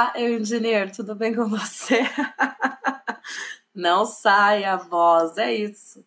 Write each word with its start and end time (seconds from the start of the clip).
Olá, 0.00 0.14
engenheiro, 0.18 0.90
tudo 0.90 1.14
bem 1.14 1.34
com 1.34 1.46
você? 1.46 2.00
Não 3.74 4.06
saia 4.06 4.72
a 4.72 4.76
voz, 4.76 5.36
é 5.36 5.52
isso. 5.52 6.02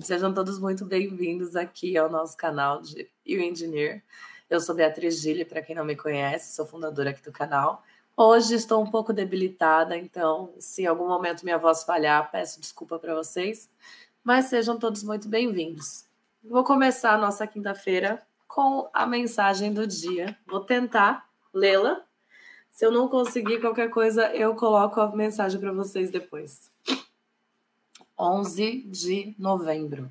Sejam 0.00 0.34
todos 0.34 0.58
muito 0.58 0.84
bem-vindos 0.84 1.54
aqui 1.54 1.96
ao 1.96 2.10
nosso 2.10 2.36
canal 2.36 2.82
de 2.82 3.08
You 3.24 3.40
Engineer. 3.40 4.02
Eu 4.50 4.60
sou 4.60 4.74
Beatriz 4.74 5.20
Gille, 5.20 5.44
para 5.44 5.62
quem 5.62 5.76
não 5.76 5.84
me 5.84 5.94
conhece, 5.94 6.56
sou 6.56 6.66
fundadora 6.66 7.10
aqui 7.10 7.22
do 7.22 7.30
canal. 7.30 7.84
Hoje 8.16 8.56
estou 8.56 8.82
um 8.82 8.90
pouco 8.90 9.12
debilitada, 9.12 9.96
então, 9.96 10.52
se 10.58 10.82
em 10.82 10.86
algum 10.86 11.06
momento 11.06 11.44
minha 11.44 11.56
voz 11.56 11.84
falhar, 11.84 12.32
peço 12.32 12.60
desculpa 12.60 12.98
para 12.98 13.14
vocês, 13.14 13.70
mas 14.24 14.46
sejam 14.46 14.76
todos 14.76 15.04
muito 15.04 15.28
bem-vindos. 15.28 16.04
Vou 16.42 16.64
começar 16.64 17.14
a 17.14 17.18
nossa 17.18 17.46
quinta-feira 17.46 18.20
com 18.48 18.90
a 18.92 19.06
mensagem 19.06 19.72
do 19.72 19.86
dia. 19.86 20.36
Vou 20.48 20.64
tentar 20.64 21.28
lê-la. 21.54 22.09
Se 22.80 22.86
eu 22.86 22.90
não 22.90 23.08
conseguir 23.08 23.60
qualquer 23.60 23.90
coisa, 23.90 24.34
eu 24.34 24.54
coloco 24.54 25.02
a 25.02 25.14
mensagem 25.14 25.60
para 25.60 25.70
vocês 25.70 26.10
depois. 26.10 26.70
11 28.18 28.84
de 28.88 29.34
novembro. 29.38 30.10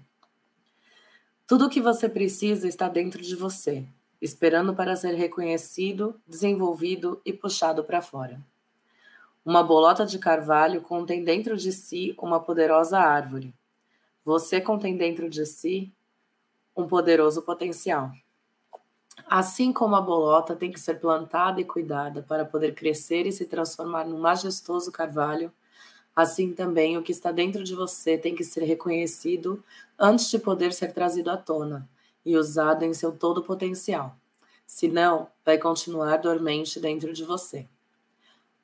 Tudo 1.48 1.66
o 1.66 1.70
que 1.72 1.82
você 1.82 2.08
precisa 2.08 2.68
está 2.68 2.88
dentro 2.88 3.24
de 3.24 3.36
você, 3.36 3.84
esperando 4.22 4.72
para 4.76 4.96
ser 4.96 5.16
reconhecido, 5.16 6.22
desenvolvido 6.28 7.20
e 7.26 7.34
puxado 7.34 7.84
para 7.84 8.04
fora. 8.04 8.40
Uma 9.44 9.64
bolota 9.64 10.06
de 10.06 10.20
carvalho 10.20 10.80
contém 10.82 11.24
dentro 11.24 11.58
de 11.58 11.72
si 11.72 12.14
uma 12.20 12.40
poderosa 12.40 13.00
árvore. 13.00 13.52
Você 14.24 14.62
contém 14.62 14.96
dentro 14.96 15.28
de 15.28 15.44
si 15.44 15.92
um 16.78 16.88
poderoso 16.88 17.42
potencial. 17.42 18.12
Assim 19.32 19.72
como 19.72 19.96
a 19.96 20.02
bolota 20.02 20.56
tem 20.56 20.72
que 20.72 20.80
ser 20.80 20.96
plantada 21.00 21.62
e 21.62 21.64
cuidada 21.64 22.26
para 22.28 22.44
poder 22.44 22.74
crescer 22.74 23.28
e 23.28 23.32
se 23.32 23.46
transformar 23.46 24.04
num 24.04 24.18
majestoso 24.18 24.92
carvalho, 24.92 25.54
assim 26.16 26.52
também 26.52 26.98
o 26.98 27.04
que 27.04 27.12
está 27.12 27.32
dentro 27.32 27.64
de 27.64 27.76
você 27.76 28.18
tem 28.18 28.34
que 28.34 28.44
ser 28.44 28.64
reconhecido 28.64 29.64
antes 30.00 30.32
de 30.32 30.40
poder 30.40 30.74
ser 30.74 30.94
trazido 30.94 31.30
à 31.30 31.38
tona 31.38 31.88
e 32.26 32.36
usado 32.36 32.84
em 32.84 32.92
seu 32.92 33.12
todo 33.12 33.44
potencial. 33.44 34.16
Senão, 34.66 35.28
vai 35.46 35.60
continuar 35.60 36.18
dormente 36.18 36.80
dentro 36.80 37.14
de 37.14 37.24
você. 37.24 37.68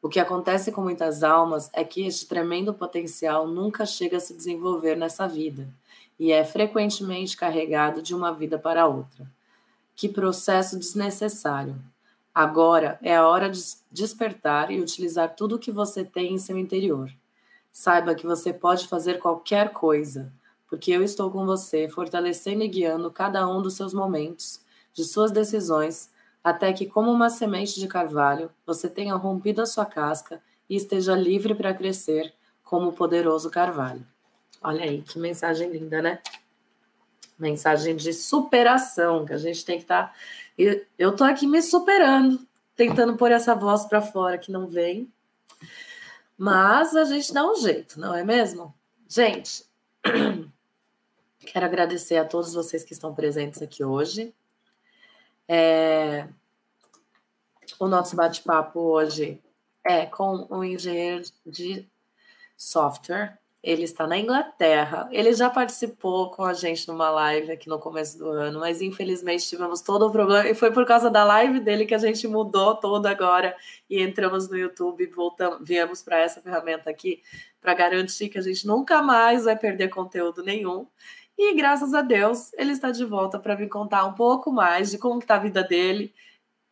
O 0.01 0.09
que 0.09 0.19
acontece 0.19 0.71
com 0.71 0.81
muitas 0.81 1.21
almas 1.21 1.69
é 1.73 1.83
que 1.83 2.07
este 2.07 2.25
tremendo 2.25 2.73
potencial 2.73 3.47
nunca 3.47 3.85
chega 3.85 4.17
a 4.17 4.19
se 4.19 4.33
desenvolver 4.33 4.95
nessa 4.95 5.27
vida 5.27 5.67
e 6.17 6.31
é 6.31 6.43
frequentemente 6.43 7.37
carregado 7.37 8.01
de 8.01 8.15
uma 8.15 8.33
vida 8.33 8.57
para 8.57 8.87
outra. 8.87 9.34
Que 9.95 10.09
processo 10.09 10.77
desnecessário. 10.77 11.81
Agora 12.33 12.99
é 13.01 13.15
a 13.15 13.25
hora 13.25 13.49
de 13.49 13.61
despertar 13.89 14.69
e 14.69 14.81
utilizar 14.81 15.35
tudo 15.35 15.55
o 15.55 15.59
que 15.59 15.71
você 15.71 16.03
tem 16.03 16.33
em 16.33 16.37
seu 16.37 16.57
interior. 16.57 17.09
Saiba 17.71 18.13
que 18.13 18.25
você 18.25 18.51
pode 18.51 18.87
fazer 18.87 19.19
qualquer 19.19 19.71
coisa, 19.71 20.33
porque 20.67 20.91
eu 20.91 21.01
estou 21.01 21.31
com 21.31 21.45
você, 21.45 21.87
fortalecendo 21.87 22.63
e 22.63 22.67
guiando 22.67 23.09
cada 23.09 23.47
um 23.47 23.61
dos 23.61 23.75
seus 23.75 23.93
momentos, 23.93 24.59
de 24.93 25.05
suas 25.05 25.31
decisões, 25.31 26.09
até 26.43 26.73
que, 26.73 26.85
como 26.85 27.11
uma 27.11 27.29
semente 27.29 27.79
de 27.79 27.87
carvalho, 27.87 28.51
você 28.65 28.89
tenha 28.89 29.15
rompido 29.15 29.61
a 29.61 29.65
sua 29.65 29.85
casca 29.85 30.41
e 30.69 30.75
esteja 30.75 31.15
livre 31.15 31.55
para 31.55 31.73
crescer 31.73 32.33
como 32.63 32.89
o 32.89 32.93
poderoso 32.93 33.49
carvalho. 33.49 34.05
Olha 34.61 34.83
aí, 34.83 35.01
que 35.01 35.17
mensagem 35.19 35.71
linda, 35.71 36.01
né? 36.01 36.19
Mensagem 37.37 37.95
de 37.95 38.13
superação, 38.13 39.25
que 39.25 39.33
a 39.33 39.37
gente 39.37 39.65
tem 39.65 39.77
que 39.77 39.83
estar. 39.83 40.07
Tá... 40.07 40.13
Eu 40.97 41.11
estou 41.11 41.27
aqui 41.27 41.45
me 41.45 41.61
superando, 41.61 42.45
tentando 42.75 43.17
pôr 43.17 43.31
essa 43.31 43.53
voz 43.53 43.85
para 43.85 44.01
fora 44.01 44.37
que 44.37 44.51
não 44.51 44.67
vem. 44.67 45.11
Mas 46.37 46.95
a 46.95 47.03
gente 47.05 47.33
dá 47.33 47.45
um 47.45 47.55
jeito, 47.55 47.99
não 47.99 48.13
é 48.13 48.23
mesmo? 48.23 48.73
Gente, 49.07 49.65
quero 51.39 51.65
agradecer 51.65 52.17
a 52.17 52.25
todos 52.25 52.53
vocês 52.53 52.83
que 52.83 52.93
estão 52.93 53.13
presentes 53.13 53.61
aqui 53.61 53.83
hoje. 53.83 54.33
É... 55.47 56.27
O 57.79 57.87
nosso 57.87 58.15
bate-papo 58.15 58.79
hoje 58.79 59.41
é 59.83 60.05
com 60.05 60.47
o 60.49 60.63
engenheiro 60.63 61.23
de 61.45 61.87
software 62.57 63.37
ele 63.65 63.83
está 63.83 64.05
na 64.05 64.15
Inglaterra. 64.15 65.09
Ele 65.11 65.33
já 65.33 65.49
participou 65.49 66.29
com 66.29 66.43
a 66.43 66.53
gente 66.53 66.87
numa 66.87 67.09
live 67.09 67.51
aqui 67.51 67.67
no 67.67 67.79
começo 67.79 68.15
do 68.15 68.29
ano, 68.29 68.59
mas 68.59 68.79
infelizmente 68.79 69.49
tivemos 69.49 69.81
todo 69.81 70.05
o 70.05 70.11
problema. 70.11 70.47
E 70.47 70.53
foi 70.53 70.71
por 70.71 70.85
causa 70.85 71.09
da 71.09 71.23
live 71.23 71.59
dele 71.59 71.87
que 71.87 71.95
a 71.95 71.97
gente 71.97 72.27
mudou 72.27 72.75
todo 72.75 73.07
agora 73.07 73.57
e 73.89 73.99
entramos 73.99 74.47
no 74.47 74.55
YouTube 74.55 75.07
voltamos, 75.07 75.67
viemos 75.67 76.03
para 76.03 76.19
essa 76.19 76.39
ferramenta 76.41 76.91
aqui 76.91 77.23
para 77.59 77.73
garantir 77.73 78.29
que 78.29 78.37
a 78.37 78.41
gente 78.41 78.67
nunca 78.67 79.01
mais 79.01 79.45
vai 79.45 79.57
perder 79.57 79.89
conteúdo 79.89 80.43
nenhum. 80.43 80.85
E 81.35 81.55
graças 81.55 81.95
a 81.95 82.03
Deus 82.03 82.53
ele 82.53 82.71
está 82.71 82.91
de 82.91 83.03
volta 83.03 83.39
para 83.39 83.55
vir 83.55 83.67
contar 83.67 84.05
um 84.05 84.13
pouco 84.13 84.51
mais 84.51 84.91
de 84.91 84.99
como 84.99 85.17
está 85.17 85.35
a 85.35 85.39
vida 85.39 85.63
dele, 85.63 86.13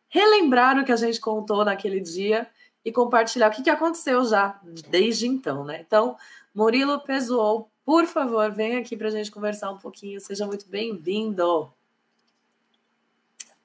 relembrar 0.08 0.78
o 0.78 0.84
que 0.84 0.92
a 0.92 0.96
gente 0.96 1.20
contou 1.20 1.64
naquele 1.64 1.98
dia 1.98 2.46
e 2.84 2.92
compartilhar 2.92 3.48
o 3.48 3.50
que, 3.50 3.62
que 3.62 3.70
aconteceu 3.70 4.24
já 4.24 4.60
desde 4.88 5.26
então, 5.26 5.64
né? 5.64 5.84
Então, 5.84 6.16
Murilo 6.54 7.00
Pesuol, 7.00 7.68
por 7.84 8.06
favor, 8.06 8.50
venha 8.52 8.78
aqui 8.78 8.96
para 8.96 9.08
a 9.08 9.10
gente 9.10 9.30
conversar 9.30 9.70
um 9.72 9.78
pouquinho. 9.78 10.20
Seja 10.20 10.46
muito 10.46 10.68
bem-vindo. 10.68 11.72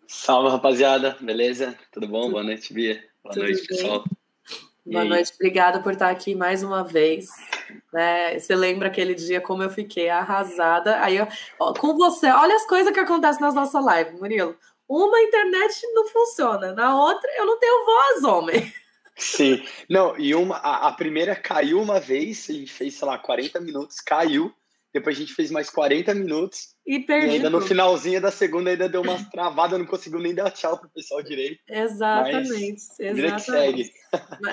Salve, 0.08 0.50
rapaziada. 0.50 1.16
Beleza? 1.22 1.78
Tudo 1.92 2.08
bom? 2.08 2.22
Tudo. 2.22 2.32
Boa 2.32 2.44
noite, 2.44 2.74
Bia. 2.74 2.96
Boa 3.24 3.34
Tudo 3.34 3.44
noite, 3.44 3.60
bem? 3.60 3.68
pessoal. 3.68 4.04
Boa 4.86 5.06
noite, 5.06 5.32
obrigada 5.36 5.84
por 5.84 5.94
estar 5.94 6.10
aqui 6.10 6.34
mais 6.34 6.64
uma 6.64 6.84
vez. 6.84 7.28
Né? 7.94 8.40
Você 8.40 8.56
lembra 8.56 8.88
aquele 8.88 9.14
dia 9.14 9.40
como 9.40 9.62
eu 9.62 9.70
fiquei 9.70 10.10
arrasada? 10.10 11.00
Aí, 11.04 11.18
eu, 11.18 11.28
ó, 11.60 11.74
com 11.74 11.96
você, 11.96 12.26
olha 12.32 12.56
as 12.56 12.66
coisas 12.66 12.92
que 12.92 13.00
acontecem 13.00 13.40
nas 13.40 13.54
nossas 13.54 13.86
lives, 13.86 14.20
Murilo. 14.20 14.58
Uma 14.88 15.22
internet 15.22 15.80
não 15.94 16.08
funciona, 16.08 16.74
na 16.74 17.00
outra 17.00 17.30
eu 17.38 17.46
não 17.46 17.60
tenho 17.60 17.86
voz, 17.86 18.24
homem. 18.24 18.74
Sim. 19.20 19.64
Não, 19.90 20.18
e 20.18 20.34
uma, 20.34 20.58
a, 20.58 20.88
a, 20.88 20.94
primeira 20.94 21.36
caiu 21.36 21.82
uma 21.82 22.00
vez, 22.00 22.50
a 22.50 22.54
gente 22.54 22.72
fez, 22.72 22.96
sei 22.96 23.08
lá, 23.08 23.18
40 23.18 23.60
minutos, 23.60 24.00
caiu. 24.00 24.54
Depois 24.92 25.16
a 25.16 25.20
gente 25.20 25.36
fez 25.36 25.52
mais 25.52 25.70
40 25.70 26.16
minutos. 26.16 26.70
E 26.86 27.00
perdi. 27.00 27.28
E 27.28 27.32
ainda 27.32 27.50
no 27.50 27.62
finalzinho 27.62 28.20
da 28.20 28.32
segunda 28.32 28.72
ainda 28.72 28.90
deu 28.90 29.02
umas 29.02 29.28
travadas, 29.30 29.78
não 29.78 29.86
conseguiu 29.86 30.20
nem 30.20 30.34
dar 30.34 30.50
tchau 30.50 30.80
pro 30.80 30.90
pessoal 30.90 31.22
direito. 31.22 31.62
Exatamente. 31.70 32.50
Mas, 32.50 33.00
exatamente. 33.00 33.36
que 33.36 33.40
segue. 33.42 33.92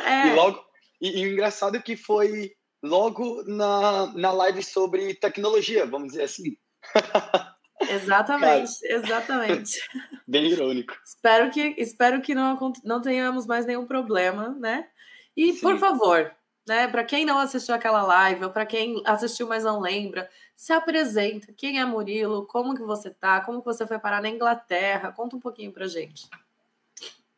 É. 0.05 0.28
E 0.28 0.34
logo. 0.34 0.62
E, 1.00 1.21
e 1.21 1.26
o 1.26 1.32
engraçado 1.32 1.76
é 1.76 1.81
que 1.81 1.97
foi 1.97 2.53
logo 2.82 3.43
na, 3.44 4.12
na 4.15 4.32
live 4.32 4.62
sobre 4.62 5.15
tecnologia, 5.15 5.87
vamos 5.87 6.09
dizer 6.09 6.25
assim. 6.25 6.56
Exatamente, 7.81 8.81
Cara, 8.81 8.94
exatamente. 8.94 9.81
Bem 10.26 10.47
irônico. 10.47 10.94
espero 11.04 11.50
que, 11.50 11.75
espero 11.78 12.20
que 12.20 12.34
não, 12.34 12.72
não 12.82 13.00
tenhamos 13.00 13.47
mais 13.47 13.66
nenhum 13.66 13.87
problema, 13.87 14.48
né? 14.59 14.88
E, 15.37 15.53
Sim. 15.53 15.60
por 15.60 15.78
favor, 15.78 16.34
né, 16.66 16.88
para 16.88 17.04
quem 17.04 17.25
não 17.25 17.38
assistiu 17.38 17.75
aquela 17.75 18.03
live, 18.03 18.44
ou 18.44 18.50
para 18.50 18.66
quem 18.66 19.03
assistiu, 19.04 19.47
mas 19.47 19.64
não 19.64 19.81
lembra, 19.81 20.28
se 20.56 20.72
apresenta. 20.72 21.53
Quem 21.53 21.78
é 21.78 21.84
Murilo? 21.84 22.47
Como 22.47 22.75
que 22.75 22.82
você 22.82 23.10
tá? 23.10 23.41
Como 23.42 23.60
que 23.60 23.66
você 23.66 23.87
foi 23.87 23.98
parar 23.98 24.22
na 24.22 24.31
Inglaterra? 24.31 25.12
Conta 25.12 25.37
um 25.37 25.41
pouquinho 25.41 25.70
pra 25.70 25.87
gente. 25.87 26.28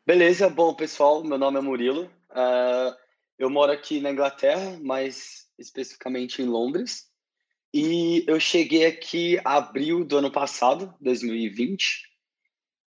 Beleza, 0.05 0.49
bom, 0.49 0.73
pessoal, 0.73 1.23
meu 1.23 1.37
nome 1.37 1.59
é 1.59 1.61
Murilo. 1.61 2.05
Uh, 2.31 2.95
eu 3.37 3.49
moro 3.49 3.71
aqui 3.71 3.99
na 3.99 4.09
Inglaterra, 4.09 4.79
mais 4.81 5.47
especificamente 5.59 6.41
em 6.41 6.45
Londres. 6.45 7.08
E 7.73 8.23
eu 8.27 8.39
cheguei 8.39 8.85
aqui 8.85 9.39
abril 9.45 10.03
do 10.03 10.17
ano 10.17 10.31
passado, 10.31 10.93
2020. 10.99 12.01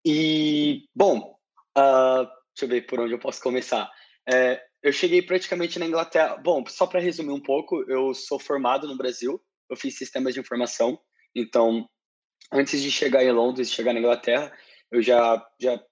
E, 0.06 0.86
bom, 0.96 1.38
uh, 1.78 2.24
deixa 2.56 2.64
eu 2.64 2.68
ver 2.70 2.86
por 2.86 3.00
onde 3.02 3.14
eu 3.14 3.20
posso 3.20 3.42
começar. 3.42 3.92
É, 4.32 4.62
eu 4.82 4.94
cheguei 4.94 5.22
praticamente 5.22 5.78
na 5.78 5.86
Inglaterra. 5.86 6.38
Bom, 6.38 6.64
só 6.66 6.88
para 6.88 7.02
resumir 7.02 7.34
um 7.34 7.42
pouco, 7.42 7.84
eu 7.90 8.14
sou 8.14 8.40
formado 8.40 8.88
no 8.88 8.96
Brasil, 8.96 9.42
eu 9.70 9.76
fiz 9.76 9.98
sistemas 9.98 10.34
de 10.34 10.40
informação. 10.40 10.98
Então, 11.36 11.86
antes 12.50 12.82
de 12.82 12.90
chegar 12.90 13.22
em 13.22 13.34
Londres, 13.34 13.74
chegar 13.74 13.94
na 13.94 14.00
Inglaterra, 14.00 14.50
eu 14.90 15.02
já, 15.02 15.46
já, 15.60 15.84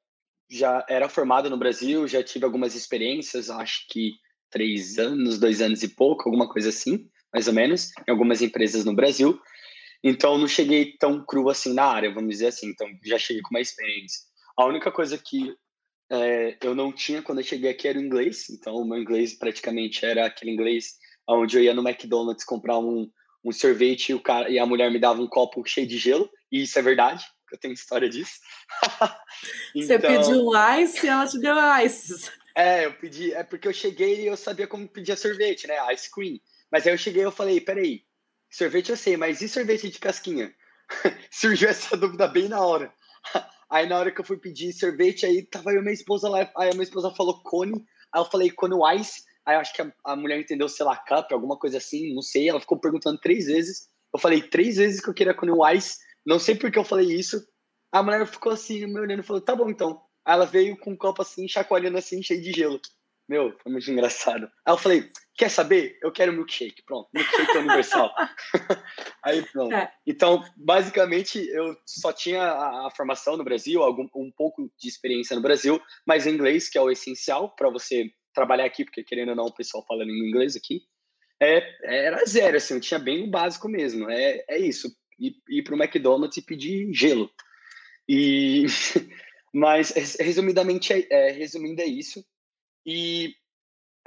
já 0.50 0.86
era 0.88 1.10
formado 1.10 1.50
no 1.50 1.57
Brasil, 1.57 2.07
já 2.07 2.24
tive 2.24 2.45
algumas 2.45 2.74
experiências, 2.74 3.50
acho 3.50 3.86
que 3.90 4.13
três 4.50 4.98
anos, 4.98 5.38
dois 5.38 5.62
anos 5.62 5.83
e 5.83 5.90
pouco, 5.90 6.30
alguma 6.30 6.48
coisa 6.48 6.69
assim 6.69 7.10
mais 7.33 7.47
ou 7.47 7.53
menos, 7.53 7.91
em 8.07 8.12
algumas 8.12 8.41
empresas 8.41 8.85
no 8.85 8.95
Brasil. 8.95 9.39
Então, 10.03 10.38
não 10.38 10.47
cheguei 10.47 10.95
tão 10.97 11.25
cru 11.25 11.50
assim 11.50 11.74
na 11.74 11.85
área, 11.85 12.13
vamos 12.13 12.29
dizer 12.29 12.47
assim. 12.47 12.68
Então, 12.69 12.88
já 13.03 13.18
cheguei 13.18 13.41
com 13.41 13.53
mais 13.53 13.69
experiência. 13.69 14.21
A 14.56 14.65
única 14.65 14.91
coisa 14.91 15.18
que 15.18 15.56
é, 16.09 16.57
eu 16.63 16.74
não 16.74 16.91
tinha 16.91 17.21
quando 17.21 17.39
eu 17.39 17.44
cheguei 17.44 17.69
aqui 17.69 17.88
era 17.88 18.00
o 18.00 18.01
inglês. 18.01 18.50
Então, 18.50 18.75
o 18.75 18.88
meu 18.88 19.00
inglês 19.00 19.38
praticamente 19.38 20.06
era 20.06 20.25
aquele 20.25 20.51
inglês 20.51 20.95
onde 21.27 21.57
eu 21.57 21.63
ia 21.63 21.74
no 21.74 21.88
McDonald's 21.88 22.45
comprar 22.45 22.77
um, 22.79 23.09
um 23.44 23.51
sorvete 23.51 24.09
e, 24.09 24.13
o 24.13 24.21
cara, 24.21 24.50
e 24.50 24.57
a 24.57 24.65
mulher 24.65 24.91
me 24.91 25.00
dava 25.00 25.21
um 25.21 25.27
copo 25.27 25.65
cheio 25.65 25.88
de 25.88 25.97
gelo. 25.97 26.30
E 26.51 26.63
isso 26.63 26.77
é 26.80 26.81
verdade, 26.81 27.25
eu 27.51 27.59
tenho 27.59 27.73
história 27.73 28.09
disso. 28.09 28.39
então... 29.75 29.88
Você 29.88 30.00
pediu 30.00 30.47
um 30.47 30.81
ice 30.81 31.06
e 31.06 31.09
ela 31.09 31.27
te 31.27 31.39
deu 31.39 31.56
ice. 31.83 32.31
É, 32.56 32.85
eu 32.85 32.94
pedi, 32.94 33.33
é 33.33 33.44
porque 33.44 33.68
eu 33.68 33.73
cheguei 33.73 34.21
e 34.21 34.27
eu 34.27 34.38
sabia 34.38 34.68
como 34.68 34.88
pedir 34.88 35.15
sorvete, 35.18 35.68
né? 35.68 35.75
Ice 35.94 36.09
cream. 36.09 36.39
Mas 36.72 36.86
aí 36.86 36.94
eu 36.94 36.98
cheguei 36.98 37.25
e 37.25 37.31
falei, 37.31 37.62
peraí, 37.62 38.04
sorvete 38.50 38.90
eu 38.90 38.98
sei, 38.98 39.18
mas 39.18 39.42
e 39.42 39.50
sorvete 39.50 39.90
de 39.90 40.00
casquinha? 40.00 40.54
Surgiu 41.31 41.69
essa 41.69 41.96
dúvida 41.98 42.28
bem 42.28 42.48
na 42.48 42.60
hora. 42.62 42.94
Aí 43.69 43.86
na 43.86 44.00
hora 44.00 44.12
que 44.14 44.22
eu 44.22 44.25
fui 44.25 44.38
pedir 44.38 44.72
sorvete, 44.72 45.25
aí 45.25 45.46
tava 45.46 45.74
eu 45.74 45.81
minha 45.81 45.94
esposa 45.94 46.30
lá, 46.30 46.50
aí 46.56 46.69
a 46.69 46.72
minha 46.72 46.84
esposa 46.84 47.14
falou 47.14 47.44
cone, 47.44 47.74
aí 48.14 48.22
eu 48.22 48.24
falei 48.24 48.50
cone 48.50 48.75
ice, 48.98 49.24
aí 49.46 49.58
eu 49.58 49.60
acho 49.60 49.74
que 49.74 49.81
a, 49.81 49.92
a 50.06 50.16
mulher 50.16 50.40
entendeu, 50.40 50.69
sei 50.69 50.86
lá, 50.86 50.96
cup, 50.96 51.30
alguma 51.34 51.60
coisa 51.60 51.78
assim, 51.78 52.16
não 52.16 52.22
sei, 52.22 52.48
ela 52.48 52.62
ficou 52.62 52.80
perguntando 52.80 53.19
três 53.19 53.48
vezes, 53.48 53.90
eu 54.14 54.22
falei 54.22 54.42
três 54.42 54.78
vezes 54.78 55.02
que 55.02 55.10
eu 55.10 55.14
queria 55.14 55.34
cone 55.34 55.52
ice, 55.75 55.98
não 56.25 56.40
sei 56.40 56.56
por 56.56 56.72
que 56.72 56.80
eu 56.80 56.86
falei 56.86 57.14
isso, 57.14 57.46
a 57.92 58.02
mulher 58.02 58.25
ficou 58.25 58.54
assim, 58.54 58.86
me 58.86 59.02
olhando 59.02 59.19
e 59.19 59.25
falou, 59.25 59.42
tá 59.42 59.54
bom 59.54 59.69
então. 59.69 60.02
Aí 60.25 60.34
ela 60.34 60.46
veio 60.46 60.78
com 60.78 60.92
um 60.92 60.98
copo 60.98 61.22
assim, 61.22 61.46
chacoalhando 61.48 61.98
assim, 61.98 62.24
cheio 62.24 62.42
de 62.42 62.52
gelo. 62.52 62.80
Meu, 63.27 63.53
foi 63.62 63.71
muito 63.71 63.91
engraçado. 63.91 64.50
Aí 64.65 64.74
eu 64.74 64.77
falei, 64.77 65.09
quer 65.38 65.50
saber? 65.50 65.97
Eu 66.01 66.12
quero 66.12 66.31
milkshake. 66.31 66.81
Pronto, 66.85 67.09
milkshake 67.13 67.57
universal. 67.57 68.13
Aí 69.24 69.41
pronto. 69.51 69.74
É. 69.74 69.91
Então, 70.06 70.44
basicamente, 70.56 71.39
eu 71.50 71.75
só 71.85 72.13
tinha 72.13 72.41
a, 72.41 72.88
a 72.88 72.91
formação 72.91 73.35
no 73.35 73.44
Brasil, 73.44 73.83
algum, 73.83 74.07
um 74.15 74.31
pouco 74.31 74.71
de 74.79 74.88
experiência 74.88 75.35
no 75.35 75.41
Brasil, 75.41 75.81
mas 76.06 76.25
inglês, 76.25 76.69
que 76.69 76.77
é 76.77 76.81
o 76.81 76.89
essencial 76.89 77.53
para 77.53 77.69
você 77.69 78.09
trabalhar 78.33 78.65
aqui, 78.65 78.85
porque 78.85 79.03
querendo 79.03 79.30
ou 79.30 79.35
não, 79.35 79.45
o 79.45 79.53
pessoal 79.53 79.85
falando 79.85 80.09
em 80.09 80.30
inglês 80.30 80.56
aqui, 80.56 80.81
é, 81.41 81.62
era 81.83 82.23
zero, 82.25 82.57
assim, 82.57 82.75
eu 82.75 82.81
tinha 82.81 83.00
bem 83.00 83.23
o 83.23 83.30
básico 83.30 83.68
mesmo. 83.68 84.09
É, 84.09 84.44
é 84.47 84.57
isso, 84.57 84.88
ir, 85.19 85.35
ir 85.50 85.63
para 85.63 85.75
o 85.75 85.77
McDonald's 85.77 86.38
e 86.38 86.41
pedir 86.41 86.94
gelo. 86.94 87.30
E... 88.07 88.65
Mas, 89.53 89.91
resumidamente, 90.19 90.94
é, 90.94 91.07
é, 91.09 91.31
resumindo, 91.31 91.81
é 91.81 91.85
isso. 91.85 92.23
E 92.88 93.36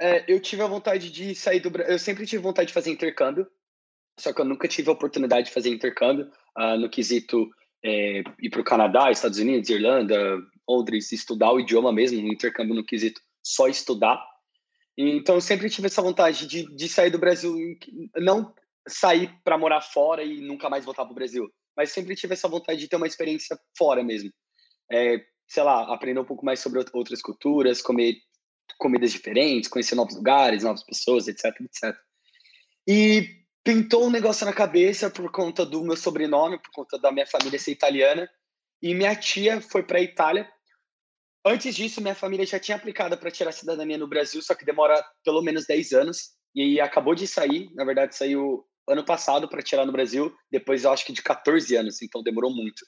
é, 0.01 0.25
eu 0.27 0.41
tive 0.41 0.63
a 0.63 0.67
vontade 0.67 1.11
de 1.11 1.35
sair 1.35 1.59
do 1.59 1.69
Brasil. 1.69 1.93
Eu 1.93 1.99
sempre 1.99 2.25
tive 2.25 2.41
vontade 2.41 2.69
de 2.69 2.73
fazer 2.73 2.89
intercâmbio, 2.89 3.47
só 4.19 4.33
que 4.33 4.41
eu 4.41 4.45
nunca 4.45 4.67
tive 4.67 4.89
a 4.89 4.93
oportunidade 4.93 5.47
de 5.47 5.53
fazer 5.53 5.69
intercâmbio 5.69 6.31
uh, 6.57 6.75
no 6.77 6.89
quesito 6.89 7.47
é, 7.85 8.23
ir 8.39 8.49
para 8.49 8.61
o 8.61 8.65
Canadá, 8.65 9.11
Estados 9.11 9.37
Unidos, 9.37 9.69
Irlanda, 9.69 10.39
Londres, 10.67 11.11
estudar 11.11 11.51
o 11.51 11.59
idioma 11.59 11.93
mesmo, 11.93 12.19
um 12.19 12.33
intercâmbio 12.33 12.73
no 12.73 12.83
quesito 12.83 13.21
só 13.43 13.67
estudar. 13.67 14.19
Então, 14.97 15.35
eu 15.35 15.41
sempre 15.41 15.69
tive 15.69 15.87
essa 15.87 16.01
vontade 16.01 16.47
de, 16.47 16.65
de 16.75 16.89
sair 16.89 17.09
do 17.09 17.17
Brasil, 17.17 17.55
não 18.17 18.53
sair 18.87 19.31
para 19.43 19.57
morar 19.57 19.81
fora 19.81 20.23
e 20.23 20.41
nunca 20.41 20.69
mais 20.69 20.85
voltar 20.85 21.05
para 21.05 21.11
o 21.11 21.15
Brasil, 21.15 21.49
mas 21.77 21.91
sempre 21.91 22.15
tive 22.15 22.33
essa 22.33 22.47
vontade 22.47 22.79
de 22.79 22.87
ter 22.87 22.95
uma 22.95 23.07
experiência 23.07 23.57
fora 23.77 24.03
mesmo. 24.03 24.31
É, 24.91 25.23
sei 25.47 25.63
lá, 25.63 25.93
aprender 25.93 26.19
um 26.19 26.25
pouco 26.25 26.45
mais 26.45 26.59
sobre 26.59 26.79
outras 26.93 27.21
culturas, 27.21 27.81
comer 27.81 28.15
comidas 28.77 29.11
diferentes, 29.11 29.69
conhecer 29.69 29.95
novos 29.95 30.15
lugares, 30.15 30.63
novas 30.63 30.83
pessoas, 30.83 31.27
etc, 31.27 31.45
etc. 31.61 31.95
E 32.87 33.41
pintou 33.63 34.05
um 34.05 34.11
negócio 34.11 34.45
na 34.45 34.53
cabeça 34.53 35.09
por 35.09 35.31
conta 35.31 35.65
do 35.65 35.83
meu 35.83 35.95
sobrenome, 35.95 36.59
por 36.61 36.71
conta 36.71 36.97
da 36.99 37.11
minha 37.11 37.27
família 37.27 37.59
ser 37.59 37.71
italiana, 37.71 38.29
e 38.81 38.95
minha 38.95 39.15
tia 39.15 39.61
foi 39.61 39.83
para 39.83 39.99
a 39.99 40.01
Itália. 40.01 40.49
Antes 41.45 41.75
disso, 41.75 42.01
minha 42.01 42.15
família 42.15 42.45
já 42.45 42.59
tinha 42.59 42.77
aplicado 42.77 43.17
para 43.17 43.31
tirar 43.31 43.51
cidadania 43.51 43.97
no 43.97 44.07
Brasil, 44.07 44.41
só 44.41 44.55
que 44.55 44.65
demora 44.65 45.03
pelo 45.23 45.41
menos 45.41 45.65
10 45.65 45.91
anos, 45.93 46.31
e 46.55 46.79
acabou 46.79 47.15
de 47.15 47.27
sair, 47.27 47.69
na 47.73 47.85
verdade 47.85 48.15
saiu 48.15 48.65
ano 48.89 49.05
passado 49.05 49.47
para 49.47 49.61
tirar 49.61 49.85
no 49.85 49.91
Brasil, 49.91 50.35
depois 50.51 50.83
eu 50.83 50.91
acho 50.91 51.05
que 51.05 51.13
de 51.13 51.21
14 51.21 51.75
anos, 51.75 52.01
então 52.01 52.21
demorou 52.21 52.51
muito. 52.51 52.85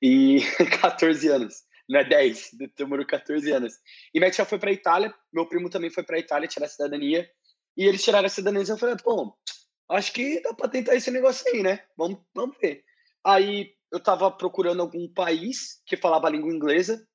E 0.00 0.40
14 0.82 1.28
anos 1.28 1.54
não 1.88 2.00
é 2.00 2.04
10, 2.04 2.50
demorou 2.76 3.06
14 3.06 3.50
anos. 3.50 3.74
E 4.14 4.18
minha 4.18 4.30
tia 4.30 4.44
foi 4.44 4.58
para 4.58 4.72
Itália, 4.72 5.14
meu 5.32 5.46
primo 5.46 5.68
também 5.70 5.90
foi 5.90 6.02
para 6.02 6.18
Itália 6.18 6.48
tirar 6.48 6.66
a 6.66 6.68
cidadania, 6.68 7.28
e 7.76 7.84
eles 7.84 8.02
tiraram 8.02 8.26
a 8.26 8.30
cidadania 8.30 8.66
e 8.66 8.70
eu 8.70 8.78
falei, 8.78 8.96
bom, 9.04 9.34
acho 9.90 10.12
que 10.12 10.40
dá 10.40 10.54
para 10.54 10.68
tentar 10.68 10.94
esse 10.94 11.10
negócio 11.10 11.44
aí, 11.52 11.62
né? 11.62 11.84
Vamos, 11.96 12.20
vamos 12.34 12.56
ver. 12.60 12.84
Aí 13.24 13.74
eu 13.90 14.00
tava 14.00 14.30
procurando 14.30 14.80
algum 14.80 15.08
país 15.12 15.82
que 15.86 15.96
falava 15.96 16.26
a 16.26 16.30
língua 16.30 16.52
inglesa 16.52 17.06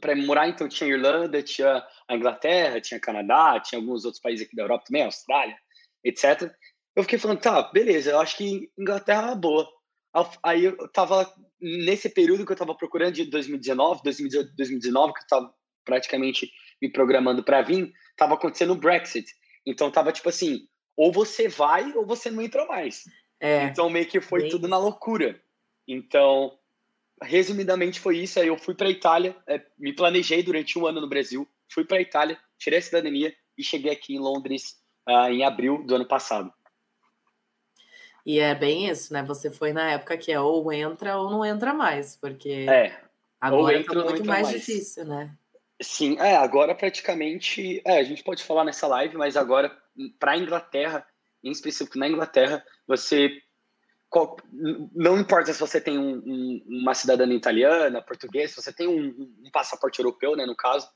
para 0.00 0.16
morar, 0.16 0.48
então 0.48 0.68
tinha 0.68 0.90
Irlanda, 0.90 1.42
tinha 1.42 1.86
a 2.08 2.16
Inglaterra, 2.16 2.80
tinha 2.80 3.00
Canadá, 3.00 3.60
tinha 3.60 3.80
alguns 3.80 4.04
outros 4.04 4.20
países 4.20 4.46
aqui 4.46 4.56
da 4.56 4.62
Europa 4.62 4.84
também, 4.86 5.04
Austrália, 5.04 5.56
etc. 6.04 6.52
Eu 6.96 7.02
fiquei 7.02 7.18
falando, 7.18 7.40
tá, 7.40 7.62
beleza, 7.70 8.10
eu 8.10 8.20
acho 8.20 8.36
que 8.36 8.70
Inglaterra 8.78 9.22
é 9.22 9.26
uma 9.26 9.36
boa. 9.36 9.68
Aí 10.42 10.64
eu 10.64 10.88
tava 10.88 11.32
nesse 11.60 12.08
período 12.08 12.44
que 12.44 12.52
eu 12.52 12.56
tava 12.56 12.74
procurando 12.74 13.14
de 13.14 13.24
2019, 13.26 14.02
2019 14.02 15.12
que 15.14 15.20
eu 15.20 15.26
tava 15.26 15.54
praticamente 15.84 16.50
me 16.82 16.90
programando 16.90 17.44
para 17.44 17.62
vir, 17.62 17.92
tava 18.16 18.34
acontecendo 18.34 18.72
o 18.72 18.76
Brexit. 18.76 19.26
Então 19.64 19.90
tava 19.90 20.12
tipo 20.12 20.28
assim, 20.28 20.66
ou 20.96 21.12
você 21.12 21.48
vai 21.48 21.92
ou 21.94 22.04
você 22.04 22.30
não 22.30 22.42
entra 22.42 22.66
mais. 22.66 23.04
É, 23.38 23.64
então 23.64 23.88
meio 23.88 24.06
que 24.06 24.20
foi 24.20 24.42
bem... 24.42 24.50
tudo 24.50 24.68
na 24.68 24.78
loucura. 24.78 25.40
Então, 25.86 26.58
resumidamente 27.22 28.00
foi 28.00 28.18
isso. 28.18 28.38
Aí 28.38 28.48
eu 28.48 28.58
fui 28.58 28.74
para 28.74 28.90
Itália, 28.90 29.36
é, 29.46 29.60
me 29.78 29.92
planejei 29.92 30.42
durante 30.42 30.78
um 30.78 30.86
ano 30.86 31.00
no 31.00 31.08
Brasil, 31.08 31.48
fui 31.72 31.84
para 31.84 32.00
Itália, 32.00 32.38
tirei 32.58 32.78
a 32.78 32.82
cidadania 32.82 33.34
e 33.56 33.62
cheguei 33.64 33.92
aqui 33.92 34.14
em 34.14 34.18
Londres 34.18 34.76
uh, 35.08 35.30
em 35.30 35.44
abril 35.44 35.84
do 35.84 35.94
ano 35.94 36.06
passado. 36.06 36.52
E 38.30 38.38
é 38.38 38.54
bem 38.54 38.88
isso, 38.88 39.12
né? 39.12 39.24
Você 39.24 39.50
foi 39.50 39.72
na 39.72 39.90
época 39.90 40.16
que 40.16 40.30
é 40.30 40.38
ou 40.38 40.72
entra 40.72 41.18
ou 41.18 41.28
não 41.28 41.44
entra 41.44 41.74
mais, 41.74 42.14
porque 42.14 42.64
é, 42.70 42.96
agora 43.40 43.82
tá 43.82 43.92
muito 43.92 44.24
mais, 44.24 44.42
mais, 44.42 44.50
difícil, 44.50 45.04
né? 45.04 45.36
Sim, 45.82 46.16
é, 46.20 46.36
agora 46.36 46.72
praticamente, 46.72 47.82
é, 47.84 47.98
a 47.98 48.04
gente 48.04 48.22
pode 48.22 48.44
falar 48.44 48.62
nessa 48.64 48.86
live, 48.86 49.16
mas 49.16 49.36
agora 49.36 49.76
para 50.20 50.30
a 50.30 50.36
Inglaterra, 50.36 51.04
em 51.42 51.50
específico 51.50 51.98
na 51.98 52.06
Inglaterra, 52.06 52.64
você 52.86 53.36
não 54.94 55.18
importa 55.18 55.52
se 55.52 55.58
você 55.58 55.80
tem 55.80 55.98
um, 55.98 56.22
um, 56.24 56.64
uma 56.68 56.94
cidadania 56.94 57.36
italiana, 57.36 58.00
portuguesa, 58.00 58.54
se 58.54 58.62
você 58.62 58.72
tem 58.72 58.86
um, 58.86 59.08
um, 59.44 59.50
passaporte 59.50 59.98
europeu, 59.98 60.36
né, 60.36 60.46
no 60.46 60.54
caso, 60.54 60.88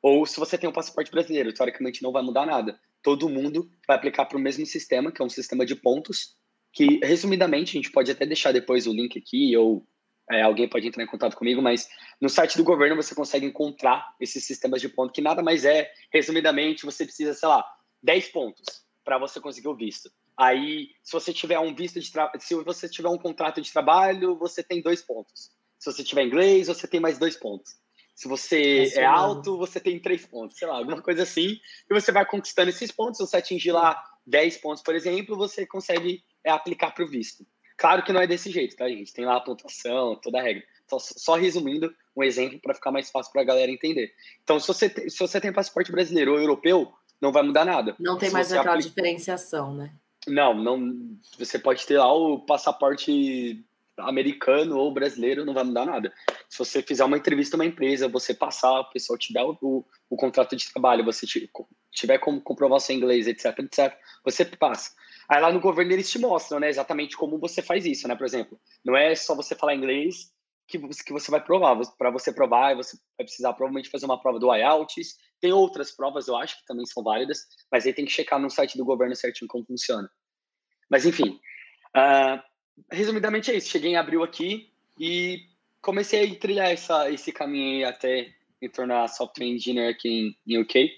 ou 0.00 0.24
se 0.24 0.38
você 0.38 0.56
tem 0.56 0.70
um 0.70 0.72
passaporte 0.72 1.10
brasileiro, 1.10 1.52
teoricamente 1.52 2.00
não 2.00 2.12
vai 2.12 2.22
mudar 2.22 2.46
nada. 2.46 2.78
Todo 3.02 3.28
mundo 3.28 3.68
vai 3.88 3.96
aplicar 3.96 4.26
para 4.26 4.38
o 4.38 4.40
mesmo 4.40 4.64
sistema, 4.64 5.10
que 5.10 5.20
é 5.20 5.24
um 5.24 5.28
sistema 5.28 5.66
de 5.66 5.74
pontos, 5.74 6.36
que, 6.76 7.00
resumidamente, 7.02 7.70
a 7.70 7.80
gente 7.80 7.90
pode 7.90 8.10
até 8.10 8.26
deixar 8.26 8.52
depois 8.52 8.86
o 8.86 8.92
link 8.92 9.18
aqui, 9.18 9.56
ou 9.56 9.86
é, 10.30 10.42
alguém 10.42 10.68
pode 10.68 10.86
entrar 10.86 11.02
em 11.02 11.06
contato 11.06 11.34
comigo, 11.34 11.62
mas 11.62 11.88
no 12.20 12.28
site 12.28 12.58
do 12.58 12.64
governo 12.64 12.94
você 12.94 13.14
consegue 13.14 13.46
encontrar 13.46 14.14
esses 14.20 14.44
sistemas 14.44 14.82
de 14.82 14.90
ponto, 14.90 15.10
que 15.10 15.22
nada 15.22 15.42
mais 15.42 15.64
é, 15.64 15.90
resumidamente, 16.12 16.84
você 16.84 17.06
precisa, 17.06 17.32
sei 17.32 17.48
lá, 17.48 17.64
10 18.02 18.28
pontos 18.28 18.66
para 19.02 19.16
você 19.16 19.40
conseguir 19.40 19.68
o 19.68 19.74
visto. 19.74 20.10
Aí, 20.36 20.90
se 21.02 21.12
você 21.12 21.32
tiver 21.32 21.58
um 21.58 21.74
visto 21.74 21.98
de 21.98 22.12
trabalho, 22.12 22.38
se 22.42 22.54
você 22.54 22.86
tiver 22.90 23.08
um 23.08 23.16
contrato 23.16 23.62
de 23.62 23.72
trabalho, 23.72 24.36
você 24.36 24.62
tem 24.62 24.82
dois 24.82 25.00
pontos. 25.00 25.50
Se 25.78 25.90
você 25.90 26.04
tiver 26.04 26.24
inglês, 26.24 26.66
você 26.66 26.86
tem 26.86 27.00
mais 27.00 27.18
dois 27.18 27.38
pontos. 27.38 27.72
Se 28.14 28.28
você 28.28 28.92
é, 28.96 29.00
é 29.00 29.04
alto, 29.06 29.56
você 29.56 29.80
tem 29.80 29.98
três 29.98 30.26
pontos, 30.26 30.58
sei 30.58 30.68
lá, 30.68 30.76
alguma 30.76 31.00
coisa 31.00 31.22
assim. 31.22 31.58
E 31.90 31.94
você 31.94 32.12
vai 32.12 32.26
conquistando 32.26 32.68
esses 32.68 32.92
pontos. 32.92 33.16
Se 33.16 33.26
você 33.26 33.38
atingir 33.38 33.72
lá 33.72 34.02
10 34.26 34.58
pontos, 34.58 34.82
por 34.82 34.94
exemplo, 34.94 35.36
você 35.36 35.66
consegue 35.66 36.22
é 36.46 36.50
aplicar 36.50 36.92
para 36.92 37.04
o 37.04 37.08
visto. 37.08 37.44
Claro 37.76 38.02
que 38.02 38.12
não 38.12 38.20
é 38.20 38.26
desse 38.26 38.50
jeito, 38.50 38.76
tá, 38.76 38.88
gente? 38.88 39.12
Tem 39.12 39.26
lá 39.26 39.36
a 39.36 39.40
pontuação, 39.40 40.16
toda 40.16 40.38
a 40.38 40.42
regra. 40.42 40.62
Só, 40.88 40.98
só 40.98 41.34
resumindo 41.34 41.92
um 42.16 42.22
exemplo 42.22 42.60
para 42.60 42.74
ficar 42.74 42.92
mais 42.92 43.10
fácil 43.10 43.32
para 43.32 43.42
a 43.42 43.44
galera 43.44 43.70
entender. 43.70 44.12
Então, 44.42 44.58
se 44.58 44.68
você, 44.68 44.88
se 44.88 45.18
você 45.18 45.40
tem 45.40 45.52
passaporte 45.52 45.92
brasileiro 45.92 46.32
ou 46.32 46.38
europeu, 46.38 46.90
não 47.20 47.32
vai 47.32 47.42
mudar 47.42 47.64
nada. 47.64 47.94
Não 47.98 48.16
tem 48.16 48.28
se 48.28 48.32
mais 48.32 48.52
aquela 48.52 48.76
aplica... 48.76 48.88
diferenciação, 48.88 49.74
né? 49.74 49.92
Não, 50.26 50.54
não. 50.54 51.18
Você 51.38 51.58
pode 51.58 51.84
ter 51.86 51.98
lá 51.98 52.12
o 52.12 52.40
passaporte 52.40 53.64
americano 53.98 54.76
ou 54.76 54.92
brasileiro, 54.92 55.44
não 55.44 55.54
vai 55.54 55.64
mudar 55.64 55.84
nada. 55.86 56.12
Se 56.48 56.58
você 56.58 56.82
fizer 56.82 57.04
uma 57.04 57.16
entrevista 57.16 57.56
numa 57.56 57.66
empresa, 57.66 58.08
você 58.08 58.32
passar, 58.32 58.80
o 58.80 58.90
pessoal 58.90 59.18
te 59.18 59.32
der 59.32 59.42
o, 59.42 59.56
o, 59.60 59.84
o 60.10 60.16
contrato 60.16 60.54
de 60.54 60.70
trabalho, 60.70 61.04
você 61.04 61.26
tiver 61.90 62.18
como 62.18 62.40
comprovar 62.40 62.80
seu 62.80 62.94
inglês, 62.94 63.26
etc, 63.26 63.58
etc, 63.58 63.94
você 64.24 64.44
passa. 64.44 64.92
Aí 65.28 65.40
lá 65.40 65.52
no 65.52 65.60
governo 65.60 65.92
eles 65.92 66.10
te 66.10 66.18
mostram, 66.18 66.60
né, 66.60 66.68
exatamente 66.68 67.16
como 67.16 67.38
você 67.38 67.60
faz 67.60 67.84
isso, 67.84 68.06
né? 68.06 68.14
Por 68.14 68.26
exemplo, 68.26 68.58
não 68.84 68.96
é 68.96 69.14
só 69.14 69.34
você 69.34 69.54
falar 69.54 69.74
inglês 69.74 70.30
que 70.68 70.78
você, 70.78 71.02
que 71.02 71.12
você 71.12 71.30
vai 71.30 71.42
provar. 71.42 71.78
Para 71.96 72.10
você 72.10 72.32
provar, 72.32 72.74
você 72.74 72.96
vai 73.16 73.24
precisar 73.24 73.52
provavelmente 73.52 73.90
fazer 73.90 74.06
uma 74.06 74.20
prova 74.20 74.38
do 74.38 74.54
IELTS. 74.54 75.16
Tem 75.40 75.52
outras 75.52 75.94
provas, 75.94 76.28
eu 76.28 76.36
acho, 76.36 76.58
que 76.58 76.66
também 76.66 76.86
são 76.86 77.02
válidas, 77.02 77.38
mas 77.70 77.86
aí 77.86 77.92
tem 77.92 78.04
que 78.04 78.12
checar 78.12 78.40
no 78.40 78.50
site 78.50 78.76
do 78.76 78.84
governo 78.84 79.14
certinho 79.14 79.48
como 79.48 79.64
funciona. 79.64 80.08
Mas 80.90 81.04
enfim, 81.04 81.40
uh, 81.96 82.42
resumidamente 82.90 83.50
é 83.50 83.54
isso. 83.54 83.70
Cheguei 83.70 83.92
em 83.92 83.96
abril 83.96 84.22
aqui 84.22 84.72
e 84.98 85.40
comecei 85.80 86.24
a 86.24 86.38
trilhar 86.38 86.70
essa, 86.70 87.10
esse 87.10 87.32
caminho 87.32 87.88
até 87.88 88.32
me 88.60 88.68
tornar 88.68 89.08
software 89.08 89.46
engineer 89.46 89.90
aqui 89.90 90.08
em, 90.08 90.36
em 90.46 90.60
UK. 90.60 90.90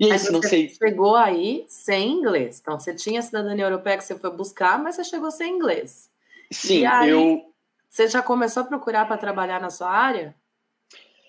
E 0.00 0.08
isso, 0.08 0.32
não 0.32 0.42
sei. 0.42 0.70
chegou 0.70 1.14
aí 1.14 1.66
sem 1.68 2.10
inglês. 2.10 2.58
Então, 2.58 2.80
você 2.80 2.94
tinha 2.94 3.20
cidadania 3.20 3.66
europeia 3.66 3.98
que 3.98 4.04
você 4.04 4.18
foi 4.18 4.30
buscar, 4.30 4.82
mas 4.82 4.96
você 4.96 5.04
chegou 5.04 5.30
sem 5.30 5.54
inglês. 5.54 6.10
Sim, 6.50 6.86
aí, 6.86 7.10
eu. 7.10 7.44
Você 7.86 8.08
já 8.08 8.22
começou 8.22 8.62
a 8.62 8.66
procurar 8.66 9.06
para 9.06 9.18
trabalhar 9.18 9.60
na 9.60 9.68
sua 9.68 9.90
área? 9.90 10.34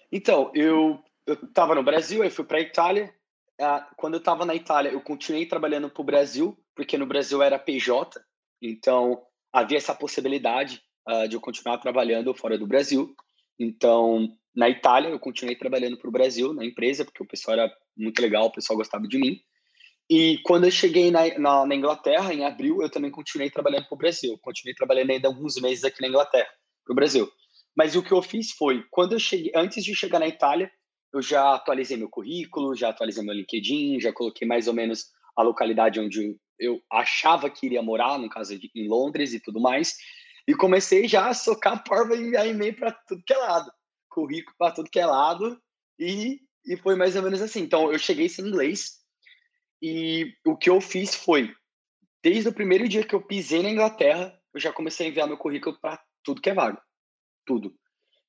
Então, 0.10 0.51
eu 0.54 1.04
estava 1.28 1.75
no 1.75 1.84
Brasil, 1.84 2.24
aí 2.24 2.30
fui 2.30 2.46
para 2.46 2.60
a 2.60 2.62
Itália. 2.62 3.13
Uh, 3.60 3.84
quando 3.98 4.13
eu 4.13 4.20
estava 4.20 4.46
na 4.46 4.56
Itália, 4.56 4.90
eu 4.90 5.01
continuei 5.01 5.46
trabalhando 5.46 5.90
para 5.90 6.01
o 6.01 6.06
Brasil, 6.06 6.58
porque 6.74 6.98
no 6.98 7.06
Brasil 7.06 7.42
era 7.42 7.60
PJ, 7.60 8.24
então 8.62 9.22
havia 9.51 9.78
essa 9.78 9.94
possibilidade 9.94 10.82
uh, 11.08 11.28
de 11.28 11.36
eu 11.36 11.42
continuar 11.42 11.78
trabalhando 11.78 12.34
fora 12.34 12.58
do 12.58 12.66
Brasil. 12.66 13.13
Então, 13.60 14.36
na 14.55 14.70
Itália, 14.70 15.10
eu 15.10 15.20
continuei 15.20 15.55
trabalhando 15.55 15.98
para 15.98 16.10
o 16.10 16.12
Brasil, 16.12 16.53
na 16.53 16.65
empresa, 16.65 17.05
porque 17.05 17.24
o 17.24 17.27
pessoal 17.27 17.58
era 17.58 17.74
muito 17.96 18.22
legal, 18.22 18.46
o 18.46 18.51
pessoal 18.51 18.77
gostava 18.77 19.08
de 19.08 19.17
mim. 19.17 19.39
E 20.10 20.39
quando 20.43 20.65
eu 20.65 20.72
cheguei 20.72 21.10
na, 21.10 21.27
na, 21.39 21.65
na 21.65 21.75
Inglaterra, 21.75 22.34
em 22.34 22.43
abril, 22.43 22.81
eu 22.81 22.89
também 22.89 23.10
continuei 23.10 23.50
trabalhando 23.50 23.88
para 23.88 23.96
o 23.96 23.98
Brasil. 23.98 24.38
Continuei 24.41 24.75
trabalhando 24.75 25.12
ainda 25.12 25.27
alguns 25.27 25.55
meses 25.55 25.86
aqui 25.86 26.01
na 26.01 26.10
Inglaterra, 26.10 26.50
para 26.84 26.91
o 26.91 26.96
Brasil. 26.96 27.31
Mas 27.75 27.96
o 27.96 28.03
que 28.03 28.12
eu 28.12 28.22
fiz 28.22 28.51
foi, 28.51 28.84
quando 28.91 29.13
eu 29.13 29.20
cheguei, 29.20 29.51
antes 29.55 29.84
de 29.84 29.96
chegar 29.96 30.20
na 30.20 30.27
Itália, 30.27 30.70
eu 31.13 31.22
já 31.22 31.55
atualizei 31.55 31.96
meu 31.96 32.10
currículo, 32.10 32.75
já 32.75 32.89
atualizei 32.89 33.24
meu 33.24 33.34
LinkedIn, 33.34 34.01
já 34.01 34.12
coloquei 34.12 34.46
mais 34.46 34.67
ou 34.67 34.74
menos 34.74 35.05
a 35.38 35.43
localidade 35.43 36.00
onde 36.00 36.36
eu 36.60 36.81
achava 36.91 37.50
que 37.50 37.65
iria 37.65 37.81
morar, 37.81 38.20
no 38.20 38.29
caso 38.29 38.58
de, 38.60 38.70
em 38.75 38.88
Londres 38.88 39.34
e 39.34 39.41
tudo 39.41 39.62
mais, 39.62 39.96
e 40.48 40.53
comecei 40.53 41.08
já 41.08 41.29
a 41.29 41.34
socar 41.34 41.84
porva 41.84 42.15
e 42.15 42.34
e-mail 42.50 42.75
para 42.75 42.91
tudo 43.08 43.24
que 43.25 43.34
é 43.34 43.38
lado, 43.38 43.72
currículo 44.12 44.56
para 44.58 44.74
tudo 44.74 44.89
que 44.89 45.00
é 45.00 45.06
lado, 45.06 45.60
e, 45.98 46.39
e 46.65 46.77
foi 46.77 46.96
mais 46.96 47.15
ou 47.15 47.24
menos 47.24 47.41
assim. 47.41 47.62
Então, 47.62 47.91
eu 47.91 47.98
cheguei 47.98 48.30
sem 48.30 48.46
inglês, 48.46 49.00
e 49.82 50.34
o 50.46 50.56
que 50.56 50.70
eu 50.70 50.80
fiz 50.80 51.15
foi, 51.15 51.51
desde 52.22 52.50
o 52.50 52.53
primeiro 52.53 52.88
dia 52.88 53.03
que 53.03 53.15
eu 53.15 53.25
pisei 53.25 53.63
na 53.63 53.72
Inglaterra, 53.72 54.38
eu 54.53 54.60
já 54.60 54.72
comecei 54.72 55.08
a 55.08 55.10
enviar 55.10 55.27
meu 55.27 55.38
currículo 55.38 55.80
para 55.80 56.00
tudo 56.24 56.41
que 56.41 56.50
é 56.50 56.53
vago, 56.53 56.80
tudo. 57.46 57.74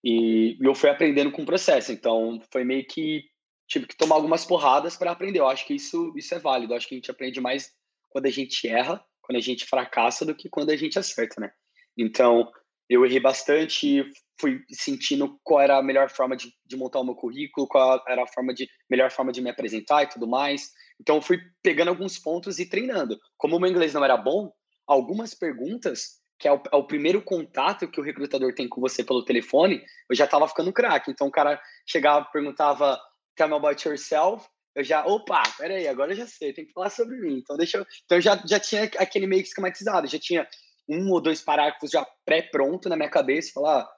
E, 0.02 0.56
eu 0.60 0.74
fui 0.74 0.88
aprendendo 0.88 1.30
com 1.30 1.42
o 1.42 1.46
processo. 1.46 1.92
Então, 1.92 2.40
foi 2.50 2.64
meio 2.64 2.86
que 2.86 3.24
tive 3.68 3.86
que 3.86 3.96
tomar 3.96 4.16
algumas 4.16 4.44
porradas 4.44 4.96
para 4.96 5.12
aprender. 5.12 5.38
Eu 5.38 5.48
acho 5.48 5.66
que 5.66 5.74
isso, 5.74 6.12
isso 6.16 6.34
é 6.34 6.38
válido. 6.38 6.72
Eu 6.72 6.76
acho 6.76 6.88
que 6.88 6.94
a 6.94 6.98
gente 6.98 7.10
aprende 7.10 7.40
mais 7.40 7.70
quando 8.08 8.26
a 8.26 8.30
gente 8.30 8.66
erra, 8.68 9.04
quando 9.20 9.36
a 9.36 9.40
gente 9.40 9.66
fracassa, 9.66 10.24
do 10.24 10.34
que 10.34 10.48
quando 10.48 10.70
a 10.70 10.76
gente 10.76 10.98
acerta, 10.98 11.40
né? 11.40 11.52
Então, 11.96 12.50
eu 12.88 13.04
errei 13.04 13.20
bastante, 13.20 14.04
fui 14.42 14.61
sentindo 14.72 15.38
qual 15.44 15.61
era 15.61 15.78
a 15.78 15.82
melhor 15.82 16.11
forma 16.11 16.37
de, 16.37 16.52
de 16.66 16.76
montar 16.76 16.99
o 16.99 17.04
meu 17.04 17.14
currículo, 17.14 17.68
qual 17.68 18.02
era 18.08 18.25
a 18.25 18.26
forma 18.26 18.52
de 18.52 18.68
melhor 18.90 19.12
forma 19.12 19.30
de 19.30 19.40
me 19.40 19.49
apresentar 19.49 20.02
e 20.02 20.08
tudo 20.08 20.26
mais. 20.26 20.72
Então, 21.00 21.22
fui 21.22 21.38
pegando 21.62 21.88
alguns 21.88 22.18
pontos 22.18 22.58
e 22.58 22.68
treinando. 22.68 23.16
Como 23.38 23.56
o 23.56 23.61
meu 23.61 23.70
inglês 23.70 23.94
não 23.94 24.04
era 24.04 24.16
bom, 24.16 24.52
algumas 24.84 25.32
perguntas 25.32 26.20
que 26.40 26.49
é 26.49 26.52
o, 26.52 26.61
é 26.72 26.76
o, 26.76 26.84
primeiro 26.84 27.22
contato 27.22 27.87
que 27.87 28.00
o 28.00 28.02
recrutador 28.02 28.52
tem 28.52 28.68
com 28.68 28.80
você 28.80 29.04
pelo 29.04 29.25
telefone, 29.25 29.80
eu 30.11 30.16
já 30.16 30.26
tava 30.26 30.49
ficando 30.49 30.72
craque. 30.72 31.08
Então 31.08 31.28
o 31.28 31.30
cara 31.30 31.61
chegava, 31.87 32.28
perguntava, 32.32 33.00
tell 33.37 33.46
me 33.46 33.54
about 33.54 33.87
yourself, 33.87 34.44
eu 34.75 34.82
já, 34.82 35.06
opa, 35.06 35.40
peraí, 35.56 35.87
agora 35.87 36.11
eu 36.11 36.16
já 36.16 36.26
sei, 36.26 36.52
tem 36.52 36.66
que 36.66 36.72
falar 36.72 36.90
sobre 36.90 37.16
mim. 37.20 37.38
Então 37.38 37.56
deixa 37.56 37.78
eu, 37.78 37.87
então 38.04 38.18
eu 38.18 38.22
já, 38.22 38.42
já 38.44 38.58
tinha 38.58 38.90
aquele 38.99 39.28
meio 39.28 39.42
esquematizado, 39.42 40.08
já 40.08 40.18
tinha 40.18 40.44
um 40.88 41.12
ou 41.12 41.20
dois 41.20 41.40
parágrafos 41.40 41.92
já 41.92 42.04
pré-pronto 42.25 42.88
na 42.88 42.96
minha 42.96 43.11
cabeça, 43.11 43.52
falar, 43.54 43.88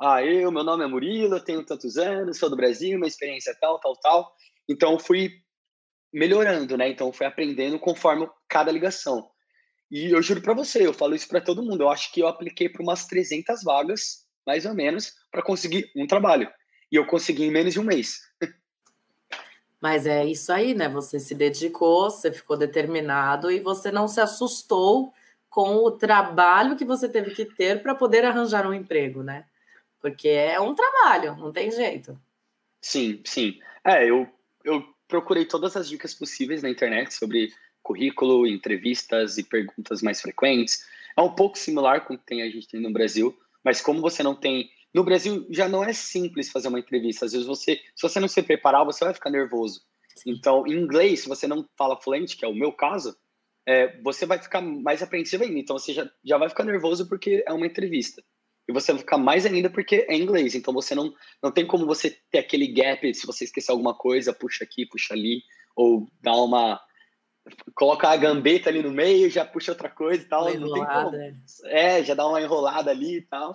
ah, 0.00 0.22
eu, 0.24 0.50
meu 0.50 0.64
nome 0.64 0.84
é 0.84 0.86
Murilo, 0.86 1.40
tenho 1.40 1.64
tantos 1.64 1.96
anos, 1.96 2.38
sou 2.38 2.50
do 2.50 2.56
Brasil, 2.56 2.98
minha 2.98 3.08
experiência 3.08 3.56
tal, 3.60 3.78
tal, 3.78 3.96
tal. 3.96 4.34
Então 4.68 4.98
fui 4.98 5.40
melhorando, 6.12 6.76
né? 6.76 6.88
Então 6.88 7.12
fui 7.12 7.26
aprendendo 7.26 7.78
conforme 7.78 8.28
cada 8.48 8.72
ligação. 8.72 9.28
E 9.90 10.10
eu 10.14 10.20
juro 10.22 10.40
para 10.40 10.54
você, 10.54 10.86
eu 10.86 10.92
falo 10.92 11.14
isso 11.14 11.28
para 11.28 11.40
todo 11.40 11.62
mundo. 11.62 11.82
Eu 11.82 11.90
acho 11.90 12.12
que 12.12 12.20
eu 12.20 12.26
apliquei 12.26 12.68
para 12.68 12.82
umas 12.82 13.06
300 13.06 13.62
vagas, 13.62 14.26
mais 14.46 14.66
ou 14.66 14.74
menos, 14.74 15.12
para 15.30 15.42
conseguir 15.42 15.90
um 15.96 16.06
trabalho. 16.06 16.50
E 16.90 16.96
eu 16.96 17.06
consegui 17.06 17.44
em 17.44 17.50
menos 17.50 17.72
de 17.72 17.80
um 17.80 17.84
mês. 17.84 18.20
Mas 19.80 20.06
é 20.06 20.24
isso 20.24 20.52
aí, 20.52 20.74
né? 20.74 20.88
Você 20.88 21.20
se 21.20 21.34
dedicou, 21.34 22.10
você 22.10 22.32
ficou 22.32 22.56
determinado 22.56 23.50
e 23.50 23.60
você 23.60 23.92
não 23.92 24.08
se 24.08 24.20
assustou 24.20 25.12
com 25.50 25.76
o 25.76 25.90
trabalho 25.90 26.74
que 26.74 26.84
você 26.84 27.08
teve 27.08 27.32
que 27.32 27.44
ter 27.44 27.82
para 27.82 27.94
poder 27.94 28.24
arranjar 28.24 28.66
um 28.66 28.72
emprego, 28.72 29.22
né? 29.22 29.44
Porque 30.04 30.28
é 30.28 30.60
um 30.60 30.74
trabalho, 30.74 31.34
não 31.36 31.50
tem 31.50 31.70
jeito. 31.70 32.14
Sim, 32.82 33.22
sim. 33.24 33.58
É, 33.82 34.04
eu, 34.04 34.28
eu 34.62 34.84
procurei 35.08 35.46
todas 35.46 35.74
as 35.78 35.88
dicas 35.88 36.12
possíveis 36.12 36.62
na 36.62 36.68
internet 36.68 37.14
sobre 37.14 37.48
currículo, 37.82 38.46
entrevistas 38.46 39.38
e 39.38 39.42
perguntas 39.42 40.02
mais 40.02 40.20
frequentes. 40.20 40.84
É 41.16 41.22
um 41.22 41.34
pouco 41.34 41.56
similar 41.56 42.04
com 42.04 42.12
o 42.12 42.18
que 42.18 42.26
tem, 42.26 42.42
a 42.42 42.50
gente 42.50 42.68
tem 42.68 42.82
no 42.82 42.92
Brasil, 42.92 43.34
mas 43.64 43.80
como 43.80 44.02
você 44.02 44.22
não 44.22 44.34
tem. 44.34 44.68
No 44.92 45.02
Brasil 45.02 45.46
já 45.48 45.70
não 45.70 45.82
é 45.82 45.94
simples 45.94 46.50
fazer 46.50 46.68
uma 46.68 46.80
entrevista. 46.80 47.24
Às 47.24 47.32
vezes 47.32 47.46
você, 47.46 47.80
se 47.96 48.02
você 48.02 48.20
não 48.20 48.28
se 48.28 48.42
preparar, 48.42 48.84
você 48.84 49.06
vai 49.06 49.14
ficar 49.14 49.30
nervoso. 49.30 49.80
Então, 50.26 50.66
em 50.66 50.74
inglês, 50.74 51.20
se 51.20 51.28
você 51.30 51.46
não 51.46 51.66
fala 51.78 51.98
fluente, 51.98 52.36
que 52.36 52.44
é 52.44 52.48
o 52.48 52.54
meu 52.54 52.72
caso, 52.72 53.16
é, 53.66 53.98
você 54.02 54.26
vai 54.26 54.38
ficar 54.38 54.60
mais 54.60 55.02
apreensivo 55.02 55.44
ainda. 55.44 55.58
Então, 55.58 55.78
você 55.78 55.94
já, 55.94 56.06
já 56.22 56.36
vai 56.36 56.50
ficar 56.50 56.64
nervoso 56.64 57.08
porque 57.08 57.42
é 57.46 57.52
uma 57.54 57.66
entrevista. 57.66 58.22
E 58.68 58.72
você 58.72 58.92
vai 58.92 59.00
ficar 59.00 59.18
mais 59.18 59.44
ainda 59.44 59.68
porque 59.68 60.06
é 60.08 60.16
inglês. 60.16 60.54
Então, 60.54 60.72
você 60.72 60.94
não, 60.94 61.12
não 61.42 61.50
tem 61.50 61.66
como 61.66 61.86
você 61.86 62.16
ter 62.30 62.38
aquele 62.38 62.66
gap, 62.68 63.14
se 63.14 63.26
você 63.26 63.44
esquecer 63.44 63.70
alguma 63.70 63.94
coisa, 63.94 64.32
puxa 64.32 64.64
aqui, 64.64 64.86
puxa 64.86 65.14
ali, 65.14 65.42
ou 65.76 66.08
dar 66.22 66.36
uma 66.36 66.80
coloca 67.74 68.08
a 68.08 68.16
gambeta 68.16 68.70
ali 68.70 68.82
no 68.82 68.90
meio, 68.90 69.28
já 69.28 69.44
puxa 69.44 69.72
outra 69.72 69.90
coisa 69.90 70.22
e 70.22 70.26
tal. 70.26 70.50
Enrolada. 70.50 71.36
É. 71.64 71.98
é, 71.98 72.04
já 72.04 72.14
dá 72.14 72.26
uma 72.26 72.40
enrolada 72.40 72.90
ali 72.90 73.18
e 73.18 73.22
tal. 73.22 73.54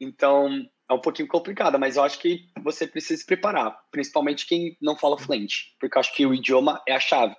Então, 0.00 0.64
é 0.88 0.94
um 0.94 1.00
pouquinho 1.00 1.28
complicado, 1.28 1.78
mas 1.78 1.96
eu 1.96 2.02
acho 2.02 2.18
que 2.18 2.48
você 2.62 2.86
precisa 2.86 3.20
se 3.20 3.26
preparar, 3.26 3.76
principalmente 3.90 4.46
quem 4.46 4.76
não 4.80 4.96
fala 4.96 5.18
fluente, 5.18 5.76
porque 5.80 5.98
eu 5.98 6.00
acho 6.00 6.14
que 6.14 6.24
o 6.24 6.34
idioma 6.34 6.80
é 6.86 6.94
a 6.94 7.00
chave. 7.00 7.36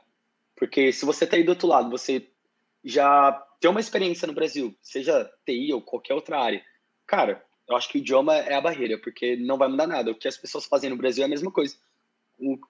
Porque 0.56 0.92
se 0.92 1.06
você 1.06 1.26
tá 1.26 1.38
aí 1.38 1.44
do 1.44 1.50
outro 1.50 1.68
lado, 1.68 1.90
você 1.90 2.28
já 2.84 3.32
tem 3.60 3.72
uma 3.72 3.80
experiência 3.80 4.28
no 4.28 4.34
Brasil, 4.34 4.78
seja 4.82 5.30
TI 5.46 5.74
ou 5.74 5.82
qualquer 5.82 6.14
outra 6.14 6.40
área, 6.40 6.62
cara, 7.10 7.44
eu 7.68 7.76
acho 7.76 7.90
que 7.90 7.98
o 7.98 8.00
idioma 8.00 8.36
é 8.36 8.54
a 8.54 8.62
barreira, 8.62 9.00
porque 9.00 9.36
não 9.36 9.58
vai 9.58 9.68
mudar 9.68 9.88
nada. 9.88 10.12
O 10.12 10.16
que 10.16 10.28
as 10.28 10.38
pessoas 10.38 10.66
fazem 10.66 10.92
no 10.92 10.96
Brasil 10.96 11.24
é 11.24 11.26
a 11.26 11.30
mesma 11.30 11.52
coisa 11.52 11.76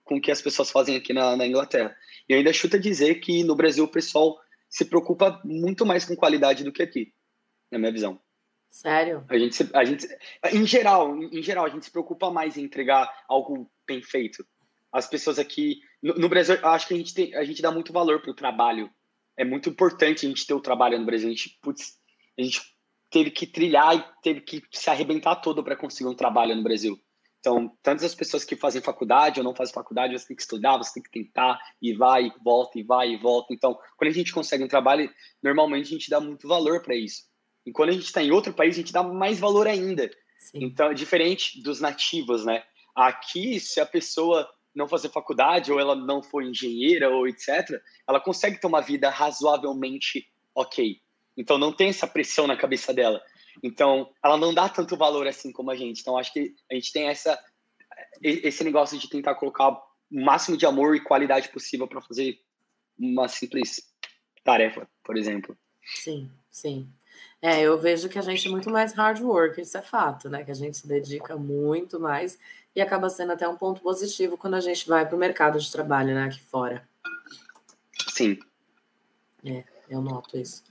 com 0.04 0.16
o 0.16 0.22
que 0.22 0.32
as 0.32 0.42
pessoas 0.42 0.72
fazem 0.72 0.96
aqui 0.96 1.14
na, 1.14 1.36
na 1.36 1.46
Inglaterra. 1.46 1.96
E 2.28 2.34
ainda 2.34 2.52
chuta 2.52 2.80
dizer 2.80 3.16
que 3.16 3.44
no 3.44 3.56
Brasil 3.56 3.84
o 3.84 3.92
pessoal 3.92 4.40
se 4.68 4.86
preocupa 4.86 5.40
muito 5.44 5.86
mais 5.86 6.06
com 6.06 6.16
qualidade 6.16 6.64
do 6.64 6.72
que 6.72 6.82
aqui, 6.82 7.14
na 7.72 7.78
minha 7.78 7.92
visão. 7.92 8.20
Sério? 8.70 9.26
A 9.30 9.38
gente, 9.38 9.70
a 9.74 9.84
gente, 9.84 10.08
em 10.52 10.66
geral, 10.66 11.16
em 11.18 11.42
geral, 11.42 11.66
a 11.66 11.70
gente 11.70 11.86
se 11.86 11.92
preocupa 11.92 12.32
mais 12.32 12.58
em 12.58 12.64
entregar 12.64 13.12
algo 13.28 13.70
bem 13.86 14.02
feito. 14.02 14.46
As 14.92 15.08
pessoas 15.08 15.38
aqui, 15.38 15.82
no, 16.02 16.16
no 16.16 16.30
Brasil, 16.30 16.58
acho 16.64 16.88
que 16.88 16.94
a 16.94 16.98
gente, 16.98 17.14
tem, 17.14 17.36
a 17.36 17.44
gente 17.44 17.62
dá 17.62 17.72
muito 17.72 17.94
valor 17.94 18.22
para 18.22 18.32
o 18.32 18.36
trabalho. 18.36 18.90
É 19.38 19.44
muito 19.44 19.70
importante 19.70 20.26
a 20.26 20.30
gente 20.30 20.48
ter 20.48 20.54
o 20.54 20.62
trabalho 20.62 20.98
no 20.98 21.06
Brasil. 21.06 21.28
A 21.28 21.32
gente, 21.32 21.60
putz, 21.62 22.00
a 22.38 22.42
gente 22.42 22.62
teve 23.10 23.32
que 23.32 23.48
trilhar 23.48 23.96
e 23.96 24.04
teve 24.22 24.42
que 24.42 24.64
se 24.72 24.90
arrebentar 24.90 25.38
todo 25.38 25.64
para 25.64 25.76
conseguir 25.76 26.10
um 26.10 26.16
trabalho 26.16 26.56
no 26.56 26.64
Brasil. 26.64 27.00
Então, 27.40 27.72
tantas 27.82 28.04
as 28.04 28.16
pessoas 28.16 28.44
que 28.44 28.56
fazem 28.56 28.82
faculdade 28.82 29.40
ou 29.40 29.44
não 29.44 29.56
fazem 29.56 29.74
faculdade, 29.74 30.18
você 30.18 30.28
tem 30.28 30.36
que 30.36 30.42
estudar, 30.42 30.78
você 30.78 30.94
tem 30.96 31.04
que 31.04 31.10
tentar, 31.10 31.58
e 31.82 31.94
vai, 31.94 32.26
e 32.26 32.34
volta, 32.44 32.78
e 32.78 32.84
vai, 32.84 33.12
e 33.12 33.18
volta. 33.18 33.54
Então, 33.54 33.78
quando 33.98 34.12
a 34.12 34.14
gente 34.14 34.34
consegue 34.34 34.64
um 34.64 34.68
trabalho, 34.68 35.10
normalmente 35.42 35.88
a 35.88 35.92
gente 35.92 36.10
dá 36.10 36.20
muito 36.20 36.48
valor 36.48 36.82
para 36.82 36.96
isso. 36.96 37.24
E 37.66 37.72
quando 37.72 37.90
a 37.90 37.94
gente 37.94 38.06
está 38.06 38.22
em 38.22 38.32
outro 38.32 38.54
país, 38.54 38.76
a 38.76 38.80
gente 38.80 38.92
dá 38.92 39.02
mais 39.04 39.40
valor 39.40 39.68
ainda. 39.68 40.10
Sim. 40.38 40.66
Então, 40.66 40.92
é 40.92 40.94
diferente 40.94 41.62
dos 41.64 41.80
nativos, 41.80 42.44
né? 42.44 42.64
Aqui, 42.94 43.60
se 43.60 43.80
a 43.80 43.86
pessoa 43.86 44.50
não 44.76 44.88
fazer 44.88 45.10
faculdade, 45.10 45.72
ou 45.72 45.80
ela 45.80 45.96
não 45.96 46.22
for 46.22 46.44
engenheira, 46.44 47.10
ou 47.10 47.26
etc., 47.26 47.82
ela 48.08 48.20
consegue 48.20 48.60
ter 48.60 48.68
uma 48.68 48.82
vida 48.82 49.10
razoavelmente 49.10 50.28
ok. 50.54 51.00
Então, 51.40 51.58
não 51.58 51.72
tem 51.72 51.88
essa 51.88 52.06
pressão 52.06 52.46
na 52.46 52.58
cabeça 52.58 52.94
dela. 52.94 53.22
Então, 53.64 54.12
ela 54.22 54.36
não 54.36 54.54
dá 54.54 54.68
tanto 54.68 54.98
valor 54.98 55.26
assim 55.26 55.54
como 55.54 55.72
a 55.72 55.76
gente. 55.76 56.02
Então, 56.02 56.18
acho 56.18 56.34
que 56.34 56.54
a 56.70 56.76
gente 56.76 56.92
tem 56.92 57.08
essa 57.08 57.42
esse 58.22 58.64
negócio 58.64 58.98
de 58.98 59.10
tentar 59.10 59.36
colocar 59.36 59.70
o 59.70 59.82
máximo 60.10 60.58
de 60.58 60.66
amor 60.66 60.96
e 60.96 61.04
qualidade 61.04 61.50
possível 61.50 61.88
para 61.88 62.02
fazer 62.02 62.40
uma 62.98 63.28
simples 63.28 63.90
tarefa, 64.44 64.88
por 65.04 65.18
exemplo. 65.18 65.58
Sim, 65.84 66.30
sim. 66.50 66.90
É, 67.42 67.62
eu 67.62 67.78
vejo 67.78 68.10
que 68.10 68.20
a 68.20 68.22
gente 68.22 68.48
é 68.48 68.52
muito 68.52 68.70
mais 68.70 68.94
hard 68.94 69.22
work, 69.22 69.62
isso 69.62 69.78
é 69.78 69.82
fato, 69.82 70.30
né? 70.30 70.44
Que 70.44 70.52
a 70.52 70.56
gente 70.56 70.78
se 70.78 70.88
dedica 70.88 71.38
muito 71.38 72.00
mais 72.00 72.38
e 72.76 72.82
acaba 72.82 73.10
sendo 73.10 73.32
até 73.32 73.48
um 73.48 73.56
ponto 73.56 73.82
positivo 73.82 74.38
quando 74.38 74.56
a 74.56 74.60
gente 74.60 74.88
vai 74.88 75.06
para 75.06 75.16
o 75.16 75.20
mercado 75.20 75.60
de 75.60 75.72
trabalho, 75.72 76.14
né? 76.14 76.26
Aqui 76.26 76.42
fora. 76.42 76.88
Sim. 78.10 78.40
É, 79.46 79.64
eu 79.90 80.02
noto 80.02 80.38
isso. 80.38 80.64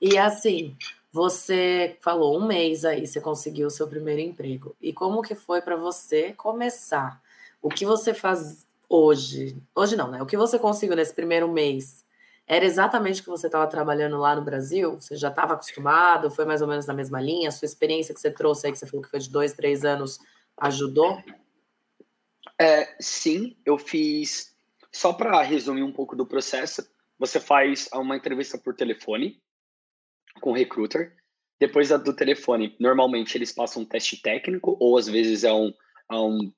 E 0.00 0.16
assim, 0.16 0.76
você 1.12 1.96
falou 2.00 2.38
um 2.38 2.46
mês 2.46 2.84
aí, 2.84 3.06
você 3.06 3.20
conseguiu 3.20 3.66
o 3.66 3.70
seu 3.70 3.88
primeiro 3.88 4.20
emprego. 4.20 4.76
E 4.80 4.92
como 4.92 5.22
que 5.22 5.34
foi 5.34 5.60
para 5.60 5.76
você 5.76 6.32
começar? 6.34 7.20
O 7.60 7.68
que 7.68 7.84
você 7.84 8.14
faz 8.14 8.66
hoje? 8.88 9.56
Hoje 9.74 9.96
não, 9.96 10.10
né? 10.10 10.22
O 10.22 10.26
que 10.26 10.36
você 10.36 10.58
conseguiu 10.58 10.94
nesse 10.94 11.14
primeiro 11.14 11.48
mês? 11.48 12.04
Era 12.46 12.64
exatamente 12.64 13.20
o 13.20 13.24
que 13.24 13.30
você 13.30 13.46
estava 13.46 13.66
trabalhando 13.66 14.16
lá 14.18 14.36
no 14.36 14.42
Brasil? 14.42 14.94
Você 15.00 15.16
já 15.16 15.28
estava 15.28 15.54
acostumado? 15.54 16.30
Foi 16.30 16.44
mais 16.44 16.62
ou 16.62 16.68
menos 16.68 16.86
na 16.86 16.94
mesma 16.94 17.20
linha? 17.20 17.48
A 17.48 17.52
sua 17.52 17.66
experiência 17.66 18.14
que 18.14 18.20
você 18.20 18.30
trouxe 18.30 18.66
aí, 18.66 18.72
que 18.72 18.78
você 18.78 18.86
falou 18.86 19.02
que 19.02 19.10
foi 19.10 19.20
de 19.20 19.28
dois, 19.28 19.52
três 19.52 19.84
anos, 19.84 20.18
ajudou? 20.56 21.22
É, 22.58 22.96
sim, 23.00 23.56
eu 23.66 23.76
fiz. 23.76 24.54
Só 24.90 25.12
para 25.12 25.42
resumir 25.42 25.82
um 25.82 25.92
pouco 25.92 26.16
do 26.16 26.24
processo, 26.24 26.88
você 27.18 27.38
faz 27.38 27.88
uma 27.92 28.16
entrevista 28.16 28.56
por 28.56 28.74
telefone 28.74 29.42
com 30.38 30.50
o 30.50 30.54
recruiter. 30.54 31.14
Depois 31.60 31.88
do 31.88 32.14
telefone, 32.14 32.76
normalmente 32.78 33.36
eles 33.36 33.52
passam 33.52 33.82
um 33.82 33.86
teste 33.86 34.20
técnico, 34.22 34.76
ou 34.80 34.96
às 34.96 35.08
vezes 35.08 35.42
é, 35.44 35.52
um, 35.52 35.72
é, 36.10 36.14
um, 36.14 36.52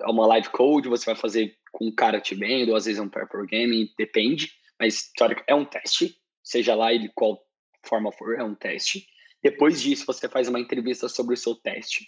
é 0.00 0.10
uma 0.10 0.26
live 0.26 0.48
code, 0.48 0.88
você 0.88 1.04
vai 1.04 1.14
fazer 1.14 1.56
com 1.70 1.86
um 1.86 1.94
cara 1.94 2.20
te 2.20 2.34
vendo, 2.34 2.70
ou 2.70 2.76
às 2.76 2.86
vezes 2.86 2.98
é 2.98 3.02
um 3.02 3.08
pair 3.08 3.28
programming, 3.28 3.88
depende, 3.98 4.50
mas 4.80 5.10
é 5.46 5.54
um 5.54 5.64
teste, 5.64 6.16
seja 6.42 6.74
lá 6.74 6.92
ele 6.92 7.10
qual 7.14 7.38
forma 7.84 8.10
for, 8.12 8.38
é 8.38 8.42
um 8.42 8.54
teste. 8.54 9.06
Depois 9.42 9.80
disso, 9.80 10.06
você 10.06 10.28
faz 10.28 10.48
uma 10.48 10.58
entrevista 10.58 11.08
sobre 11.08 11.34
o 11.34 11.36
seu 11.36 11.54
teste. 11.54 12.06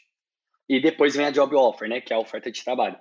E 0.68 0.80
depois 0.80 1.14
vem 1.14 1.26
a 1.26 1.30
job 1.30 1.54
offer, 1.54 1.88
né, 1.88 2.00
que 2.00 2.12
é 2.12 2.16
a 2.16 2.20
oferta 2.20 2.50
de 2.50 2.64
trabalho. 2.64 2.99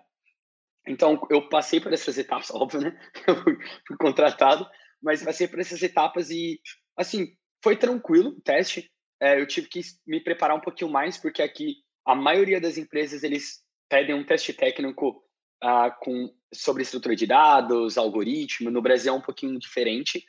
Então, 0.88 1.20
eu 1.30 1.50
passei 1.50 1.82
por 1.82 1.92
essas 1.92 2.18
etapas, 2.18 2.50
óbvio, 2.54 2.82
né? 2.82 3.00
Eu 3.28 3.36
fui 3.88 3.98
contratado, 3.98 4.68
mas 5.02 5.24
passei 5.24 5.48
por 5.48 5.60
essas 5.60 5.82
etapas 5.82 6.30
e, 6.30 6.60
assim, 6.96 7.36
foi 7.64 7.76
tranquilo 7.76 8.30
o 8.30 8.42
teste. 8.42 8.92
É, 9.20 9.40
eu 9.40 9.48
tive 9.48 9.68
que 9.68 9.82
me 10.06 10.24
preparar 10.24 10.56
um 10.56 10.62
pouquinho 10.62 10.92
mais, 10.92 11.18
porque 11.18 11.42
aqui 11.42 11.78
a 12.06 12.16
maioria 12.16 12.62
das 12.62 12.78
empresas, 12.78 13.24
eles 13.24 13.64
pedem 13.90 14.16
um 14.16 14.26
teste 14.26 14.54
técnico 14.54 15.22
ah, 15.62 15.92
com, 15.92 16.34
sobre 16.54 16.84
estrutura 16.84 17.16
de 17.16 17.26
dados, 17.26 17.98
algoritmo. 17.98 18.72
No 18.72 18.82
Brasil 18.82 19.14
é 19.14 19.16
um 19.16 19.22
pouquinho 19.22 19.60
diferente. 19.60 20.24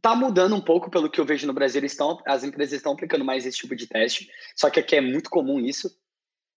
Tá 0.00 0.14
mudando 0.14 0.54
um 0.54 0.60
pouco 0.60 0.90
pelo 0.90 1.10
que 1.10 1.20
eu 1.20 1.24
vejo 1.24 1.46
no 1.46 1.52
Brasil. 1.52 1.84
Estão, 1.84 2.18
as 2.26 2.44
empresas 2.44 2.74
estão 2.74 2.92
aplicando 2.92 3.24
mais 3.24 3.44
esse 3.46 3.58
tipo 3.58 3.76
de 3.76 3.86
teste, 3.86 4.28
só 4.56 4.70
que 4.70 4.80
aqui 4.80 4.96
é 4.96 5.00
muito 5.00 5.30
comum 5.30 5.60
isso. 5.60 5.90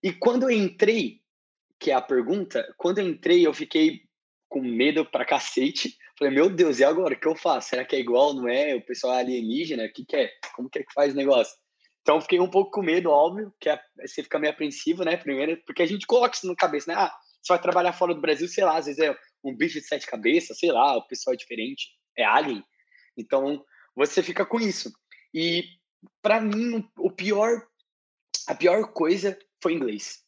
E 0.03 0.13
quando 0.13 0.43
eu 0.43 0.51
entrei, 0.51 1.21
que 1.79 1.91
é 1.91 1.93
a 1.93 2.01
pergunta, 2.01 2.73
quando 2.77 2.99
eu 2.99 3.07
entrei, 3.07 3.45
eu 3.45 3.53
fiquei 3.53 4.01
com 4.49 4.61
medo 4.61 5.05
pra 5.05 5.25
cacete. 5.25 5.97
Falei, 6.17 6.33
meu 6.33 6.49
Deus, 6.49 6.79
e 6.79 6.83
agora? 6.83 7.13
O 7.13 7.19
que 7.19 7.27
eu 7.27 7.35
faço? 7.35 7.69
Será 7.69 7.85
que 7.85 7.95
é 7.95 7.99
igual, 7.99 8.33
não 8.33 8.47
é? 8.47 8.75
O 8.75 8.81
pessoal 8.81 9.13
é 9.13 9.19
alienígena? 9.19 9.85
O 9.85 9.91
que, 9.93 10.03
que 10.03 10.15
é? 10.15 10.31
Como 10.55 10.69
que 10.69 10.79
é 10.79 10.83
que 10.83 10.93
faz 10.93 11.13
o 11.13 11.17
negócio? 11.17 11.55
Então, 12.01 12.19
fiquei 12.21 12.39
um 12.39 12.49
pouco 12.49 12.71
com 12.71 12.81
medo, 12.81 13.11
óbvio, 13.11 13.53
que 13.59 13.69
é, 13.69 13.79
você 13.99 14.23
fica 14.23 14.39
meio 14.39 14.53
apreensivo, 14.53 15.03
né? 15.03 15.17
Primeiro, 15.17 15.61
porque 15.65 15.83
a 15.83 15.85
gente 15.85 16.07
coloca 16.07 16.35
isso 16.35 16.47
na 16.47 16.55
cabeça, 16.55 16.91
né? 16.91 16.97
Ah, 16.97 17.13
você 17.41 17.53
vai 17.53 17.61
trabalhar 17.61 17.93
fora 17.93 18.15
do 18.15 18.21
Brasil, 18.21 18.47
sei 18.47 18.63
lá, 18.63 18.77
às 18.77 18.85
vezes 18.85 18.99
é 18.99 19.15
um 19.43 19.55
bicho 19.55 19.79
de 19.79 19.85
sete 19.85 20.07
cabeças, 20.07 20.57
sei 20.57 20.71
lá, 20.71 20.97
o 20.97 21.05
pessoal 21.07 21.33
é 21.33 21.37
diferente, 21.37 21.89
é 22.17 22.23
alien. 22.23 22.63
Então, 23.15 23.63
você 23.95 24.23
fica 24.23 24.45
com 24.45 24.59
isso. 24.59 24.91
E, 25.33 25.65
para 26.21 26.41
mim, 26.41 26.87
o 26.97 27.11
pior, 27.11 27.67
a 28.47 28.55
pior 28.55 28.91
coisa 28.91 29.37
foi 29.61 29.73
inglês. 29.73 30.23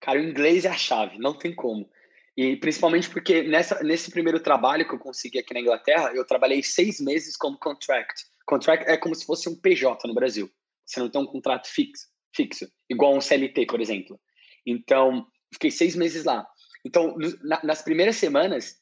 Cara, 0.00 0.18
o 0.18 0.24
inglês 0.24 0.64
é 0.64 0.70
a 0.70 0.76
chave, 0.76 1.18
não 1.18 1.36
tem 1.36 1.54
como. 1.54 1.88
E 2.36 2.56
principalmente 2.56 3.10
porque 3.10 3.42
nessa, 3.42 3.82
nesse 3.82 4.10
primeiro 4.10 4.40
trabalho 4.40 4.86
que 4.86 4.94
eu 4.94 4.98
consegui 4.98 5.38
aqui 5.38 5.52
na 5.52 5.60
Inglaterra, 5.60 6.12
eu 6.14 6.24
trabalhei 6.24 6.62
seis 6.62 7.00
meses 7.00 7.36
como 7.36 7.58
contract. 7.58 8.24
Contract 8.46 8.88
é 8.88 8.96
como 8.96 9.14
se 9.14 9.26
fosse 9.26 9.48
um 9.48 9.54
PJ 9.54 10.06
no 10.06 10.14
Brasil. 10.14 10.50
Você 10.84 11.00
não 11.00 11.10
tem 11.10 11.20
um 11.20 11.26
contrato 11.26 11.68
fixo, 11.68 12.06
fixo 12.34 12.70
igual 12.88 13.14
um 13.14 13.20
CLT, 13.20 13.66
por 13.66 13.80
exemplo. 13.80 14.20
Então, 14.66 15.26
fiquei 15.52 15.70
seis 15.70 15.94
meses 15.94 16.24
lá. 16.24 16.46
Então, 16.84 17.16
na, 17.42 17.60
nas 17.62 17.82
primeiras 17.82 18.16
semanas, 18.16 18.76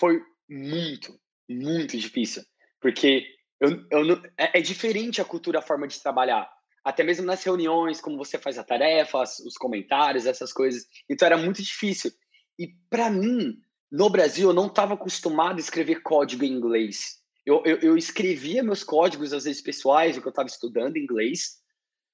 foi 0.00 0.20
muito, 0.48 1.18
muito 1.48 1.96
difícil. 1.96 2.42
Porque 2.80 3.24
eu, 3.60 3.84
eu, 3.90 4.22
é, 4.38 4.58
é 4.58 4.60
diferente 4.60 5.20
a 5.20 5.24
cultura, 5.24 5.58
a 5.58 5.62
forma 5.62 5.86
de 5.86 6.00
trabalhar 6.00 6.48
até 6.84 7.04
mesmo 7.04 7.24
nas 7.24 7.44
reuniões, 7.44 8.00
como 8.00 8.16
você 8.16 8.36
faz 8.38 8.58
a 8.58 8.64
tarefa, 8.64 9.22
os 9.22 9.56
comentários, 9.56 10.26
essas 10.26 10.52
coisas. 10.52 10.84
Então 11.08 11.26
era 11.26 11.36
muito 11.36 11.62
difícil. 11.62 12.10
E 12.58 12.68
para 12.90 13.10
mim, 13.10 13.60
no 13.90 14.08
Brasil, 14.08 14.48
eu 14.48 14.54
não 14.54 14.66
estava 14.66 14.94
acostumado 14.94 15.56
a 15.56 15.60
escrever 15.60 16.02
código 16.02 16.44
em 16.44 16.52
inglês. 16.52 17.20
Eu, 17.44 17.62
eu, 17.64 17.78
eu, 17.78 17.96
escrevia 17.96 18.62
meus 18.62 18.84
códigos, 18.84 19.32
às 19.32 19.44
vezes 19.44 19.60
pessoais, 19.60 20.16
o 20.16 20.20
que 20.20 20.28
eu 20.28 20.30
estava 20.30 20.48
estudando 20.48 20.96
em 20.96 21.02
inglês. 21.02 21.60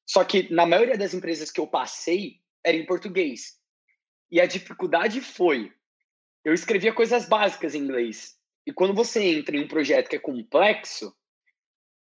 Só 0.07 0.25
que 0.25 0.53
na 0.53 0.65
maioria 0.65 0.97
das 0.97 1.13
empresas 1.13 1.51
que 1.51 1.61
eu 1.61 1.67
passei, 1.67 2.41
era 2.65 2.77
em 2.77 2.87
português. 2.87 3.59
E 4.31 4.41
a 4.41 4.47
dificuldade 4.47 5.21
foi: 5.21 5.73
eu 6.45 6.55
escrevia 6.55 6.93
coisas 6.93 7.29
básicas 7.29 7.75
em 7.75 7.81
inglês. 7.81 8.37
E 8.67 8.73
quando 8.73 8.95
você 8.95 9.23
entra 9.23 9.57
em 9.57 9.65
um 9.65 9.69
projeto 9.69 10.09
que 10.09 10.17
é 10.17 10.21
complexo, 10.21 11.15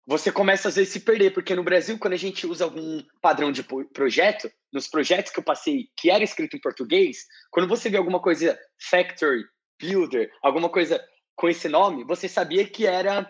você 0.08 0.32
começa 0.32 0.70
às 0.70 0.78
vezes 0.78 0.89
a 0.89 0.93
se 0.93 1.02
perder, 1.02 1.34
porque 1.34 1.54
no 1.54 1.65
Brasil, 1.65 2.00
quando 2.00 2.13
a 2.13 2.17
gente 2.17 2.48
usa 2.48 2.63
algum 2.63 3.04
padrão 3.22 3.52
de 3.52 3.62
projeto, 3.93 4.50
nos 4.72 4.88
projetos 4.88 5.34
que 5.34 5.39
eu 5.39 5.43
passei 5.43 5.89
que 5.98 6.10
era 6.10 6.24
escrito 6.24 6.56
em 6.56 6.62
português, 6.62 7.26
quando 7.52 7.67
você 7.67 7.89
vê 7.89 7.98
alguma 7.98 8.22
coisa 8.22 8.58
factory, 8.80 9.43
builder, 9.78 10.32
alguma 10.41 10.70
coisa 10.70 11.06
com 11.36 11.50
esse 11.50 11.67
nome, 11.67 12.06
você 12.06 12.30
sabia 12.30 12.65
que 12.65 12.88
era 12.88 13.30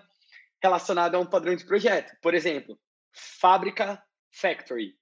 relacionado 0.61 1.15
a 1.15 1.19
um 1.19 1.25
padrão 1.25 1.55
de 1.55 1.65
projeto. 1.65 2.15
Por 2.21 2.35
exemplo, 2.35 2.79
fábrica 3.11 3.99
factory. 4.31 4.93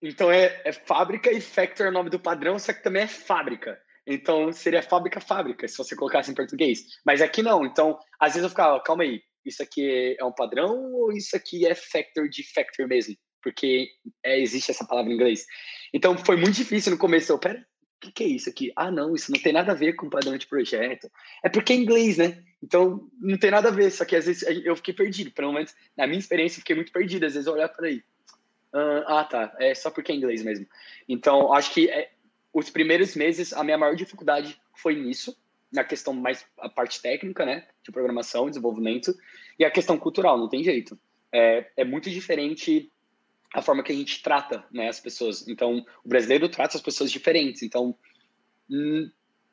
Então 0.00 0.30
é, 0.30 0.62
é 0.64 0.72
fábrica 0.72 1.32
e 1.32 1.40
factory 1.40 1.88
é 1.88 1.90
o 1.90 1.94
nome 1.94 2.08
do 2.08 2.20
padrão, 2.20 2.56
só 2.56 2.72
que 2.72 2.84
também 2.84 3.02
é 3.02 3.08
fábrica. 3.08 3.80
Então 4.06 4.52
seria 4.52 4.82
fábrica 4.82 5.20
fábrica, 5.20 5.66
se 5.66 5.76
você 5.76 5.96
colocasse 5.96 6.30
em 6.30 6.34
português. 6.34 6.84
Mas 7.04 7.20
aqui 7.20 7.42
não. 7.42 7.66
Então, 7.66 7.98
às 8.20 8.34
vezes 8.34 8.44
eu 8.44 8.50
ficava, 8.50 8.80
calma 8.80 9.02
aí, 9.02 9.20
isso 9.44 9.62
aqui 9.62 10.16
é 10.18 10.24
um 10.24 10.32
padrão 10.32 10.92
ou 10.92 11.12
isso 11.12 11.36
aqui 11.36 11.66
é 11.66 11.74
factor 11.74 12.28
de 12.28 12.42
factor 12.52 12.86
mesmo? 12.86 13.16
Porque 13.42 13.88
é, 14.24 14.40
existe 14.40 14.70
essa 14.70 14.86
palavra 14.86 15.10
em 15.10 15.14
inglês. 15.14 15.44
Então 15.92 16.16
foi 16.16 16.36
muito 16.36 16.54
difícil 16.54 16.92
no 16.92 16.98
começo. 16.98 17.32
Eu, 17.32 17.38
pera, 17.38 17.58
o 17.58 18.00
que, 18.00 18.12
que 18.12 18.24
é 18.24 18.26
isso 18.28 18.48
aqui? 18.48 18.72
Ah, 18.76 18.90
não, 18.90 19.14
isso 19.14 19.32
não 19.32 19.40
tem 19.40 19.52
nada 19.52 19.72
a 19.72 19.74
ver 19.74 19.94
com 19.94 20.08
padrão 20.08 20.36
de 20.36 20.46
projeto. 20.46 21.10
É 21.42 21.48
porque 21.48 21.72
é 21.72 21.76
inglês, 21.76 22.18
né? 22.18 22.42
Então 22.62 23.08
não 23.20 23.36
tem 23.36 23.50
nada 23.50 23.68
a 23.68 23.72
ver. 23.72 23.90
Só 23.90 24.04
que 24.04 24.16
às 24.16 24.26
vezes 24.26 24.42
eu 24.64 24.76
fiquei 24.76 24.94
perdido. 24.94 25.32
Pelo 25.32 25.52
menos 25.52 25.74
na 25.96 26.06
minha 26.06 26.18
experiência, 26.18 26.60
fiquei 26.60 26.76
muito 26.76 26.92
perdido. 26.92 27.26
Às 27.26 27.34
vezes 27.34 27.46
eu 27.46 27.54
olhar 27.54 27.68
para 27.68 27.88
aí. 27.88 28.02
Ah, 28.72 29.24
tá. 29.24 29.54
É 29.58 29.74
só 29.74 29.90
porque 29.90 30.12
é 30.12 30.14
inglês 30.14 30.42
mesmo. 30.42 30.66
Então 31.08 31.52
acho 31.52 31.74
que 31.74 31.90
é, 31.90 32.12
os 32.52 32.70
primeiros 32.70 33.16
meses, 33.16 33.52
a 33.52 33.64
minha 33.64 33.78
maior 33.78 33.96
dificuldade 33.96 34.56
foi 34.74 34.94
nisso 34.94 35.36
na 35.72 35.82
questão 35.82 36.12
mais 36.12 36.44
a 36.58 36.68
parte 36.68 37.00
técnica, 37.00 37.46
né, 37.46 37.66
de 37.82 37.90
programação, 37.90 38.48
desenvolvimento, 38.48 39.16
e 39.58 39.64
a 39.64 39.70
questão 39.70 39.98
cultural, 39.98 40.38
não 40.38 40.48
tem 40.48 40.62
jeito. 40.62 40.98
É, 41.32 41.70
é 41.78 41.84
muito 41.84 42.10
diferente 42.10 42.92
a 43.54 43.62
forma 43.62 43.82
que 43.82 43.92
a 43.92 43.94
gente 43.94 44.22
trata, 44.22 44.64
né, 44.70 44.88
as 44.88 45.00
pessoas. 45.00 45.46
Então, 45.48 45.84
o 46.04 46.08
brasileiro 46.08 46.48
trata 46.48 46.76
as 46.76 46.82
pessoas 46.82 47.10
diferentes. 47.10 47.62
Então, 47.62 47.96
hum, 48.70 49.10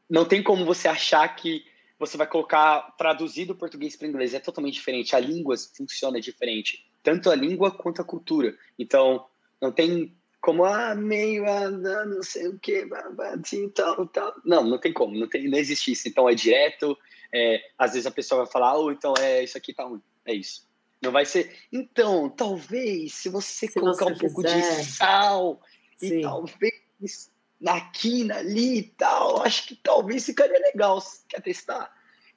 não 0.10 0.26
tem 0.26 0.42
como 0.44 0.66
você 0.66 0.88
achar 0.88 1.28
que 1.36 1.64
você 1.98 2.16
vai 2.16 2.28
colocar 2.28 2.96
traduzido 2.98 3.56
português 3.56 3.96
para 3.96 4.08
inglês. 4.08 4.34
É 4.34 4.40
totalmente 4.40 4.76
diferente. 4.76 5.16
A 5.16 5.20
língua 5.20 5.56
funciona 5.76 6.20
diferente, 6.20 6.90
tanto 7.04 7.30
a 7.30 7.36
língua 7.36 7.72
quanto 7.72 8.02
a 8.02 8.06
cultura. 8.06 8.58
Então, 8.78 9.26
não 9.62 9.72
tem 9.72 10.16
como 10.42 10.64
ah, 10.64 10.96
meio 10.96 11.46
a 11.50 11.70
não 11.70 12.24
sei 12.24 12.48
o 12.48 12.60
que, 12.60 12.88
assim, 13.34 13.70
tal, 13.70 14.08
tal. 14.08 14.34
Não, 14.46 14.64
não 14.64 14.78
tem 14.78 14.94
como, 14.94 15.18
não, 15.18 15.28
tem, 15.28 15.50
não 15.50 15.58
existe 15.58 15.92
isso. 15.92 16.08
Então 16.08 16.30
é 16.30 16.34
direto, 16.34 16.98
é, 17.34 17.62
às 17.78 17.92
vezes 17.92 18.06
a 18.06 18.12
pessoa 18.12 18.44
vai 18.44 18.52
falar, 18.52 18.78
oh, 18.78 18.92
então 18.92 19.14
é 19.20 19.44
isso 19.44 19.58
aqui 19.58 19.74
tá 19.74 19.84
ruim, 19.84 20.02
é 20.26 20.34
isso. 20.34 20.68
Não 21.02 21.12
vai 21.12 21.26
ser. 21.26 21.58
Então, 21.72 22.30
talvez, 22.30 23.14
se 23.14 23.30
você 23.30 23.68
se 23.68 23.80
colocar 23.80 24.06
você 24.06 24.14
um 24.14 24.18
pouco 24.18 24.44
de 24.44 24.62
sal 24.84 25.62
Sim. 25.98 26.20
e 26.20 26.22
talvez 26.22 27.32
na 27.60 27.80
quina 27.92 28.38
ali 28.38 28.80
e 28.80 28.84
tal, 28.84 29.42
acho 29.44 29.68
que 29.68 29.76
talvez 29.76 30.26
ficaria 30.26 30.60
legal. 30.60 31.02
Quer 31.28 31.42
testar? 31.42 31.94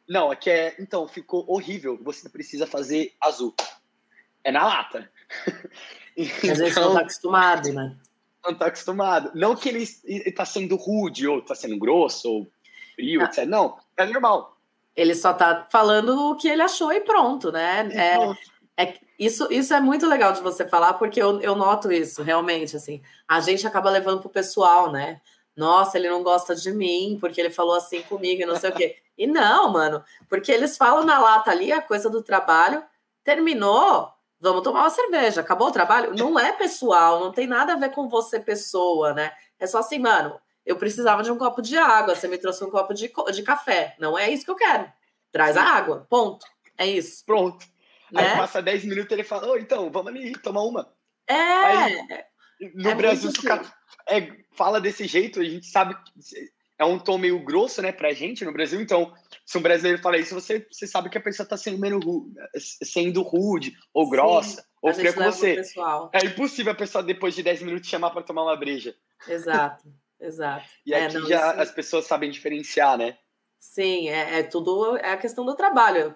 Não, 0.08 0.30
aqui 0.30 0.50
é. 0.50 0.76
Então, 0.78 1.08
ficou 1.08 1.44
horrível. 1.48 1.98
Você 2.02 2.28
precisa 2.28 2.66
fazer 2.66 3.12
azul. 3.20 3.54
É 4.44 4.50
na 4.50 4.64
lata. 4.64 5.10
Então, 6.16 6.50
Às 6.52 6.58
vezes 6.58 6.76
não 6.76 6.94
tá 6.94 7.00
acostumado, 7.00 7.72
né? 7.72 7.96
Não 8.44 8.54
tá 8.54 8.66
acostumado. 8.66 9.30
Não 9.34 9.54
que 9.54 9.68
ele 9.68 9.82
está 9.82 10.44
sendo 10.44 10.76
rude, 10.76 11.26
ou 11.26 11.38
está 11.38 11.54
sendo 11.54 11.78
grosso, 11.78 12.28
ou 12.28 12.52
frio, 12.94 13.20
ah. 13.22 13.24
etc. 13.24 13.46
Não, 13.46 13.78
é 13.96 14.06
normal. 14.06 14.56
Ele 14.94 15.14
só 15.14 15.32
tá 15.32 15.66
falando 15.70 16.30
o 16.30 16.36
que 16.36 16.48
ele 16.48 16.62
achou 16.62 16.92
e 16.92 17.00
pronto, 17.00 17.50
né? 17.50 17.88
É, 18.76 18.84
é, 18.84 18.94
isso, 19.18 19.48
isso 19.50 19.72
é 19.72 19.80
muito 19.80 20.06
legal 20.06 20.32
de 20.32 20.40
você 20.40 20.66
falar, 20.68 20.94
porque 20.94 21.22
eu, 21.22 21.40
eu 21.40 21.54
noto 21.54 21.90
isso, 21.90 22.22
realmente, 22.22 22.76
assim. 22.76 23.00
A 23.26 23.40
gente 23.40 23.66
acaba 23.66 23.90
levando 23.90 24.20
pro 24.20 24.28
pessoal, 24.28 24.90
né? 24.90 25.20
Nossa, 25.56 25.98
ele 25.98 26.08
não 26.08 26.22
gosta 26.22 26.54
de 26.54 26.72
mim, 26.72 27.18
porque 27.20 27.40
ele 27.40 27.50
falou 27.50 27.74
assim 27.74 28.02
comigo 28.02 28.42
e 28.42 28.46
não 28.46 28.56
sei 28.56 28.70
o 28.70 28.74
quê. 28.74 28.96
E 29.16 29.26
não, 29.26 29.70
mano, 29.70 30.02
porque 30.28 30.50
eles 30.50 30.76
falam 30.76 31.04
na 31.04 31.18
lata 31.18 31.50
ali 31.50 31.70
a 31.70 31.82
coisa 31.82 32.08
do 32.08 32.22
trabalho, 32.22 32.82
terminou, 33.22 34.10
vamos 34.42 34.62
tomar 34.62 34.80
uma 34.80 34.90
cerveja, 34.90 35.40
acabou 35.40 35.68
o 35.68 35.72
trabalho? 35.72 36.14
Não 36.14 36.38
é 36.38 36.52
pessoal, 36.52 37.20
não 37.20 37.30
tem 37.30 37.46
nada 37.46 37.74
a 37.74 37.76
ver 37.76 37.92
com 37.92 38.08
você, 38.08 38.40
pessoa, 38.40 39.14
né? 39.14 39.32
É 39.58 39.66
só 39.66 39.78
assim, 39.78 40.00
mano, 40.00 40.38
eu 40.66 40.76
precisava 40.76 41.22
de 41.22 41.30
um 41.30 41.38
copo 41.38 41.62
de 41.62 41.78
água, 41.78 42.16
você 42.16 42.26
me 42.26 42.36
trouxe 42.36 42.64
um 42.64 42.70
copo 42.70 42.92
de, 42.92 43.10
de 43.32 43.42
café. 43.42 43.96
Não 44.00 44.18
é 44.18 44.28
isso 44.28 44.44
que 44.44 44.50
eu 44.50 44.56
quero. 44.56 44.92
Traz 45.30 45.56
a 45.56 45.62
água, 45.62 46.06
ponto. 46.10 46.44
É 46.76 46.84
isso. 46.84 47.24
Pronto. 47.24 47.64
Né? 48.10 48.32
Aí 48.32 48.36
passa 48.36 48.60
10 48.60 48.84
minutos 48.84 49.12
e 49.12 49.14
ele 49.14 49.24
fala, 49.24 49.48
oh, 49.52 49.56
então, 49.56 49.90
vamos 49.90 50.08
ali 50.08 50.32
tomar 50.32 50.62
uma. 50.62 50.92
É. 51.26 51.34
Aí, 51.34 52.06
no 52.74 52.90
é 52.90 52.94
Brasil, 52.94 53.32
cara 53.42 53.62
é, 54.08 54.32
fala 54.52 54.80
desse 54.80 55.06
jeito, 55.06 55.40
a 55.40 55.44
gente 55.44 55.66
sabe 55.66 55.94
que 55.94 56.12
é 56.82 56.84
um 56.84 56.98
tom 56.98 57.16
meio 57.16 57.42
grosso, 57.44 57.80
né, 57.80 57.92
pra 57.92 58.12
gente 58.12 58.44
no 58.44 58.52
Brasil. 58.52 58.80
Então, 58.80 59.12
se 59.46 59.56
um 59.56 59.62
brasileiro 59.62 60.02
fala 60.02 60.18
isso, 60.18 60.34
você, 60.34 60.66
você 60.70 60.86
sabe 60.86 61.08
que 61.08 61.18
a 61.18 61.22
pessoa 61.22 61.48
tá 61.48 61.56
sendo, 61.56 61.78
meio 61.78 61.98
rude, 61.98 62.34
sendo 62.58 63.22
rude 63.22 63.72
ou 63.94 64.08
grossa. 64.08 64.62
Sim, 64.62 64.68
ou 64.82 64.92
fria 64.92 65.12
com 65.12 65.22
você. 65.22 65.62
É 66.12 66.24
impossível 66.24 66.72
a 66.72 66.76
pessoa, 66.76 67.02
depois 67.02 67.34
de 67.34 67.42
10 67.42 67.62
minutos, 67.62 67.88
chamar 67.88 68.10
para 68.10 68.22
tomar 68.22 68.42
uma 68.42 68.56
breja. 68.56 68.94
Exato, 69.28 69.84
exato. 70.20 70.66
e 70.84 70.92
aqui 70.92 71.16
é, 71.16 71.20
não, 71.20 71.28
já 71.28 71.52
isso... 71.52 71.60
as 71.60 71.70
pessoas 71.70 72.04
sabem 72.04 72.30
diferenciar, 72.30 72.98
né? 72.98 73.16
Sim, 73.60 74.08
é, 74.08 74.40
é, 74.40 74.42
tudo 74.42 74.96
é 74.96 75.12
a 75.12 75.16
questão 75.16 75.44
do 75.44 75.54
trabalho. 75.54 76.14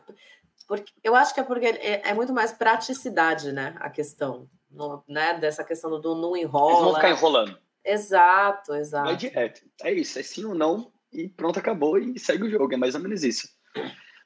Porque, 0.66 0.92
eu 1.04 1.14
acho 1.14 1.32
que 1.32 1.38
é 1.38 1.44
porque 1.44 1.66
é, 1.66 2.10
é 2.10 2.12
muito 2.12 2.32
mais 2.32 2.52
praticidade, 2.52 3.52
né? 3.52 3.76
A 3.78 3.88
questão, 3.88 4.50
no, 4.68 5.04
né? 5.08 5.38
Dessa 5.38 5.62
questão 5.62 6.00
do 6.00 6.14
não 6.16 6.36
enrola. 6.36 6.72
Eles 6.72 6.84
vão 6.84 6.94
ficar 6.96 7.10
enrolando. 7.10 7.65
Exato, 7.86 8.74
exato. 8.74 9.06
Vai 9.06 9.16
direto. 9.16 9.62
É 9.82 9.92
isso, 9.92 10.18
é 10.18 10.22
sim 10.22 10.44
ou 10.44 10.54
não, 10.54 10.92
e 11.12 11.28
pronto, 11.28 11.58
acabou, 11.58 11.96
e 11.96 12.18
segue 12.18 12.44
o 12.44 12.50
jogo. 12.50 12.74
É 12.74 12.76
mais 12.76 12.96
ou 12.96 13.00
menos 13.00 13.22
isso. 13.22 13.48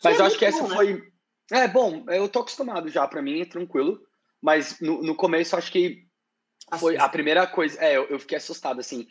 Mas 0.03 0.19
é 0.19 0.21
eu 0.21 0.25
acho 0.25 0.39
que 0.39 0.51
bom, 0.51 0.57
essa 0.57 0.69
né? 0.69 0.75
foi. 0.75 1.13
É 1.53 1.69
bom, 1.69 2.05
eu 2.09 2.29
tô 2.29 2.41
acostumado 2.41 2.89
já, 2.89 3.07
para 3.07 3.21
mim 3.21 3.43
é 3.43 3.45
tranquilo. 3.45 4.01
Mas 4.41 4.81
no, 4.81 5.03
no 5.03 5.15
começo, 5.15 5.57
acho 5.57 5.71
que 5.71 6.07
foi 6.79 6.97
a 6.97 7.09
primeira 7.09 7.47
coisa. 7.47 7.79
É, 7.81 7.97
eu, 7.97 8.07
eu 8.09 8.19
fiquei 8.19 8.39
assustado, 8.39 8.81
assim. 8.81 9.07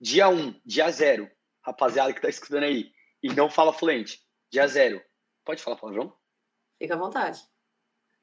Dia 0.00 0.28
1, 0.28 0.34
um, 0.34 0.60
dia 0.64 0.90
0, 0.90 1.30
rapaziada 1.62 2.14
que 2.14 2.22
tá 2.22 2.28
escutando 2.28 2.62
aí, 2.62 2.90
e 3.22 3.28
não 3.34 3.50
fala 3.50 3.72
fluente. 3.72 4.18
Dia 4.50 4.66
0. 4.66 5.02
Pode 5.44 5.62
falar 5.62 5.76
palavrão? 5.76 6.16
Fica 6.78 6.94
à 6.94 6.98
vontade. 6.98 7.42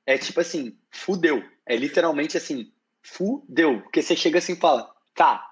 É 0.07 0.17
tipo 0.17 0.39
assim, 0.39 0.79
fudeu. 0.91 1.43
É 1.67 1.75
literalmente 1.75 2.35
assim, 2.35 2.73
fudeu. 3.03 3.81
Porque 3.83 4.01
você 4.01 4.15
chega 4.15 4.39
assim 4.39 4.53
e 4.53 4.59
fala, 4.59 4.91
tá, 5.13 5.46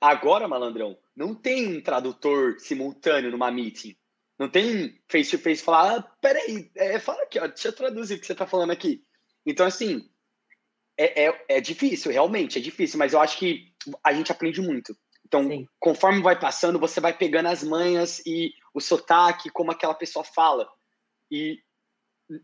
agora, 0.00 0.48
malandrão, 0.48 0.98
não 1.14 1.34
tem 1.34 1.76
um 1.76 1.82
tradutor 1.82 2.58
simultâneo 2.58 3.30
numa 3.30 3.50
meeting. 3.50 3.96
Não 4.38 4.48
tem 4.48 4.98
face 5.06 5.30
to 5.30 5.38
face 5.38 5.62
falar, 5.62 5.96
ah, 5.98 6.02
peraí, 6.22 6.70
é, 6.74 6.98
fala 6.98 7.22
aqui, 7.22 7.38
ó, 7.38 7.46
deixa 7.46 7.68
eu 7.68 7.72
traduzir 7.74 8.14
o 8.14 8.20
que 8.20 8.26
você 8.26 8.34
tá 8.34 8.46
falando 8.46 8.70
aqui. 8.70 9.04
Então, 9.44 9.66
assim, 9.66 10.08
é, 10.96 11.26
é, 11.26 11.44
é 11.48 11.60
difícil, 11.60 12.10
realmente, 12.10 12.58
é 12.58 12.60
difícil, 12.60 12.98
mas 12.98 13.12
eu 13.12 13.20
acho 13.20 13.38
que 13.38 13.74
a 14.02 14.14
gente 14.14 14.32
aprende 14.32 14.60
muito. 14.62 14.96
Então, 15.26 15.46
Sim. 15.46 15.66
conforme 15.78 16.22
vai 16.22 16.38
passando, 16.38 16.78
você 16.78 17.00
vai 17.00 17.16
pegando 17.16 17.46
as 17.46 17.62
manhas 17.62 18.20
e 18.26 18.52
o 18.74 18.80
sotaque, 18.80 19.50
como 19.50 19.70
aquela 19.70 19.94
pessoa 19.94 20.24
fala. 20.24 20.66
E 21.30 21.58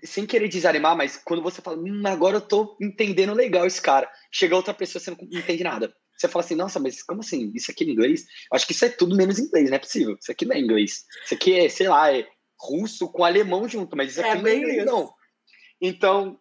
sem 0.05 0.27
querer 0.27 0.49
desanimar, 0.49 0.97
mas 0.97 1.17
quando 1.17 1.43
você 1.43 1.63
fala, 1.63 1.79
hum, 1.79 2.03
agora 2.07 2.37
eu 2.37 2.41
tô 2.41 2.77
entendendo 2.81 3.35
legal 3.35 3.67
esse 3.67 3.81
cara, 3.81 4.11
chega 4.31 4.57
outra 4.57 4.75
pessoa 4.75 5.01
você 5.01 5.11
não 5.11 5.19
entende 5.21 5.65
nada. 5.65 5.95
Você 6.17 6.29
fala 6.29 6.45
assim, 6.45 6.55
nossa, 6.55 6.81
mas 6.81 7.03
como 7.03 7.21
assim? 7.21 7.53
Isso 7.55 7.71
aqui 7.71 7.85
é 7.85 7.89
inglês? 7.89 8.27
Acho 8.53 8.67
que 8.67 8.73
isso 8.73 8.85
é 8.85 8.89
tudo 8.89 9.17
menos 9.17 9.39
inglês, 9.39 9.69
não 9.69 9.77
é 9.77 9.81
possível. 9.81 10.17
Isso 10.21 10.33
aqui 10.33 10.45
não 10.45 10.57
é 10.57 10.61
inglês. 10.61 11.05
Isso 11.25 11.35
aqui 11.35 11.59
é, 11.59 11.69
sei 11.69 11.89
lá, 11.89 12.13
é 12.13 12.27
russo 12.59 13.11
com 13.11 13.25
alemão 13.25 13.69
junto, 13.69 13.97
mas 13.97 14.13
isso 14.13 14.21
é 14.21 14.31
aqui 14.31 14.39
é 14.39 14.43
não 14.43 14.49
é 14.49 14.57
inglês, 14.57 14.77
isso. 14.79 14.87
não. 14.87 15.15
Então, 15.81 16.41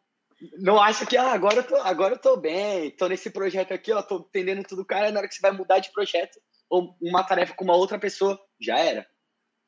não 0.57 0.81
acha 0.81 1.05
que 1.05 1.17
ah, 1.17 1.31
agora, 1.31 1.57
eu 1.57 1.63
tô, 1.63 1.75
agora 1.75 2.13
eu 2.15 2.19
tô 2.19 2.37
bem, 2.37 2.91
tô 2.91 3.07
nesse 3.07 3.29
projeto 3.29 3.73
aqui, 3.73 3.91
ó, 3.91 4.01
tô 4.01 4.17
entendendo 4.17 4.63
tudo, 4.63 4.85
cara, 4.85 5.11
na 5.11 5.19
hora 5.19 5.27
que 5.27 5.35
você 5.35 5.41
vai 5.41 5.51
mudar 5.51 5.79
de 5.79 5.91
projeto 5.91 6.39
ou 6.69 6.95
uma 7.01 7.23
tarefa 7.23 7.53
com 7.53 7.63
uma 7.63 7.75
outra 7.75 7.99
pessoa, 7.99 8.39
já 8.59 8.77
era. 8.77 9.05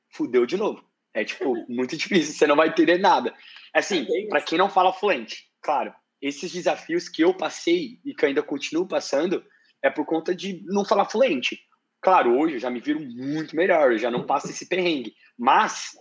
Fudeu 0.10 0.46
de 0.46 0.58
novo. 0.58 0.84
É, 1.13 1.24
tipo, 1.24 1.54
muito 1.70 1.96
difícil, 1.98 2.34
você 2.34 2.48
não 2.48 2.56
vai 2.56 2.70
entender 2.70 2.98
nada. 2.98 3.34
Assim, 3.74 4.08
é 4.10 4.28
para 4.28 4.41
quem 4.41 4.58
não 4.58 4.70
fala 4.70 4.93
fluente, 4.93 5.50
claro, 5.62 5.93
esses 6.22 6.52
desafios 6.52 7.08
que 7.08 7.24
eu 7.24 7.34
passei 7.34 8.00
e 8.04 8.13
que 8.13 8.26
ainda 8.26 8.41
continuo 8.41 8.88
passando 8.88 9.43
é 9.83 9.89
por 9.89 10.05
conta 10.05 10.35
de 10.35 10.63
não 10.65 10.85
falar 10.85 11.05
fluente. 11.05 11.59
Claro, 12.01 12.37
hoje 12.37 12.55
eu 12.55 12.59
já 12.59 12.69
me 12.69 12.79
viro 12.79 12.99
muito 12.99 13.55
melhor, 13.55 13.91
eu 13.91 13.97
já 13.97 14.11
não 14.11 14.25
passo 14.25 14.49
esse 14.49 14.67
perrengue. 14.67 15.13
Mas, 15.37 15.91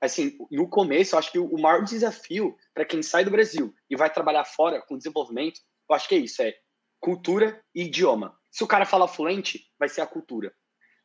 assim, 0.00 0.36
no 0.50 0.68
começo, 0.68 1.14
eu 1.14 1.18
acho 1.18 1.32
que 1.32 1.38
o 1.38 1.58
maior 1.58 1.84
desafio 1.84 2.56
para 2.74 2.84
quem 2.84 3.02
sai 3.02 3.24
do 3.24 3.30
Brasil 3.30 3.74
e 3.88 3.96
vai 3.96 4.10
trabalhar 4.10 4.44
fora 4.44 4.80
com 4.86 4.96
desenvolvimento, 4.96 5.60
eu 5.88 5.96
acho 5.96 6.08
que 6.08 6.14
é 6.14 6.18
isso, 6.18 6.42
é 6.42 6.54
cultura 7.00 7.60
e 7.74 7.84
idioma. 7.84 8.36
Se 8.50 8.62
o 8.62 8.66
cara 8.66 8.84
fala 8.84 9.08
fluente, 9.08 9.64
vai 9.78 9.88
ser 9.88 10.00
a 10.00 10.06
cultura. 10.06 10.52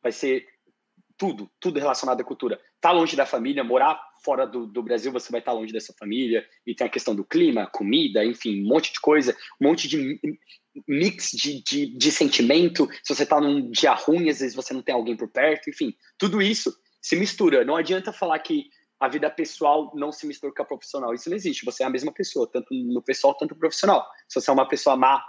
Vai 0.02 0.12
ser 0.12 0.46
tudo, 1.16 1.50
tudo 1.58 1.78
relacionado 1.78 2.20
à 2.20 2.24
cultura. 2.24 2.60
Tá 2.80 2.92
longe 2.92 3.16
da 3.16 3.26
família, 3.26 3.64
morar 3.64 4.00
fora 4.22 4.46
do, 4.46 4.66
do 4.66 4.82
Brasil, 4.82 5.10
você 5.10 5.30
vai 5.30 5.40
estar 5.40 5.52
tá 5.52 5.58
longe 5.58 5.72
dessa 5.72 5.94
família, 5.98 6.46
e 6.66 6.74
tem 6.74 6.86
a 6.86 6.90
questão 6.90 7.14
do 7.14 7.24
clima, 7.24 7.68
comida, 7.72 8.24
enfim, 8.24 8.62
um 8.62 8.68
monte 8.68 8.92
de 8.92 9.00
coisa, 9.00 9.36
um 9.60 9.68
monte 9.68 9.88
de 9.88 10.20
mix 10.86 11.30
de, 11.30 11.62
de, 11.62 11.96
de 11.96 12.12
sentimento. 12.12 12.88
Se 13.02 13.14
você 13.14 13.24
tá 13.24 13.40
num 13.40 13.70
dia 13.70 13.94
ruim, 13.94 14.28
às 14.28 14.40
vezes 14.40 14.54
você 14.54 14.74
não 14.74 14.82
tem 14.82 14.94
alguém 14.94 15.16
por 15.16 15.28
perto, 15.28 15.70
enfim, 15.70 15.94
tudo 16.18 16.40
isso 16.42 16.74
se 17.00 17.16
mistura. 17.16 17.64
Não 17.64 17.76
adianta 17.76 18.12
falar 18.12 18.38
que 18.40 18.64
a 18.98 19.08
vida 19.08 19.30
pessoal 19.30 19.92
não 19.94 20.10
se 20.10 20.26
mistura 20.26 20.52
com 20.54 20.62
a 20.62 20.66
profissional. 20.66 21.14
Isso 21.14 21.28
não 21.28 21.36
existe. 21.36 21.64
Você 21.64 21.82
é 21.82 21.86
a 21.86 21.90
mesma 21.90 22.12
pessoa, 22.12 22.48
tanto 22.50 22.68
no 22.72 23.02
pessoal, 23.02 23.34
tanto 23.34 23.54
no 23.54 23.60
profissional. 23.60 24.06
Se 24.28 24.40
você 24.40 24.50
é 24.50 24.52
uma 24.52 24.66
pessoa 24.66 24.96
má 24.96 25.22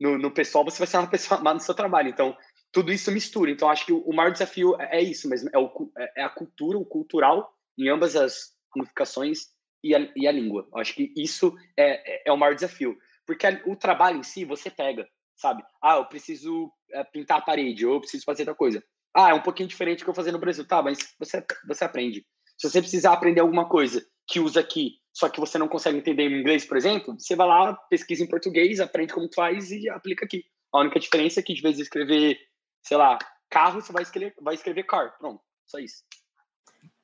no, 0.00 0.18
no 0.18 0.30
pessoal, 0.30 0.64
você 0.64 0.78
vai 0.78 0.86
ser 0.86 0.98
uma 0.98 1.08
pessoa 1.10 1.40
má 1.40 1.54
no 1.54 1.60
seu 1.60 1.74
trabalho. 1.74 2.08
Então, 2.08 2.36
tudo 2.70 2.92
isso 2.92 3.10
mistura. 3.10 3.50
Então, 3.50 3.68
acho 3.68 3.86
que 3.86 3.92
o, 3.92 4.12
maior 4.12 4.30
desafio 4.30 4.80
é, 4.80 4.98
é 4.98 5.02
isso 5.02 5.28
mesmo, 5.28 5.48
é, 5.52 5.58
o, 5.58 5.90
é, 5.96 6.20
é 6.20 6.22
a 6.22 6.28
cultura, 6.28 6.78
o 6.78 6.84
cultural, 6.84 7.52
em 7.78 7.88
ambas 7.88 8.14
as 8.14 8.52
ramificações 8.74 9.46
e 9.82 9.94
a, 9.94 10.12
e 10.14 10.26
a 10.26 10.32
língua. 10.32 10.68
Acho 10.74 10.94
que 10.94 11.12
isso 11.16 11.56
é, 11.76 12.16
é, 12.16 12.22
é 12.26 12.32
o 12.32 12.36
maior 12.36 12.54
desafio. 12.54 12.96
Porque 13.28 13.46
o 13.66 13.76
trabalho 13.76 14.16
em 14.16 14.22
si, 14.22 14.42
você 14.46 14.70
pega, 14.70 15.06
sabe? 15.36 15.62
Ah, 15.82 15.96
eu 15.96 16.06
preciso 16.06 16.72
é, 16.90 17.04
pintar 17.04 17.38
a 17.38 17.42
parede, 17.42 17.84
ou 17.84 17.92
eu 17.92 18.00
preciso 18.00 18.24
fazer 18.24 18.44
outra 18.44 18.54
coisa. 18.54 18.82
Ah, 19.14 19.28
é 19.28 19.34
um 19.34 19.42
pouquinho 19.42 19.68
diferente 19.68 19.98
do 19.98 20.04
que 20.04 20.10
eu 20.10 20.14
fazer 20.14 20.32
no 20.32 20.38
Brasil. 20.38 20.66
Tá, 20.66 20.82
mas 20.82 20.98
você, 21.18 21.44
você 21.66 21.84
aprende. 21.84 22.24
Se 22.56 22.70
você 22.70 22.80
precisar 22.80 23.12
aprender 23.12 23.40
alguma 23.40 23.68
coisa 23.68 24.02
que 24.26 24.40
usa 24.40 24.60
aqui, 24.60 24.94
só 25.12 25.28
que 25.28 25.40
você 25.40 25.58
não 25.58 25.68
consegue 25.68 25.98
entender 25.98 26.22
em 26.22 26.40
inglês, 26.40 26.64
por 26.64 26.78
exemplo, 26.78 27.14
você 27.18 27.36
vai 27.36 27.46
lá, 27.46 27.74
pesquisa 27.90 28.24
em 28.24 28.28
português, 28.28 28.80
aprende 28.80 29.12
como 29.12 29.28
faz 29.34 29.70
e 29.70 29.90
aplica 29.90 30.24
aqui. 30.24 30.46
A 30.72 30.80
única 30.80 30.98
diferença 30.98 31.40
é 31.40 31.42
que, 31.42 31.52
de 31.52 31.60
vez 31.60 31.76
de 31.76 31.82
escrever 31.82 32.38
sei 32.82 32.96
lá, 32.96 33.18
carro, 33.50 33.82
você 33.82 33.92
vai 33.92 34.02
escrever, 34.02 34.34
vai 34.40 34.54
escrever 34.54 34.84
car. 34.84 35.16
Pronto, 35.18 35.42
só 35.66 35.78
isso. 35.78 36.02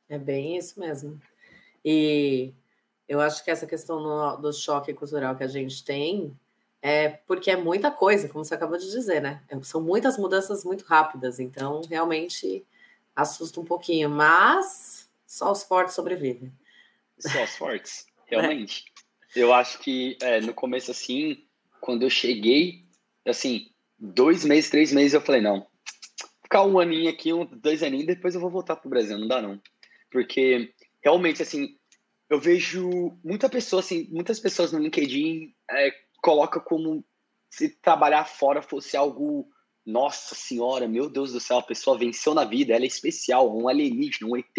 É 0.08 0.18
bem 0.18 0.56
isso 0.56 0.80
mesmo. 0.80 1.20
E 1.84 2.54
eu 3.08 3.20
acho 3.20 3.44
que 3.44 3.50
essa 3.50 3.66
questão 3.66 4.00
no, 4.00 4.36
do 4.36 4.52
choque 4.52 4.92
cultural 4.94 5.36
que 5.36 5.44
a 5.44 5.48
gente 5.48 5.84
tem 5.84 6.36
é 6.80 7.08
porque 7.08 7.50
é 7.50 7.56
muita 7.56 7.90
coisa, 7.90 8.28
como 8.28 8.44
você 8.44 8.54
acabou 8.54 8.76
de 8.76 8.90
dizer, 8.90 9.22
né? 9.22 9.42
É, 9.48 9.62
são 9.62 9.80
muitas 9.80 10.18
mudanças 10.18 10.64
muito 10.64 10.84
rápidas, 10.84 11.40
então 11.40 11.80
realmente 11.88 12.64
assusta 13.16 13.60
um 13.60 13.64
pouquinho, 13.64 14.10
mas 14.10 15.08
só 15.26 15.50
os 15.50 15.62
fortes 15.62 15.94
sobrevivem. 15.94 16.52
Só 17.18 17.42
os 17.42 17.56
fortes, 17.56 18.06
realmente. 18.26 18.84
É. 19.34 19.40
Eu 19.40 19.52
acho 19.52 19.78
que 19.78 20.16
é, 20.20 20.40
no 20.40 20.52
começo, 20.52 20.90
assim, 20.90 21.44
quando 21.80 22.02
eu 22.02 22.10
cheguei, 22.10 22.84
assim, 23.26 23.70
dois 23.98 24.44
meses, 24.44 24.70
três 24.70 24.92
meses, 24.92 25.14
eu 25.14 25.20
falei, 25.20 25.40
não, 25.40 25.66
ficar 26.42 26.64
um 26.64 26.78
aninho 26.78 27.10
aqui, 27.10 27.32
um, 27.32 27.44
dois 27.46 27.82
aninhos, 27.82 28.06
depois 28.06 28.34
eu 28.34 28.40
vou 28.40 28.50
voltar 28.50 28.76
pro 28.76 28.90
Brasil, 28.90 29.18
não 29.18 29.26
dá 29.26 29.40
não. 29.42 29.60
Porque 30.10 30.72
realmente, 31.02 31.42
assim, 31.42 31.76
eu 32.34 32.40
vejo 32.40 33.16
muita 33.22 33.48
pessoa, 33.48 33.80
assim, 33.80 34.08
muitas 34.10 34.40
pessoas 34.40 34.72
no 34.72 34.80
LinkedIn 34.80 35.54
é, 35.70 35.94
coloca 36.20 36.58
como 36.58 37.04
se 37.48 37.68
trabalhar 37.68 38.24
fora 38.24 38.60
fosse 38.60 38.96
algo, 38.96 39.48
nossa 39.86 40.34
senhora, 40.34 40.88
meu 40.88 41.08
Deus 41.08 41.32
do 41.32 41.38
céu, 41.38 41.58
a 41.58 41.62
pessoa 41.62 41.96
venceu 41.96 42.34
na 42.34 42.44
vida, 42.44 42.74
ela 42.74 42.84
é 42.84 42.88
especial, 42.88 43.56
um 43.56 43.68
alienígena, 43.68 44.28
um 44.28 44.36
ET. 44.36 44.56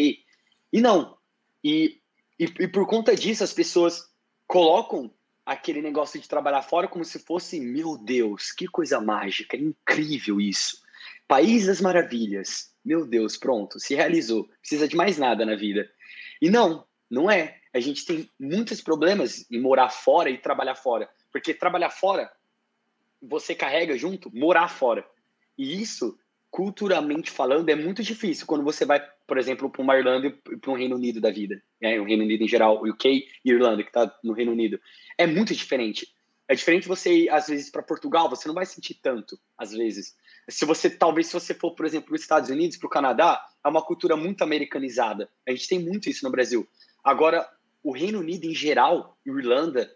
E 0.71 0.81
não. 0.81 1.17
E, 1.61 1.99
e, 2.39 2.45
e 2.45 2.67
por 2.67 2.88
conta 2.88 3.13
disso, 3.13 3.43
as 3.43 3.51
pessoas 3.51 4.09
colocam 4.47 5.13
aquele 5.45 5.81
negócio 5.81 6.19
de 6.19 6.29
trabalhar 6.29 6.61
fora 6.61 6.88
como 6.88 7.03
se 7.03 7.19
fosse, 7.19 7.59
meu 7.59 7.97
Deus, 7.97 8.53
que 8.53 8.67
coisa 8.67 9.01
mágica, 9.01 9.57
incrível 9.57 10.39
isso. 10.39 10.81
País 11.27 11.65
das 11.65 11.81
Maravilhas, 11.81 12.73
meu 12.85 13.05
Deus, 13.05 13.35
pronto, 13.35 13.79
se 13.79 13.95
realizou, 13.95 14.47
precisa 14.61 14.88
de 14.88 14.95
mais 14.95 15.17
nada 15.17 15.45
na 15.45 15.55
vida. 15.55 15.89
E 16.41 16.49
não, 16.49 16.85
não 17.09 17.29
é. 17.29 17.59
A 17.75 17.79
gente 17.79 18.05
tem 18.05 18.29
muitos 18.39 18.81
problemas 18.81 19.45
em 19.51 19.59
morar 19.59 19.89
fora 19.89 20.29
e 20.29 20.38
trabalhar 20.38 20.75
fora, 20.75 21.09
porque 21.31 21.53
trabalhar 21.53 21.91
fora 21.91 22.31
você 23.21 23.53
carrega 23.53 23.97
junto 23.97 24.35
morar 24.35 24.69
fora. 24.69 25.05
E 25.57 25.81
isso, 25.81 26.17
culturalmente 26.49 27.29
falando, 27.29 27.69
é 27.69 27.75
muito 27.75 28.01
difícil 28.01 28.47
quando 28.47 28.63
você 28.63 28.85
vai 28.85 28.99
por 29.27 29.38
exemplo, 29.38 29.69
para 29.69 29.81
uma 29.81 29.97
Irlanda 29.97 30.27
e 30.27 30.57
para 30.57 30.71
um 30.71 30.75
Reino 30.75 30.95
Unido 30.95 31.19
da 31.19 31.31
vida. 31.31 31.61
Né? 31.81 31.99
O 31.99 32.05
Reino 32.05 32.23
Unido 32.23 32.43
em 32.43 32.47
geral, 32.47 32.81
o 32.81 32.89
UK 32.89 33.27
e 33.43 33.51
Irlanda, 33.51 33.83
que 33.83 33.89
está 33.89 34.13
no 34.23 34.33
Reino 34.33 34.51
Unido. 34.51 34.79
É 35.17 35.25
muito 35.25 35.53
diferente. 35.53 36.07
É 36.47 36.53
diferente 36.53 36.88
você 36.88 37.23
ir, 37.23 37.29
às 37.29 37.47
vezes, 37.47 37.71
para 37.71 37.81
Portugal, 37.81 38.29
você 38.29 38.47
não 38.47 38.53
vai 38.53 38.65
sentir 38.65 38.95
tanto, 38.95 39.39
às 39.57 39.71
vezes. 39.71 40.15
Se 40.47 40.63
você, 40.63 40.89
talvez, 40.89 41.27
se 41.27 41.33
você 41.33 41.55
for, 41.55 41.71
por 41.71 41.85
exemplo, 41.85 42.09
para 42.09 42.15
os 42.15 42.21
Estados 42.21 42.49
Unidos, 42.51 42.77
para 42.77 42.85
o 42.85 42.89
Canadá, 42.89 43.43
é 43.63 43.67
uma 43.67 43.81
cultura 43.83 44.15
muito 44.15 44.43
americanizada. 44.43 45.27
A 45.47 45.51
gente 45.51 45.67
tem 45.67 45.79
muito 45.79 46.07
isso 46.07 46.23
no 46.23 46.31
Brasil. 46.31 46.67
Agora, 47.03 47.49
o 47.86 47.91
Reino 47.91 48.19
Unido 48.19 48.45
em 48.45 48.56
geral, 48.56 49.15
Irlanda, 49.24 49.95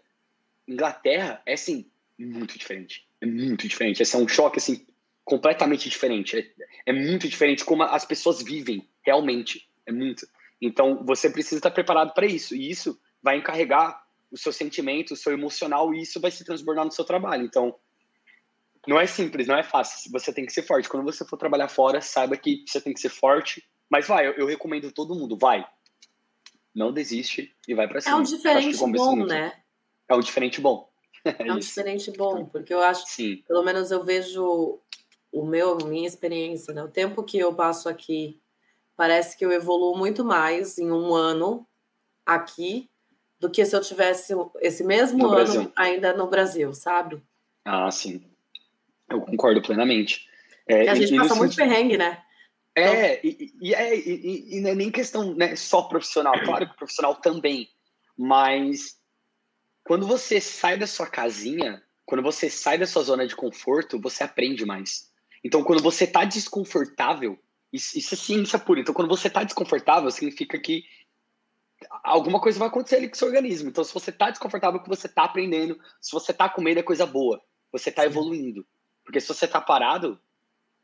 Inglaterra, 0.66 1.42
é, 1.44 1.54
assim, 1.54 1.90
muito 2.16 2.56
diferente. 2.56 3.04
É 3.20 3.26
muito 3.26 3.66
diferente. 3.66 4.00
Esse 4.00 4.14
é 4.14 4.18
um 4.18 4.28
choque, 4.28 4.58
assim, 4.58 4.86
completamente 5.24 5.88
diferente. 5.90 6.38
É, 6.38 6.90
é, 6.90 6.92
muito 6.92 7.28
diferente 7.28 7.64
como 7.64 7.82
as 7.82 8.04
pessoas 8.04 8.40
vivem 8.40 8.88
realmente. 9.02 9.68
É 9.84 9.90
muito. 9.90 10.24
Então, 10.62 11.04
você 11.04 11.28
precisa 11.28 11.56
estar 11.56 11.72
preparado 11.72 12.14
para 12.14 12.26
isso. 12.26 12.54
E 12.54 12.70
isso 12.70 12.96
vai 13.20 13.38
encarregar 13.38 14.00
o 14.30 14.38
seu 14.38 14.52
sentimento, 14.52 15.14
o 15.14 15.16
seu 15.16 15.32
emocional, 15.32 15.92
e 15.92 16.02
isso 16.02 16.20
vai 16.20 16.30
se 16.30 16.44
transbordar 16.44 16.84
no 16.84 16.92
seu 16.92 17.04
trabalho. 17.04 17.44
Então, 17.44 17.74
não 18.86 19.00
é 19.00 19.06
simples, 19.06 19.48
não 19.48 19.58
é 19.58 19.64
fácil. 19.64 20.12
Você 20.12 20.32
tem 20.32 20.46
que 20.46 20.52
ser 20.52 20.62
forte. 20.62 20.88
Quando 20.88 21.02
você 21.02 21.24
for 21.24 21.36
trabalhar 21.36 21.66
fora, 21.66 22.00
saiba 22.00 22.36
que 22.36 22.62
você 22.64 22.80
tem 22.80 22.94
que 22.94 23.00
ser 23.00 23.10
forte. 23.10 23.68
Mas 23.90 24.06
vai, 24.06 24.28
eu, 24.28 24.34
eu 24.34 24.46
recomendo 24.46 24.92
todo 24.92 25.16
mundo, 25.16 25.36
vai. 25.36 25.66
Não 26.74 26.92
desiste 26.92 27.54
e 27.66 27.74
vai 27.74 27.88
para 27.88 28.00
cima. 28.00 28.16
É 28.16 28.18
um 28.18 28.22
diferente 28.22 28.76
bom, 28.76 29.16
né? 29.26 29.52
É 30.08 30.14
um 30.14 30.20
diferente 30.20 30.60
bom. 30.60 30.88
É, 31.22 31.48
é 31.48 31.52
um 31.52 31.58
diferente 31.58 32.10
bom, 32.12 32.46
porque 32.46 32.72
eu 32.72 32.80
acho, 32.80 33.04
Sim. 33.06 33.44
pelo 33.46 33.62
menos 33.62 33.90
eu 33.90 34.02
vejo 34.02 34.80
o 35.30 35.44
meu, 35.44 35.76
minha 35.84 36.08
experiência, 36.08 36.72
né? 36.72 36.82
O 36.82 36.88
tempo 36.88 37.22
que 37.22 37.38
eu 37.38 37.54
passo 37.54 37.90
aqui, 37.90 38.40
parece 38.96 39.36
que 39.36 39.44
eu 39.44 39.52
evoluo 39.52 39.94
muito 39.94 40.24
mais 40.24 40.78
em 40.78 40.90
um 40.90 41.14
ano 41.14 41.66
aqui 42.24 42.88
do 43.38 43.50
que 43.50 43.62
se 43.66 43.76
eu 43.76 43.82
tivesse 43.82 44.34
esse 44.62 44.82
mesmo 44.82 45.18
no 45.18 45.26
ano 45.26 45.34
Brasil. 45.34 45.72
ainda 45.76 46.14
no 46.14 46.26
Brasil, 46.26 46.72
sabe? 46.72 47.22
Ah, 47.66 47.90
sim. 47.90 48.24
Eu 49.08 49.20
concordo 49.20 49.60
plenamente. 49.60 50.26
É, 50.66 50.88
a 50.88 50.94
gente 50.94 51.14
passa 51.16 51.34
muito 51.34 51.54
perrengue, 51.54 51.98
né? 51.98 52.22
É, 52.74 53.20
então... 53.26 53.40
e, 53.40 53.52
e, 53.60 53.74
é, 53.74 53.96
e, 53.96 54.56
e, 54.56 54.60
não 54.60 54.70
é 54.70 54.74
nem 54.74 54.90
questão 54.90 55.34
né, 55.34 55.56
só 55.56 55.82
profissional, 55.82 56.32
claro 56.44 56.68
que 56.68 56.76
profissional 56.76 57.16
também, 57.16 57.68
mas 58.16 58.98
quando 59.84 60.06
você 60.06 60.40
sai 60.40 60.78
da 60.78 60.86
sua 60.86 61.06
casinha, 61.06 61.82
quando 62.04 62.22
você 62.22 62.48
sai 62.48 62.78
da 62.78 62.86
sua 62.86 63.02
zona 63.02 63.26
de 63.26 63.34
conforto, 63.34 64.00
você 64.00 64.22
aprende 64.22 64.64
mais. 64.64 65.10
Então, 65.44 65.64
quando 65.64 65.82
você 65.82 66.06
tá 66.06 66.24
desconfortável, 66.24 67.38
isso, 67.72 67.98
isso 67.98 68.14
é 68.14 68.16
ciência 68.16 68.58
pura. 68.58 68.80
Então, 68.80 68.94
quando 68.94 69.08
você 69.08 69.30
tá 69.30 69.42
desconfortável, 69.42 70.10
significa 70.10 70.58
que 70.58 70.84
alguma 72.04 72.40
coisa 72.40 72.58
vai 72.58 72.68
acontecer 72.68 72.96
ali 72.96 73.08
com 73.08 73.14
o 73.14 73.18
seu 73.18 73.28
organismo. 73.28 73.70
Então, 73.70 73.82
se 73.82 73.94
você 73.94 74.12
tá 74.12 74.30
desconfortável, 74.30 74.82
que 74.82 74.88
você 74.88 75.08
tá 75.08 75.24
aprendendo, 75.24 75.78
se 76.00 76.12
você 76.12 76.32
tá 76.32 76.48
com 76.48 76.60
medo, 76.60 76.80
é 76.80 76.82
coisa 76.82 77.06
boa. 77.06 77.42
Você 77.72 77.90
tá 77.90 78.04
evoluindo. 78.04 78.66
Porque 79.04 79.20
se 79.20 79.28
você 79.28 79.48
tá 79.48 79.60
parado, 79.60 80.20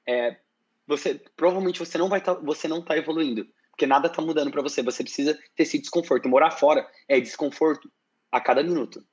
é, 0.08 0.38
você 0.86 1.20
provavelmente 1.36 1.78
você 1.78 1.98
não 1.98 2.08
vai 2.08 2.20
tá, 2.20 2.34
você 2.34 2.68
não 2.68 2.82
tá 2.82 2.96
evoluindo, 2.96 3.46
porque 3.70 3.86
nada 3.86 4.08
tá 4.08 4.22
mudando 4.22 4.50
para 4.50 4.62
você. 4.62 4.82
Você 4.82 5.02
precisa 5.02 5.38
ter 5.54 5.64
esse 5.64 5.78
desconforto. 5.78 6.28
Morar 6.28 6.50
fora 6.50 6.88
é 7.06 7.20
desconforto 7.20 7.90
a 8.32 8.40
cada 8.40 8.62
minuto. 8.62 9.04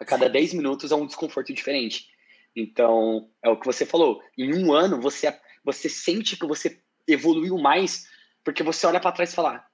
A 0.00 0.04
cada 0.04 0.28
10 0.28 0.54
minutos 0.54 0.90
é 0.90 0.94
um 0.94 1.06
desconforto 1.06 1.52
diferente. 1.52 2.08
Então, 2.54 3.30
é 3.42 3.48
o 3.48 3.58
que 3.58 3.66
você 3.66 3.86
falou. 3.86 4.20
Em 4.36 4.54
um 4.54 4.72
ano, 4.72 5.00
você, 5.00 5.36
você 5.64 5.88
sente 5.88 6.36
que 6.36 6.46
você 6.46 6.80
evoluiu 7.06 7.56
mais, 7.58 8.06
porque 8.44 8.62
você 8.62 8.86
olha 8.86 9.00
para 9.00 9.12
trás 9.12 9.32
e 9.32 9.36
fala: 9.36 9.64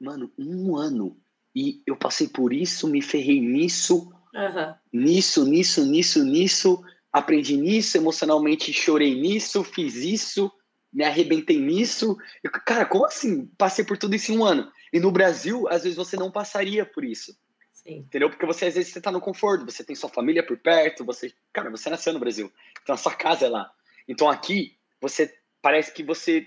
Mano, 0.00 0.32
um 0.38 0.76
ano. 0.76 1.16
E 1.54 1.82
eu 1.86 1.96
passei 1.96 2.28
por 2.28 2.52
isso, 2.52 2.86
me 2.86 3.00
ferrei 3.00 3.40
nisso, 3.40 4.12
uhum. 4.34 4.74
nisso, 4.92 5.44
nisso, 5.46 5.86
nisso, 5.86 6.24
nisso, 6.24 6.84
aprendi 7.10 7.56
nisso, 7.56 7.96
emocionalmente 7.96 8.72
chorei 8.72 9.14
nisso, 9.18 9.64
fiz 9.64 9.94
isso, 9.94 10.52
me 10.92 11.04
arrebentei 11.04 11.58
nisso. 11.58 12.16
Eu, 12.42 12.50
cara, 12.50 12.84
como 12.86 13.04
assim? 13.04 13.46
Passei 13.58 13.84
por 13.84 13.98
tudo 13.98 14.14
isso 14.14 14.32
em 14.32 14.38
um 14.38 14.44
ano. 14.44 14.70
E 14.92 15.00
no 15.00 15.10
Brasil, 15.10 15.68
às 15.68 15.82
vezes 15.82 15.96
você 15.96 16.16
não 16.16 16.30
passaria 16.30 16.84
por 16.86 17.04
isso. 17.04 17.36
Sim. 17.72 17.98
Entendeu? 17.98 18.30
Porque 18.30 18.46
você, 18.46 18.66
às 18.66 18.74
vezes, 18.74 18.92
você 18.92 19.00
tá 19.00 19.12
no 19.12 19.20
conforto, 19.20 19.64
você 19.64 19.84
tem 19.84 19.94
sua 19.94 20.08
família 20.08 20.44
por 20.44 20.56
perto, 20.58 21.04
você. 21.04 21.32
Cara, 21.52 21.70
você 21.70 21.90
nasceu 21.90 22.12
no 22.12 22.18
Brasil. 22.18 22.52
Então 22.82 22.94
a 22.94 22.98
sua 22.98 23.14
casa 23.14 23.46
é 23.46 23.48
lá. 23.48 23.70
Então 24.08 24.28
aqui, 24.28 24.76
você. 25.00 25.32
Parece 25.60 25.92
que 25.92 26.02
você 26.02 26.46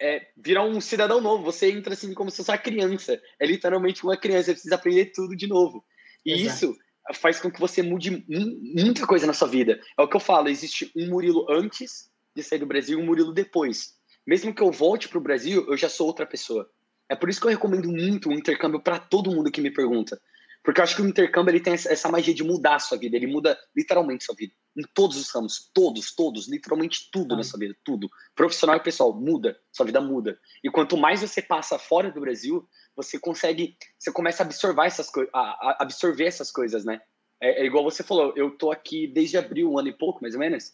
é, 0.00 0.28
vira 0.36 0.62
um 0.62 0.80
cidadão 0.80 1.20
novo. 1.20 1.44
Você 1.44 1.70
entra 1.70 1.92
assim 1.92 2.12
como 2.14 2.30
se 2.30 2.38
fosse 2.38 2.50
uma 2.50 2.58
criança. 2.58 3.20
É 3.38 3.46
literalmente 3.46 4.02
uma 4.02 4.16
criança. 4.16 4.46
Você 4.46 4.52
precisa 4.52 4.74
aprender 4.74 5.06
tudo 5.06 5.36
de 5.36 5.46
novo. 5.46 5.84
E 6.24 6.32
Exato. 6.32 6.46
isso 6.48 6.78
faz 7.14 7.38
com 7.38 7.50
que 7.50 7.60
você 7.60 7.82
mude 7.82 8.24
muita 8.28 9.06
coisa 9.06 9.26
na 9.26 9.32
sua 9.32 9.48
vida. 9.48 9.80
É 9.96 10.02
o 10.02 10.08
que 10.08 10.16
eu 10.16 10.20
falo. 10.20 10.48
Existe 10.48 10.90
um 10.96 11.08
Murilo 11.08 11.46
antes 11.50 12.10
de 12.36 12.42
sair 12.42 12.58
do 12.58 12.66
Brasil 12.66 12.98
e 12.98 13.02
um 13.02 13.06
Murilo 13.06 13.32
depois. 13.32 13.94
Mesmo 14.26 14.54
que 14.54 14.62
eu 14.62 14.70
volte 14.70 15.08
para 15.08 15.18
o 15.18 15.22
Brasil, 15.22 15.66
eu 15.68 15.76
já 15.76 15.88
sou 15.88 16.06
outra 16.06 16.26
pessoa. 16.26 16.68
É 17.08 17.16
por 17.16 17.30
isso 17.30 17.40
que 17.40 17.46
eu 17.46 17.50
recomendo 17.50 17.88
muito 17.88 18.28
o 18.28 18.32
intercâmbio 18.32 18.80
para 18.80 18.98
todo 18.98 19.30
mundo 19.30 19.50
que 19.50 19.60
me 19.60 19.70
pergunta. 19.70 20.20
Porque 20.66 20.80
eu 20.80 20.82
acho 20.84 20.96
que 20.96 21.02
o 21.02 21.08
intercâmbio 21.08 21.52
ele 21.52 21.60
tem 21.60 21.74
essa 21.74 22.10
magia 22.10 22.34
de 22.34 22.42
mudar 22.42 22.74
a 22.74 22.78
sua 22.80 22.98
vida. 22.98 23.14
Ele 23.14 23.28
muda 23.28 23.56
literalmente 23.74 24.24
a 24.24 24.26
sua 24.26 24.34
vida. 24.34 24.52
Em 24.76 24.82
todos 24.92 25.16
os 25.16 25.30
ramos. 25.32 25.70
Todos, 25.72 26.12
todos. 26.12 26.48
Literalmente 26.48 27.08
tudo 27.12 27.34
ah. 27.34 27.36
na 27.36 27.44
sua 27.44 27.60
vida. 27.60 27.76
Tudo. 27.84 28.08
Profissional 28.34 28.74
e 28.76 28.80
pessoal. 28.80 29.14
Muda. 29.14 29.56
Sua 29.70 29.86
vida 29.86 30.00
muda. 30.00 30.36
E 30.64 30.68
quanto 30.68 30.96
mais 30.96 31.20
você 31.20 31.40
passa 31.40 31.78
fora 31.78 32.10
do 32.10 32.20
Brasil, 32.20 32.68
você 32.96 33.16
consegue. 33.16 33.76
Você 33.96 34.10
começa 34.10 34.42
a 34.42 34.46
absorver 34.46 34.86
essas, 34.86 35.08
co 35.08 35.24
a, 35.32 35.40
a 35.40 35.76
absorver 35.82 36.24
essas 36.24 36.50
coisas, 36.50 36.84
né? 36.84 37.00
É, 37.40 37.62
é, 37.62 37.64
igual 37.64 37.84
você 37.84 38.02
falou. 38.02 38.32
Eu 38.34 38.50
tô 38.50 38.72
aqui 38.72 39.06
desde 39.06 39.38
abril, 39.38 39.70
um 39.70 39.78
ano 39.78 39.86
e 39.86 39.96
pouco, 39.96 40.20
mais 40.20 40.34
ou 40.34 40.40
menos. 40.40 40.72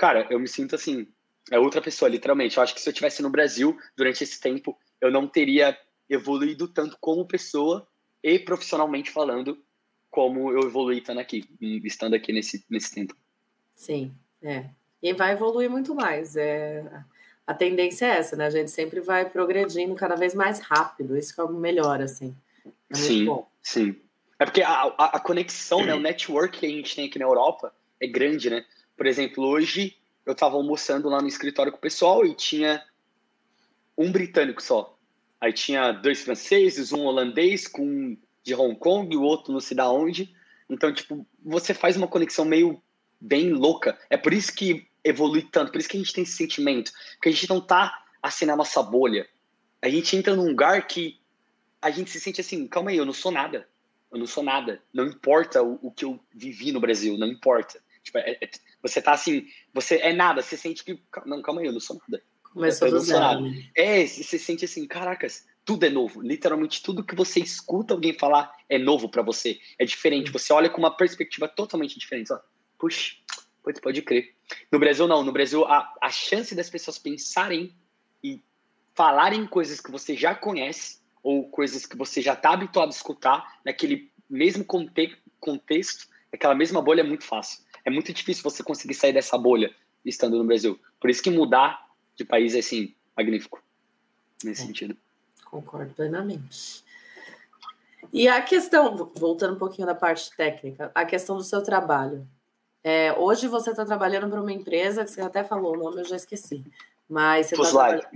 Cara, 0.00 0.26
eu 0.30 0.40
me 0.40 0.48
sinto 0.48 0.74
assim. 0.74 1.06
É 1.50 1.58
outra 1.58 1.82
pessoa, 1.82 2.08
literalmente. 2.08 2.56
Eu 2.56 2.62
acho 2.62 2.74
que 2.74 2.80
se 2.80 2.88
eu 2.88 2.90
estivesse 2.90 3.20
no 3.20 3.28
Brasil 3.28 3.78
durante 3.94 4.24
esse 4.24 4.40
tempo, 4.40 4.74
eu 4.98 5.10
não 5.10 5.28
teria 5.28 5.78
evoluído 6.08 6.66
tanto 6.66 6.96
como 6.98 7.26
pessoa 7.26 7.86
e 8.22 8.38
profissionalmente 8.38 9.10
falando, 9.10 9.62
como 10.10 10.50
eu 10.52 10.60
evoluí 10.60 11.00
estando 11.00 11.20
aqui, 11.20 11.44
estando 11.84 12.14
aqui 12.14 12.32
nesse, 12.32 12.64
nesse 12.70 12.94
tempo. 12.94 13.14
Sim, 13.74 14.14
é. 14.42 14.70
E 15.02 15.12
vai 15.12 15.32
evoluir 15.32 15.68
muito 15.68 15.94
mais. 15.94 16.34
É, 16.34 16.82
a 17.46 17.52
tendência 17.52 18.06
é 18.06 18.16
essa, 18.16 18.36
né? 18.36 18.46
A 18.46 18.50
gente 18.50 18.70
sempre 18.70 19.00
vai 19.00 19.28
progredindo 19.28 19.94
cada 19.96 20.14
vez 20.14 20.34
mais 20.34 20.60
rápido. 20.60 21.14
Isso 21.14 21.34
que 21.34 21.42
é 21.42 21.44
o 21.44 21.52
melhor, 21.52 22.00
assim. 22.00 22.34
É 22.88 22.94
sim, 22.94 23.26
bom. 23.26 23.46
sim. 23.62 24.00
É 24.38 24.46
porque 24.46 24.62
a, 24.62 24.94
a, 24.96 25.16
a 25.16 25.20
conexão, 25.20 25.84
né, 25.84 25.94
o 25.94 26.00
network 26.00 26.58
que 26.58 26.64
a 26.64 26.70
gente 26.70 26.96
tem 26.96 27.06
aqui 27.06 27.18
na 27.18 27.26
Europa 27.26 27.70
é 28.00 28.06
grande, 28.06 28.48
né? 28.48 28.64
Por 29.00 29.06
exemplo, 29.06 29.46
hoje 29.46 29.96
eu 30.26 30.34
estava 30.34 30.56
almoçando 30.56 31.08
lá 31.08 31.22
no 31.22 31.26
escritório 31.26 31.72
com 31.72 31.78
o 31.78 31.80
pessoal 31.80 32.22
e 32.26 32.34
tinha 32.34 32.84
um 33.96 34.12
britânico 34.12 34.62
só. 34.62 34.94
Aí 35.40 35.54
tinha 35.54 35.90
dois 35.90 36.20
franceses, 36.20 36.92
um 36.92 37.06
holandês 37.06 37.66
com 37.66 38.14
de 38.42 38.54
Hong 38.54 38.76
Kong 38.76 39.10
e 39.10 39.16
o 39.16 39.22
outro 39.22 39.54
não 39.54 39.60
sei 39.60 39.74
da 39.74 39.90
onde. 39.90 40.36
Então, 40.68 40.92
tipo, 40.92 41.26
você 41.42 41.72
faz 41.72 41.96
uma 41.96 42.06
conexão 42.06 42.44
meio 42.44 42.78
bem 43.18 43.50
louca. 43.54 43.98
É 44.10 44.18
por 44.18 44.34
isso 44.34 44.54
que 44.54 44.86
evolui 45.02 45.48
tanto, 45.50 45.72
por 45.72 45.78
isso 45.78 45.88
que 45.88 45.96
a 45.96 46.00
gente 46.00 46.12
tem 46.12 46.24
esse 46.24 46.36
sentimento. 46.36 46.92
Porque 47.14 47.30
a 47.30 47.32
gente 47.32 47.48
não 47.48 47.58
tá 47.58 48.04
assim 48.22 48.44
na 48.44 48.54
nossa 48.54 48.82
bolha. 48.82 49.26
A 49.80 49.88
gente 49.88 50.14
entra 50.14 50.36
num 50.36 50.48
lugar 50.48 50.86
que 50.86 51.18
a 51.80 51.90
gente 51.90 52.10
se 52.10 52.20
sente 52.20 52.42
assim, 52.42 52.68
calma 52.68 52.90
aí, 52.90 52.98
eu 52.98 53.06
não 53.06 53.14
sou 53.14 53.32
nada. 53.32 53.66
Eu 54.12 54.18
não 54.18 54.26
sou 54.26 54.44
nada. 54.44 54.82
Não 54.92 55.06
importa 55.06 55.62
o, 55.62 55.78
o 55.80 55.90
que 55.90 56.04
eu 56.04 56.20
vivi 56.34 56.70
no 56.70 56.80
Brasil, 56.80 57.16
não 57.16 57.28
importa. 57.28 57.80
Tipo, 58.02 58.18
é, 58.18 58.38
é, 58.40 58.50
você 58.82 59.00
tá 59.00 59.12
assim, 59.12 59.46
você 59.72 59.96
é 59.96 60.12
nada, 60.12 60.42
você 60.42 60.56
sente 60.56 60.84
que. 60.84 61.00
Não, 61.26 61.42
calma 61.42 61.60
aí, 61.60 61.66
eu 61.66 61.72
não 61.72 61.80
sou 61.80 62.00
nada. 62.08 62.22
Começou 62.52 62.90
do 62.90 63.00
zero. 63.00 63.42
Né? 63.42 63.70
É, 63.76 64.06
você 64.06 64.38
sente 64.38 64.64
assim, 64.64 64.86
caracas, 64.86 65.46
tudo 65.64 65.86
é 65.86 65.90
novo. 65.90 66.20
Literalmente 66.20 66.82
tudo 66.82 67.04
que 67.04 67.14
você 67.14 67.40
escuta 67.40 67.94
alguém 67.94 68.12
falar 68.12 68.52
é 68.68 68.78
novo 68.78 69.08
para 69.08 69.22
você. 69.22 69.60
É 69.78 69.84
diferente. 69.84 70.32
Você 70.32 70.52
olha 70.52 70.68
com 70.68 70.78
uma 70.78 70.96
perspectiva 70.96 71.46
totalmente 71.46 71.98
diferente. 71.98 72.32
Ó, 72.32 72.38
puxa, 72.78 73.14
pode, 73.62 73.80
pode 73.80 74.02
crer. 74.02 74.34
No 74.72 74.80
Brasil, 74.80 75.06
não. 75.06 75.22
No 75.22 75.32
Brasil, 75.32 75.64
a, 75.64 75.94
a 76.00 76.10
chance 76.10 76.54
das 76.54 76.68
pessoas 76.68 76.98
pensarem 76.98 77.76
e 78.22 78.42
falarem 78.94 79.46
coisas 79.46 79.80
que 79.80 79.90
você 79.90 80.16
já 80.16 80.34
conhece 80.34 80.98
ou 81.22 81.48
coisas 81.50 81.86
que 81.86 81.96
você 81.96 82.20
já 82.20 82.32
está 82.32 82.50
habituado 82.50 82.88
a 82.88 82.90
escutar 82.90 83.60
naquele 83.64 84.10
mesmo 84.28 84.64
conte 84.64 85.16
contexto, 85.38 86.06
aquela 86.32 86.54
mesma 86.54 86.82
bolha 86.82 87.00
é 87.00 87.04
muito 87.04 87.24
fácil. 87.24 87.62
É 87.90 87.94
muito 87.94 88.12
difícil 88.12 88.42
você 88.42 88.62
conseguir 88.62 88.94
sair 88.94 89.12
dessa 89.12 89.36
bolha 89.36 89.74
estando 90.04 90.38
no 90.38 90.44
Brasil. 90.44 90.78
Por 91.00 91.10
isso 91.10 91.22
que 91.22 91.30
mudar 91.30 91.88
de 92.14 92.24
país 92.24 92.54
é, 92.54 92.60
assim, 92.60 92.94
magnífico 93.16 93.62
nesse 94.44 94.62
é, 94.62 94.66
sentido. 94.66 94.96
Concordo 95.44 95.92
plenamente. 95.94 96.84
E 98.12 98.28
a 98.28 98.40
questão, 98.40 99.10
voltando 99.14 99.54
um 99.54 99.58
pouquinho 99.58 99.86
da 99.86 99.94
parte 99.94 100.34
técnica, 100.36 100.90
a 100.94 101.04
questão 101.04 101.36
do 101.36 101.42
seu 101.42 101.62
trabalho. 101.62 102.26
É, 102.82 103.12
hoje 103.12 103.46
você 103.46 103.70
está 103.70 103.84
trabalhando 103.84 104.30
para 104.30 104.40
uma 104.40 104.52
empresa 104.52 105.04
que 105.04 105.10
você 105.10 105.20
até 105.20 105.44
falou 105.44 105.74
o 105.74 105.78
nome, 105.78 106.00
eu 106.00 106.04
já 106.04 106.16
esqueci. 106.16 106.64
Mas 107.08 107.48
você 107.48 107.56
tá 107.56 107.62
trabalhando... 107.62 108.06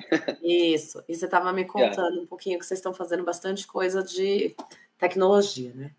Isso. 0.43 1.03
E 1.09 1.15
você 1.15 1.25
estava 1.25 1.53
me 1.53 1.65
contando 1.67 1.97
yeah. 1.97 2.23
um 2.23 2.27
pouquinho 2.27 2.59
que 2.59 2.65
vocês 2.65 2.79
estão 2.79 2.95
fazendo 2.95 3.25
bastante 3.25 3.67
coisa 3.67 4.03
de 4.03 4.55
tecnologia, 4.99 5.73
né? 5.75 5.91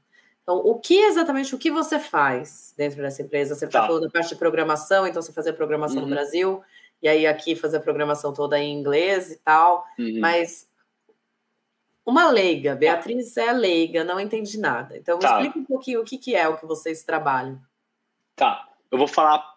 Então, 0.45 0.58
o 0.58 0.79
que 0.79 0.99
exatamente 0.99 1.55
o 1.55 1.58
que 1.58 1.71
você 1.71 1.99
faz 1.99 2.71
dentro 2.77 3.01
dessa 3.01 3.23
empresa? 3.23 3.55
Você 3.55 3.65
está 3.65 3.81
tá. 3.81 3.88
falando 3.88 4.03
da 4.03 4.12
parte 4.12 4.29
de 4.29 4.36
programação, 4.36 5.08
então 5.08 5.19
você 5.19 5.34
fazia 5.34 5.51
programação 5.51 5.97
uhum. 5.97 6.03
no 6.03 6.13
Brasil 6.13 6.62
e 7.01 7.08
aí 7.08 7.25
aqui 7.25 7.55
fazer 7.55 7.77
a 7.77 7.81
programação 7.81 8.31
toda 8.31 8.60
em 8.60 8.71
inglês 8.71 9.31
e 9.31 9.38
tal, 9.38 9.84
uhum. 9.97 10.19
mas 10.19 10.69
uma 12.05 12.29
leiga, 12.29 12.75
Beatriz 12.75 13.36
é 13.38 13.51
leiga, 13.51 14.03
não 14.03 14.19
entendi 14.19 14.60
nada. 14.60 14.95
Então, 14.95 15.17
tá. 15.17 15.31
explica 15.31 15.58
um 15.58 15.65
pouquinho 15.65 16.01
o 16.01 16.05
que, 16.05 16.19
que 16.19 16.36
é 16.36 16.47
o 16.47 16.55
que 16.55 16.67
vocês 16.67 17.03
trabalham. 17.03 17.60
Tá, 18.36 18.69
eu 18.91 18.99
vou 18.99 19.08
falar 19.08 19.55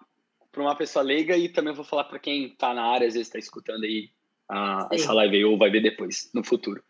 uma 0.56 0.74
pessoa 0.74 1.04
leiga 1.04 1.36
e 1.36 1.50
também 1.50 1.74
vou 1.74 1.84
falar 1.84 2.04
para 2.04 2.18
quem 2.18 2.46
está 2.46 2.72
na 2.72 2.84
área, 2.86 3.06
às 3.06 3.12
vezes 3.12 3.28
está 3.28 3.38
escutando 3.38 3.84
aí 3.84 4.10
a, 4.48 4.88
essa 4.90 5.12
live 5.12 5.36
aí, 5.36 5.44
ou 5.44 5.58
vai 5.58 5.70
ver 5.70 5.82
depois, 5.82 6.30
no 6.32 6.42
futuro. 6.42 6.82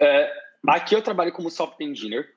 É, 0.00 0.30
aqui 0.66 0.94
eu 0.94 1.00
trabalho 1.00 1.32
como 1.32 1.48
software 1.50 1.86
engineer 1.86 2.34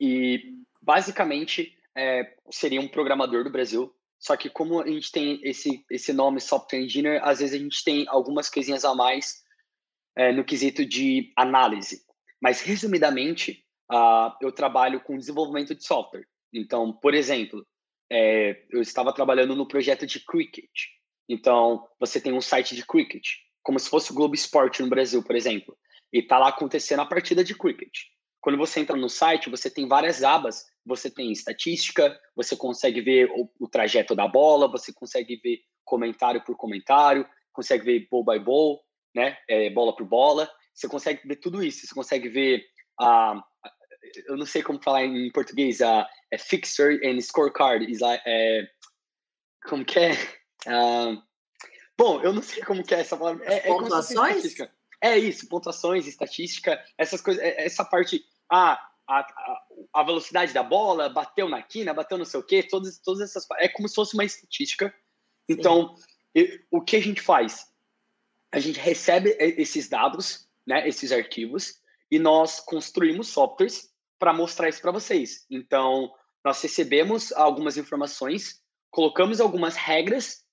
e 0.00 0.54
basicamente 0.80 1.76
é, 1.96 2.34
seria 2.50 2.80
um 2.80 2.88
programador 2.88 3.44
do 3.44 3.50
Brasil. 3.50 3.94
Só 4.18 4.36
que 4.36 4.50
como 4.50 4.80
a 4.80 4.86
gente 4.86 5.12
tem 5.12 5.40
esse, 5.44 5.84
esse 5.90 6.12
nome 6.12 6.40
software 6.40 6.80
engineer, 6.80 7.20
às 7.22 7.38
vezes 7.38 7.54
a 7.54 7.62
gente 7.62 7.84
tem 7.84 8.04
algumas 8.08 8.50
coisinhas 8.50 8.84
a 8.84 8.94
mais 8.94 9.42
é, 10.16 10.32
no 10.32 10.44
quesito 10.44 10.84
de 10.84 11.32
análise. 11.36 12.02
Mas 12.40 12.60
resumidamente, 12.60 13.64
uh, 13.90 14.32
eu 14.40 14.52
trabalho 14.52 15.00
com 15.00 15.16
desenvolvimento 15.16 15.74
de 15.74 15.84
software. 15.84 16.26
Então, 16.52 16.92
por 16.92 17.14
exemplo, 17.14 17.66
é, 18.10 18.64
eu 18.70 18.80
estava 18.80 19.12
trabalhando 19.12 19.54
no 19.54 19.68
projeto 19.68 20.06
de 20.06 20.20
cricket. 20.24 20.70
Então, 21.28 21.86
você 22.00 22.20
tem 22.20 22.32
um 22.32 22.40
site 22.40 22.74
de 22.74 22.86
cricket, 22.86 23.26
como 23.62 23.78
se 23.78 23.90
fosse 23.90 24.10
o 24.10 24.14
Globo 24.14 24.34
Esporte 24.34 24.82
no 24.82 24.88
Brasil, 24.88 25.22
por 25.22 25.36
exemplo. 25.36 25.76
E 26.12 26.20
está 26.20 26.38
lá 26.38 26.48
acontecendo 26.48 27.00
a 27.00 27.06
partida 27.06 27.44
de 27.44 27.54
cricket. 27.54 27.92
Quando 28.40 28.58
você 28.58 28.80
entra 28.80 28.96
no 28.96 29.08
site, 29.08 29.50
você 29.50 29.70
tem 29.70 29.88
várias 29.88 30.22
abas. 30.22 30.66
Você 30.86 31.10
tem 31.10 31.30
estatística, 31.32 32.18
você 32.34 32.56
consegue 32.56 33.00
ver 33.00 33.30
o, 33.32 33.50
o 33.60 33.68
trajeto 33.68 34.14
da 34.14 34.26
bola, 34.26 34.70
você 34.70 34.92
consegue 34.92 35.36
ver 35.36 35.60
comentário 35.84 36.42
por 36.44 36.56
comentário, 36.56 37.28
consegue 37.52 37.84
ver 37.84 38.08
ball 38.10 38.24
by 38.24 38.38
ball, 38.38 38.82
né? 39.14 39.36
É, 39.48 39.68
bola 39.70 39.94
por 39.94 40.06
bola. 40.06 40.50
Você 40.74 40.88
consegue 40.88 41.26
ver 41.26 41.36
tudo 41.36 41.62
isso. 41.62 41.86
Você 41.86 41.94
consegue 41.94 42.28
ver 42.28 42.64
a, 43.00 43.42
eu 44.26 44.36
não 44.36 44.46
sei 44.46 44.62
como 44.62 44.82
falar 44.82 45.04
em 45.04 45.30
português, 45.32 45.80
uh, 45.80 46.06
é 46.30 46.38
fixture 46.38 47.00
and 47.04 47.20
scorecard. 47.20 47.84
Is 47.90 48.00
like, 48.00 48.22
é, 48.26 48.68
como 49.68 49.84
que 49.84 49.98
é? 49.98 50.12
Uh, 50.66 51.22
bom, 51.96 52.20
eu 52.22 52.32
não 52.32 52.42
sei 52.42 52.62
como 52.62 52.84
que 52.84 52.94
é 52.94 53.00
essa 53.00 53.16
palavra. 53.16 53.44
É, 53.44 53.58
é 53.58 53.60
pontuações? 53.66 54.54
É, 55.00 55.10
é 55.10 55.18
isso, 55.18 55.48
pontuações, 55.48 56.06
estatística, 56.06 56.82
essas 56.96 57.20
coisas, 57.20 57.42
é, 57.42 57.64
essa 57.64 57.84
parte. 57.84 58.24
Ah, 58.50 58.80
a, 59.06 59.20
a, 59.20 59.66
a, 59.94 60.02
velocidade 60.02 60.52
da 60.52 60.62
bola, 60.62 61.08
bateu 61.08 61.48
na 61.48 61.62
quina, 61.62 61.94
bateu 61.94 62.18
não 62.18 62.26
sei 62.26 62.40
o 62.40 62.42
quê, 62.42 62.62
todas, 62.62 62.98
todas 62.98 63.20
essas. 63.22 63.46
É 63.58 63.68
como 63.68 63.88
se 63.88 63.94
fosse 63.94 64.14
uma 64.14 64.24
estatística. 64.24 64.94
Então, 65.48 65.94
eu, 66.34 66.46
o 66.70 66.82
que 66.82 66.96
a 66.96 67.00
gente 67.00 67.22
faz? 67.22 67.66
A 68.52 68.60
gente 68.60 68.78
recebe 68.78 69.34
esses 69.38 69.88
dados, 69.88 70.48
né, 70.66 70.86
esses 70.86 71.10
arquivos, 71.10 71.80
e 72.10 72.18
nós 72.18 72.60
construímos 72.60 73.28
softwares 73.28 73.90
para 74.18 74.32
mostrar 74.32 74.68
isso 74.68 74.82
para 74.82 74.92
vocês. 74.92 75.46
Então, 75.50 76.12
nós 76.44 76.60
recebemos 76.60 77.32
algumas 77.32 77.76
informações, 77.76 78.60
colocamos 78.90 79.40
algumas 79.40 79.76
regras 79.76 80.44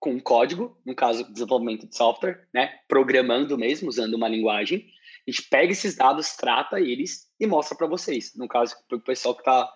com 0.00 0.18
código, 0.18 0.76
no 0.84 0.94
caso, 0.94 1.30
desenvolvimento 1.30 1.86
de 1.86 1.94
software, 1.94 2.48
né, 2.54 2.78
programando 2.88 3.56
mesmo, 3.58 3.88
usando 3.88 4.14
uma 4.14 4.26
linguagem. 4.26 4.86
A 5.28 5.30
gente 5.30 5.46
pega 5.48 5.72
esses 5.72 5.94
dados, 5.94 6.34
trata 6.36 6.80
eles 6.80 7.28
e 7.38 7.46
mostra 7.46 7.76
para 7.76 7.86
vocês. 7.86 8.34
No 8.34 8.48
caso, 8.48 8.74
para 8.88 8.96
o 8.96 9.00
pessoal 9.00 9.34
que 9.34 9.42
está 9.42 9.70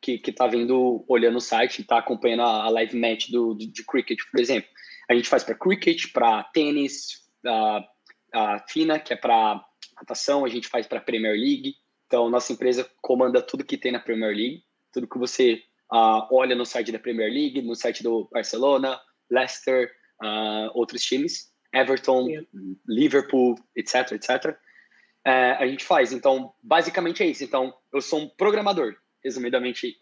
que, 0.00 0.18
que 0.18 0.32
tá 0.32 0.46
vendo, 0.46 1.04
olhando 1.08 1.36
o 1.36 1.42
site, 1.42 1.82
está 1.82 1.98
acompanhando 1.98 2.42
a, 2.42 2.68
live 2.70 2.96
match 2.98 3.30
do, 3.30 3.54
do, 3.54 3.70
de 3.70 3.84
cricket, 3.84 4.18
por 4.30 4.40
exemplo. 4.40 4.68
A 5.10 5.14
gente 5.14 5.28
faz 5.28 5.44
para 5.44 5.54
cricket, 5.54 6.10
para 6.12 6.44
tênis, 6.44 7.28
a, 7.44 7.84
a 8.32 8.58
FINA, 8.68 8.98
que 8.98 9.12
é 9.12 9.16
para 9.16 9.62
natação, 9.96 10.44
a 10.44 10.48
gente 10.48 10.68
faz 10.68 10.86
para 10.86 11.00
Premier 11.00 11.34
League. 11.34 11.74
Então, 12.06 12.30
nossa 12.30 12.52
empresa 12.52 12.88
comanda 13.02 13.42
tudo 13.42 13.64
que 13.64 13.76
tem 13.76 13.92
na 13.92 14.00
Premier 14.00 14.34
League, 14.34 14.64
tudo 14.92 15.08
que 15.08 15.18
você 15.18 15.62
uh, 15.92 16.26
olha 16.32 16.56
no 16.56 16.64
site 16.64 16.90
da 16.90 16.98
Premier 16.98 17.30
League, 17.30 17.62
no 17.62 17.74
site 17.74 18.02
do 18.02 18.28
Barcelona, 18.32 18.98
Leicester, 19.30 19.90
uh, 20.22 20.70
outros 20.74 21.02
times, 21.02 21.50
Everton, 21.72 22.28
yeah. 22.28 22.48
Liverpool, 22.86 23.56
etc, 23.76 24.12
etc. 24.12 24.56
Uh, 25.26 25.56
a 25.58 25.66
gente 25.66 25.84
faz. 25.84 26.12
Então, 26.12 26.52
basicamente 26.62 27.22
é 27.22 27.26
isso. 27.26 27.44
Então, 27.44 27.74
eu 27.92 28.00
sou 28.00 28.20
um 28.20 28.28
programador, 28.28 28.96
resumidamente, 29.22 29.96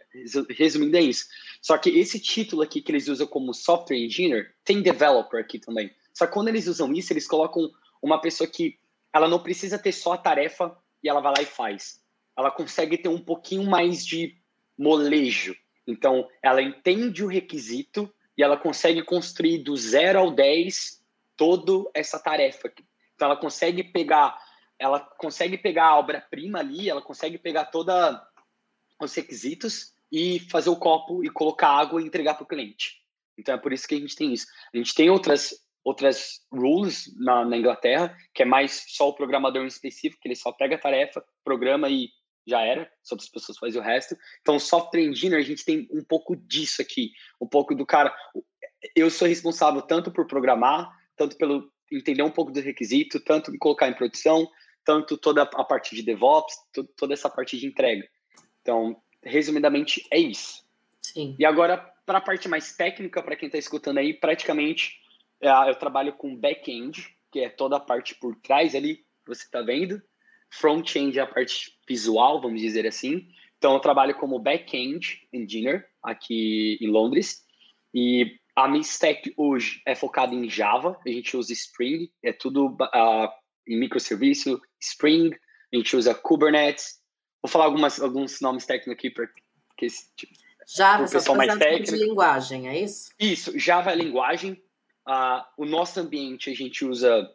resumindo 0.50 0.96
é 0.96 1.02
isso. 1.02 1.26
Só 1.60 1.76
que 1.76 1.90
esse 1.90 2.20
título 2.20 2.62
aqui 2.62 2.80
que 2.80 2.90
eles 2.90 3.08
usam 3.08 3.26
como 3.26 3.52
software 3.52 3.98
engineer, 3.98 4.54
tem 4.64 4.82
developer 4.82 5.40
aqui 5.40 5.58
também. 5.58 5.90
Só 6.14 6.26
que 6.26 6.32
quando 6.32 6.48
eles 6.48 6.66
usam 6.66 6.92
isso, 6.92 7.12
eles 7.12 7.26
colocam 7.26 7.70
uma 8.02 8.20
pessoa 8.20 8.48
que 8.48 8.78
ela 9.12 9.28
não 9.28 9.42
precisa 9.42 9.78
ter 9.78 9.92
só 9.92 10.12
a 10.12 10.18
tarefa 10.18 10.76
e 11.02 11.08
ela 11.08 11.20
vai 11.20 11.32
lá 11.36 11.42
e 11.42 11.46
faz. 11.46 12.00
Ela 12.36 12.50
consegue 12.50 12.96
ter 12.96 13.08
um 13.08 13.20
pouquinho 13.20 13.68
mais 13.68 14.06
de 14.06 14.36
molejo. 14.76 15.56
Então, 15.86 16.28
ela 16.42 16.62
entende 16.62 17.24
o 17.24 17.28
requisito 17.28 18.12
e 18.38 18.42
ela 18.42 18.56
consegue 18.56 19.02
construir 19.02 19.58
do 19.58 19.76
zero 19.76 20.20
ao 20.20 20.30
10 20.30 21.02
toda 21.36 21.90
essa 21.92 22.20
tarefa. 22.20 22.72
Então, 23.14 23.26
ela 23.26 23.36
consegue 23.36 23.82
pegar, 23.82 24.38
ela 24.78 25.00
consegue 25.00 25.58
pegar 25.58 25.86
a 25.86 25.98
obra-prima 25.98 26.60
ali, 26.60 26.88
ela 26.88 27.02
consegue 27.02 27.36
pegar 27.36 27.64
toda 27.66 28.24
os 29.02 29.12
requisitos 29.12 29.92
e 30.10 30.38
fazer 30.38 30.70
o 30.70 30.76
copo 30.76 31.24
e 31.24 31.28
colocar 31.28 31.68
água 31.68 32.00
e 32.00 32.06
entregar 32.06 32.34
para 32.34 32.44
o 32.44 32.48
cliente. 32.48 33.02
Então, 33.36 33.56
é 33.56 33.58
por 33.58 33.72
isso 33.72 33.88
que 33.88 33.96
a 33.96 33.98
gente 33.98 34.14
tem 34.14 34.32
isso. 34.32 34.46
A 34.72 34.76
gente 34.76 34.94
tem 34.94 35.10
outras 35.10 35.66
outras 35.84 36.42
rules 36.52 37.10
na, 37.16 37.46
na, 37.46 37.56
Inglaterra, 37.56 38.14
que 38.34 38.42
é 38.42 38.44
mais 38.44 38.84
só 38.88 39.08
o 39.08 39.14
programador 39.14 39.62
em 39.62 39.68
específico, 39.68 40.20
que 40.20 40.28
ele 40.28 40.36
só 40.36 40.52
pega 40.52 40.74
a 40.74 40.78
tarefa, 40.78 41.24
programa 41.42 41.88
e 41.88 42.10
já 42.48 42.62
era, 42.62 42.90
só 43.02 43.14
as 43.14 43.28
pessoas 43.28 43.58
fazem 43.58 43.80
o 43.80 43.84
resto. 43.84 44.16
Então, 44.40 44.58
software 44.58 45.02
engineer, 45.02 45.40
a 45.40 45.44
gente 45.44 45.64
tem 45.64 45.86
um 45.92 46.02
pouco 46.02 46.34
disso 46.34 46.80
aqui, 46.80 47.12
um 47.40 47.46
pouco 47.46 47.74
do 47.74 47.84
cara. 47.84 48.14
Eu 48.96 49.10
sou 49.10 49.28
responsável 49.28 49.82
tanto 49.82 50.10
por 50.10 50.26
programar, 50.26 50.90
tanto 51.16 51.36
pelo 51.36 51.70
entender 51.92 52.22
um 52.22 52.30
pouco 52.30 52.50
do 52.50 52.60
requisito, 52.60 53.20
tanto 53.20 53.56
colocar 53.58 53.88
em 53.88 53.94
produção, 53.94 54.48
tanto 54.84 55.18
toda 55.18 55.42
a 55.42 55.64
parte 55.64 55.94
de 55.94 56.02
DevOps, 56.02 56.54
toda 56.96 57.12
essa 57.12 57.28
parte 57.28 57.58
de 57.58 57.66
entrega. 57.66 58.08
Então, 58.62 58.96
resumidamente, 59.22 60.02
é 60.10 60.18
isso. 60.18 60.64
Sim. 61.02 61.36
E 61.38 61.44
agora, 61.44 61.76
para 62.06 62.18
a 62.18 62.22
parte 62.22 62.48
mais 62.48 62.74
técnica, 62.74 63.22
para 63.22 63.36
quem 63.36 63.46
está 63.46 63.58
escutando 63.58 63.98
aí, 63.98 64.14
praticamente 64.14 64.94
é, 65.40 65.50
eu 65.68 65.74
trabalho 65.74 66.14
com 66.14 66.34
back-end, 66.34 67.06
que 67.30 67.40
é 67.40 67.50
toda 67.50 67.76
a 67.76 67.80
parte 67.80 68.14
por 68.14 68.34
trás 68.36 68.74
ali, 68.74 68.96
que 68.96 69.04
você 69.26 69.44
está 69.44 69.60
vendo. 69.60 70.00
Front-end 70.50 71.18
é 71.18 71.22
a 71.22 71.26
parte 71.26 71.72
visual, 71.86 72.40
vamos 72.40 72.60
dizer 72.60 72.86
assim. 72.86 73.28
Então, 73.58 73.74
eu 73.74 73.80
trabalho 73.80 74.14
como 74.14 74.38
back-end 74.38 75.26
engineer 75.32 75.86
aqui 76.02 76.78
em 76.80 76.88
Londres. 76.88 77.44
E 77.92 78.38
a 78.54 78.68
minha 78.68 78.82
stack 78.82 79.32
hoje 79.36 79.82
é 79.86 79.94
focada 79.94 80.34
em 80.34 80.48
Java. 80.48 80.98
A 81.04 81.08
gente 81.08 81.36
usa 81.36 81.52
Spring, 81.52 82.10
é 82.22 82.32
tudo 82.32 82.68
uh, 82.68 83.28
em 83.66 83.78
microserviço, 83.78 84.60
Spring. 84.80 85.32
A 85.72 85.76
gente 85.76 85.96
usa 85.96 86.14
Kubernetes. 86.14 86.98
Vou 87.42 87.50
falar 87.50 87.66
algumas, 87.66 88.00
alguns 88.00 88.40
nomes 88.40 88.66
técnicos 88.66 88.92
aqui 88.92 89.10
para 89.10 89.28
que 89.76 89.86
esse 89.86 90.12
tipo, 90.16 90.32
Java, 90.66 91.04
o 91.04 91.10
pessoal 91.10 91.36
mais 91.36 91.56
técnico. 91.56 91.96
de 91.96 92.04
linguagem, 92.04 92.68
é 92.68 92.80
isso? 92.80 93.10
Isso, 93.18 93.58
Java 93.58 93.90
é 93.90 93.94
linguagem. 93.94 94.52
Uh, 95.08 95.42
o 95.56 95.64
nosso 95.64 95.98
ambiente 95.98 96.50
a 96.50 96.54
gente 96.54 96.84
usa 96.84 97.32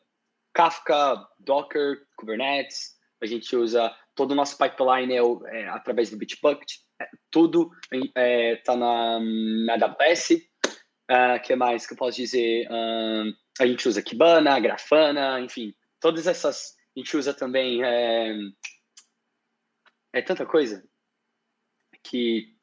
Kafka, 0.54 1.28
Docker, 1.40 2.06
Kubernetes, 2.16 2.93
a 3.24 3.28
gente 3.28 3.56
usa 3.56 3.96
todo 4.14 4.32
o 4.32 4.36
nosso 4.36 4.58
pipeline 4.58 5.14
é, 5.14 5.62
é 5.62 5.70
através 5.70 6.10
do 6.10 6.18
Bitbucket, 6.18 6.74
é, 7.02 7.08
tudo 7.32 7.72
está 7.92 8.74
é, 8.74 8.76
na, 8.76 9.20
na 9.20 9.74
AWS. 9.74 10.32
O 10.32 11.14
uh, 11.14 11.42
que 11.44 11.56
mais 11.56 11.86
que 11.86 11.94
eu 11.94 11.98
posso 11.98 12.18
dizer? 12.18 12.68
Uh, 12.68 13.34
a 13.60 13.68
gente 13.68 13.88
usa 13.88 14.02
Kibana, 14.02 14.60
Grafana, 14.60 15.40
enfim, 15.40 15.74
todas 16.00 16.28
essas. 16.28 16.76
A 16.96 17.00
gente 17.00 17.18
usa 17.18 17.34
também. 17.34 17.84
É, 17.84 18.36
é 20.14 20.22
tanta 20.22 20.46
coisa 20.46 20.84
que 22.04 22.54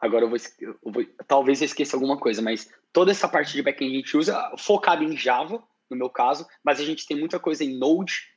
agora 0.00 0.24
eu 0.24 0.28
vou, 0.28 0.38
eu 0.60 0.92
vou, 0.92 1.04
talvez 1.26 1.60
eu 1.60 1.66
esqueça 1.66 1.96
alguma 1.96 2.18
coisa, 2.18 2.42
mas 2.42 2.70
toda 2.92 3.10
essa 3.10 3.28
parte 3.28 3.52
de 3.52 3.62
backend 3.62 3.92
a 3.92 3.96
gente 3.96 4.16
usa 4.16 4.54
focado 4.58 5.04
em 5.04 5.16
Java, 5.16 5.62
no 5.90 5.96
meu 5.96 6.10
caso, 6.10 6.46
mas 6.62 6.80
a 6.80 6.84
gente 6.84 7.06
tem 7.06 7.18
muita 7.18 7.38
coisa 7.38 7.64
em 7.64 7.78
Node, 7.78 8.33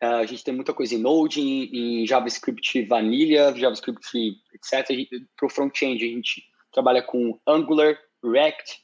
a 0.00 0.26
gente 0.26 0.44
tem 0.44 0.54
muita 0.54 0.74
coisa 0.74 0.94
em 0.94 0.98
Node, 0.98 1.40
em, 1.40 2.02
em 2.02 2.06
JavaScript 2.06 2.82
Vanilla, 2.82 3.56
JavaScript, 3.56 4.40
etc. 4.54 5.08
Para 5.36 5.46
o 5.46 5.50
front-end, 5.50 6.04
a 6.04 6.08
gente 6.08 6.44
trabalha 6.70 7.02
com 7.02 7.40
Angular, 7.46 7.98
React, 8.22 8.80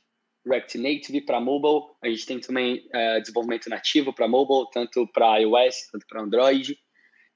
React 0.47 0.79
Native 0.79 1.21
para 1.21 1.41
mobile, 1.41 1.95
a 2.03 2.09
gente 2.09 2.27
tem 2.27 2.41
também 2.41 2.89
uh, 2.89 3.21
desenvolvimento 3.21 3.69
nativo 3.69 4.13
para 4.13 4.27
mobile, 4.27 4.69
tanto 4.73 5.07
para 5.09 5.39
iOS, 5.39 5.89
tanto 5.93 6.07
para 6.07 6.23
Android. 6.23 6.77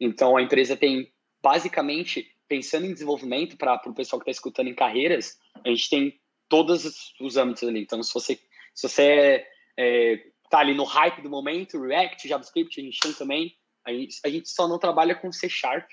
Então, 0.00 0.36
a 0.36 0.42
empresa 0.42 0.76
tem, 0.76 1.12
basicamente, 1.42 2.26
pensando 2.48 2.86
em 2.86 2.92
desenvolvimento 2.92 3.56
para 3.56 3.80
o 3.86 3.94
pessoal 3.94 4.20
que 4.20 4.30
está 4.30 4.38
escutando 4.38 4.68
em 4.68 4.74
carreiras, 4.74 5.38
a 5.64 5.68
gente 5.68 5.88
tem 5.88 6.20
todos 6.48 7.14
os 7.20 7.36
âmbitos 7.36 7.68
ali. 7.68 7.80
Então, 7.80 8.02
se 8.02 8.12
você, 8.12 8.38
se 8.74 8.88
você 8.88 9.02
é, 9.02 9.46
é, 9.76 10.22
tá 10.50 10.58
ali 10.58 10.74
no 10.74 10.84
hype 10.84 11.22
do 11.22 11.30
momento, 11.30 11.80
React, 11.80 12.28
JavaScript, 12.28 12.80
a 12.80 12.84
gente 12.84 12.98
tem 13.00 13.12
também. 13.12 13.54
A 13.86 13.92
gente, 13.92 14.20
a 14.24 14.28
gente 14.28 14.48
só 14.48 14.66
não 14.66 14.78
trabalha 14.78 15.14
com 15.14 15.30
C 15.30 15.48
Sharp, 15.48 15.88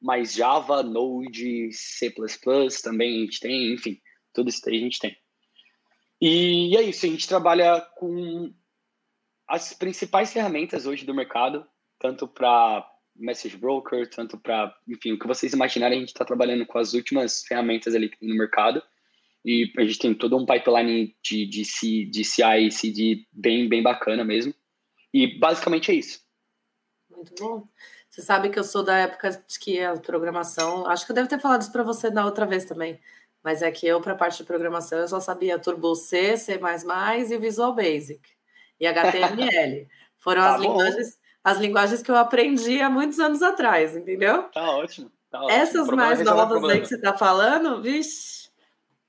mas 0.00 0.34
Java, 0.34 0.82
Node, 0.82 1.70
C++ 1.72 2.12
também 2.82 3.16
a 3.16 3.20
gente 3.24 3.40
tem, 3.40 3.72
enfim, 3.72 3.98
tudo 4.32 4.50
isso 4.50 4.68
aí 4.68 4.76
a 4.76 4.80
gente 4.80 4.98
tem. 4.98 5.16
E 6.20 6.76
é 6.76 6.82
isso, 6.82 7.06
a 7.06 7.08
gente 7.08 7.26
trabalha 7.26 7.80
com 7.96 8.52
as 9.48 9.72
principais 9.72 10.32
ferramentas 10.32 10.86
hoje 10.86 11.06
do 11.06 11.14
mercado, 11.14 11.66
tanto 11.98 12.28
para 12.28 12.86
message 13.16 13.56
broker, 13.56 14.08
tanto 14.08 14.38
para, 14.38 14.74
enfim, 14.86 15.12
o 15.12 15.18
que 15.18 15.26
vocês 15.26 15.52
imaginarem, 15.52 15.98
a 15.98 16.00
gente 16.00 16.10
está 16.10 16.24
trabalhando 16.24 16.66
com 16.66 16.78
as 16.78 16.92
últimas 16.92 17.42
ferramentas 17.42 17.94
ali 17.94 18.08
que 18.08 18.18
tem 18.18 18.28
no 18.28 18.36
mercado. 18.36 18.82
E 19.44 19.72
a 19.78 19.84
gente 19.84 19.98
tem 19.98 20.14
todo 20.14 20.36
um 20.36 20.44
pipeline 20.44 21.16
de, 21.22 21.46
de, 21.46 21.64
C, 21.64 22.04
de 22.04 22.24
CI 22.24 22.66
e 22.66 22.70
CD 22.70 23.26
bem, 23.32 23.68
bem 23.68 23.82
bacana 23.82 24.24
mesmo. 24.24 24.54
E 25.12 25.38
basicamente 25.38 25.90
é 25.90 25.94
isso. 25.94 26.20
Muito 27.18 27.34
bom. 27.38 27.66
Você 28.08 28.22
sabe 28.22 28.48
que 28.48 28.58
eu 28.58 28.64
sou 28.64 28.84
da 28.84 28.96
época 28.96 29.30
de 29.30 29.58
que 29.58 29.80
a 29.82 29.94
programação. 29.96 30.86
Acho 30.86 31.04
que 31.04 31.10
eu 31.10 31.16
devo 31.16 31.28
ter 31.28 31.40
falado 31.40 31.62
isso 31.62 31.72
para 31.72 31.82
você 31.82 32.10
na 32.10 32.24
outra 32.24 32.46
vez 32.46 32.64
também. 32.64 33.00
Mas 33.42 33.60
é 33.60 33.70
que 33.70 33.86
eu, 33.86 34.00
para 34.00 34.12
a 34.12 34.16
parte 34.16 34.38
de 34.38 34.44
programação, 34.44 34.98
eu 34.98 35.08
só 35.08 35.18
sabia 35.18 35.58
Turbo 35.58 35.94
C, 35.94 36.36
C 36.36 36.60
e 36.60 37.38
Visual 37.38 37.74
Basic. 37.74 38.20
E 38.78 38.86
HTML. 38.86 39.88
Foram 40.18 40.42
tá 40.42 40.54
as, 40.54 40.60
linguagens, 40.60 41.18
as 41.42 41.58
linguagens 41.58 42.02
que 42.02 42.10
eu 42.10 42.16
aprendi 42.16 42.80
há 42.80 42.88
muitos 42.88 43.18
anos 43.18 43.42
atrás, 43.42 43.96
entendeu? 43.96 44.44
Tá 44.44 44.70
ótimo. 44.76 45.10
Tá 45.30 45.42
ótimo. 45.42 45.58
Essas 45.58 45.88
mais 45.88 46.20
novas 46.24 46.64
aí 46.64 46.80
que 46.80 46.86
você 46.86 46.96
está 46.96 47.16
falando, 47.16 47.82
vixe, 47.82 48.50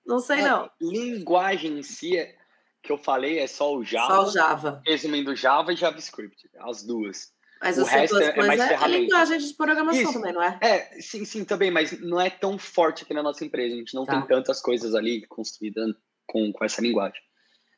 não 0.05 0.19
sei 0.19 0.39
é, 0.39 0.49
não. 0.49 0.69
Linguagem 0.81 1.79
em 1.79 1.83
si, 1.83 2.17
é, 2.17 2.35
que 2.81 2.91
eu 2.91 2.97
falei, 2.97 3.39
é 3.39 3.47
só 3.47 3.75
o 3.75 3.83
Java. 3.83 4.15
Só 4.15 4.23
o 4.23 4.31
Java. 4.31 4.81
Resumindo, 4.85 5.35
Java 5.35 5.73
e 5.73 5.75
JavaScript, 5.75 6.49
as 6.59 6.83
duas. 6.83 7.31
Mas 7.61 7.77
o, 7.77 7.81
o 7.81 7.85
resto 7.85 8.17
é, 8.17 8.29
é 8.29 8.35
mais 8.35 8.59
é, 8.59 8.67
ferramenta. 8.69 8.97
É 8.97 9.01
linguagem 9.01 9.37
de 9.37 9.53
programação 9.53 10.01
Isso. 10.01 10.13
também, 10.13 10.33
não 10.33 10.41
é? 10.41 10.59
É, 10.61 11.01
sim, 11.01 11.25
sim, 11.25 11.43
também, 11.43 11.69
mas 11.69 11.99
não 11.99 12.19
é 12.19 12.29
tão 12.29 12.57
forte 12.57 13.03
aqui 13.03 13.13
na 13.13 13.23
nossa 13.23 13.43
empresa. 13.43 13.75
A 13.75 13.77
gente 13.77 13.93
não 13.93 14.05
tá. 14.05 14.17
tem 14.17 14.27
tantas 14.27 14.61
coisas 14.61 14.95
ali 14.95 15.25
construídas 15.27 15.93
com, 16.25 16.51
com 16.53 16.65
essa 16.65 16.81
linguagem. 16.81 17.21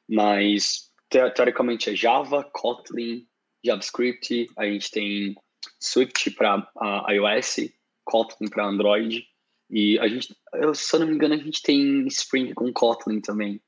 Mas, 0.07 0.91
teoricamente, 1.09 1.89
é 1.89 1.95
Java, 1.95 2.43
Kotlin, 2.53 3.25
JavaScript, 3.65 4.47
a 4.57 4.65
gente 4.65 4.91
tem 4.91 5.35
Swift 5.79 6.29
para 6.31 6.67
iOS, 7.09 7.71
Kotlin 8.03 8.49
para 8.49 8.67
Android. 8.67 9.25
E 9.69 9.97
a 9.99 10.07
gente, 10.07 10.35
eu, 10.53 10.75
se 10.75 10.93
eu 10.95 10.99
não 10.99 11.07
me 11.07 11.15
engano, 11.15 11.33
a 11.33 11.37
gente 11.37 11.61
tem 11.61 12.05
Spring 12.07 12.53
com 12.53 12.71
Kotlin 12.73 13.21
também. 13.21 13.61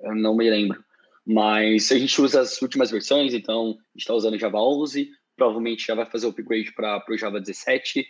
Eu 0.00 0.14
não 0.14 0.34
me 0.34 0.48
lembro. 0.48 0.82
Mas 1.24 1.92
a 1.92 1.98
gente 1.98 2.20
usa 2.20 2.40
as 2.40 2.60
últimas 2.62 2.90
versões, 2.90 3.34
então 3.34 3.62
a 3.62 3.66
gente 3.66 3.98
está 3.98 4.14
usando 4.14 4.38
Java 4.38 4.58
11, 4.58 5.10
provavelmente 5.40 5.86
já 5.86 5.94
vai 5.94 6.04
fazer 6.04 6.26
o 6.26 6.28
upgrade 6.28 6.70
para 6.74 7.02
o 7.08 7.16
Java 7.16 7.40
17. 7.40 8.06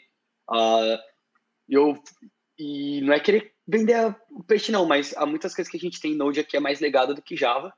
Uh, 0.51 0.99
eu, 1.69 2.03
e 2.59 3.01
não 3.03 3.15
é 3.15 3.21
querer 3.21 3.55
vender 3.69 4.17
o 4.33 4.43
peixe, 4.43 4.73
não, 4.73 4.85
mas 4.85 5.17
há 5.17 5.25
muitas 5.25 5.55
coisas 5.55 5.71
que 5.71 5.77
a 5.77 5.81
gente 5.81 6.01
tem 6.01 6.11
em 6.11 6.17
Node 6.17 6.41
aqui 6.41 6.57
é 6.57 6.61
mais 6.61 6.81
legado 6.81 7.15
do 7.15 7.23
que 7.23 7.37
Java. 7.37 7.73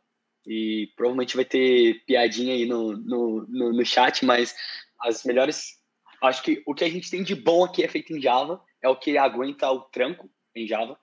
E 0.47 0.91
provavelmente 0.97 1.37
vai 1.37 1.45
ter 1.45 2.03
piadinha 2.07 2.55
aí 2.55 2.65
no, 2.65 2.97
no, 2.97 3.47
no, 3.47 3.73
no 3.75 3.85
chat, 3.85 4.25
mas 4.25 4.55
as 4.99 5.23
melhores. 5.23 5.79
Acho 6.23 6.43
que 6.43 6.63
o 6.67 6.75
que 6.75 6.85
a 6.85 6.89
gente 6.89 7.11
tem 7.11 7.23
de 7.23 7.35
bom 7.35 7.63
aqui 7.63 7.85
é 7.85 7.89
feito 7.89 8.17
em 8.17 8.23
Java, 8.23 8.59
é 8.81 8.89
o 8.89 8.97
que 8.97 9.19
aguenta 9.19 9.71
o 9.71 9.83
tranco 9.83 10.31
em 10.57 10.67
Java. 10.67 10.99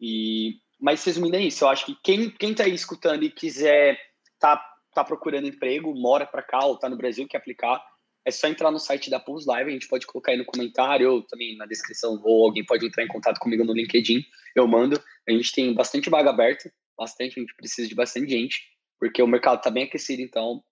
E, 0.00 0.60
mas 0.80 1.04
resumindo 1.04 1.36
é 1.36 1.42
isso, 1.42 1.64
eu 1.64 1.68
acho 1.68 1.86
que 1.86 1.96
quem, 2.04 2.30
quem 2.30 2.54
tá 2.54 2.64
aí 2.64 2.72
escutando 2.72 3.24
e 3.24 3.30
quiser 3.30 3.98
tá 4.38 4.69
está 4.90 5.04
procurando 5.04 5.46
emprego, 5.46 5.94
mora 5.94 6.26
para 6.26 6.42
cá 6.42 6.64
ou 6.64 6.74
está 6.74 6.88
no 6.88 6.96
Brasil, 6.96 7.26
quer 7.26 7.38
aplicar, 7.38 7.82
é 8.24 8.30
só 8.30 8.48
entrar 8.48 8.70
no 8.70 8.78
site 8.78 9.08
da 9.08 9.18
Pulse 9.18 9.46
Live, 9.46 9.70
a 9.70 9.72
gente 9.72 9.88
pode 9.88 10.06
colocar 10.06 10.32
aí 10.32 10.38
no 10.38 10.44
comentário 10.44 11.10
ou 11.10 11.22
também 11.22 11.56
na 11.56 11.66
descrição, 11.66 12.20
ou 12.22 12.44
alguém 12.44 12.64
pode 12.64 12.86
entrar 12.86 13.02
em 13.02 13.08
contato 13.08 13.38
comigo 13.38 13.64
no 13.64 13.72
LinkedIn, 13.72 14.22
eu 14.54 14.66
mando. 14.66 15.02
A 15.28 15.32
gente 15.32 15.52
tem 15.52 15.72
bastante 15.72 16.10
vaga 16.10 16.30
aberta, 16.30 16.70
bastante, 16.98 17.38
a 17.38 17.40
gente 17.40 17.54
precisa 17.54 17.88
de 17.88 17.94
bastante 17.94 18.30
gente, 18.30 18.60
porque 18.98 19.22
o 19.22 19.26
mercado 19.26 19.58
está 19.58 19.70
bem 19.70 19.84
aquecido, 19.84 20.20
então 20.20 20.62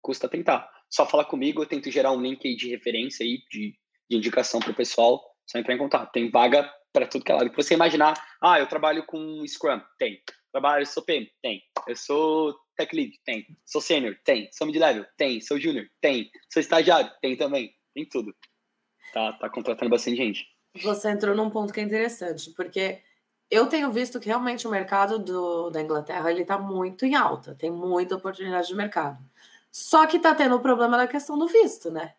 custa 0.00 0.28
tentar. 0.28 0.70
Só 0.88 1.06
falar 1.06 1.26
comigo, 1.26 1.62
eu 1.62 1.66
tento 1.66 1.90
gerar 1.90 2.12
um 2.12 2.20
link 2.20 2.46
aí 2.46 2.56
de 2.56 2.70
referência 2.70 3.24
aí, 3.24 3.38
de, 3.50 3.74
de 4.08 4.16
indicação 4.16 4.60
para 4.60 4.70
o 4.70 4.76
pessoal, 4.76 5.22
só 5.46 5.58
entrar 5.58 5.74
em 5.74 5.78
contato. 5.78 6.10
Tem 6.12 6.30
vaga 6.30 6.70
para 6.92 7.06
tudo 7.06 7.24
que 7.24 7.32
é 7.32 7.34
lado. 7.34 7.52
Você 7.54 7.74
imaginar, 7.74 8.14
ah, 8.40 8.58
eu 8.58 8.66
trabalho 8.66 9.04
com 9.04 9.44
Scrum, 9.46 9.80
tem. 9.98 10.22
Trabalho, 10.52 10.86
sou 10.86 11.02
PM, 11.02 11.28
tem. 11.42 11.60
Eu 11.86 11.96
sou 11.96 12.54
Tech 12.76 12.94
Lead? 12.94 13.20
Tem. 13.24 13.46
Sou 13.64 13.80
Sênior? 13.80 14.16
Tem. 14.24 14.48
Sou 14.52 14.66
Mid-Level? 14.66 15.06
Tem. 15.16 15.40
Sou 15.40 15.58
Júnior? 15.58 15.86
Tem. 16.00 16.30
Sou 16.52 16.60
Estagiário? 16.60 17.10
Tem 17.20 17.36
também. 17.36 17.74
Tem 17.94 18.04
tudo. 18.06 18.34
Tá, 19.12 19.32
tá 19.34 19.48
contratando 19.48 19.90
bastante 19.90 20.16
gente. 20.16 20.46
Você 20.82 21.10
entrou 21.10 21.36
num 21.36 21.50
ponto 21.50 21.72
que 21.72 21.80
é 21.80 21.82
interessante, 21.84 22.50
porque 22.50 23.00
eu 23.50 23.68
tenho 23.68 23.92
visto 23.92 24.18
que 24.18 24.26
realmente 24.26 24.66
o 24.66 24.70
mercado 24.70 25.18
do, 25.18 25.70
da 25.70 25.80
Inglaterra 25.80 26.30
ele 26.30 26.42
está 26.42 26.58
muito 26.58 27.06
em 27.06 27.14
alta, 27.14 27.54
tem 27.54 27.70
muita 27.70 28.16
oportunidade 28.16 28.66
de 28.66 28.74
mercado. 28.74 29.18
Só 29.70 30.06
que 30.06 30.16
está 30.16 30.34
tendo 30.34 30.56
o 30.56 30.60
problema 30.60 30.96
da 30.96 31.06
questão 31.06 31.38
do 31.38 31.46
visto, 31.46 31.90
né? 31.90 32.14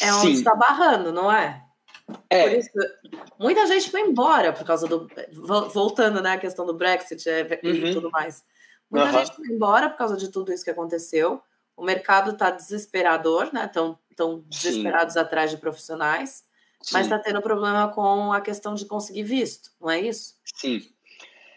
É 0.00 0.12
onde 0.12 0.32
está 0.32 0.54
barrando, 0.54 1.12
não 1.12 1.30
é? 1.30 1.64
É. 2.30 2.42
Por 2.42 2.58
isso, 2.58 2.70
muita 3.38 3.66
gente 3.66 3.90
foi 3.90 4.00
embora 4.00 4.52
por 4.52 4.64
causa 4.64 4.86
do. 4.86 5.08
Voltando 5.72 6.22
né, 6.22 6.32
à 6.32 6.38
questão 6.38 6.64
do 6.64 6.74
Brexit 6.74 7.28
é, 7.28 7.60
e 7.62 7.84
uhum. 7.84 7.92
tudo 7.92 8.10
mais. 8.10 8.44
Muita 8.90 9.10
uhum. 9.10 9.18
gente 9.18 9.36
foi 9.36 9.46
embora 9.48 9.90
por 9.90 9.98
causa 9.98 10.16
de 10.16 10.30
tudo 10.30 10.52
isso 10.52 10.64
que 10.64 10.70
aconteceu. 10.70 11.42
O 11.76 11.84
mercado 11.84 12.32
está 12.32 12.50
desesperador, 12.50 13.52
né? 13.52 13.66
Estão 13.66 13.98
tão 14.16 14.40
desesperados 14.48 15.14
Sim. 15.14 15.20
atrás 15.20 15.50
de 15.50 15.56
profissionais, 15.56 16.44
Sim. 16.82 16.94
mas 16.94 17.06
está 17.06 17.18
tendo 17.18 17.40
problema 17.40 17.88
com 17.88 18.32
a 18.32 18.40
questão 18.40 18.74
de 18.74 18.84
conseguir 18.84 19.22
visto, 19.22 19.70
não 19.80 19.90
é 19.90 20.00
isso? 20.00 20.34
Sim. 20.44 20.82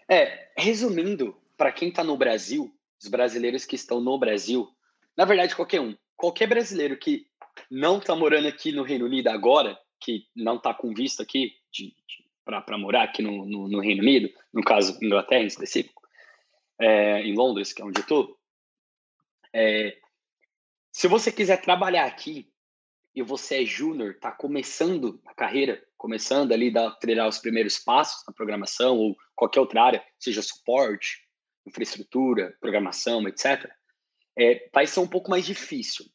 É, 0.08 0.50
resumindo, 0.56 1.36
para 1.58 1.72
quem 1.72 1.90
está 1.90 2.04
no 2.04 2.16
Brasil, 2.16 2.72
os 3.02 3.08
brasileiros 3.08 3.66
que 3.66 3.76
estão 3.76 4.00
no 4.00 4.18
Brasil, 4.20 4.70
na 5.18 5.26
verdade, 5.26 5.56
qualquer 5.56 5.82
um, 5.82 5.96
qualquer 6.16 6.48
brasileiro 6.48 6.98
que 6.98 7.26
não 7.70 7.98
está 7.98 8.16
morando 8.16 8.48
aqui 8.48 8.72
no 8.72 8.84
Reino 8.84 9.06
Unido 9.06 9.30
agora, 9.30 9.78
que 10.00 10.26
não 10.36 10.58
está 10.58 10.74
com 10.74 10.94
visto 10.94 11.22
aqui 11.22 11.56
para 12.46 12.78
morar 12.78 13.04
aqui 13.04 13.22
no, 13.22 13.46
no, 13.46 13.68
no 13.68 13.80
Reino 13.80 14.02
Unido, 14.02 14.30
no 14.54 14.64
caso 14.64 14.98
Inglaterra 15.02 15.44
em 15.44 15.48
específico, 15.48 16.01
é, 16.82 17.22
em 17.22 17.36
Londres, 17.36 17.72
que 17.72 17.82
é 17.82 17.86
onde 17.86 18.00
eu 18.00 18.04
estou, 18.04 18.38
é, 19.54 19.98
se 20.92 21.08
você 21.08 21.32
quiser 21.32 21.62
trabalhar 21.62 22.06
aqui 22.06 22.52
e 23.14 23.22
você 23.22 23.64
é 23.64 23.66
júnior, 23.66 24.12
está 24.12 24.32
começando 24.32 25.22
a 25.26 25.34
carreira, 25.34 25.82
começando 25.98 26.52
ali 26.52 26.76
a 26.78 26.92
trilhar 26.92 27.28
os 27.28 27.38
primeiros 27.38 27.78
passos 27.78 28.24
na 28.26 28.34
programação 28.34 28.98
ou 28.98 29.16
qualquer 29.36 29.60
outra 29.60 29.84
área, 29.84 30.06
seja 30.18 30.42
suporte, 30.42 31.28
infraestrutura, 31.66 32.56
programação, 32.60 33.28
etc., 33.28 33.70
é, 34.38 34.70
vai 34.74 34.88
ser 34.88 35.02
um 35.02 35.08
pouco 35.08 35.30
mais 35.30 35.46
difícil. 35.46 36.06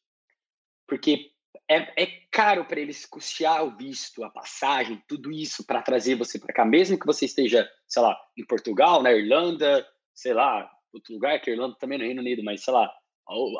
Porque 0.87 1.31
é, 1.69 2.03
é 2.03 2.07
caro 2.31 2.65
para 2.65 2.81
eles 2.81 3.05
custear 3.05 3.65
o 3.65 3.77
visto, 3.77 4.25
a 4.25 4.31
passagem, 4.31 5.03
tudo 5.07 5.31
isso 5.31 5.65
para 5.67 5.83
trazer 5.83 6.15
você 6.15 6.39
para 6.39 6.55
cá, 6.55 6.65
mesmo 6.65 6.99
que 6.99 7.07
você 7.07 7.27
esteja, 7.27 7.71
sei 7.87 8.03
lá, 8.03 8.19
em 8.37 8.47
Portugal, 8.47 9.03
na 9.03 9.13
Irlanda, 9.13 9.87
sei 10.17 10.33
lá, 10.33 10.69
outro 10.93 11.13
lugar, 11.13 11.41
que 11.41 11.51
a 11.51 11.53
Irlanda 11.53 11.77
também 11.79 11.99
no 11.99 12.05
Reino 12.05 12.23
Unido, 12.23 12.43
mas 12.43 12.65
sei 12.65 12.73
lá, 12.73 12.91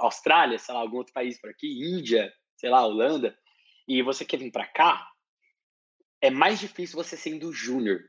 Austrália, 0.01 0.59
sei 0.59 0.75
lá, 0.75 0.81
algum 0.81 0.97
outro 0.97 1.13
país 1.13 1.39
por 1.41 1.51
aqui, 1.51 1.69
Índia, 1.69 2.33
sei 2.57 2.71
lá, 2.71 2.85
Holanda, 2.85 3.37
e 3.87 4.03
você 4.03 4.25
quer 4.25 4.39
vir 4.39 4.51
para 4.51 4.67
cá, 4.67 5.07
é 6.21 6.31
mais 6.31 6.59
difícil 6.59 6.97
você 6.97 7.17
sendo 7.17 7.53
júnior, 7.53 8.01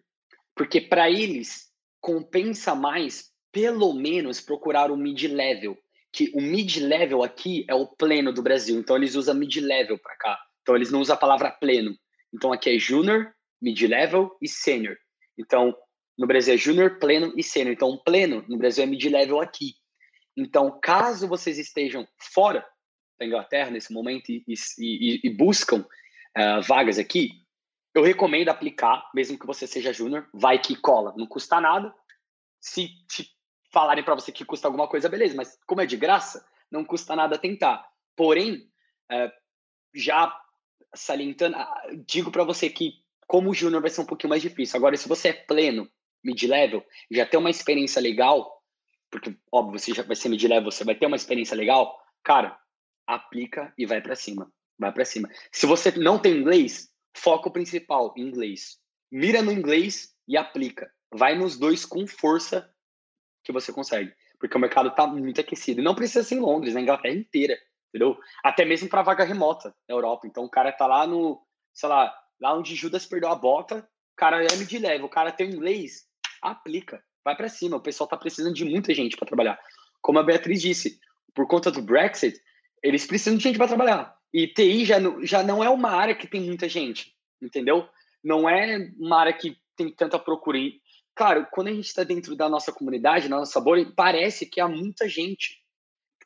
porque 0.56 0.80
para 0.80 1.12
eles 1.12 1.68
compensa 2.00 2.74
mais, 2.74 3.32
pelo 3.52 3.94
menos, 3.94 4.40
procurar 4.40 4.90
o 4.90 4.98
mid-level, 4.98 5.78
que 6.12 6.32
o 6.34 6.42
mid-level 6.42 7.22
aqui 7.22 7.66
é 7.70 7.76
o 7.76 7.86
pleno 7.86 8.32
do 8.32 8.42
Brasil, 8.42 8.80
então 8.80 8.96
eles 8.96 9.16
usam 9.16 9.36
mid-level 9.36 10.00
para 10.00 10.16
cá, 10.16 10.40
então 10.62 10.76
eles 10.76 10.90
não 10.90 11.02
usam 11.02 11.16
a 11.16 11.20
palavra 11.20 11.52
pleno, 11.52 11.94
então 12.34 12.54
aqui 12.54 12.70
é 12.70 12.80
júnior, 12.80 13.34
mid-level 13.62 14.36
e 14.42 14.48
sênior. 14.48 14.96
Então, 15.38 15.76
no 16.18 16.26
Brasil 16.26 16.54
é 16.54 16.58
júnior, 16.58 17.00
pleno 17.00 17.34
e 17.38 17.44
sênior. 17.44 17.74
Então, 17.74 17.98
pleno 17.98 18.44
no 18.48 18.58
Brasil 18.58 18.84
é 18.84 18.88
mid-level 18.88 19.40
aqui. 19.40 19.76
Então, 20.36 20.80
caso 20.82 21.28
vocês 21.28 21.58
estejam 21.58 22.08
fora 22.18 22.66
da 23.20 23.26
Inglaterra 23.26 23.72
nesse 23.72 23.92
momento 23.92 24.30
e, 24.30 24.44
e, 24.80 25.20
e 25.24 25.30
buscam 25.30 25.82
uh, 25.82 26.62
vagas 26.62 27.00
aqui, 27.00 27.32
eu 27.96 28.04
recomendo 28.04 28.50
aplicar, 28.50 29.10
mesmo 29.14 29.40
que 29.40 29.48
você 29.48 29.66
seja 29.66 29.92
júnior, 29.92 30.30
vai 30.32 30.60
que 30.60 30.76
cola, 30.76 31.16
não 31.18 31.26
custa 31.26 31.60
nada. 31.60 31.94
Se, 32.62 32.90
se 33.10 33.28
falarem 33.72 34.04
para 34.04 34.14
você 34.14 34.32
que 34.32 34.46
custa 34.46 34.68
alguma 34.68 34.88
coisa, 34.88 35.10
beleza, 35.10 35.36
mas 35.36 35.58
como 35.66 35.82
é 35.82 35.86
de 35.86 35.98
graça, 35.98 36.46
não 36.70 36.86
custa 36.86 37.16
nada 37.16 37.40
tentar. 37.40 37.88
Porém, 38.16 38.70
uh, 39.12 39.32
já 39.96 40.40
salientando, 40.94 41.58
uh, 41.58 42.04
digo 42.06 42.32
para 42.32 42.44
você 42.44 42.70
que 42.70 42.94
como 43.26 43.54
júnior 43.54 43.82
vai 43.82 43.90
ser 43.90 44.02
um 44.02 44.06
pouquinho 44.06 44.30
mais 44.30 44.44
difícil. 44.44 44.78
Agora, 44.78 44.96
se 44.96 45.10
você 45.10 45.30
é 45.30 45.34
pleno 45.34 45.90
mid-level, 46.24 46.86
já 47.12 47.26
ter 47.26 47.38
uma 47.38 47.50
experiência 47.50 48.02
legal, 48.02 48.62
porque, 49.10 49.36
óbvio, 49.52 49.80
você 49.80 49.94
já 49.94 50.04
vai 50.04 50.16
ser 50.16 50.30
mid-level, 50.30 50.72
você 50.72 50.84
vai 50.84 50.96
ter 50.96 51.06
uma 51.06 51.16
experiência 51.16 51.56
legal, 51.56 51.98
cara, 52.24 52.60
aplica 53.06 53.74
e 53.78 53.86
vai 53.86 54.02
para 54.02 54.16
cima. 54.16 54.52
Vai 54.78 54.92
para 54.92 55.06
cima. 55.06 55.30
Se 55.52 55.66
você 55.66 55.92
não 55.92 56.20
tem 56.20 56.38
inglês, 56.38 56.90
foco 57.16 57.50
principal 57.50 58.14
inglês. 58.18 58.78
Mira 59.12 59.42
no 59.42 59.52
inglês 59.52 60.14
e 60.28 60.38
aplica. 60.38 60.92
Vai 61.12 61.36
nos 61.36 61.58
dois 61.58 61.86
com 61.86 62.06
força 62.06 62.70
que 63.44 63.52
você 63.52 63.72
consegue. 63.72 64.14
Porque 64.40 64.56
o 64.56 64.60
mercado 64.60 64.90
está 64.90 65.08
muito 65.08 65.42
aquecido. 65.42 65.82
E 65.82 65.84
não 65.84 65.96
precisa 65.96 66.24
ser 66.24 66.36
em 66.36 66.40
Londres, 66.40 66.76
na 66.76 66.82
Inglaterra 66.82 67.16
inteira, 67.16 67.58
entendeu? 67.90 68.20
Até 68.44 68.66
mesmo 68.66 68.90
para 68.90 69.02
vaga 69.02 69.24
remota 69.24 69.74
na 69.88 69.96
Europa. 69.96 70.28
Então 70.28 70.44
o 70.44 70.50
cara 70.50 70.72
tá 70.72 70.86
lá 70.86 71.08
no, 71.08 71.42
sei 71.74 71.90
lá, 71.90 72.14
lá 72.40 72.56
onde 72.56 72.76
Judas 72.76 73.06
perdeu 73.06 73.30
a 73.30 73.36
bota, 73.36 73.80
o 73.80 74.16
cara 74.16 74.44
é 74.44 74.48
de 74.48 74.80
leve, 74.80 75.04
o 75.04 75.10
cara 75.10 75.32
tem 75.32 75.50
inglês, 75.50 76.07
aplica, 76.42 77.04
vai 77.24 77.36
para 77.36 77.50
cima. 77.50 77.78
O 77.78 77.82
pessoal 77.82 78.08
tá 78.08 78.18
precisando 78.18 78.54
de 78.54 78.66
muita 78.66 78.94
gente 78.94 79.18
para 79.18 79.28
trabalhar. 79.28 79.60
Como 80.02 80.20
a 80.20 80.24
Beatriz 80.24 80.62
disse, 80.62 81.00
por 81.34 81.48
conta 81.48 81.72
do 81.72 81.82
Brexit, 81.82 82.40
eles 82.84 83.06
precisam 83.06 83.38
de 83.38 83.44
gente 83.44 83.58
para 83.58 83.68
trabalhar. 83.68 84.16
E 84.34 84.48
TI 84.48 84.86
já, 84.86 84.98
já 85.24 85.44
não 85.44 85.64
é 85.64 85.70
uma 85.70 85.92
área 85.92 86.16
que 86.16 86.28
tem 86.28 86.42
muita 86.42 86.68
gente, 86.68 87.14
entendeu? 87.42 87.88
Não 88.24 88.50
é 88.50 88.92
uma 89.00 89.20
área 89.20 89.34
que 89.34 89.58
tem 89.76 89.92
tanta 89.92 90.20
procura. 90.20 90.60
Claro, 91.16 91.48
quando 91.52 91.68
a 91.68 91.74
gente 91.74 91.86
está 91.86 92.04
dentro 92.04 92.36
da 92.36 92.50
nossa 92.50 92.72
comunidade, 92.72 93.30
na 93.30 93.38
nossa 93.38 93.60
bolha, 93.60 93.92
parece 93.96 94.46
que 94.46 94.60
há 94.60 94.68
muita 94.68 95.08
gente, 95.08 95.64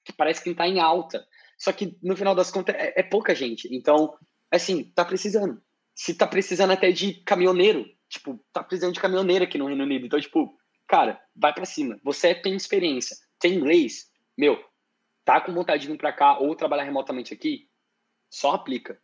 que 0.03 0.11
parece 0.11 0.43
que 0.43 0.49
está 0.49 0.67
em 0.67 0.79
alta. 0.79 1.25
Só 1.57 1.71
que 1.71 1.97
no 2.01 2.17
final 2.17 2.33
das 2.33 2.49
contas 2.49 2.75
é, 2.75 2.99
é, 2.99 3.03
pouca 3.03 3.35
gente. 3.35 3.69
Então, 3.71 4.13
assim, 4.51 4.91
tá 4.95 5.05
precisando. 5.05 5.61
Se 5.93 6.13
tá 6.15 6.25
precisando 6.25 6.71
até 6.71 6.91
de 6.91 7.13
caminhoneiro, 7.23 7.85
tipo, 8.11 8.43
tá 8.51 8.61
precisando 8.61 8.93
de 8.93 8.99
caminhoneiro 8.99 9.45
aqui 9.45 9.57
no 9.57 9.65
Reino 9.65 9.83
Unido. 9.83 10.05
Então, 10.05 10.19
tipo, 10.19 10.55
cara, 10.87 11.19
vai 11.35 11.53
para 11.53 11.65
cima. 11.65 11.99
Você 12.03 12.35
tem 12.35 12.53
experiência, 12.55 13.15
tem 13.39 13.55
inglês, 13.55 14.11
meu, 14.37 14.61
tá 15.23 15.39
com 15.39 15.53
vontade 15.53 15.83
de 15.83 15.87
vir 15.87 15.97
para 15.97 16.11
cá 16.11 16.37
ou 16.37 16.53
trabalhar 16.55 16.83
remotamente 16.83 17.33
aqui, 17.33 17.69
só 18.29 18.51
aplica. 18.51 18.99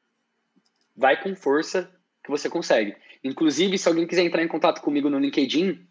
Vai 0.96 1.22
com 1.22 1.36
força 1.36 1.92
que 2.24 2.30
você 2.30 2.50
consegue. 2.50 2.96
Inclusive, 3.24 3.78
se 3.78 3.88
alguém 3.88 4.06
quiser 4.06 4.24
entrar 4.24 4.44
em 4.44 4.48
contato 4.48 4.82
comigo 4.82 5.10
no 5.10 5.20
LinkedIn, 5.20 5.88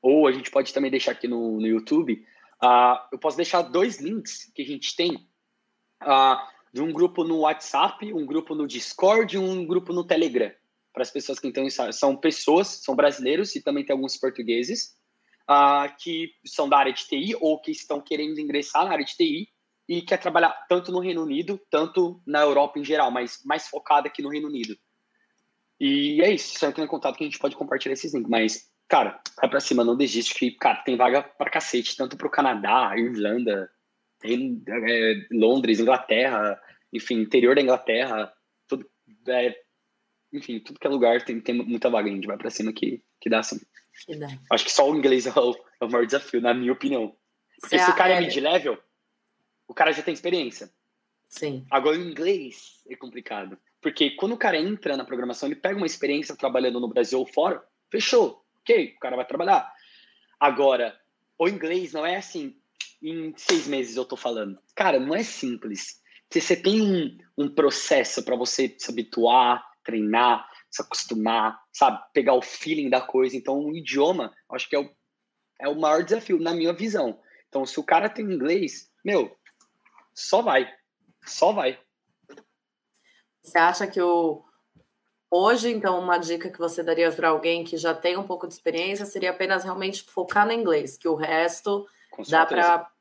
ou 0.00 0.26
a 0.26 0.32
gente 0.32 0.50
pode 0.50 0.72
também 0.72 0.90
deixar 0.90 1.12
aqui 1.12 1.26
no, 1.26 1.60
no 1.60 1.66
YouTube, 1.66 2.24
uh, 2.62 2.98
eu 3.10 3.18
posso 3.18 3.36
deixar 3.36 3.62
dois 3.62 4.00
links 4.00 4.50
que 4.54 4.62
a 4.62 4.66
gente 4.66 4.94
tem 4.94 5.14
uh, 6.02 6.36
de 6.72 6.80
um 6.80 6.92
grupo 6.92 7.24
no 7.24 7.40
WhatsApp, 7.40 8.12
um 8.12 8.24
grupo 8.24 8.54
no 8.54 8.66
Discord 8.66 9.34
e 9.34 9.38
um 9.38 9.66
grupo 9.66 9.92
no 9.92 10.04
Telegram. 10.04 10.52
Para 10.92 11.02
as 11.02 11.10
pessoas 11.10 11.38
que 11.38 11.48
então 11.48 11.66
são 11.90 12.16
pessoas, 12.16 12.82
são 12.82 12.94
brasileiros 12.94 13.54
e 13.56 13.62
também 13.62 13.84
tem 13.84 13.94
alguns 13.94 14.16
portugueses 14.16 14.94
uh, 15.50 15.94
que 15.98 16.30
são 16.46 16.68
da 16.68 16.78
área 16.78 16.92
de 16.92 17.06
TI 17.06 17.36
ou 17.40 17.60
que 17.60 17.70
estão 17.70 18.00
querendo 18.00 18.38
ingressar 18.38 18.84
na 18.84 18.92
área 18.92 19.04
de 19.04 19.16
TI 19.16 19.48
e 19.88 20.02
quer 20.02 20.18
trabalhar 20.18 20.50
tanto 20.68 20.92
no 20.92 21.00
Reino 21.00 21.22
Unido, 21.22 21.60
tanto 21.70 22.22
na 22.26 22.40
Europa 22.40 22.78
em 22.78 22.84
geral, 22.84 23.10
mas 23.10 23.40
mais 23.44 23.68
focada 23.68 24.08
aqui 24.08 24.22
no 24.22 24.28
Reino 24.28 24.48
Unido. 24.48 24.76
E 25.80 26.22
é 26.22 26.30
isso, 26.32 26.58
só 26.58 26.68
entra 26.68 26.84
em 26.84 26.88
contato 26.88 27.16
que 27.16 27.24
a 27.24 27.26
gente 27.26 27.38
pode 27.38 27.56
compartilhar 27.56 27.94
esses 27.94 28.14
links. 28.14 28.30
Mas, 28.30 28.70
cara, 28.88 29.20
vai 29.36 29.50
pra 29.50 29.60
cima, 29.60 29.84
não 29.84 29.96
desiste, 29.96 30.34
que, 30.34 30.52
cara, 30.52 30.82
tem 30.82 30.96
vaga 30.96 31.22
pra 31.22 31.50
cacete, 31.50 31.96
tanto 31.96 32.16
pro 32.16 32.30
Canadá, 32.30 32.94
Irlanda, 32.96 33.68
é, 34.24 35.26
Londres, 35.32 35.80
Inglaterra, 35.80 36.60
enfim, 36.92 37.16
interior 37.16 37.56
da 37.56 37.62
Inglaterra, 37.62 38.32
tudo, 38.68 38.88
é, 39.26 39.56
enfim, 40.32 40.60
tudo 40.60 40.78
que 40.78 40.86
é 40.86 40.90
lugar 40.90 41.24
tem, 41.24 41.40
tem 41.40 41.54
muita 41.54 41.90
vaga, 41.90 42.08
a 42.08 42.12
gente 42.12 42.26
vai 42.26 42.36
pra 42.36 42.50
cima 42.50 42.72
que, 42.72 43.02
que 43.20 43.28
dá 43.28 43.40
assim. 43.40 43.60
Que 44.06 44.16
dá. 44.16 44.28
Acho 44.50 44.64
que 44.64 44.72
só 44.72 44.90
o 44.90 44.96
inglês 44.96 45.26
é 45.26 45.30
o, 45.30 45.54
é 45.80 45.84
o 45.84 45.90
maior 45.90 46.06
desafio, 46.06 46.40
na 46.40 46.54
minha 46.54 46.72
opinião. 46.72 47.14
Porque 47.60 47.78
Cê 47.78 47.84
se 47.84 47.90
o 47.90 47.96
cara 47.96 48.14
é, 48.14 48.16
é 48.16 48.20
mid-level, 48.20 48.78
o 49.68 49.74
cara 49.74 49.92
já 49.92 50.02
tem 50.02 50.14
experiência. 50.14 50.70
Sim. 51.28 51.64
Agora, 51.70 51.96
o 51.96 52.02
inglês 52.02 52.82
é 52.88 52.96
complicado. 52.96 53.58
Porque 53.80 54.10
quando 54.12 54.32
o 54.32 54.38
cara 54.38 54.58
entra 54.58 54.96
na 54.96 55.04
programação, 55.04 55.48
ele 55.48 55.56
pega 55.56 55.76
uma 55.76 55.86
experiência 55.86 56.36
trabalhando 56.36 56.78
no 56.78 56.88
Brasil 56.88 57.18
ou 57.18 57.26
fora, 57.26 57.62
fechou. 57.90 58.44
Ok, 58.60 58.94
o 58.96 59.00
cara 59.00 59.16
vai 59.16 59.26
trabalhar. 59.26 59.72
Agora, 60.38 60.96
o 61.38 61.48
inglês 61.48 61.92
não 61.92 62.06
é 62.06 62.16
assim, 62.16 62.54
em 63.02 63.32
seis 63.36 63.66
meses 63.66 63.96
eu 63.96 64.04
tô 64.04 64.16
falando. 64.16 64.58
Cara, 64.76 65.00
não 65.00 65.14
é 65.14 65.22
simples. 65.22 66.00
Você 66.30 66.56
tem 66.56 66.80
um, 66.80 67.18
um 67.36 67.48
processo 67.48 68.22
para 68.22 68.36
você 68.36 68.74
se 68.78 68.90
habituar, 68.90 69.64
treinar, 69.84 70.48
se 70.70 70.82
acostumar, 70.82 71.60
sabe? 71.72 72.02
Pegar 72.12 72.34
o 72.34 72.42
feeling 72.42 72.88
da 72.88 73.00
coisa. 73.00 73.36
Então, 73.36 73.58
o 73.58 73.76
idioma, 73.76 74.34
acho 74.50 74.68
que 74.68 74.76
é 74.76 74.80
o, 74.80 74.90
é 75.60 75.68
o 75.68 75.78
maior 75.78 76.02
desafio, 76.02 76.38
na 76.38 76.54
minha 76.54 76.72
visão. 76.72 77.20
Então, 77.48 77.66
se 77.66 77.78
o 77.78 77.84
cara 77.84 78.08
tem 78.08 78.24
inglês, 78.24 78.90
meu, 79.04 79.36
só 80.14 80.42
vai. 80.42 80.72
Só 81.24 81.52
vai. 81.52 81.78
Você 83.42 83.58
acha 83.58 83.86
que 83.86 84.00
o 84.00 84.44
hoje, 85.30 85.70
então, 85.70 85.98
uma 85.98 86.18
dica 86.18 86.50
que 86.50 86.58
você 86.58 86.82
daria 86.82 87.10
para 87.10 87.30
alguém 87.30 87.64
que 87.64 87.76
já 87.76 87.94
tem 87.94 88.18
um 88.18 88.26
pouco 88.26 88.46
de 88.46 88.52
experiência 88.52 89.06
seria 89.06 89.30
apenas 89.30 89.64
realmente 89.64 90.04
focar 90.04 90.46
no 90.46 90.52
inglês, 90.52 90.98
que 90.98 91.08
o 91.08 91.14
resto 91.14 91.86
dá 92.28 92.46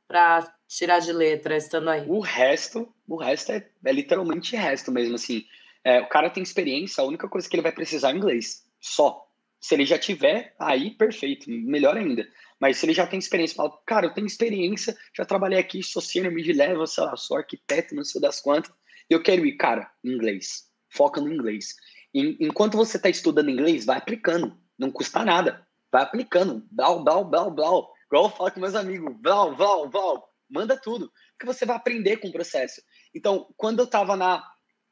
para 0.07 0.55
tirar 0.67 0.99
de 0.99 1.11
letra 1.11 1.57
estando 1.57 1.89
aí. 1.89 2.09
O 2.09 2.21
resto, 2.21 2.93
o 3.07 3.17
resto 3.17 3.51
é, 3.51 3.69
é 3.84 3.91
literalmente 3.91 4.55
resto 4.55 4.91
mesmo, 4.91 5.15
assim. 5.15 5.45
É, 5.84 5.99
o 6.01 6.07
cara 6.07 6.29
tem 6.29 6.43
experiência, 6.43 7.01
a 7.01 7.07
única 7.07 7.27
coisa 7.27 7.49
que 7.49 7.55
ele 7.55 7.63
vai 7.63 7.71
precisar 7.71 8.11
é 8.11 8.15
inglês. 8.15 8.63
Só. 8.79 9.27
Se 9.59 9.75
ele 9.75 9.86
já 9.86 9.97
tiver, 9.97 10.55
aí 10.57 10.91
perfeito, 10.91 11.49
melhor 11.49 11.95
ainda. 11.95 12.27
Mas 12.59 12.77
se 12.77 12.86
ele 12.86 12.93
já 12.93 13.05
tem 13.05 13.19
experiência, 13.19 13.55
fala, 13.55 13.77
cara, 13.86 14.07
eu 14.07 14.13
tenho 14.13 14.25
experiência, 14.25 14.97
já 15.15 15.23
trabalhei 15.23 15.59
aqui, 15.59 15.84
sou 15.84 16.01
senior 16.01 16.34
mid-level, 16.34 16.86
sei 16.88 17.03
lá, 17.03 17.15
sou 17.15 17.38
arquiteto, 17.38 17.93
não 17.93 18.03
sei 18.03 18.19
das 18.19 18.41
quantas, 18.41 18.73
eu 19.09 19.21
quero 19.21 19.45
ir, 19.45 19.57
cara, 19.57 19.91
inglês. 20.03 20.69
Foca 20.89 21.19
no 21.21 21.32
inglês. 21.32 21.75
E, 22.13 22.38
enquanto 22.39 22.77
você 22.77 22.97
está 22.97 23.09
estudando 23.09 23.49
inglês, 23.49 23.86
vai 23.86 23.97
aplicando. 23.97 24.57
Não 24.77 24.91
custa 24.91 25.23
nada. 25.23 25.67
Vai 25.91 26.03
aplicando. 26.03 26.65
Blau, 26.71 27.03
blau, 27.03 27.25
blau, 27.25 27.51
blau. 27.51 27.93
Igual 28.07 28.25
eu 28.25 28.29
falo 28.29 28.51
com 28.51 28.59
meus 28.59 28.75
amigos. 28.75 29.13
Blau, 29.19 29.55
blau, 29.55 29.89
blau. 29.89 30.29
Manda 30.49 30.77
tudo. 30.77 31.11
Porque 31.32 31.45
você 31.45 31.65
vai 31.65 31.75
aprender 31.75 32.17
com 32.17 32.27
o 32.27 32.32
processo. 32.32 32.82
Então, 33.13 33.47
quando 33.57 33.79
eu 33.79 33.86
estava 33.86 34.15
na, 34.15 34.43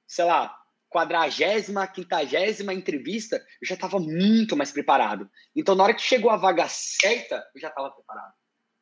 sei 0.07 0.25
lá, 0.25 0.55
quadragésima, 0.89 1.87
quintagésima 1.87 2.73
entrevista, 2.73 3.37
eu 3.61 3.67
já 3.67 3.75
estava 3.75 3.99
muito 3.99 4.57
mais 4.57 4.71
preparado. 4.71 5.29
Então, 5.55 5.75
na 5.75 5.83
hora 5.83 5.93
que 5.93 6.01
chegou 6.01 6.31
a 6.31 6.37
vaga 6.37 6.67
certa, 6.67 7.45
eu 7.53 7.61
já 7.61 7.69
estava 7.69 7.91
preparado. 7.91 8.33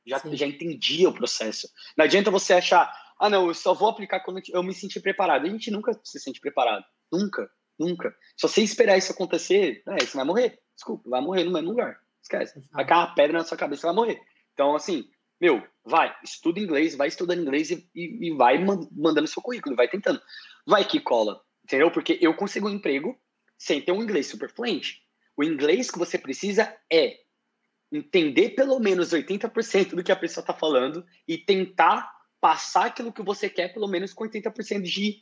Já, 0.06 0.22
já 0.32 0.46
entendia 0.46 1.10
o 1.10 1.14
processo. 1.14 1.68
Não 1.98 2.06
adianta 2.06 2.32
você 2.32 2.54
achar, 2.54 2.90
ah, 3.20 3.30
não, 3.30 3.48
eu 3.48 3.54
só 3.54 3.74
vou 3.74 3.90
aplicar 3.90 4.22
quando 4.22 4.42
eu 4.50 4.64
me 4.64 4.74
sentir 4.74 5.02
preparado. 5.02 5.46
A 5.46 5.50
gente 5.50 5.70
nunca 5.70 6.00
se 6.04 6.20
sente 6.20 6.40
preparado. 6.40 6.86
Nunca, 7.12 7.50
nunca. 7.78 8.16
Se 8.38 8.48
você 8.48 8.62
esperar 8.62 8.98
isso 8.98 9.12
acontecer, 9.12 9.84
é, 9.88 10.06
você 10.06 10.16
vai 10.16 10.26
morrer. 10.26 10.60
Desculpa, 10.74 11.10
vai 11.10 11.22
morrer 11.22 11.44
no 11.44 11.52
mesmo 11.52 11.70
lugar. 11.70 12.00
Esquece. 12.22 12.62
Vai 12.72 12.86
cair 12.86 13.00
uma 13.00 13.16
pedra 13.16 13.38
na 13.40 13.44
sua 13.44 13.58
cabeça, 13.58 13.82
você 13.82 13.88
vai 13.88 13.96
morrer. 13.96 14.22
Então, 14.54 14.76
assim, 14.76 15.10
meu, 15.42 15.62
vai, 15.84 16.16
estuda 16.24 16.60
inglês, 16.60 16.96
vai 16.96 17.10
estudando 17.10 17.42
inglês 17.42 17.70
e, 17.70 17.90
e, 17.94 18.28
e 18.28 18.36
vai 18.36 18.64
mandando 18.64 19.28
seu 19.28 19.42
currículo, 19.42 19.76
vai 19.76 19.90
tentando. 19.90 20.22
Vai 20.66 20.86
que 20.86 21.00
cola 21.02 21.42
Entendeu? 21.68 21.92
Porque 21.92 22.18
eu 22.22 22.34
consigo 22.34 22.70
um 22.70 22.72
emprego 22.72 23.20
sem 23.58 23.82
ter 23.82 23.92
um 23.92 24.02
inglês 24.02 24.28
super 24.28 24.50
fluente. 24.50 25.02
O 25.36 25.44
inglês 25.44 25.92
que 25.92 26.00
você 26.00 26.18
precisa 26.18 26.74
é 26.90 27.18
entender 27.92 28.52
pelo 28.52 28.80
menos 28.80 29.12
80% 29.12 29.90
do 29.90 30.04
que 30.04 30.12
a 30.12 30.16
pessoa 30.16 30.42
está 30.42 30.54
falando 30.54 31.06
e 31.28 31.38
tentar 31.38 32.10
passar 32.40 32.86
aquilo 32.86 33.12
que 33.12 33.22
você 33.22 33.50
quer 33.50 33.74
pelo 33.74 33.88
menos 33.88 34.14
com 34.14 34.24
80% 34.24 34.82
de 34.82 35.22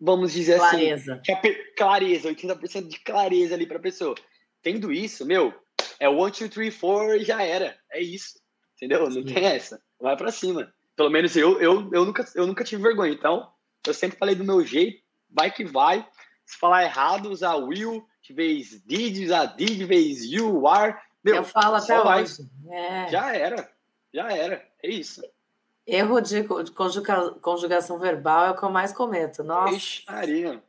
vamos 0.00 0.32
dizer 0.32 0.58
clareza. 0.58 1.14
assim, 1.14 1.54
clareza, 1.76 2.28
80% 2.28 2.88
de 2.88 2.98
clareza 2.98 3.54
ali 3.54 3.66
para 3.66 3.78
a 3.78 3.82
pessoa. 3.82 4.16
Tendo 4.62 4.92
isso, 4.92 5.24
meu, 5.24 5.54
é 6.00 6.08
one, 6.08 6.32
two, 6.32 6.48
three, 6.48 6.72
four 6.72 7.14
e 7.14 7.24
já 7.24 7.40
era. 7.40 7.78
É 7.92 8.00
isso. 8.00 8.40
Entendeu? 8.74 9.04
Não 9.04 9.12
Sim. 9.12 9.34
tem 9.34 9.44
essa. 9.44 9.80
Vai 10.00 10.16
para 10.16 10.32
cima. 10.32 10.72
Pelo 10.96 11.10
menos 11.10 11.36
eu, 11.36 11.60
eu, 11.60 11.88
eu, 11.92 12.04
nunca, 12.04 12.26
eu 12.34 12.46
nunca 12.48 12.64
tive 12.64 12.82
vergonha. 12.82 13.12
Então, 13.12 13.48
eu 13.88 13.94
sempre 13.94 14.18
falei 14.18 14.34
do 14.34 14.44
meu 14.44 14.64
jeito, 14.64 15.02
vai 15.30 15.50
que 15.50 15.64
vai. 15.64 16.06
Se 16.44 16.56
falar 16.58 16.84
errado, 16.84 17.30
usar 17.30 17.56
will, 17.56 18.06
de 18.22 18.32
vez 18.32 18.80
did, 18.84 19.24
usar 19.24 19.46
did, 19.46 19.76
de 19.76 19.84
vez 19.84 20.24
you, 20.24 20.66
are. 20.66 20.96
Meu, 21.22 21.36
eu 21.36 21.44
falo 21.44 21.76
até 21.76 21.98
vai. 22.00 22.22
hoje. 22.22 22.48
É. 22.70 23.08
Já 23.08 23.34
era, 23.34 23.70
já 24.12 24.30
era. 24.30 24.66
É 24.82 24.88
isso. 24.88 25.22
Erro 25.86 26.20
de 26.20 26.44
conjuga, 26.44 27.30
conjugação 27.40 27.98
verbal 27.98 28.46
é 28.46 28.50
o 28.50 28.56
que 28.56 28.62
eu 28.62 28.70
mais 28.70 28.92
cometo. 28.92 29.42
Nossa. 29.42 29.74
Ixaria. 29.74 30.62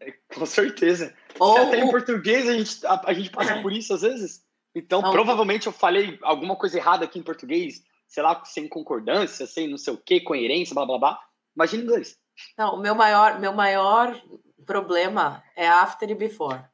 É, 0.00 0.14
com 0.34 0.46
certeza. 0.46 1.14
Ou, 1.38 1.56
Até 1.56 1.78
em 1.78 1.90
português 1.90 2.48
a 2.48 2.52
gente, 2.52 2.86
a, 2.86 3.02
a 3.06 3.12
gente 3.12 3.30
passa 3.30 3.60
por 3.60 3.72
isso 3.72 3.94
às 3.94 4.02
vezes. 4.02 4.44
Então, 4.74 5.02
não. 5.02 5.12
provavelmente 5.12 5.66
eu 5.66 5.72
falei 5.72 6.18
alguma 6.22 6.56
coisa 6.56 6.78
errada 6.78 7.04
aqui 7.04 7.18
em 7.18 7.22
português, 7.22 7.84
sei 8.08 8.22
lá, 8.22 8.42
sem 8.44 8.66
concordância, 8.68 9.46
sem 9.46 9.68
não 9.68 9.76
sei 9.76 9.92
o 9.92 9.98
que, 9.98 10.20
coerência, 10.20 10.74
blá 10.74 10.86
blá 10.86 10.98
blá. 10.98 11.20
Imagina 11.54 11.82
inglês. 11.82 12.18
Não, 12.56 12.74
o 12.74 12.80
meu 12.80 12.94
maior, 12.94 13.38
meu 13.38 13.52
maior 13.52 14.20
problema 14.64 15.42
é 15.56 15.68
after 15.68 16.10
e 16.10 16.14
before. 16.14 16.64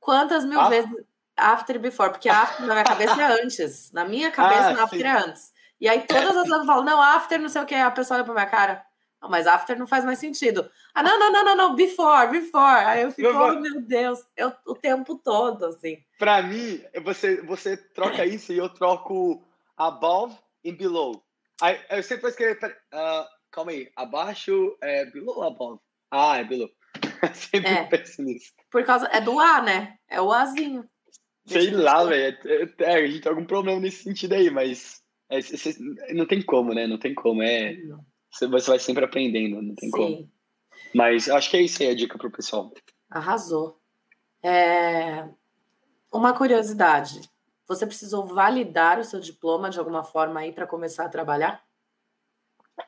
Quantas 0.00 0.44
mil 0.44 0.60
ah. 0.60 0.68
vezes 0.68 0.90
after 1.36 1.76
e 1.76 1.78
before? 1.78 2.10
Porque 2.10 2.28
after 2.28 2.66
na 2.66 2.74
minha 2.74 2.84
cabeça 2.84 3.22
é 3.22 3.42
antes. 3.42 3.92
Na 3.92 4.04
minha 4.04 4.30
cabeça, 4.30 4.80
ah, 4.80 4.84
after 4.84 5.00
sim. 5.00 5.06
é 5.06 5.18
antes. 5.18 5.52
E 5.80 5.88
aí 5.88 6.02
todas 6.06 6.36
as 6.36 6.48
vezes 6.48 6.50
eu 6.50 6.64
falo, 6.64 6.84
não, 6.84 7.00
after, 7.00 7.38
não 7.38 7.48
sei 7.48 7.62
o 7.62 7.66
que, 7.66 7.74
a 7.74 7.90
pessoa 7.90 8.16
olha 8.16 8.24
pra 8.24 8.34
minha 8.34 8.46
cara. 8.46 8.84
mas 9.28 9.46
after 9.46 9.78
não 9.78 9.86
faz 9.86 10.04
mais 10.04 10.18
sentido. 10.18 10.70
Ah, 10.94 11.02
não, 11.02 11.18
não, 11.18 11.32
não, 11.32 11.44
não, 11.44 11.56
não, 11.56 11.74
before, 11.74 12.30
before. 12.30 12.84
Aí 12.84 13.02
eu 13.02 13.10
fico, 13.10 13.28
oh, 13.28 13.60
meu 13.60 13.80
Deus, 13.82 14.24
eu, 14.36 14.52
o 14.66 14.74
tempo 14.74 15.16
todo, 15.18 15.66
assim. 15.66 15.98
Para 16.18 16.42
mim, 16.42 16.82
você, 17.02 17.42
você 17.42 17.76
troca 17.76 18.24
isso 18.24 18.52
e 18.52 18.58
eu 18.58 18.68
troco 18.68 19.42
above 19.76 20.36
e 20.64 20.72
below. 20.72 21.22
Aí 21.60 21.80
eu 21.90 22.02
sempre 22.02 22.22
vou 22.22 22.30
escrever, 22.30 22.58
uh, 22.92 23.35
calma 23.56 23.72
aí, 23.72 23.90
abaixo 23.96 24.76
é 24.82 25.06
below 25.06 25.38
ou 25.38 25.44
above? 25.44 25.80
Ah, 26.10 26.36
é 26.36 26.44
below. 26.44 26.68
sempre 27.32 27.70
é. 27.70 27.84
penso 27.84 28.22
nisso. 28.22 28.52
Por 28.70 28.84
causa, 28.84 29.06
é 29.06 29.18
do 29.18 29.40
A, 29.40 29.62
né? 29.62 29.96
É 30.06 30.20
o 30.20 30.30
Azinho. 30.30 30.86
Sei 31.46 31.70
lá, 31.70 32.04
velho. 32.04 32.36
É, 32.44 32.84
é, 32.84 32.94
a 32.96 33.06
gente 33.06 33.22
tem 33.22 33.30
algum 33.30 33.46
problema 33.46 33.80
nesse 33.80 34.02
sentido 34.02 34.34
aí, 34.34 34.50
mas 34.50 35.02
é, 35.30 35.38
não 36.12 36.26
tem 36.26 36.42
como, 36.42 36.74
né? 36.74 36.86
Não 36.86 36.98
tem 36.98 37.14
como. 37.14 37.42
É, 37.42 37.76
você 38.30 38.46
vai 38.46 38.78
sempre 38.78 39.04
aprendendo, 39.04 39.62
não 39.62 39.74
tem 39.74 39.90
Sim. 39.90 39.96
como. 39.96 40.30
Mas 40.94 41.28
acho 41.28 41.50
que 41.50 41.56
é 41.56 41.62
isso 41.62 41.82
aí 41.82 41.88
a 41.88 41.94
dica 41.94 42.18
pro 42.18 42.30
pessoal. 42.30 42.72
Arrasou. 43.08 43.80
É... 44.42 45.26
Uma 46.12 46.34
curiosidade. 46.34 47.22
Você 47.66 47.86
precisou 47.86 48.26
validar 48.26 48.98
o 48.98 49.04
seu 49.04 49.18
diploma 49.18 49.70
de 49.70 49.78
alguma 49.78 50.04
forma 50.04 50.40
aí 50.40 50.52
para 50.52 50.66
começar 50.66 51.06
a 51.06 51.08
trabalhar? 51.08 51.65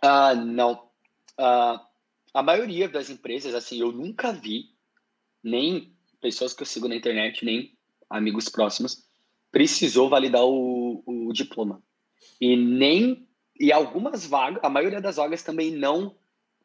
Ah, 0.02 0.34
não. 0.34 0.88
Ah, 1.36 1.86
a 2.34 2.42
maioria 2.42 2.88
das 2.88 3.10
empresas, 3.10 3.54
assim, 3.54 3.80
eu 3.80 3.92
nunca 3.92 4.32
vi 4.32 4.74
nem 5.42 5.92
pessoas 6.20 6.52
que 6.52 6.62
eu 6.62 6.66
sigo 6.66 6.88
na 6.88 6.96
internet, 6.96 7.44
nem 7.44 7.76
amigos 8.10 8.48
próximos, 8.48 9.06
precisou 9.50 10.08
validar 10.08 10.44
o, 10.44 11.02
o 11.06 11.32
diploma. 11.32 11.82
E 12.40 12.56
nem. 12.56 13.26
E 13.58 13.72
algumas 13.72 14.26
vagas, 14.26 14.62
a 14.62 14.68
maioria 14.68 15.00
das 15.00 15.16
vagas 15.16 15.42
também 15.42 15.72
não 15.72 16.14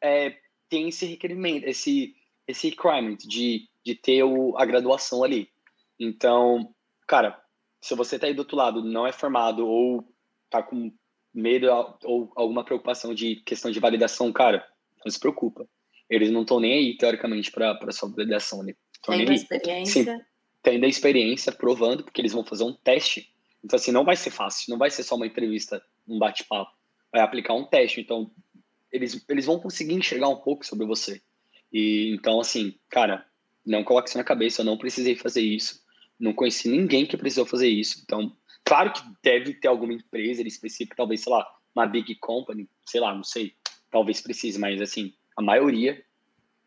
é, 0.00 0.38
tem 0.68 0.88
esse 0.88 1.06
requerimento, 1.06 1.64
esse, 1.64 2.14
esse 2.46 2.70
requirement 2.70 3.16
de, 3.16 3.68
de 3.84 3.94
ter 3.96 4.22
o, 4.22 4.56
a 4.56 4.64
graduação 4.64 5.24
ali. 5.24 5.48
Então, 5.98 6.72
cara, 7.06 7.42
se 7.80 7.94
você 7.94 8.18
tá 8.18 8.26
aí 8.26 8.34
do 8.34 8.40
outro 8.40 8.56
lado, 8.56 8.82
não 8.82 9.06
é 9.06 9.12
formado 9.12 9.66
ou 9.66 10.08
tá 10.48 10.62
com 10.62 10.92
medo 11.34 11.66
ou 12.04 12.32
alguma 12.36 12.64
preocupação 12.64 13.12
de 13.14 13.36
questão 13.36 13.70
de 13.70 13.80
validação, 13.80 14.32
cara, 14.32 14.66
não 15.04 15.10
se 15.10 15.18
preocupa. 15.18 15.66
Eles 16.08 16.30
não 16.30 16.42
estão 16.42 16.60
nem 16.60 16.72
aí, 16.72 16.96
teoricamente, 16.96 17.50
para 17.50 17.92
sua 17.92 18.08
validação 18.08 18.60
ali. 18.60 18.76
Tendo 19.04 19.32
experiência. 19.32 20.04
Sim, 20.04 20.20
tendo 20.62 20.84
a 20.84 20.88
experiência, 20.88 21.52
provando, 21.52 22.04
porque 22.04 22.20
eles 22.20 22.32
vão 22.32 22.44
fazer 22.44 22.64
um 22.64 22.72
teste 22.72 23.34
então, 23.64 23.78
assim, 23.78 23.90
não 23.90 24.04
vai 24.04 24.14
ser 24.14 24.30
fácil, 24.30 24.70
não 24.70 24.76
vai 24.76 24.90
ser 24.90 25.02
só 25.02 25.16
uma 25.16 25.26
entrevista, 25.26 25.82
um 26.06 26.18
bate-papo. 26.18 26.70
Vai 27.10 27.22
aplicar 27.22 27.54
um 27.54 27.64
teste. 27.64 28.00
Então, 28.00 28.30
eles, 28.92 29.24
eles 29.26 29.46
vão 29.46 29.58
conseguir 29.58 29.94
enxergar 29.94 30.28
um 30.28 30.36
pouco 30.36 30.66
sobre 30.66 30.86
você. 30.86 31.22
E 31.72 32.14
então, 32.14 32.38
assim, 32.38 32.74
cara, 32.90 33.26
não 33.64 33.82
coloque 33.82 34.10
isso 34.10 34.18
na 34.18 34.24
cabeça, 34.24 34.60
eu 34.60 34.66
não 34.66 34.76
precisei 34.76 35.16
fazer 35.16 35.40
isso. 35.40 35.82
Não 36.20 36.34
conheci 36.34 36.68
ninguém 36.68 37.06
que 37.06 37.16
precisou 37.16 37.46
fazer 37.46 37.68
isso. 37.68 38.02
Então, 38.04 38.36
claro 38.64 38.92
que 38.92 39.02
deve 39.22 39.54
ter 39.54 39.68
alguma 39.68 39.92
empresa 39.92 40.42
específica, 40.42 40.96
talvez, 40.96 41.22
sei 41.22 41.32
lá, 41.32 41.46
uma 41.74 41.86
big 41.86 42.14
company, 42.16 42.68
sei 42.86 43.00
lá, 43.00 43.14
não 43.14 43.24
sei, 43.24 43.54
talvez 43.90 44.20
precise, 44.20 44.58
mas 44.58 44.80
assim, 44.80 45.12
a 45.36 45.42
maioria, 45.42 46.04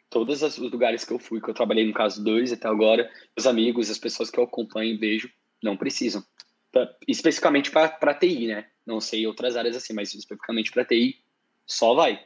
todos 0.09 0.41
os 0.41 0.57
lugares 0.57 1.03
que 1.03 1.13
eu 1.13 1.19
fui, 1.19 1.41
que 1.41 1.49
eu 1.49 1.53
trabalhei 1.53 1.85
no 1.85 1.93
caso 1.93 2.23
dois 2.23 2.51
até 2.51 2.67
agora, 2.67 3.09
os 3.37 3.47
amigos, 3.47 3.89
as 3.89 3.97
pessoas 3.97 4.29
que 4.29 4.39
eu 4.39 4.43
acompanho 4.43 4.93
e 4.93 4.97
vejo, 4.97 5.31
não 5.61 5.75
precisam 5.75 6.23
pra, 6.71 6.95
especificamente 7.07 7.71
para 7.71 8.13
TI, 8.13 8.47
né? 8.47 8.69
Não 8.85 9.01
sei 9.01 9.25
outras 9.25 9.55
áreas 9.55 9.75
assim, 9.75 9.93
mas 9.93 10.13
especificamente 10.13 10.71
para 10.71 10.85
TI, 10.85 11.19
só 11.65 11.93
vai. 11.93 12.23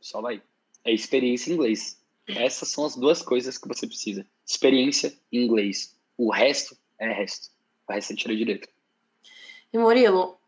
Só 0.00 0.20
vai. 0.20 0.42
É 0.84 0.92
experiência 0.92 1.50
em 1.50 1.54
inglês. 1.54 2.00
Essas 2.26 2.68
são 2.68 2.84
as 2.84 2.94
duas 2.94 3.22
coisas 3.22 3.56
que 3.58 3.66
você 3.66 3.86
precisa. 3.86 4.26
Experiência 4.46 5.18
em 5.32 5.44
inglês. 5.44 5.98
O 6.16 6.30
resto 6.30 6.76
é 6.98 7.10
resto. 7.12 7.48
O 7.88 7.92
resto 7.92 8.12
é 8.12 8.16
tira 8.16 8.36
direito. 8.36 8.68
E 9.72 9.78
Murilo, 9.78 10.38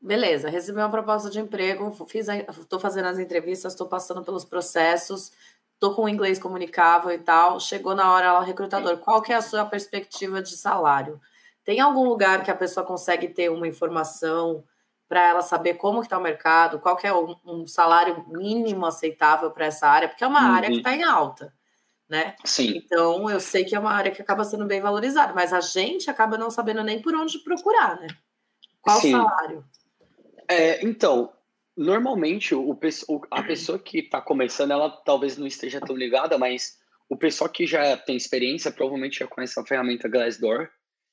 beleza, 0.00 0.48
recebi 0.48 0.78
uma 0.78 0.90
proposta 0.90 1.30
de 1.30 1.40
emprego, 1.40 1.90
fiz 2.06 2.28
estou 2.28 2.78
fazendo 2.78 3.06
as 3.06 3.18
entrevistas, 3.18 3.72
estou 3.72 3.86
passando 3.86 4.22
pelos 4.22 4.44
processos, 4.44 5.32
estou 5.74 5.94
com 5.94 6.04
o 6.04 6.08
inglês 6.08 6.38
comunicável 6.38 7.10
e 7.10 7.18
tal. 7.18 7.58
Chegou 7.60 7.94
na 7.94 8.12
hora 8.12 8.32
lá, 8.32 8.42
recrutador, 8.42 8.98
qual 8.98 9.22
que 9.22 9.32
é 9.32 9.36
a 9.36 9.42
sua 9.42 9.64
perspectiva 9.64 10.42
de 10.42 10.56
salário? 10.56 11.20
Tem 11.64 11.80
algum 11.80 12.08
lugar 12.08 12.44
que 12.44 12.50
a 12.50 12.56
pessoa 12.56 12.86
consegue 12.86 13.28
ter 13.28 13.50
uma 13.50 13.66
informação 13.66 14.64
para 15.08 15.28
ela 15.28 15.42
saber 15.42 15.74
como 15.74 16.00
está 16.00 16.18
o 16.18 16.22
mercado, 16.22 16.78
qual 16.78 16.96
que 16.96 17.06
é 17.06 17.14
um, 17.14 17.36
um 17.44 17.66
salário 17.66 18.24
mínimo 18.28 18.86
aceitável 18.86 19.50
para 19.50 19.66
essa 19.66 19.86
área, 19.86 20.08
porque 20.08 20.24
é 20.24 20.26
uma 20.26 20.48
uhum. 20.48 20.54
área 20.54 20.68
que 20.68 20.76
está 20.76 20.94
em 20.94 21.04
alta, 21.04 21.52
né? 22.08 22.34
Sim. 22.44 22.76
Então 22.76 23.30
eu 23.30 23.38
sei 23.38 23.64
que 23.64 23.74
é 23.74 23.78
uma 23.78 23.92
área 23.92 24.10
que 24.10 24.20
acaba 24.20 24.44
sendo 24.44 24.66
bem 24.66 24.80
valorizada, 24.80 25.32
mas 25.32 25.52
a 25.52 25.60
gente 25.60 26.10
acaba 26.10 26.36
não 26.36 26.50
sabendo 26.50 26.82
nem 26.82 27.00
por 27.00 27.14
onde 27.14 27.38
procurar, 27.38 28.00
né? 28.00 28.08
Qual 28.86 29.00
Sim. 29.00 29.12
salário? 29.12 29.64
É, 30.48 30.84
então, 30.84 31.32
normalmente 31.76 32.54
o, 32.54 32.78
a 33.30 33.42
pessoa 33.42 33.78
que 33.78 33.98
está 33.98 34.20
começando, 34.20 34.70
ela 34.70 34.88
talvez 34.88 35.36
não 35.36 35.46
esteja 35.46 35.80
tão 35.80 35.96
ligada, 35.96 36.38
mas 36.38 36.78
o 37.08 37.16
pessoal 37.16 37.50
que 37.50 37.66
já 37.66 37.96
tem 37.96 38.16
experiência 38.16 38.70
provavelmente 38.70 39.18
já 39.18 39.26
conhece 39.26 39.58
a 39.58 39.66
ferramenta 39.66 40.08
Glassdoor, 40.08 40.68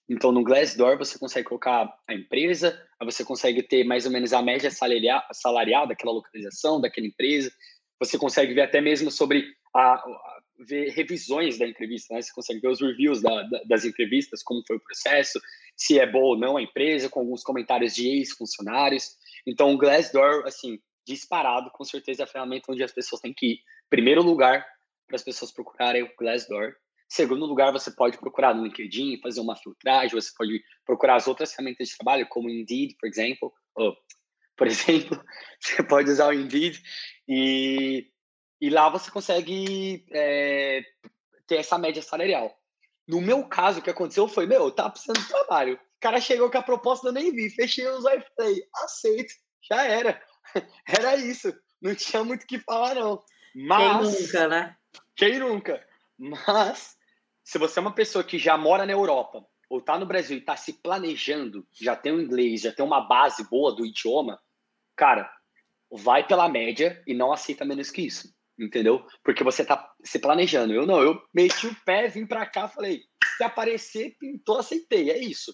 então, 0.09 0.31
no 0.31 0.43
Glassdoor, 0.43 0.97
você 0.97 1.17
consegue 1.17 1.47
colocar 1.47 1.91
a 2.07 2.13
empresa, 2.13 2.79
aí 2.99 3.05
você 3.05 3.23
consegue 3.23 3.63
ter 3.63 3.83
mais 3.83 4.05
ou 4.05 4.11
menos 4.11 4.33
a 4.33 4.41
média 4.41 4.69
salarial 4.69 5.87
daquela 5.87 6.11
localização, 6.11 6.81
daquela 6.81 7.07
empresa. 7.07 7.51
Você 7.99 8.17
consegue 8.17 8.53
ver 8.53 8.61
até 8.61 8.81
mesmo 8.81 9.09
sobre 9.09 9.45
a, 9.73 9.93
a 9.93 10.41
ver 10.67 10.89
revisões 10.89 11.57
da 11.57 11.65
entrevista, 11.65 12.13
né? 12.13 12.21
Você 12.21 12.33
consegue 12.33 12.59
ver 12.59 12.67
os 12.67 12.81
reviews 12.81 13.21
da, 13.21 13.43
da, 13.43 13.63
das 13.63 13.85
entrevistas, 13.85 14.43
como 14.43 14.61
foi 14.67 14.75
o 14.75 14.81
processo, 14.81 15.39
se 15.75 15.99
é 15.99 16.05
boa 16.05 16.35
ou 16.35 16.39
não 16.39 16.57
a 16.57 16.61
empresa, 16.61 17.09
com 17.09 17.19
alguns 17.19 17.43
comentários 17.43 17.93
de 17.93 18.07
ex-funcionários. 18.07 19.17
Então, 19.45 19.73
o 19.73 19.77
Glassdoor, 19.77 20.45
assim, 20.45 20.79
disparado, 21.05 21.69
com 21.71 21.83
certeza 21.83 22.23
é 22.23 22.25
a 22.25 22.27
ferramenta 22.27 22.71
onde 22.71 22.83
as 22.83 22.91
pessoas 22.91 23.21
têm 23.21 23.33
que 23.33 23.53
ir. 23.53 23.59
Primeiro 23.89 24.21
lugar 24.21 24.65
para 25.07 25.15
as 25.15 25.23
pessoas 25.23 25.51
procurarem 25.51 26.03
o 26.03 26.11
Glassdoor. 26.17 26.73
Segundo 27.09 27.45
lugar, 27.45 27.71
você 27.71 27.91
pode 27.91 28.17
procurar 28.17 28.55
no 28.55 28.63
LinkedIn, 28.63 29.19
fazer 29.21 29.39
uma 29.39 29.55
filtragem, 29.55 30.19
você 30.19 30.31
pode 30.35 30.63
procurar 30.85 31.15
as 31.15 31.27
outras 31.27 31.53
ferramentas 31.53 31.89
de 31.89 31.97
trabalho, 31.97 32.27
como 32.27 32.49
Indeed, 32.49 32.95
por 32.99 33.07
exemplo. 33.07 33.53
Ou, 33.75 33.95
por 34.57 34.67
exemplo, 34.67 35.23
você 35.59 35.83
pode 35.83 36.09
usar 36.09 36.29
o 36.29 36.33
Indeed 36.33 36.81
e, 37.27 38.07
e 38.59 38.69
lá 38.69 38.89
você 38.89 39.11
consegue 39.11 40.05
é, 40.11 40.81
ter 41.45 41.57
essa 41.57 41.77
média 41.77 42.01
salarial. 42.01 42.57
No 43.07 43.21
meu 43.21 43.45
caso, 43.47 43.79
o 43.79 43.81
que 43.81 43.89
aconteceu 43.89 44.27
foi, 44.27 44.45
meu, 44.45 44.63
eu 44.63 44.71
tava 44.71 44.91
precisando 44.91 45.19
de 45.19 45.27
trabalho. 45.27 45.75
O 45.75 45.99
cara 45.99 46.21
chegou 46.21 46.49
com 46.49 46.57
a 46.57 46.63
proposta, 46.63 47.07
eu 47.07 47.13
nem 47.13 47.31
vi. 47.31 47.49
Fechei 47.49 47.87
os 47.87 48.05
olhos 48.05 48.25
falei, 48.35 48.63
aceito. 48.83 49.33
Já 49.69 49.83
era. 49.85 50.21
Era 50.87 51.15
isso. 51.15 51.53
Não 51.81 51.95
tinha 51.95 52.23
muito 52.23 52.43
o 52.43 52.47
que 52.47 52.59
falar, 52.59 52.95
não. 52.95 53.23
Mas... 53.55 54.15
Quem 54.15 54.21
nunca, 54.21 54.47
né? 54.47 54.77
Quem 55.15 55.39
nunca? 55.39 55.87
Mas 56.17 56.95
se 57.43 57.57
você 57.57 57.79
é 57.79 57.81
uma 57.81 57.93
pessoa 57.93 58.23
que 58.23 58.37
já 58.37 58.57
mora 58.57 58.85
na 58.85 58.93
Europa 58.93 59.45
ou 59.69 59.79
está 59.79 59.97
no 59.97 60.05
Brasil 60.05 60.37
e 60.37 60.39
está 60.39 60.55
se 60.55 60.73
planejando, 60.81 61.67
já 61.71 61.95
tem 61.95 62.13
o 62.13 62.21
inglês, 62.21 62.61
já 62.61 62.71
tem 62.71 62.85
uma 62.85 63.01
base 63.01 63.43
boa 63.49 63.75
do 63.75 63.85
idioma, 63.85 64.39
cara, 64.95 65.31
vai 65.91 66.25
pela 66.25 66.47
média 66.47 67.01
e 67.05 67.13
não 67.13 67.31
aceita 67.31 67.65
menos 67.65 67.91
que 67.91 68.03
isso, 68.03 68.33
entendeu? 68.57 69.05
Porque 69.23 69.43
você 69.43 69.61
está 69.63 69.91
se 70.03 70.19
planejando. 70.19 70.73
Eu 70.73 70.85
não, 70.85 71.01
eu 71.01 71.21
meti 71.33 71.67
o 71.67 71.75
pé, 71.83 72.07
vim 72.07 72.25
para 72.25 72.45
cá, 72.45 72.67
falei, 72.67 73.01
se 73.37 73.43
aparecer, 73.43 74.15
pintou, 74.19 74.59
aceitei, 74.59 75.11
é 75.11 75.17
isso. 75.17 75.53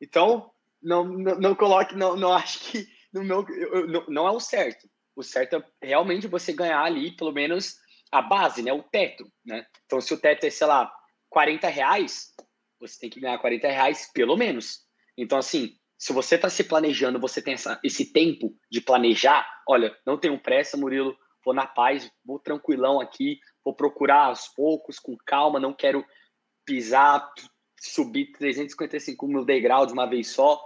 Então, 0.00 0.50
não, 0.82 1.04
não, 1.04 1.38
não 1.38 1.54
coloque, 1.54 1.94
não, 1.94 2.16
não 2.16 2.32
acho 2.32 2.60
que 2.60 2.86
no 3.12 3.24
meu, 3.24 3.46
eu, 3.48 3.86
não, 3.86 4.06
não 4.08 4.28
é 4.28 4.30
o 4.30 4.40
certo. 4.40 4.88
O 5.14 5.22
certo 5.22 5.56
é 5.56 5.86
realmente 5.86 6.26
você 6.26 6.52
ganhar 6.52 6.82
ali, 6.82 7.16
pelo 7.16 7.32
menos, 7.32 7.76
a 8.12 8.20
base, 8.20 8.62
né? 8.62 8.72
O 8.72 8.82
teto, 8.82 9.24
né? 9.44 9.66
Então, 9.86 10.00
se 10.00 10.12
o 10.12 10.20
teto 10.20 10.44
é, 10.44 10.50
sei 10.50 10.66
lá, 10.66 10.92
40 11.30 11.68
reais, 11.68 12.34
você 12.78 12.98
tem 13.00 13.10
que 13.10 13.20
ganhar 13.20 13.38
40 13.38 13.68
reais 13.68 14.10
pelo 14.12 14.36
menos. 14.36 14.80
Então, 15.16 15.38
assim, 15.38 15.74
se 15.98 16.12
você 16.12 16.34
está 16.34 16.50
se 16.50 16.64
planejando, 16.64 17.18
você 17.18 17.40
tem 17.40 17.54
essa, 17.54 17.80
esse 17.82 18.12
tempo 18.12 18.54
de 18.70 18.80
planejar, 18.80 19.46
olha, 19.66 19.96
não 20.06 20.18
tenho 20.18 20.38
pressa, 20.38 20.76
Murilo, 20.76 21.16
vou 21.46 21.54
na 21.54 21.64
paz, 21.64 22.10
vou 22.24 22.40
tranquilão 22.40 23.00
aqui, 23.00 23.38
vou 23.64 23.72
procurar 23.72 24.24
aos 24.24 24.48
poucos, 24.48 24.98
com 24.98 25.16
calma, 25.24 25.60
não 25.60 25.72
quero 25.72 26.04
pisar, 26.64 27.32
subir 27.80 28.32
355 28.32 29.28
mil 29.28 29.44
degraus 29.44 29.86
de 29.86 29.92
uma 29.92 30.10
vez 30.10 30.26
só. 30.28 30.60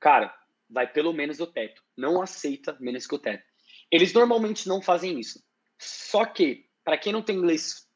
Cara, 0.00 0.34
vai 0.68 0.90
pelo 0.92 1.12
menos 1.12 1.38
o 1.38 1.46
teto. 1.46 1.80
Não 1.96 2.20
aceita 2.20 2.76
menos 2.80 3.06
que 3.06 3.14
o 3.14 3.18
teto. 3.20 3.44
Eles 3.88 4.12
normalmente 4.12 4.66
não 4.66 4.82
fazem 4.82 5.20
isso. 5.20 5.40
Só 5.78 6.24
que, 6.24 6.66
para 6.82 6.98
quem 6.98 7.12
não 7.12 7.22
tem 7.22 7.36
inglês 7.36 7.86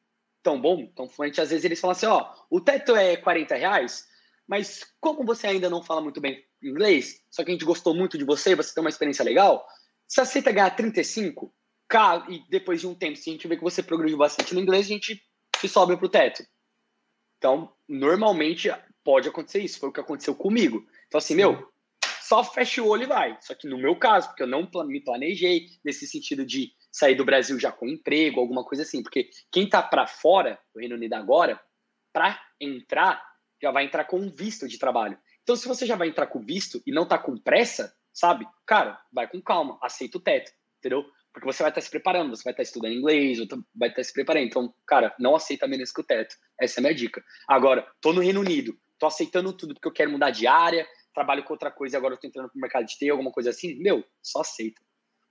tão 0.41 0.59
bom, 0.59 0.87
tão 0.95 1.09
fluente, 1.09 1.41
às 1.41 1.49
vezes 1.49 1.65
eles 1.65 1.81
falam 1.81 1.91
assim, 1.91 2.05
ó, 2.05 2.33
o 2.49 2.61
teto 2.61 2.95
é 2.95 3.17
40 3.17 3.55
reais, 3.55 4.07
mas 4.47 4.89
como 5.01 5.25
você 5.25 5.47
ainda 5.47 5.69
não 5.69 5.83
fala 5.83 6.01
muito 6.01 6.21
bem 6.21 6.41
inglês, 6.63 7.21
só 7.29 7.43
que 7.43 7.51
a 7.51 7.53
gente 7.53 7.65
gostou 7.65 7.93
muito 7.93 8.17
de 8.17 8.23
você, 8.23 8.55
você 8.55 8.73
tem 8.73 8.81
uma 8.81 8.89
experiência 8.89 9.25
legal, 9.25 9.67
você 10.07 10.21
aceita 10.21 10.51
ganhar 10.51 10.69
35? 10.71 11.53
Cara, 11.91 12.25
e 12.29 12.41
depois 12.49 12.79
de 12.79 12.87
um 12.87 12.95
tempo, 12.95 13.17
se 13.17 13.29
a 13.29 13.33
gente 13.33 13.47
vê 13.49 13.57
que 13.57 13.63
você 13.63 13.83
progrediu 13.83 14.17
bastante 14.17 14.53
no 14.55 14.61
inglês, 14.61 14.85
a 14.85 14.89
gente 14.89 15.21
se 15.57 15.67
sobe 15.67 15.97
pro 15.97 16.07
teto. 16.07 16.41
Então, 17.37 17.73
normalmente 17.87 18.71
pode 19.03 19.27
acontecer 19.27 19.59
isso. 19.59 19.77
Foi 19.77 19.89
o 19.89 19.91
que 19.91 19.99
aconteceu 19.99 20.33
comigo. 20.33 20.87
Então, 21.07 21.17
assim, 21.17 21.33
Sim. 21.33 21.41
meu, 21.41 21.69
só 22.21 22.45
fecha 22.45 22.81
o 22.81 22.87
olho 22.87 23.03
e 23.03 23.07
vai. 23.07 23.37
Só 23.41 23.53
que 23.53 23.67
no 23.67 23.77
meu 23.77 23.93
caso, 23.97 24.29
porque 24.29 24.43
eu 24.43 24.47
não 24.47 24.69
me 24.85 25.03
planejei 25.03 25.67
nesse 25.83 26.07
sentido 26.07 26.45
de 26.45 26.71
sair 26.89 27.15
do 27.15 27.25
Brasil 27.25 27.59
já 27.59 27.73
com 27.73 27.89
emprego, 27.89 28.39
alguma 28.39 28.63
coisa 28.63 28.83
assim. 28.83 29.03
Porque 29.03 29.29
quem 29.51 29.67
tá 29.67 29.81
para 29.81 30.07
fora 30.07 30.57
do 30.73 30.79
Reino 30.79 30.95
Unido 30.95 31.13
agora, 31.13 31.59
para 32.13 32.39
entrar, 32.59 33.21
já 33.61 33.69
vai 33.69 33.83
entrar 33.83 34.05
com 34.05 34.17
um 34.17 34.29
visto 34.33 34.65
de 34.65 34.79
trabalho. 34.79 35.17
Então, 35.43 35.57
se 35.57 35.67
você 35.67 35.85
já 35.85 35.97
vai 35.97 36.07
entrar 36.07 36.27
com 36.27 36.39
visto 36.39 36.81
e 36.85 36.91
não 36.91 37.05
tá 37.05 37.17
com 37.17 37.35
pressa, 37.35 37.93
sabe? 38.13 38.47
Cara, 38.65 38.97
vai 39.11 39.27
com 39.27 39.41
calma, 39.41 39.77
aceita 39.81 40.17
o 40.17 40.21
teto, 40.21 40.51
entendeu? 40.79 41.03
Porque 41.33 41.45
você 41.45 41.63
vai 41.63 41.71
estar 41.71 41.81
tá 41.81 41.85
se 41.85 41.89
preparando, 41.89 42.35
você 42.35 42.43
vai 42.43 42.51
estar 42.51 42.63
tá 42.63 42.67
estudando 42.67 42.93
inglês, 42.93 43.37
vai 43.73 43.89
estar 43.89 44.01
tá 44.01 44.03
se 44.03 44.13
preparando. 44.13 44.45
Então, 44.45 44.73
cara, 44.85 45.15
não 45.19 45.35
aceita 45.35 45.67
menos 45.67 45.91
que 45.91 46.01
o 46.01 46.03
teto. 46.03 46.35
Essa 46.59 46.79
é 46.79 46.81
a 46.81 46.83
minha 46.83 46.95
dica. 46.95 47.23
Agora, 47.47 47.87
tô 48.01 48.11
no 48.11 48.21
Reino 48.21 48.41
Unido, 48.41 48.77
tô 48.99 49.05
aceitando 49.05 49.53
tudo 49.53 49.73
porque 49.73 49.87
eu 49.87 49.93
quero 49.93 50.11
mudar 50.11 50.31
de 50.31 50.45
área, 50.45 50.85
trabalho 51.13 51.43
com 51.43 51.53
outra 51.53 51.71
coisa 51.71 51.95
e 51.95 51.97
agora 51.97 52.15
eu 52.15 52.19
tô 52.19 52.27
entrando 52.27 52.49
pro 52.49 52.59
mercado 52.59 52.85
de 52.85 52.97
TI, 52.97 53.09
alguma 53.09 53.31
coisa 53.31 53.49
assim. 53.49 53.75
Meu, 53.75 54.03
só 54.21 54.41
aceita. 54.41 54.81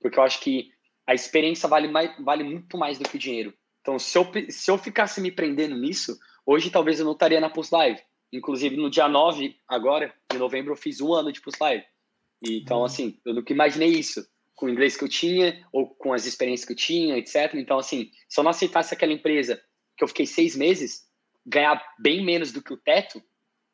Porque 0.00 0.18
eu 0.18 0.22
acho 0.22 0.40
que 0.40 0.70
a 1.06 1.14
experiência 1.14 1.68
vale, 1.68 1.88
mais, 1.88 2.12
vale 2.24 2.44
muito 2.44 2.78
mais 2.78 2.98
do 2.98 3.08
que 3.08 3.16
o 3.16 3.20
dinheiro. 3.20 3.52
Então, 3.82 3.98
se 3.98 4.16
eu, 4.16 4.26
se 4.48 4.70
eu 4.70 4.78
ficasse 4.78 5.20
me 5.20 5.30
prendendo 5.30 5.76
nisso, 5.76 6.18
hoje 6.46 6.70
talvez 6.70 6.98
eu 6.98 7.04
não 7.04 7.12
estaria 7.12 7.40
na 7.40 7.50
Pulse 7.50 7.74
Live. 7.74 8.00
Inclusive, 8.32 8.76
no 8.76 8.90
dia 8.90 9.08
9, 9.08 9.56
agora, 9.68 10.14
em 10.32 10.38
novembro, 10.38 10.72
eu 10.72 10.76
fiz 10.76 11.00
um 11.00 11.12
ano 11.12 11.32
de 11.32 11.40
Pulse 11.40 11.58
Live. 11.60 11.84
Então, 12.42 12.78
uhum. 12.78 12.84
assim, 12.84 13.20
eu 13.24 13.34
nunca 13.34 13.52
imaginei 13.52 13.88
isso 13.90 14.24
com 14.60 14.66
o 14.66 14.70
inglês 14.70 14.94
que 14.94 15.02
eu 15.02 15.08
tinha 15.08 15.66
ou 15.72 15.88
com 15.88 16.12
as 16.12 16.26
experiências 16.26 16.66
que 16.66 16.74
eu 16.74 16.76
tinha, 16.76 17.16
etc. 17.16 17.54
Então, 17.54 17.78
assim, 17.78 18.10
se 18.28 18.38
eu 18.38 18.44
não 18.44 18.50
aceitasse 18.50 18.92
aquela 18.92 19.12
empresa 19.12 19.60
que 19.96 20.04
eu 20.04 20.08
fiquei 20.08 20.26
seis 20.26 20.54
meses, 20.54 21.08
ganhar 21.46 21.82
bem 21.98 22.22
menos 22.22 22.52
do 22.52 22.62
que 22.62 22.72
o 22.72 22.76
teto, 22.76 23.22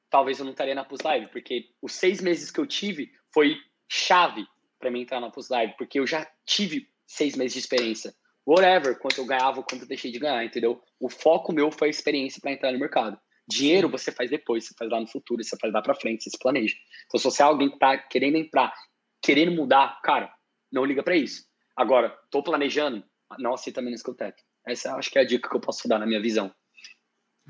talvez 0.08 0.38
eu 0.38 0.44
não 0.44 0.52
estaria 0.52 0.76
na 0.76 0.84
Pulse 0.84 1.04
Live, 1.04 1.26
porque 1.32 1.70
os 1.82 1.92
seis 1.92 2.20
meses 2.20 2.52
que 2.52 2.60
eu 2.60 2.66
tive 2.66 3.10
foi 3.34 3.56
chave 3.88 4.46
para 4.78 4.90
mim 4.90 5.00
entrar 5.02 5.20
na 5.20 5.28
Pulse 5.28 5.52
Live, 5.52 5.74
porque 5.76 5.98
eu 5.98 6.06
já 6.06 6.24
tive 6.44 6.88
seis 7.04 7.34
meses 7.34 7.54
de 7.54 7.58
experiência. 7.58 8.14
Whatever, 8.46 8.96
quanto 9.00 9.18
eu 9.18 9.26
ganhava, 9.26 9.64
quanto 9.64 9.82
eu 9.82 9.88
deixei 9.88 10.12
de 10.12 10.20
ganhar, 10.20 10.44
entendeu? 10.44 10.80
O 11.00 11.08
foco 11.08 11.52
meu 11.52 11.72
foi 11.72 11.88
a 11.88 11.90
experiência 11.90 12.40
para 12.40 12.52
entrar 12.52 12.70
no 12.70 12.78
mercado. 12.78 13.18
Dinheiro 13.48 13.88
você 13.88 14.12
faz 14.12 14.30
depois, 14.30 14.64
você 14.64 14.74
faz 14.78 14.88
lá 14.88 15.00
no 15.00 15.08
futuro, 15.08 15.42
você 15.42 15.56
faz 15.60 15.72
lá 15.72 15.82
para 15.82 15.94
frente, 15.96 16.22
você 16.22 16.30
se 16.30 16.38
planeja. 16.38 16.76
Então, 17.06 17.18
se 17.18 17.24
você 17.24 17.42
é 17.42 17.44
alguém 17.44 17.70
que 17.70 17.78
tá 17.78 17.98
querendo 17.98 18.36
entrar, 18.36 18.72
querendo 19.20 19.50
mudar, 19.50 20.00
cara, 20.02 20.32
não 20.72 20.84
liga 20.84 21.02
para 21.02 21.16
isso. 21.16 21.44
Agora, 21.76 22.16
tô 22.30 22.42
planejando, 22.42 23.04
não 23.38 23.54
aceita 23.54 23.82
menos 23.82 24.02
que 24.02 24.10
o 24.10 24.14
teto. 24.14 24.42
Essa 24.66 24.94
acho 24.96 25.10
que 25.10 25.18
é 25.18 25.22
a 25.22 25.26
dica 25.26 25.48
que 25.48 25.56
eu 25.56 25.60
posso 25.60 25.86
dar 25.88 25.98
na 25.98 26.06
minha 26.06 26.20
visão. 26.20 26.52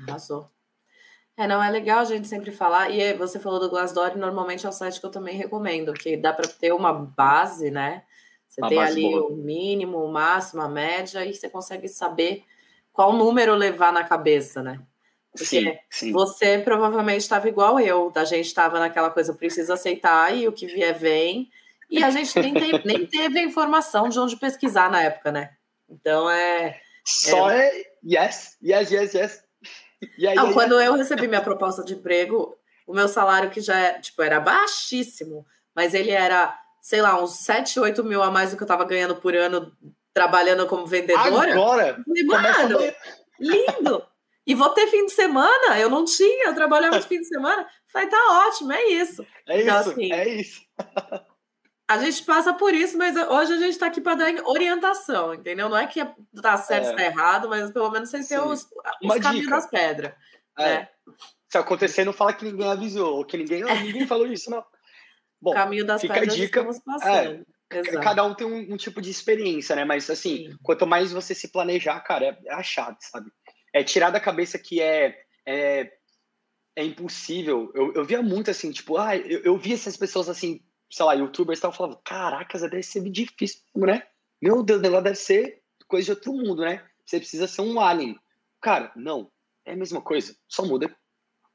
Arrasou. 0.07 0.49
É, 1.35 1.47
não 1.47 1.63
é 1.63 1.69
legal 1.69 1.99
a 1.99 2.03
gente 2.03 2.27
sempre 2.27 2.51
falar, 2.51 2.89
e 2.89 3.13
você 3.13 3.39
falou 3.39 3.59
do 3.59 3.69
Glassdoor, 3.69 4.17
normalmente 4.17 4.65
é 4.65 4.69
o 4.69 4.71
site 4.71 4.99
que 4.99 5.05
eu 5.05 5.11
também 5.11 5.37
recomendo, 5.37 5.93
que 5.93 6.17
dá 6.17 6.33
para 6.33 6.47
ter 6.47 6.73
uma 6.73 6.91
base, 6.91 7.69
né? 7.69 8.03
Você 8.47 8.59
uma 8.59 8.69
tem 8.69 8.79
ali 8.79 9.01
boa. 9.03 9.27
o 9.27 9.35
mínimo, 9.35 10.03
o 10.03 10.11
máximo, 10.11 10.63
a 10.63 10.67
média, 10.67 11.23
e 11.23 11.35
você 11.35 11.47
consegue 11.47 11.87
saber 11.87 12.43
qual 12.91 13.13
número 13.13 13.53
levar 13.53 13.93
na 13.93 14.03
cabeça, 14.03 14.63
né? 14.63 14.81
Porque 15.31 15.45
sim, 15.45 15.77
sim. 15.91 16.11
você 16.11 16.57
provavelmente 16.57 17.21
estava 17.21 17.47
igual 17.47 17.79
eu, 17.79 18.11
a 18.15 18.25
gente 18.25 18.47
estava 18.47 18.79
naquela 18.79 19.11
coisa, 19.11 19.31
preciso 19.35 19.71
aceitar, 19.71 20.35
e 20.35 20.47
o 20.47 20.51
que 20.51 20.65
vier 20.65 20.97
vem, 20.97 21.51
e 21.89 22.03
a 22.03 22.09
gente 22.09 22.37
nem, 22.39 22.53
tem, 22.53 22.81
nem 22.83 23.05
teve 23.05 23.39
a 23.39 23.43
informação 23.43 24.09
de 24.09 24.19
onde 24.19 24.35
pesquisar 24.37 24.91
na 24.91 25.01
época, 25.01 25.31
né? 25.31 25.51
Então 25.89 26.29
é. 26.29 26.79
Só 27.05 27.49
é, 27.49 27.67
é 27.67 27.83
yes, 28.03 28.57
yes, 28.61 28.91
yes, 28.91 29.13
yes. 29.13 29.43
Yeah, 30.17 30.41
Não, 30.41 30.49
yeah, 30.49 30.53
quando 30.53 30.73
yeah. 30.73 30.87
eu 30.87 30.95
recebi 30.95 31.27
minha 31.27 31.41
proposta 31.41 31.83
de 31.83 31.93
emprego, 31.93 32.55
o 32.85 32.93
meu 32.93 33.07
salário 33.07 33.49
que 33.49 33.61
já 33.61 33.77
é, 33.79 33.99
tipo, 33.99 34.21
era 34.21 34.39
baixíssimo, 34.39 35.45
mas 35.75 35.93
ele 35.93 36.11
era, 36.11 36.57
sei 36.81 37.01
lá, 37.01 37.21
uns 37.21 37.39
7, 37.39 37.79
8 37.79 38.03
mil 38.03 38.21
a 38.21 38.29
mais 38.29 38.51
do 38.51 38.57
que 38.57 38.63
eu 38.63 38.65
estava 38.65 38.85
ganhando 38.85 39.15
por 39.15 39.35
ano 39.35 39.71
trabalhando 40.13 40.65
como 40.67 40.85
vendedora. 40.85 41.53
Agora? 41.53 42.03
Mano, 42.25 42.79
lindo! 43.39 44.03
E 44.45 44.55
vou 44.55 44.69
ter 44.69 44.87
fim 44.87 45.05
de 45.05 45.11
semana? 45.11 45.77
Eu 45.77 45.89
não 45.89 46.05
tinha, 46.05 46.47
eu 46.47 46.55
trabalhava 46.55 46.99
de 46.99 47.07
fim 47.07 47.19
de 47.19 47.27
semana. 47.27 47.67
Falei, 47.91 48.07
tá 48.07 48.47
ótimo, 48.47 48.71
é 48.71 48.83
isso. 48.85 49.25
É 49.45 49.61
então, 49.61 49.81
isso, 49.81 49.89
assim, 49.91 50.13
é 50.13 50.29
isso. 50.29 50.61
A 51.87 51.97
gente 51.99 52.23
passa 52.23 52.53
por 52.53 52.73
isso, 52.73 52.97
mas 52.97 53.15
hoje 53.15 53.53
a 53.53 53.57
gente 53.57 53.69
está 53.69 53.87
aqui 53.87 54.01
para 54.01 54.15
dar 54.15 54.45
orientação, 54.45 55.33
entendeu? 55.33 55.69
Não 55.69 55.77
é 55.77 55.87
que 55.87 56.05
tá 56.41 56.57
certo, 56.57 56.89
é. 56.89 56.93
tá 56.93 57.03
errado, 57.03 57.47
mas 57.47 57.71
pelo 57.71 57.89
menos 57.89 58.09
vocês 58.09 58.27
têm 58.27 58.39
os, 58.39 58.67
os 59.01 59.19
caminhos 59.19 59.49
das 59.49 59.69
pedras. 59.69 60.11
É. 60.59 60.79
Né? 60.79 60.89
Se 61.47 61.57
acontecer, 61.57 62.03
não 62.03 62.11
fala 62.11 62.33
que 62.33 62.43
ninguém 62.43 62.69
avisou, 62.69 63.15
ou 63.15 63.25
que 63.25 63.37
ninguém, 63.37 63.63
ninguém 63.83 64.05
falou 64.05 64.27
isso, 64.27 64.49
não. 64.49 64.63
Bom, 65.41 65.53
caminho 65.53 65.85
das 65.85 66.01
fica 66.01 66.15
pedras 66.15 66.33
a 66.33 66.37
dica. 66.37 66.67
É, 67.69 67.99
cada 68.01 68.23
um 68.23 68.33
tem 68.33 68.47
um, 68.47 68.73
um, 68.73 68.77
tipo 68.77 69.01
de 69.01 69.09
experiência, 69.09 69.75
né? 69.75 69.85
Mas 69.85 70.09
assim, 70.09 70.49
Sim. 70.49 70.57
quanto 70.63 70.85
mais 70.85 71.11
você 71.11 71.33
se 71.33 71.49
planejar, 71.49 71.99
cara, 72.01 72.25
é, 72.25 72.37
é 72.47 72.53
a 72.53 72.63
chave, 72.63 72.97
sabe? 72.99 73.31
É 73.73 73.83
tirar 73.83 74.09
da 74.09 74.19
cabeça 74.19 74.57
que 74.57 74.81
é, 74.81 75.17
é, 75.45 75.91
é 76.75 76.83
impossível. 76.83 77.71
Eu, 77.73 77.93
eu 77.93 78.05
via 78.05 78.21
muito 78.21 78.51
assim, 78.51 78.71
tipo, 78.71 78.97
ah, 78.97 79.15
eu, 79.15 79.41
eu 79.43 79.57
via 79.57 79.75
essas 79.75 79.95
pessoas 79.95 80.27
assim, 80.27 80.61
sei 80.89 81.05
lá, 81.05 81.13
youtubers 81.13 81.57
estavam 81.57 81.75
falando, 81.75 81.97
caracas, 82.03 82.61
deve 82.61 82.83
ser 82.83 83.01
difícil, 83.09 83.61
né? 83.75 84.03
Meu 84.41 84.63
Deus, 84.63 84.79
o 84.79 84.81
negócio 84.81 85.03
deve 85.03 85.15
ser 85.15 85.61
coisa 85.87 86.05
de 86.05 86.11
outro 86.11 86.33
mundo, 86.33 86.61
né? 86.61 86.83
Você 87.05 87.19
precisa 87.19 87.47
ser 87.47 87.61
um 87.61 87.79
alien. 87.79 88.19
Cara, 88.61 88.91
não. 88.95 89.31
É 89.65 89.73
a 89.73 89.77
mesma 89.77 90.01
coisa. 90.01 90.35
Só 90.47 90.65
muda 90.65 90.95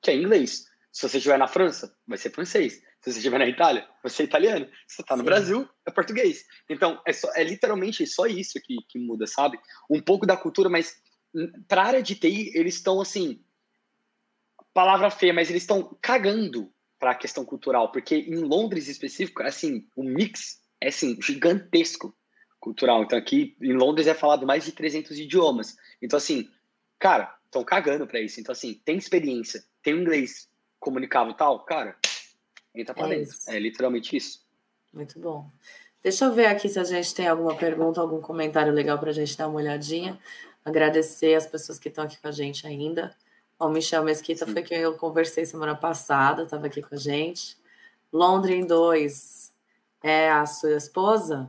que 0.01 0.11
é 0.11 0.17
inglês. 0.17 0.67
Se 0.91 1.09
você 1.09 1.17
estiver 1.17 1.39
na 1.39 1.49
França, 1.49 1.97
vai 2.07 2.19
ser 2.19 2.31
francês. 2.31 2.75
Se 3.01 3.11
você 3.11 3.19
estiver 3.19 3.39
na 3.39 3.47
Itália, 3.47 3.89
vai 4.03 4.11
ser 4.11 4.25
italiano. 4.25 4.67
Se 4.87 4.97
você 4.97 5.03
está 5.03 5.17
no 5.17 5.23
Sim. 5.23 5.27
Brasil, 5.27 5.69
é 5.87 5.91
português. 5.91 6.45
Então, 6.69 7.01
é, 7.07 7.13
só, 7.13 7.33
é 7.35 7.43
literalmente 7.43 8.07
só 8.07 8.27
isso 8.27 8.61
que, 8.63 8.77
que 8.89 8.99
muda, 8.99 9.27
sabe? 9.27 9.59
Um 9.89 10.01
pouco 10.01 10.27
da 10.27 10.37
cultura, 10.37 10.69
mas 10.69 11.01
para 11.67 11.83
a 11.83 11.87
área 11.87 12.03
de 12.03 12.15
TI, 12.15 12.53
eles 12.55 12.75
estão 12.75 13.01
assim. 13.01 13.43
Palavra 14.75 15.11
feia, 15.11 15.33
mas 15.33 15.49
eles 15.49 15.63
estão 15.63 15.97
cagando 16.01 16.73
para 17.03 17.11
a 17.11 17.17
questão 17.17 17.45
cultural, 17.45 17.91
porque 17.91 18.15
em 18.15 18.37
Londres 18.37 18.87
específico, 18.87 19.43
assim, 19.43 19.85
o 19.97 20.05
mix 20.05 20.61
é 20.81 20.87
assim 20.87 21.21
gigantesco 21.21 22.17
cultural. 22.61 23.03
Então 23.03 23.19
aqui 23.19 23.57
em 23.61 23.73
Londres 23.73 24.07
é 24.07 24.15
falado 24.15 24.47
mais 24.47 24.65
de 24.65 24.71
300 24.71 25.19
idiomas. 25.19 25.77
Então 26.01 26.17
assim, 26.17 26.49
cara, 27.01 27.37
estão 27.45 27.65
cagando 27.65 28.07
para 28.07 28.21
isso. 28.21 28.39
Então 28.39 28.53
assim, 28.53 28.81
tem 28.85 28.99
experiência, 28.99 29.65
tem 29.83 29.97
inglês 29.97 30.49
comunicável 30.79 31.35
tal, 31.35 31.65
cara, 31.65 31.97
entra 32.73 32.95
para 32.95 33.09
é 33.09 33.19
dentro. 33.19 33.35
Isso. 33.35 33.51
É 33.51 33.59
literalmente 33.59 34.17
isso. 34.17 34.47
Muito 34.93 35.19
bom. 35.19 35.51
Deixa 36.05 36.27
eu 36.27 36.33
ver 36.33 36.47
aqui 36.47 36.69
se 36.69 36.79
a 36.79 36.85
gente 36.85 37.13
tem 37.13 37.27
alguma 37.27 37.57
pergunta, 37.57 38.01
algum 38.01 38.21
comentário 38.21 38.73
legal 38.73 38.97
para 38.97 39.11
a 39.11 39.13
gente 39.13 39.37
dar 39.37 39.49
uma 39.49 39.59
olhadinha. 39.59 40.17
Agradecer 40.65 41.35
as 41.35 41.47
pessoas 41.47 41.81
que 41.81 41.89
estão 41.89 42.05
aqui 42.05 42.21
com 42.21 42.29
a 42.29 42.33
gente 42.33 42.65
ainda. 42.65 43.13
O 43.63 43.69
Michel 43.69 44.03
Mesquita 44.03 44.45
Sim. 44.45 44.53
foi 44.53 44.63
quem 44.63 44.79
eu 44.79 44.95
conversei 44.95 45.47
semana 45.47 45.77
passada, 45.77 46.43
estava 46.43 46.67
aqui 46.67 46.83
com 46.83 46.97
a 46.97 46.99
gente. 46.99 47.57
Londres 48.13 48.67
2 48.67 49.53
é 50.03 50.31
a 50.31 50.45
sua 50.47 50.77
esposa? 50.77 51.49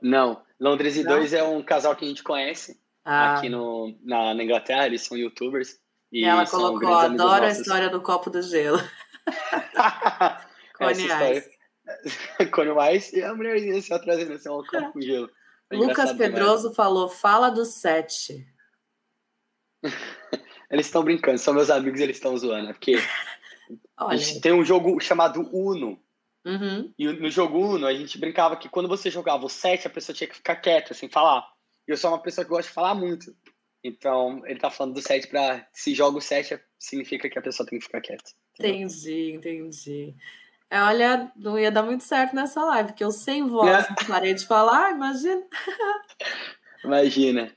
não, 0.00 0.42
Londres 0.60 0.96
e 0.96 1.04
2 1.04 1.32
é 1.32 1.44
um 1.44 1.62
casal 1.62 1.94
que 1.94 2.04
a 2.04 2.08
gente 2.08 2.22
conhece 2.22 2.78
ah. 3.04 3.36
aqui 3.36 3.48
no, 3.48 3.96
na, 4.02 4.34
na, 4.34 4.42
Inglaterra, 4.42 4.86
eles 4.86 5.02
são 5.02 5.16
youtubers. 5.16 5.78
E 6.10 6.24
Ela 6.24 6.44
colocou, 6.46 6.92
adoro 6.94 7.44
a 7.44 7.50
história 7.50 7.88
do 7.88 8.00
copo 8.00 8.28
do 8.28 8.42
gelo. 8.42 8.78
Cone 10.76 11.04
Ice. 11.36 11.50
Cone 12.52 12.96
Ice 12.96 13.16
e 13.16 13.22
a 13.22 13.32
mulherzinha 13.32 13.80
se 13.80 13.96
trazendo 14.00 14.32
assim, 14.32 14.48
um 14.48 14.64
copo 14.64 14.92
com 14.92 15.00
gelo. 15.00 15.30
É 15.70 15.76
Lucas 15.76 16.12
Pedroso 16.12 16.72
falou, 16.74 17.08
fala 17.08 17.48
do 17.48 17.64
set. 17.64 18.44
eles 20.70 20.86
estão 20.86 21.02
brincando, 21.02 21.38
são 21.38 21.54
meus 21.54 21.70
amigos 21.70 22.00
eles 22.00 22.16
estão 22.16 22.36
zoando. 22.36 22.70
É 22.70 22.72
porque 22.72 22.96
tem 24.42 24.52
um 24.52 24.64
jogo 24.64 25.00
chamado 25.00 25.48
Uno. 25.52 26.00
Uhum. 26.44 26.92
E 26.96 27.06
no 27.06 27.30
jogo 27.30 27.58
Uno, 27.58 27.86
a 27.86 27.94
gente 27.94 28.18
brincava 28.18 28.56
que 28.56 28.68
quando 28.68 28.88
você 28.88 29.10
jogava 29.10 29.44
o 29.44 29.48
7, 29.48 29.86
a 29.86 29.90
pessoa 29.90 30.14
tinha 30.14 30.28
que 30.28 30.36
ficar 30.36 30.56
quieta, 30.56 30.94
sem 30.94 31.08
falar. 31.08 31.46
E 31.88 31.92
eu 31.92 31.96
sou 31.96 32.10
uma 32.10 32.22
pessoa 32.22 32.44
que 32.44 32.50
gosta 32.50 32.68
de 32.68 32.74
falar 32.74 32.94
muito. 32.94 33.34
Então, 33.82 34.42
ele 34.46 34.58
tá 34.58 34.70
falando 34.70 34.94
do 34.94 35.00
7 35.00 35.28
para 35.28 35.66
se 35.72 35.94
joga 35.94 36.18
o 36.18 36.20
7, 36.20 36.58
significa 36.78 37.28
que 37.28 37.38
a 37.38 37.42
pessoa 37.42 37.66
tem 37.66 37.78
que 37.78 37.84
ficar 37.84 38.00
quieta. 38.00 38.24
Entendeu? 38.58 38.86
Entendi, 38.86 39.32
entendi. 39.32 40.14
É, 40.68 40.80
olha, 40.80 41.30
não 41.36 41.58
ia 41.58 41.70
dar 41.70 41.82
muito 41.82 42.02
certo 42.02 42.34
nessa 42.34 42.64
live, 42.64 42.88
porque 42.88 43.04
eu 43.04 43.12
sem 43.12 43.46
voz 43.46 43.84
é. 43.84 44.06
parei 44.06 44.34
de 44.34 44.44
falar, 44.46 44.92
imagina. 44.92 45.42
Imagina. 46.84 47.52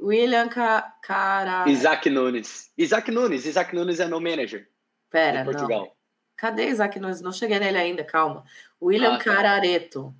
William 0.00 0.48
Ca... 0.48 0.96
Cara. 1.02 1.68
Isaac 1.68 2.08
Nunes. 2.08 2.70
Isaac 2.76 3.10
Nunes. 3.10 3.44
Isaac 3.44 3.74
Nunes 3.74 4.00
é 4.00 4.08
no 4.08 4.20
manager. 4.20 4.66
Pera, 5.10 5.44
Portugal. 5.44 5.80
Não. 5.80 5.92
Cadê 6.36 6.68
Isaac 6.68 6.98
Nunes? 6.98 7.20
Não 7.20 7.32
cheguei 7.32 7.58
nele 7.58 7.76
ainda, 7.76 8.02
calma. 8.02 8.44
William 8.80 9.14
ah, 9.14 9.18
tá. 9.18 9.24
Carareto. 9.24 10.14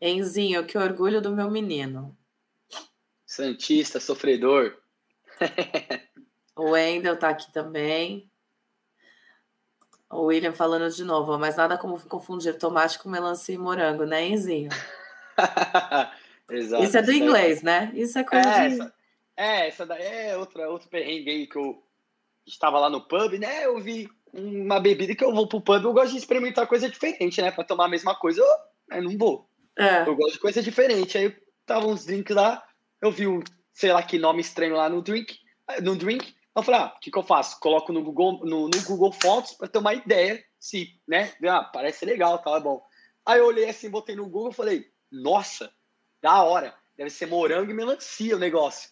Enzinho, 0.00 0.64
que 0.64 0.76
orgulho 0.76 1.20
do 1.20 1.30
meu 1.30 1.50
menino. 1.50 2.16
Santista, 3.24 4.00
sofredor. 4.00 4.76
o 6.56 6.70
Wendel 6.70 7.16
tá 7.16 7.28
aqui 7.28 7.52
também. 7.52 8.28
O 10.10 10.22
William 10.22 10.52
falando 10.52 10.92
de 10.92 11.04
novo, 11.04 11.38
mas 11.38 11.56
nada 11.56 11.78
como 11.78 12.00
confundir 12.00 12.58
tomate 12.58 12.98
com 12.98 13.08
melancia 13.08 13.54
e 13.54 13.58
morango, 13.58 14.04
né, 14.04 14.26
Enzinho? 14.26 14.70
Exato. 16.50 16.82
Isso 16.82 16.98
é 16.98 17.02
do 17.02 17.12
inglês, 17.12 17.62
né? 17.62 17.92
Isso 17.94 18.18
é 18.18 18.24
coisa 18.24 18.48
é, 18.48 18.68
de... 18.68 18.92
É, 19.40 19.68
essa 19.68 19.86
daí 19.86 20.02
é 20.02 20.36
outra, 20.36 20.68
outro 20.68 20.90
perrengue 20.90 21.30
aí 21.30 21.46
que 21.46 21.56
eu 21.56 21.82
estava 22.46 22.78
lá 22.78 22.90
no 22.90 23.08
pub, 23.08 23.38
né? 23.38 23.64
Eu 23.64 23.80
vi 23.80 24.06
uma 24.34 24.78
bebida 24.78 25.14
que 25.14 25.24
eu 25.24 25.32
vou 25.32 25.48
pro 25.48 25.62
pub, 25.62 25.82
eu 25.82 25.94
gosto 25.94 26.12
de 26.12 26.18
experimentar 26.18 26.66
coisa 26.66 26.90
diferente, 26.90 27.40
né? 27.40 27.50
Para 27.50 27.64
tomar 27.64 27.86
a 27.86 27.88
mesma 27.88 28.14
coisa, 28.14 28.42
eu, 28.42 28.98
eu 28.98 29.02
não 29.02 29.16
vou. 29.16 29.48
É. 29.78 30.02
Eu 30.06 30.14
gosto 30.14 30.34
de 30.34 30.40
coisa 30.40 30.62
diferente. 30.62 31.16
Aí 31.16 31.34
tava 31.64 31.86
uns 31.86 32.04
drinks 32.04 32.36
lá, 32.36 32.62
eu 33.00 33.10
vi 33.10 33.26
um, 33.26 33.40
sei 33.72 33.90
lá 33.94 34.02
que 34.02 34.18
nome 34.18 34.42
estranho 34.42 34.76
lá 34.76 34.90
no 34.90 35.00
drink, 35.00 35.38
no 35.82 35.96
drink. 35.96 36.34
Eu 36.54 36.62
falei, 36.62 36.80
ah, 36.82 36.94
o 36.94 37.00
que, 37.00 37.10
que 37.10 37.18
eu 37.18 37.22
faço? 37.22 37.58
Coloco 37.60 37.94
no 37.94 38.02
Google, 38.02 38.44
no, 38.44 38.68
no 38.68 38.82
Google 38.84 39.10
Fotos 39.10 39.54
para 39.54 39.68
ter 39.68 39.78
uma 39.78 39.94
ideia 39.94 40.44
se, 40.58 41.00
né? 41.08 41.32
Ah, 41.48 41.64
parece 41.64 42.04
legal, 42.04 42.38
tá 42.40 42.58
é 42.58 42.60
bom. 42.60 42.84
Aí 43.24 43.38
eu 43.38 43.46
olhei 43.46 43.70
assim, 43.70 43.88
botei 43.88 44.14
no 44.14 44.28
Google 44.28 44.50
e 44.50 44.54
falei, 44.54 44.84
nossa, 45.10 45.72
da 46.20 46.42
hora, 46.42 46.74
deve 46.94 47.08
ser 47.08 47.24
morango 47.24 47.70
e 47.70 47.74
melancia 47.74 48.36
o 48.36 48.38
negócio. 48.38 48.90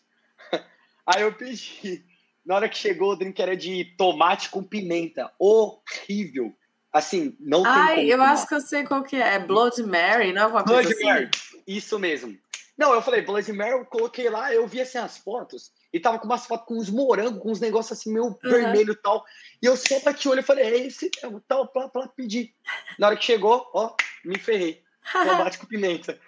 Aí 1.06 1.22
eu 1.22 1.32
pedi. 1.32 2.04
Na 2.44 2.56
hora 2.56 2.68
que 2.68 2.76
chegou, 2.76 3.12
o 3.12 3.16
drink 3.16 3.40
era 3.40 3.56
de 3.56 3.84
tomate 3.96 4.48
com 4.50 4.62
pimenta. 4.62 5.30
Horrível. 5.38 6.54
Assim, 6.92 7.36
não 7.38 7.62
tem 7.62 7.72
Ai, 7.72 8.04
eu 8.06 8.18
tomar. 8.18 8.32
acho 8.32 8.48
que 8.48 8.54
eu 8.54 8.60
sei 8.60 8.84
qual 8.84 9.02
que 9.02 9.16
é. 9.16 9.34
É 9.34 9.38
Blood 9.38 9.82
Mary, 9.82 10.32
não 10.32 10.58
é 10.58 10.62
Blood 10.62 10.86
coisa 10.86 11.04
Mary. 11.04 11.30
Assim? 11.34 11.62
Isso 11.66 11.98
mesmo. 11.98 12.38
Não, 12.78 12.94
eu 12.94 13.02
falei, 13.02 13.22
Blood 13.22 13.52
Mary, 13.52 13.72
eu 13.72 13.84
coloquei 13.84 14.30
lá, 14.30 14.54
eu 14.54 14.66
vi 14.66 14.80
assim 14.80 14.98
as 14.98 15.18
fotos, 15.18 15.72
e 15.92 15.98
tava 15.98 16.18
com 16.20 16.26
umas 16.26 16.46
fotos 16.46 16.64
com 16.66 16.78
uns 16.78 16.88
morangos, 16.88 17.42
com 17.42 17.50
uns 17.50 17.58
negócios 17.58 17.98
assim, 17.98 18.12
meio 18.12 18.26
uhum. 18.26 18.36
vermelho 18.40 18.92
e 18.92 18.96
tal. 18.96 19.24
E 19.60 19.66
eu 19.66 19.76
só 19.76 19.98
bati 20.00 20.28
o 20.28 20.30
olho 20.30 20.40
e 20.40 20.44
falei, 20.44 20.64
é 20.64 20.86
esse 20.86 21.10
mesmo, 21.20 21.42
tal, 21.48 21.66
pra, 21.66 21.88
pra 21.88 22.06
pedir. 22.06 22.54
Na 22.96 23.08
hora 23.08 23.16
que 23.16 23.24
chegou, 23.24 23.68
ó, 23.74 23.94
me 24.24 24.38
ferrei. 24.38 24.80
Tomate 25.12 25.58
com 25.58 25.66
pimenta. 25.66 26.18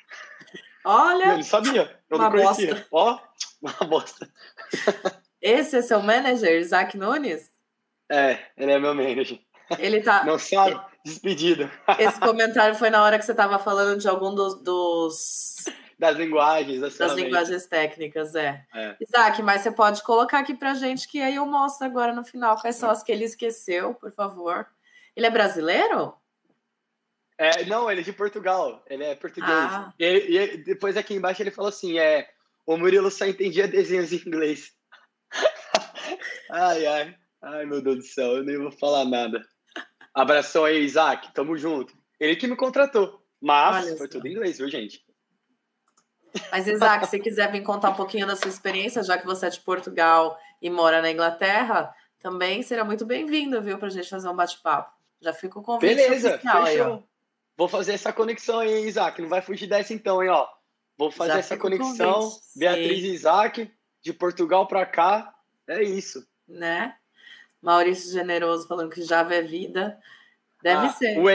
Olha! 0.84 1.24
Eu 1.26 1.36
não 1.36 1.42
sabia, 1.44 2.00
eu 2.10 2.18
não 2.18 2.30
conhecia. 2.30 2.74
Bosta. 2.74 2.86
Ó, 2.90 3.20
uma 3.80 3.86
bosta. 3.88 4.28
Esse 5.40 5.78
é 5.78 5.82
seu 5.82 6.00
manager, 6.02 6.60
Isaac 6.60 6.96
Nunes? 6.96 7.50
É, 8.10 8.38
ele 8.56 8.72
é 8.72 8.78
meu 8.78 8.94
manager. 8.94 9.38
Ele 9.78 10.00
tá. 10.00 10.24
Não 10.24 10.38
sabe? 10.38 10.80
Despedido. 11.04 11.70
Esse 11.98 12.20
comentário 12.20 12.74
foi 12.74 12.90
na 12.90 13.02
hora 13.02 13.18
que 13.18 13.24
você 13.24 13.30
estava 13.30 13.58
falando 13.58 13.98
de 13.98 14.08
algum 14.08 14.34
dos. 14.34 14.62
dos... 14.62 15.64
Das 15.98 16.16
linguagens, 16.16 16.80
das, 16.80 16.96
das 16.96 17.12
linguagens 17.12 17.66
técnicas, 17.66 18.34
é. 18.34 18.64
é. 18.74 18.96
Isaac, 19.00 19.42
mas 19.42 19.60
você 19.60 19.70
pode 19.70 20.02
colocar 20.02 20.38
aqui 20.38 20.54
pra 20.54 20.72
gente 20.72 21.06
que 21.06 21.20
aí 21.20 21.34
eu 21.34 21.44
mostro 21.44 21.86
agora 21.86 22.14
no 22.14 22.24
final 22.24 22.58
quais 22.58 22.76
são 22.76 22.90
as 22.90 23.02
que 23.02 23.12
ele 23.12 23.24
esqueceu, 23.24 23.92
por 23.94 24.10
favor. 24.10 24.66
Ele 25.14 25.26
é 25.26 25.30
brasileiro? 25.30 26.14
É, 27.36 27.64
não, 27.66 27.90
ele 27.90 28.00
é 28.00 28.04
de 28.04 28.14
Portugal. 28.14 28.82
Ele 28.88 29.04
é 29.04 29.14
português. 29.14 29.50
Ah. 29.50 29.92
E, 29.98 30.36
e, 30.36 30.56
depois 30.58 30.96
aqui 30.96 31.14
embaixo 31.14 31.42
ele 31.42 31.50
falou 31.50 31.68
assim: 31.68 31.98
é, 31.98 32.28
o 32.66 32.76
Murilo 32.76 33.10
só 33.10 33.26
entendia 33.26 33.68
desenhos 33.68 34.12
em 34.12 34.16
inglês. 34.16 34.72
ai, 36.50 36.86
ai. 36.86 37.16
Ai, 37.42 37.64
meu 37.64 37.80
Deus 37.80 37.96
do 37.96 38.02
céu, 38.02 38.36
eu 38.36 38.44
nem 38.44 38.58
vou 38.58 38.70
falar 38.70 39.04
nada. 39.04 39.40
Abração 40.14 40.64
aí, 40.64 40.82
Isaac. 40.82 41.32
Tamo 41.32 41.56
junto. 41.56 41.96
Ele 42.18 42.36
que 42.36 42.46
me 42.46 42.56
contratou. 42.56 43.24
Mas 43.40 43.86
Olha 43.86 43.96
foi 43.96 44.08
tudo 44.08 44.26
em 44.26 44.32
inglês, 44.32 44.58
viu, 44.58 44.68
gente? 44.68 45.02
Mas, 46.52 46.66
Isaac, 46.66 47.06
se 47.06 47.18
quiser 47.18 47.50
vir 47.50 47.62
contar 47.62 47.90
um 47.90 47.94
pouquinho 47.94 48.26
da 48.26 48.36
sua 48.36 48.48
experiência, 48.48 49.02
já 49.02 49.16
que 49.16 49.26
você 49.26 49.46
é 49.46 49.50
de 49.50 49.60
Portugal 49.60 50.38
e 50.60 50.68
mora 50.68 51.00
na 51.00 51.10
Inglaterra, 51.10 51.92
também 52.20 52.62
será 52.62 52.84
muito 52.84 53.06
bem-vindo, 53.06 53.60
viu, 53.62 53.78
pra 53.78 53.88
gente 53.88 54.08
fazer 54.08 54.28
um 54.28 54.36
bate-papo. 54.36 54.92
Já 55.20 55.32
fica 55.32 55.58
o 55.58 55.62
convite. 55.62 55.94
Beleza, 55.94 56.38
fechou. 56.38 56.94
Aí, 56.94 57.02
Vou 57.56 57.68
fazer 57.68 57.92
essa 57.92 58.12
conexão 58.12 58.60
aí, 58.60 58.86
Isaac. 58.86 59.20
Não 59.20 59.28
vai 59.28 59.42
fugir 59.42 59.66
dessa 59.66 59.92
então, 59.92 60.22
hein, 60.22 60.30
ó. 60.30 60.46
Vou 61.00 61.10
fazer 61.10 61.32
já 61.32 61.38
essa 61.38 61.56
conexão. 61.56 62.30
Beatriz 62.54 63.02
e 63.02 63.14
Isaac, 63.14 63.72
de 64.02 64.12
Portugal 64.12 64.68
para 64.68 64.84
cá. 64.84 65.34
É 65.66 65.82
isso. 65.82 66.22
Né? 66.46 66.94
Maurício 67.62 68.12
Generoso 68.12 68.68
falando 68.68 68.90
que 68.90 69.00
Java 69.00 69.34
é 69.34 69.40
vida. 69.40 69.98
Deve 70.62 70.88
ah, 70.88 70.90
ser. 70.90 71.18
O, 71.18 71.30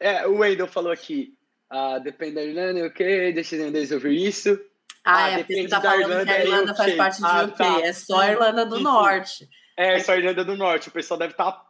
é, 0.00 0.26
o 0.26 0.38
Wendel 0.38 0.66
falou 0.66 0.90
aqui. 0.90 1.32
Ah, 1.70 2.00
depende 2.00 2.34
da 2.34 2.42
Irlanda, 2.42 2.86
ok? 2.88 3.32
Deixa 3.32 3.54
eu 3.54 3.94
ouvir 3.94 4.26
isso. 4.26 4.60
Ah, 5.04 5.26
ah 5.26 5.30
é, 5.30 5.38
porque 5.44 5.62
você 5.62 5.68
tá 5.68 5.80
falando 5.80 6.00
Irlanda, 6.00 6.24
que 6.24 6.30
a 6.32 6.44
Irlanda 6.44 6.74
faz 6.74 6.94
parte 6.96 7.20
ah, 7.22 7.44
de 7.44 7.50
UK. 7.50 7.56
Tá. 7.56 7.80
É 7.82 7.92
só 7.92 8.18
a 8.18 8.32
Irlanda 8.32 8.66
do 8.66 8.74
isso. 8.74 8.84
Norte. 8.84 9.48
É, 9.76 9.94
é 9.94 9.98
só 10.00 10.12
a 10.14 10.16
Irlanda 10.16 10.44
do 10.44 10.56
Norte. 10.56 10.88
O 10.88 10.92
pessoal 10.92 11.18
deve 11.20 11.34
estar 11.34 11.52
tá 11.52 11.64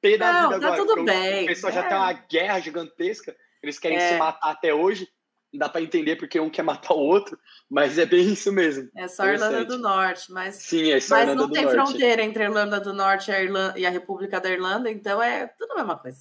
pé 0.00 0.16
da 0.16 0.48
vida 0.48 0.60
tá 0.60 0.66
agora. 0.68 0.76
tudo 0.76 1.04
bem. 1.04 1.44
O 1.44 1.46
pessoal 1.46 1.72
é. 1.72 1.74
já 1.74 1.82
tem 1.82 1.98
uma 1.98 2.12
guerra 2.14 2.58
gigantesca. 2.58 3.36
Eles 3.62 3.78
querem 3.78 3.98
é. 3.98 4.12
se 4.12 4.16
matar 4.16 4.50
até 4.50 4.72
hoje 4.72 5.06
dá 5.52 5.68
para 5.68 5.82
entender 5.82 6.16
porque 6.16 6.38
um 6.38 6.50
quer 6.50 6.62
matar 6.62 6.94
o 6.94 6.98
outro, 6.98 7.38
mas 7.68 7.98
é 7.98 8.06
bem 8.06 8.32
isso 8.32 8.52
mesmo. 8.52 8.88
É 8.96 9.08
só 9.08 9.24
a 9.24 9.32
Irlanda 9.32 9.64
do 9.64 9.78
Norte, 9.78 10.30
mas, 10.32 10.56
Sim, 10.56 10.92
é 10.92 11.00
só 11.00 11.14
mas 11.14 11.28
Irlanda 11.28 11.42
não 11.42 11.50
tem 11.50 11.64
Norte. 11.64 11.76
fronteira 11.76 12.22
entre 12.22 12.42
a 12.42 12.46
Irlanda 12.46 12.80
do 12.80 12.92
Norte 12.92 13.30
e 13.30 13.34
a, 13.34 13.42
Irlanda, 13.42 13.78
e 13.78 13.86
a 13.86 13.90
República 13.90 14.40
da 14.40 14.50
Irlanda, 14.50 14.90
então 14.90 15.22
é 15.22 15.46
tudo 15.46 15.72
a 15.72 15.76
mesma 15.76 15.96
coisa. 15.96 16.20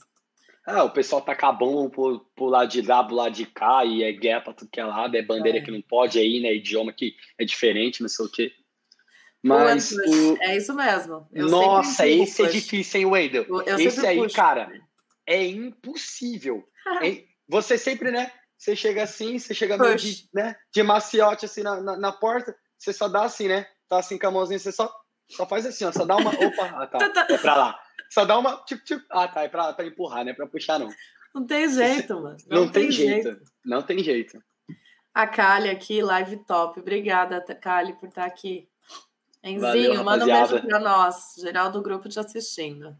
Ah, 0.65 0.83
o 0.83 0.91
pessoal 0.91 1.21
tá 1.21 1.31
acabando 1.31 1.89
por, 1.89 2.19
por 2.35 2.49
lado 2.49 2.69
de 2.69 2.81
lá, 2.81 3.03
pro 3.03 3.15
lado 3.15 3.33
de 3.33 3.45
cá, 3.45 3.83
e 3.85 4.03
é 4.03 4.11
guerra 4.11 4.41
pra 4.41 4.53
tudo 4.53 4.69
que 4.71 4.79
é 4.79 4.85
lado, 4.85 5.15
é 5.15 5.21
bandeira 5.21 5.57
é. 5.57 5.61
que 5.61 5.71
não 5.71 5.81
pode 5.81 6.19
aí, 6.19 6.39
né? 6.39 6.53
Idioma 6.53 6.93
que 6.93 7.15
é 7.39 7.45
diferente, 7.45 8.01
não 8.01 8.09
sei 8.09 8.25
o 8.25 8.29
quê. 8.29 8.51
Mas. 9.41 9.91
O... 9.91 10.37
É 10.41 10.57
isso 10.57 10.75
mesmo. 10.75 11.27
Eu 11.31 11.47
Nossa, 11.47 12.07
esse 12.07 12.43
é 12.43 12.47
difícil, 12.47 12.99
hein, 12.99 13.05
Wendel? 13.05 13.45
Esse 13.79 14.05
aí, 14.05 14.17
puxo. 14.17 14.35
cara, 14.35 14.69
é 15.25 15.43
impossível. 15.45 16.63
é... 17.01 17.23
Você 17.47 17.77
sempre, 17.79 18.11
né? 18.11 18.31
Você 18.59 18.75
chega 18.75 19.03
assim, 19.03 19.39
você 19.39 19.53
chega 19.53 19.77
meio 19.77 19.95
de, 19.95 20.27
né, 20.33 20.53
de 20.69 20.83
maciote 20.83 21.45
assim 21.45 21.63
na, 21.63 21.79
na, 21.79 21.97
na, 21.97 22.11
porta, 22.11 22.53
você 22.77 22.91
só 22.91 23.07
dá 23.07 23.23
assim, 23.23 23.47
né? 23.47 23.65
Tá 23.87 23.99
assim 23.99 24.19
com 24.19 24.27
a 24.27 24.31
mãozinha, 24.31 24.59
você 24.59 24.69
só, 24.69 24.93
só 25.31 25.45
faz 25.45 25.65
assim, 25.65 25.85
ó, 25.85 25.93
só 25.93 26.03
dá 26.03 26.17
uma. 26.17 26.29
Opa, 26.31 26.65
ah, 26.65 26.85
tá, 26.85 26.97
tá, 27.09 27.25
tá. 27.25 27.33
é 27.33 27.37
pra 27.37 27.55
lá. 27.55 27.79
Só 28.09 28.25
dá 28.25 28.37
uma. 28.37 28.57
Tipo, 28.65 28.83
tipo, 28.83 29.05
ah, 29.11 29.29
tá, 29.29 29.43
é 29.43 29.47
pra, 29.47 29.71
pra 29.71 29.85
empurrar, 29.85 30.25
né? 30.25 30.33
Pra 30.33 30.45
puxar, 30.45 30.77
não. 30.77 30.89
Não 31.33 31.47
tem 31.47 31.69
jeito, 31.69 32.15
mano. 32.15 32.35
Não, 32.49 32.65
não 32.65 32.71
tem, 32.71 32.83
tem 32.83 32.91
jeito. 32.91 33.23
jeito. 33.23 33.41
Não 33.63 33.81
tem 33.81 34.03
jeito. 34.03 34.43
A 35.13 35.25
Kali 35.25 35.69
aqui, 35.69 36.01
live 36.01 36.43
top. 36.45 36.81
Obrigada, 36.81 37.41
Kali, 37.55 37.93
por 37.93 38.09
estar 38.09 38.25
aqui. 38.25 38.67
Enzinho, 39.41 40.03
manda 40.03 40.25
um 40.25 40.27
beijo 40.27 40.61
pra 40.67 40.79
nós. 40.79 41.35
Geral 41.39 41.71
do 41.71 41.81
grupo 41.81 42.09
te 42.09 42.19
assistindo. 42.19 42.93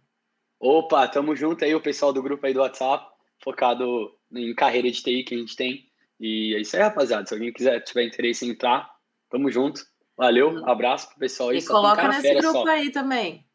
Opa, 0.58 1.08
tamo 1.08 1.36
junto 1.36 1.66
aí, 1.66 1.76
o 1.76 1.82
pessoal 1.82 2.14
do 2.14 2.24
grupo 2.24 2.46
aí 2.46 2.54
do 2.54 2.62
WhatsApp, 2.62 3.06
focado 3.44 4.14
em 4.34 4.54
carreira 4.54 4.90
de 4.90 5.02
TI 5.02 5.24
que 5.24 5.36
a 5.36 5.38
gente 5.38 5.56
tem. 5.56 5.86
E 6.20 6.56
é 6.56 6.62
isso 6.62 6.76
aí, 6.76 6.82
rapaziada. 6.82 7.26
Se 7.26 7.34
alguém 7.34 7.54
quiser, 7.54 7.80
tiver 7.82 8.04
interesse 8.04 8.46
em 8.46 8.50
entrar, 8.50 8.90
tamo 9.30 9.50
junto. 9.50 9.82
Valeu, 10.18 10.68
abraço 10.68 11.08
pro 11.10 11.20
pessoal 11.20 11.50
aí. 11.50 11.60
E 11.60 11.66
coloca 11.66 12.08
nesse 12.10 12.34
grupo 12.36 12.64
só. 12.64 12.68
aí 12.68 12.92
também. 12.92 13.46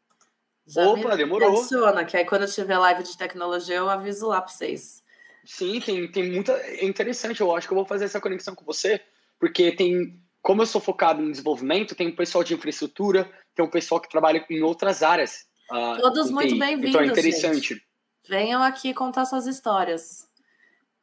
Já 0.67 0.87
Opa, 0.87 1.15
demorou. 1.15 1.59
adiciona, 1.59 2.03
que 2.03 2.17
aí 2.17 2.25
quando 2.25 2.41
eu 2.41 2.51
tiver 2.51 2.77
live 2.77 3.03
de 3.03 3.15
tecnologia, 3.15 3.75
eu 3.75 3.89
aviso 3.89 4.27
lá 4.27 4.41
pra 4.41 4.51
vocês. 4.51 5.03
Sim, 5.45 5.79
tem, 5.79 6.11
tem 6.11 6.31
muita. 6.31 6.53
É 6.53 6.83
interessante, 6.83 7.39
eu 7.41 7.55
acho 7.55 7.67
que 7.67 7.73
eu 7.73 7.77
vou 7.77 7.85
fazer 7.85 8.05
essa 8.05 8.19
conexão 8.19 8.55
com 8.55 8.65
você, 8.65 8.99
porque 9.39 9.71
tem. 9.71 10.19
Como 10.41 10.61
eu 10.61 10.65
sou 10.65 10.81
focado 10.81 11.21
em 11.21 11.31
desenvolvimento, 11.31 11.95
tem 11.95 12.07
um 12.07 12.15
pessoal 12.15 12.43
de 12.43 12.53
infraestrutura, 12.53 13.31
tem 13.55 13.65
um 13.65 13.69
pessoal 13.69 13.99
que 13.99 14.09
trabalha 14.09 14.43
em 14.49 14.61
outras 14.61 15.01
áreas. 15.01 15.45
Uh, 15.71 16.01
Todos 16.01 16.29
muito 16.29 16.57
bem-vindos. 16.57 16.89
Então 16.89 17.01
é 17.01 17.07
interessante. 17.07 17.73
Gente. 17.75 17.85
Venham 18.27 18.61
aqui 18.61 18.93
contar 18.93 19.25
suas 19.25 19.47
histórias. 19.47 20.27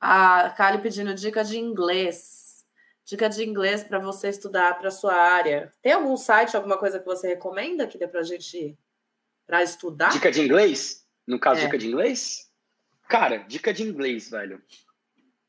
A 0.05 0.51
Kali 0.51 0.83
pedindo 0.83 1.15
dica 1.15 1.45
de 1.45 1.57
inglês. 1.57 2.67
Dica 3.05 3.29
de 3.29 3.45
inglês 3.45 3.85
para 3.85 4.01
você 4.01 4.31
estudar 4.31 4.77
para 4.77 4.91
sua 4.91 5.15
área. 5.15 5.73
Tem 5.81 5.93
algum 5.93 6.17
site, 6.17 6.57
alguma 6.57 6.77
coisa 6.77 6.99
que 6.99 7.07
você 7.07 7.29
recomenda 7.29 7.87
que 7.87 7.97
dê 7.97 8.09
para 8.09 8.19
a 8.19 8.25
gente 8.25 8.77
para 9.47 9.63
estudar? 9.63 10.09
Dica 10.09 10.33
de 10.33 10.41
inglês? 10.41 11.07
No 11.25 11.39
caso, 11.39 11.61
é. 11.61 11.65
dica 11.67 11.79
de 11.79 11.87
inglês? 11.87 12.51
Cara, 13.09 13.37
dica 13.37 13.73
de 13.73 13.85
inglês, 13.85 14.29
velho. 14.29 14.61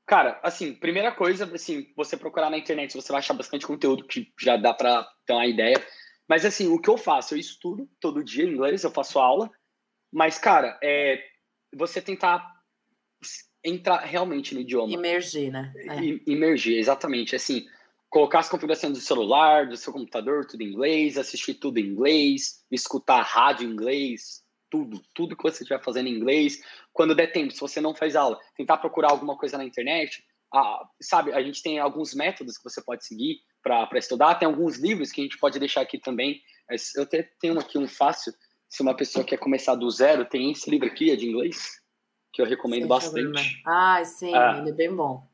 Cara, 0.06 0.39
assim, 0.43 0.76
primeira 0.76 1.12
coisa, 1.12 1.49
assim, 1.51 1.91
você 1.95 2.16
procurar 2.16 2.51
na 2.51 2.58
internet, 2.58 2.93
você 2.93 3.12
vai 3.12 3.20
achar 3.20 3.34
bastante 3.34 3.66
conteúdo 3.66 4.06
que 4.06 4.32
já 4.39 4.56
dá 4.56 4.72
para 4.72 5.04
ter 5.26 5.34
uma 5.34 5.47
ideia. 5.47 5.84
Mas 6.28 6.45
assim, 6.45 6.68
o 6.68 6.80
que 6.80 6.91
eu 6.91 6.97
faço? 6.97 7.34
Eu 7.34 7.39
estudo 7.39 7.89
todo 7.99 8.24
dia 8.24 8.45
inglês, 8.45 8.84
eu 8.84 8.91
faço 8.91 9.18
aula. 9.18 9.49
Mas, 10.12 10.38
cara, 10.38 10.78
é 10.84 11.24
você 11.76 11.99
tentar 11.99 12.53
entrar 13.64 13.99
realmente 13.99 14.53
no 14.53 14.61
idioma. 14.61 14.91
Imergir, 14.91 15.51
né? 15.51 15.74
É. 15.76 16.30
Imergir, 16.30 16.78
exatamente. 16.78 17.36
Assim, 17.36 17.66
colocar 18.09 18.39
as 18.39 18.49
configurações 18.49 18.93
do 18.93 18.99
celular, 18.99 19.68
do 19.68 19.78
seu 19.78 19.93
computador, 19.93 20.45
tudo 20.45 20.61
em 20.61 20.68
inglês, 20.68 21.18
assistir 21.18 21.55
tudo 21.55 21.80
em 21.80 21.86
inglês, 21.86 22.64
escutar 22.72 23.22
rádio 23.22 23.68
em 23.68 23.72
inglês, 23.72 24.43
tudo, 24.70 25.01
tudo 25.14 25.36
que 25.36 25.43
você 25.43 25.64
estiver 25.64 25.84
fazendo 25.84 26.07
em 26.07 26.14
inglês. 26.14 26.61
Quando 26.91 27.16
der 27.16 27.32
tempo, 27.32 27.53
se 27.53 27.59
você 27.59 27.80
não 27.80 27.95
faz 27.95 28.16
aula, 28.16 28.39
tentar 28.55 28.78
procurar 28.78 29.11
alguma 29.11 29.38
coisa 29.38 29.57
na 29.57 29.66
internet, 29.66 30.24
a, 30.53 30.88
sabe, 31.01 31.32
a 31.34 31.41
gente 31.41 31.64
tem 31.64 31.80
alguns 31.80 32.14
métodos 32.14 32.57
que 32.57 32.64
você 32.64 32.84
pode 32.84 33.05
seguir 33.05 33.39
para 33.64 33.97
estudar, 33.97 34.36
tem 34.36 34.47
alguns 34.47 34.78
livros 34.78 35.11
que 35.11 35.22
a 35.22 35.24
gente 35.24 35.38
pode 35.38 35.57
deixar 35.57 35.82
aqui 35.82 35.97
também. 35.97 36.41
Eu 36.95 37.03
até 37.03 37.24
tenho 37.39 37.57
aqui 37.59 37.78
um 37.78 37.88
fácil, 37.88 38.34
se 38.70 38.82
uma 38.82 38.95
pessoa 38.95 39.26
quer 39.26 39.38
começar 39.38 39.76
do 39.76 39.89
zero, 39.89 40.26
tem 40.26 40.51
esse 40.51 40.70
livro 40.70 40.88
aqui, 40.88 41.09
é 41.09 41.16
de 41.16 41.28
inglês, 41.28 41.82
que 42.34 42.42
eu 42.42 42.46
recomendo 42.46 42.88
bastante. 42.88 43.62
Ah, 43.66 44.04
sim, 44.04 44.34
ah, 44.36 44.58
ele 44.60 44.72
é 44.72 44.74
bem 44.74 44.94
bom. 44.94 45.26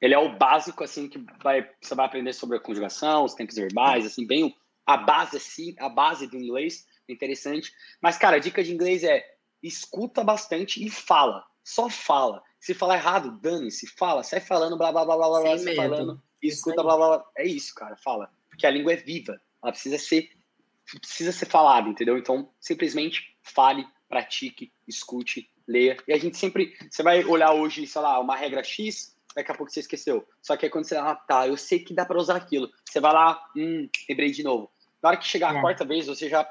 Ele 0.00 0.12
é 0.12 0.18
o 0.18 0.36
básico, 0.36 0.82
assim, 0.82 1.08
que 1.08 1.24
vai, 1.40 1.70
você 1.80 1.94
vai 1.94 2.04
aprender 2.04 2.32
sobre 2.32 2.56
a 2.56 2.60
conjugação, 2.60 3.24
os 3.24 3.34
tempos 3.34 3.54
verbais, 3.54 4.04
assim, 4.04 4.26
bem 4.26 4.54
a 4.84 4.96
base, 4.96 5.36
assim, 5.36 5.76
a 5.78 5.88
base 5.88 6.26
do 6.26 6.36
inglês, 6.36 6.84
interessante. 7.08 7.72
Mas, 8.00 8.18
cara, 8.18 8.36
a 8.36 8.40
dica 8.40 8.64
de 8.64 8.74
inglês 8.74 9.04
é 9.04 9.24
escuta 9.62 10.24
bastante 10.24 10.84
e 10.84 10.90
fala. 10.90 11.44
Só 11.62 11.88
fala. 11.88 12.42
Se 12.58 12.74
falar 12.74 12.96
errado, 12.96 13.40
dane-se, 13.40 13.86
fala, 13.86 14.24
sai 14.24 14.40
falando, 14.40 14.76
blá, 14.76 14.90
blá, 14.90 15.04
blá, 15.04 15.16
blá, 15.16 15.28
blá, 15.28 15.58
sai 15.58 15.76
falando, 15.76 16.20
escuta, 16.42 16.82
blá, 16.82 16.96
blá, 16.96 17.08
blá. 17.18 17.24
É 17.36 17.46
isso, 17.46 17.72
cara, 17.74 17.96
fala. 17.96 18.28
Porque 18.48 18.66
a 18.66 18.70
língua 18.70 18.92
é 18.92 18.96
viva, 18.96 19.40
ela 19.62 19.70
precisa 19.70 19.98
ser, 19.98 20.28
precisa 21.00 21.30
ser 21.30 21.46
falada, 21.46 21.88
entendeu? 21.88 22.18
Então, 22.18 22.52
simplesmente 22.60 23.36
fale, 23.42 23.86
pratique, 24.12 24.70
escute, 24.86 25.48
leia. 25.66 25.96
E 26.06 26.12
a 26.12 26.18
gente 26.18 26.36
sempre, 26.36 26.76
você 26.90 27.02
vai 27.02 27.24
olhar 27.24 27.54
hoje, 27.54 27.86
sei 27.86 28.02
lá, 28.02 28.20
uma 28.20 28.36
regra 28.36 28.62
X, 28.62 29.16
daqui 29.34 29.50
a 29.50 29.54
pouco 29.54 29.72
você 29.72 29.80
esqueceu. 29.80 30.28
Só 30.42 30.54
que 30.54 30.66
aí 30.66 30.70
quando 30.70 30.84
você, 30.84 30.96
ah, 30.96 31.14
tá, 31.14 31.48
eu 31.48 31.56
sei 31.56 31.78
que 31.78 31.94
dá 31.94 32.04
para 32.04 32.18
usar 32.18 32.36
aquilo. 32.36 32.70
Você 32.84 33.00
vai 33.00 33.14
lá, 33.14 33.42
hum, 33.56 33.88
lembrei 34.06 34.30
de 34.30 34.42
novo. 34.42 34.70
Na 35.02 35.08
hora 35.08 35.16
que 35.16 35.26
chegar 35.26 35.54
é. 35.54 35.56
a 35.56 35.60
quarta 35.62 35.82
vez, 35.82 36.06
você 36.08 36.28
já, 36.28 36.46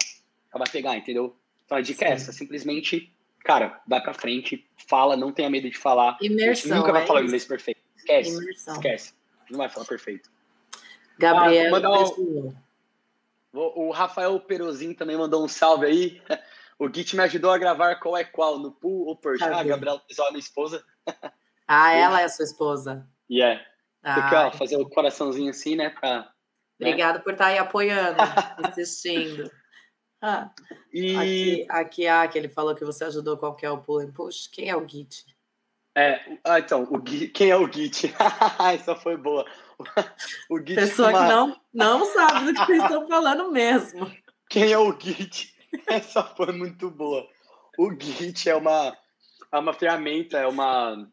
já 0.51 0.57
vai 0.57 0.67
pegar, 0.67 0.97
entendeu? 0.97 1.37
Então 1.63 1.77
a 1.77 1.81
dica 1.81 2.03
é 2.03 2.07
Sim. 2.07 2.13
é 2.13 2.15
essa, 2.15 2.31
simplesmente, 2.31 3.13
cara, 3.41 3.79
vai 3.87 4.01
pra 4.01 4.15
frente, 4.15 4.67
fala, 4.89 5.15
não 5.15 5.31
tenha 5.31 5.47
medo 5.47 5.69
de 5.69 5.77
falar. 5.77 6.17
Imersão. 6.19 6.79
Nunca 6.79 6.91
vai 6.91 7.03
é 7.03 7.05
falar 7.05 7.21
inglês 7.21 7.45
perfeito. 7.45 7.79
Esquece. 7.95 8.31
Imersão. 8.31 8.73
Esquece. 8.73 9.13
Não 9.51 9.59
vai 9.59 9.69
falar 9.69 9.85
perfeito. 9.85 10.31
Gabriel. 11.19 11.75
Ah, 11.75 12.53
o 13.53 13.91
Rafael 13.91 14.39
Perozinho 14.39 14.95
também 14.95 15.15
mandou 15.15 15.45
um 15.45 15.47
salve 15.47 15.85
aí. 15.85 16.21
O 16.81 16.91
Git 16.91 17.15
me 17.15 17.21
ajudou 17.21 17.51
a 17.51 17.59
gravar 17.59 17.97
qual 17.97 18.17
é 18.17 18.23
qual, 18.23 18.57
no 18.57 18.71
pool 18.71 19.05
ou 19.05 19.15
por 19.15 19.35
Ah, 19.39 19.63
Gabriel 19.63 19.99
Pessoal, 19.99 20.31
minha 20.31 20.39
esposa. 20.39 20.83
Ah, 21.67 21.93
ela 21.93 22.21
é 22.21 22.27
sua 22.27 22.43
esposa. 22.43 23.07
E 23.29 23.37
yeah. 23.37 23.63
é. 24.03 24.13
Porque, 24.15 24.33
ó, 24.33 24.51
fazer 24.51 24.77
o 24.77 24.89
coraçãozinho 24.89 25.51
assim, 25.51 25.75
né? 25.75 25.91
Pra, 25.91 26.21
né? 26.21 26.27
Obrigada 26.79 27.19
né? 27.19 27.23
por 27.23 27.33
estar 27.33 27.45
tá 27.45 27.51
aí 27.51 27.59
apoiando, 27.59 28.17
assistindo. 28.67 29.51
Ah, 30.19 30.49
e... 30.91 31.15
Aqui, 31.15 31.67
aqui, 31.69 32.07
ah, 32.07 32.27
que 32.27 32.39
ele 32.39 32.49
falou 32.49 32.73
que 32.73 32.83
você 32.83 33.03
ajudou 33.03 33.37
qual 33.37 33.55
que 33.55 33.63
é 33.63 33.69
o 33.69 33.77
pull 33.77 33.99
and 33.99 34.11
push. 34.11 34.47
Quem 34.47 34.67
é 34.67 34.75
o 34.75 34.87
Git? 34.89 35.23
É, 35.95 36.19
ah, 36.43 36.57
então, 36.57 36.87
o 36.89 36.97
Git, 37.07 37.27
quem 37.27 37.51
é 37.51 37.55
o 37.55 37.71
Git? 37.71 38.11
Essa 38.73 38.95
foi 38.95 39.17
boa. 39.17 39.45
O 40.49 40.57
Git 40.57 40.73
Pessoa 40.73 41.09
uma... 41.09 41.19
que 41.19 41.27
não, 41.27 41.61
não 41.71 42.05
sabe 42.05 42.45
do 42.47 42.53
que 42.53 42.65
vocês 42.65 42.81
estão 42.81 43.07
falando 43.07 43.51
mesmo. 43.51 44.11
Quem 44.49 44.71
é 44.71 44.79
o 44.79 44.99
Git? 44.99 45.60
Essa 45.87 46.23
foi 46.23 46.51
muito 46.51 46.89
boa. 46.89 47.27
O 47.77 47.91
Git 47.99 48.49
é 48.49 48.55
uma, 48.55 48.97
é 49.51 49.57
uma 49.57 49.73
ferramenta, 49.73 50.37
é 50.37 50.47
uma 50.47 51.07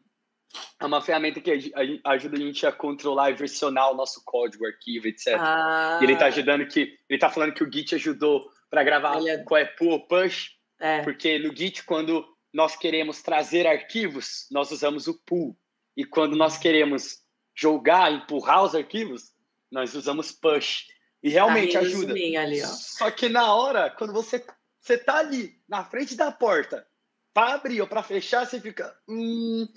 é 0.79 0.85
uma 0.85 1.01
ferramenta 1.01 1.39
que 1.39 1.71
ajuda 2.03 2.37
a 2.37 2.39
gente 2.39 2.65
a 2.65 2.71
controlar 2.71 3.29
e 3.29 3.35
versionar 3.35 3.91
o 3.91 3.95
nosso 3.95 4.23
código, 4.25 4.65
arquivo, 4.65 5.07
etc. 5.07 5.35
Ah. 5.37 5.99
E 6.01 6.05
ele 6.05 6.13
está 6.13 6.25
ajudando 6.25 6.65
que 6.65 6.79
ele 6.79 7.17
está 7.17 7.29
falando 7.29 7.53
que 7.53 7.63
o 7.63 7.71
Git 7.71 7.95
ajudou 7.95 8.49
para 8.69 8.83
gravar 8.83 9.19
qual 9.45 9.59
é 9.59 9.65
pull 9.65 9.89
ou 9.89 10.07
push, 10.07 10.51
é. 10.79 11.01
porque 11.03 11.37
no 11.37 11.55
Git 11.55 11.83
quando 11.83 12.25
nós 12.53 12.75
queremos 12.75 13.21
trazer 13.21 13.67
arquivos, 13.67 14.47
nós 14.51 14.71
usamos 14.71 15.07
o 15.07 15.19
pull. 15.25 15.55
E 15.95 16.03
quando 16.03 16.35
nós 16.35 16.57
queremos 16.57 17.17
jogar, 17.55 18.11
empurrar 18.11 18.63
os 18.63 18.73
arquivos, 18.73 19.31
nós 19.71 19.93
usamos 19.93 20.31
push. 20.31 20.87
E 21.21 21.29
realmente 21.29 21.73
tá 21.73 21.79
ajuda. 21.79 22.13
Ali, 22.13 22.61
Só 22.65 23.11
que 23.11 23.27
na 23.27 23.53
hora, 23.53 23.89
quando 23.89 24.13
você 24.13 24.43
você 24.81 24.97
tá 24.97 25.17
ali 25.17 25.53
na 25.67 25.83
frente 25.83 26.15
da 26.15 26.31
porta 26.31 26.87
para 27.33 27.55
abrir 27.55 27.81
ou 27.81 27.87
para 27.87 28.01
fechar, 28.01 28.45
você 28.45 28.59
fica, 28.59 28.95
hum, 29.07 29.67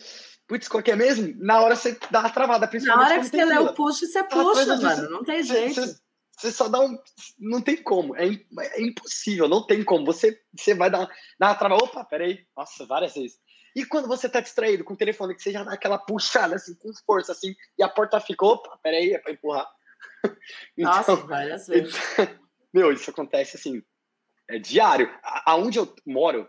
putz, 0.47 0.69
qual 0.69 0.83
que 0.83 0.91
é 0.91 0.97
mesmo? 0.97 1.35
Na 1.39 1.61
hora 1.61 1.77
você 1.77 1.99
dá 2.11 2.21
uma 2.21 2.31
travada, 2.31 2.67
principalmente. 2.67 3.09
Na 3.09 3.15
hora 3.15 3.21
que 3.23 3.29
você 3.29 3.45
lê 3.45 3.59
o 3.59 3.75
push, 3.75 4.01
você 4.01 4.25
puxa, 4.25 4.77
mano. 4.77 5.11
Não 5.11 5.25
tem 5.25 5.43
jeito. 5.43 5.75
Você, 5.75 5.97
você, 6.39 6.53
só 6.53 6.69
dá 6.69 6.81
um. 6.81 6.99
Não 7.39 7.61
tem 7.61 7.77
como. 7.77 8.17
É, 8.17 8.27
é 8.27 8.83
impossível, 8.83 9.49
não 9.49 9.67
tem 9.67 9.85
como. 9.85 10.07
Você, 10.07 10.41
você 10.57 10.75
vai 10.75 10.91
dar, 10.91 11.07
dar 11.39 11.49
uma 11.49 11.55
travada. 11.55 11.85
Opa, 11.85 12.05
peraí. 12.05 12.47
Nossa, 12.57 12.87
várias 12.87 13.15
vezes. 13.15 13.39
E 13.75 13.85
quando 13.85 14.07
você 14.07 14.29
tá 14.29 14.41
distraído 14.41 14.85
com 14.85 14.95
o 14.95 14.97
telefone, 14.97 15.35
que 15.35 15.43
você 15.43 15.51
já 15.51 15.65
dá 15.65 15.73
aquela 15.73 15.99
puxada 15.99 16.57
assim, 16.57 16.75
com 16.75 16.93
força, 17.07 17.33
assim, 17.33 17.55
e 17.79 17.83
a 17.83 17.89
porta 17.89 18.21
fica, 18.21 18.45
opa, 18.45 18.79
peraí, 18.83 19.13
é 19.13 19.19
pra 19.19 19.33
empurrar. 19.33 19.67
então, 20.77 20.93
Nossa, 20.93 21.17
várias 21.17 21.67
vezes. 21.67 21.95
Então, 22.13 22.39
meu, 22.73 22.93
isso 22.93 23.11
acontece 23.11 23.57
assim, 23.57 23.83
é 24.49 24.59
diário. 24.59 25.11
Aonde 25.47 25.79
eu 25.79 25.95
moro, 26.07 26.49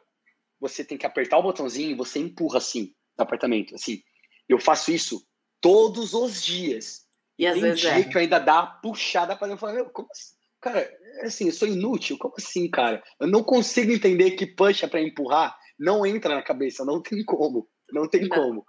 você 0.59 0.83
tem 0.83 0.97
que 0.97 1.05
apertar 1.05 1.37
o 1.37 1.43
botãozinho 1.43 1.91
e 1.91 1.95
você 1.95 2.19
empurra 2.19 2.57
assim 2.57 2.93
no 3.17 3.23
apartamento. 3.23 3.75
Assim, 3.75 4.01
eu 4.47 4.59
faço 4.59 4.91
isso 4.91 5.25
todos 5.59 6.13
os 6.13 6.43
dias. 6.43 7.03
E 7.37 7.47
às 7.47 7.53
Tem 7.53 7.63
vezes 7.63 7.81
dia 7.81 7.99
é. 7.99 8.03
que 8.03 8.15
eu 8.15 8.21
ainda 8.21 8.39
dá 8.39 8.65
puxada 8.65 9.35
para 9.35 9.51
eu 9.51 9.57
falar, 9.57 9.73
meu, 9.73 9.89
como 9.89 10.07
assim? 10.11 10.35
Cara, 10.61 10.79
é 11.19 11.25
assim, 11.25 11.47
eu 11.47 11.51
sou 11.51 11.67
inútil? 11.67 12.17
Como 12.17 12.35
assim, 12.37 12.69
cara? 12.69 13.03
Eu 13.19 13.27
não 13.27 13.43
consigo 13.43 13.91
entender 13.91 14.31
que 14.31 14.45
puxa 14.45 14.87
para 14.87 15.01
empurrar 15.01 15.57
não 15.77 16.05
entra 16.05 16.35
na 16.35 16.41
cabeça, 16.41 16.85
não 16.85 17.01
tem 17.01 17.23
como. 17.23 17.67
Não 17.91 18.07
tem 18.07 18.27
não. 18.27 18.29
como. 18.29 18.65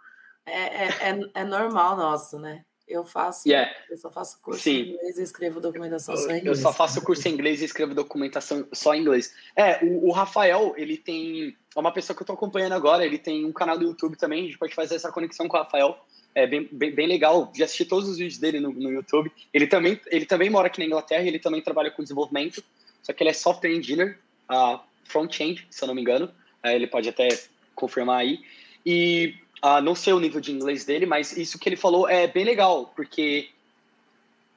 É, 0.47 0.85
é, 0.85 0.89
é, 1.11 1.21
é 1.35 1.45
normal 1.45 1.97
nosso, 1.97 2.39
né? 2.39 2.65
Eu 2.87 3.05
faço, 3.05 3.49
yeah. 3.49 3.75
eu 3.89 3.97
só 3.97 4.11
faço 4.11 4.39
curso 4.43 4.63
Sim. 4.63 4.71
em 4.71 4.89
inglês 4.91 5.19
e 5.19 5.23
escrevo 5.23 5.59
documentação 5.59 6.17
só 6.17 6.31
em 6.31 6.39
inglês. 6.41 6.45
Eu 6.45 6.55
só 6.55 6.73
faço 6.73 7.03
curso 7.03 7.27
em 7.27 7.33
inglês 7.33 7.63
e 7.63 7.65
escrevo 7.65 7.95
documentação 7.95 8.69
só 8.73 8.95
em 8.95 9.01
inglês. 9.01 9.35
É, 9.57 9.83
o, 9.83 10.09
o 10.09 10.13
Rafael, 10.13 10.75
ele 10.77 10.99
tem. 10.99 11.57
É 11.75 11.81
uma 11.81 11.93
pessoa 11.93 12.15
que 12.15 12.23
eu 12.23 12.27
tô 12.27 12.35
acompanhando 12.35 12.73
agora, 12.73 13.05
ele 13.05 13.19
tem 13.19 13.47
um 13.47 13.53
canal 13.53 13.79
do 13.79 13.85
YouTube 13.85 14.17
também, 14.17 14.43
a 14.43 14.47
gente 14.47 14.59
pode 14.59 14.75
fazer 14.75 14.97
essa 14.97 15.11
conexão 15.11 15.49
com 15.49 15.57
o 15.57 15.61
Rafael. 15.61 15.99
É 16.35 16.47
bem, 16.47 16.69
bem, 16.71 16.95
bem 16.95 17.07
legal. 17.07 17.51
Já 17.55 17.65
assisti 17.65 17.85
todos 17.85 18.09
os 18.09 18.19
vídeos 18.19 18.39
dele 18.39 18.61
no, 18.61 18.71
no 18.71 18.91
YouTube. 18.91 19.33
Ele 19.53 19.67
também, 19.67 19.99
ele 20.09 20.27
também 20.27 20.51
mora 20.51 20.67
aqui 20.67 20.81
na 20.81 20.87
Inglaterra 20.87 21.23
e 21.23 21.29
ele 21.29 21.39
também 21.39 21.63
trabalha 21.63 21.91
com 21.91 22.03
desenvolvimento. 22.03 22.63
Só 23.03 23.13
que 23.13 23.23
ele 23.23 23.31
é 23.31 23.33
software 23.33 23.71
engineer, 23.71 24.19
uh, 24.51 24.81
front-end, 25.05 25.67
se 25.71 25.83
eu 25.83 25.87
não 25.87 25.95
me 25.95 26.01
engano. 26.01 26.27
Uh, 26.63 26.69
ele 26.69 26.89
pode 26.89 27.09
até 27.09 27.29
confirmar 27.75 28.21
aí. 28.21 28.41
E 28.85 29.37
Uh, 29.65 29.81
não 29.81 29.95
sei 29.95 30.13
o 30.13 30.21
nível 30.21 30.43
de 30.43 30.53
inglês 30.53 30.85
dele, 30.85 31.07
mas 31.07 31.35
isso 31.35 31.59
que 31.59 31.67
ele 31.67 31.77
falou 31.77 32.07
é 32.07 32.27
bem 32.27 32.45
legal, 32.45 32.93
porque 32.95 33.49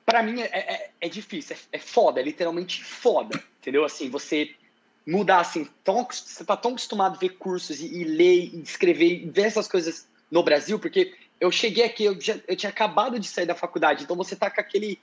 para 0.06 0.22
mim 0.22 0.42
é, 0.42 0.48
é, 0.48 0.90
é 1.00 1.08
difícil, 1.08 1.56
é, 1.72 1.78
é, 1.78 1.80
foda, 1.80 2.20
é 2.20 2.24
literalmente 2.24 2.84
foda, 2.84 3.42
entendeu? 3.62 3.86
Assim, 3.86 4.10
você 4.10 4.54
mudar 5.06 5.40
assim, 5.40 5.66
tão, 5.82 6.06
você 6.12 6.44
tá 6.44 6.58
tão 6.58 6.72
acostumado 6.72 7.16
a 7.16 7.20
ver 7.20 7.38
cursos 7.38 7.80
e, 7.80 8.02
e 8.02 8.04
ler 8.04 8.54
e 8.54 8.62
escrever 8.62 9.24
e 9.24 9.30
ver 9.30 9.44
essas 9.44 9.66
coisas 9.66 10.06
no 10.30 10.44
Brasil, 10.44 10.78
porque 10.78 11.16
eu 11.40 11.50
cheguei 11.54 11.86
aqui, 11.86 12.04
eu, 12.04 12.20
já, 12.20 12.38
eu 12.46 12.58
tinha 12.58 12.70
acabado 12.70 13.18
de 13.18 13.30
sair 13.30 13.46
da 13.46 13.56
faculdade, 13.56 14.04
então 14.04 14.18
você 14.18 14.36
tá 14.36 14.52
com 14.52 14.60
aquele 14.60 15.00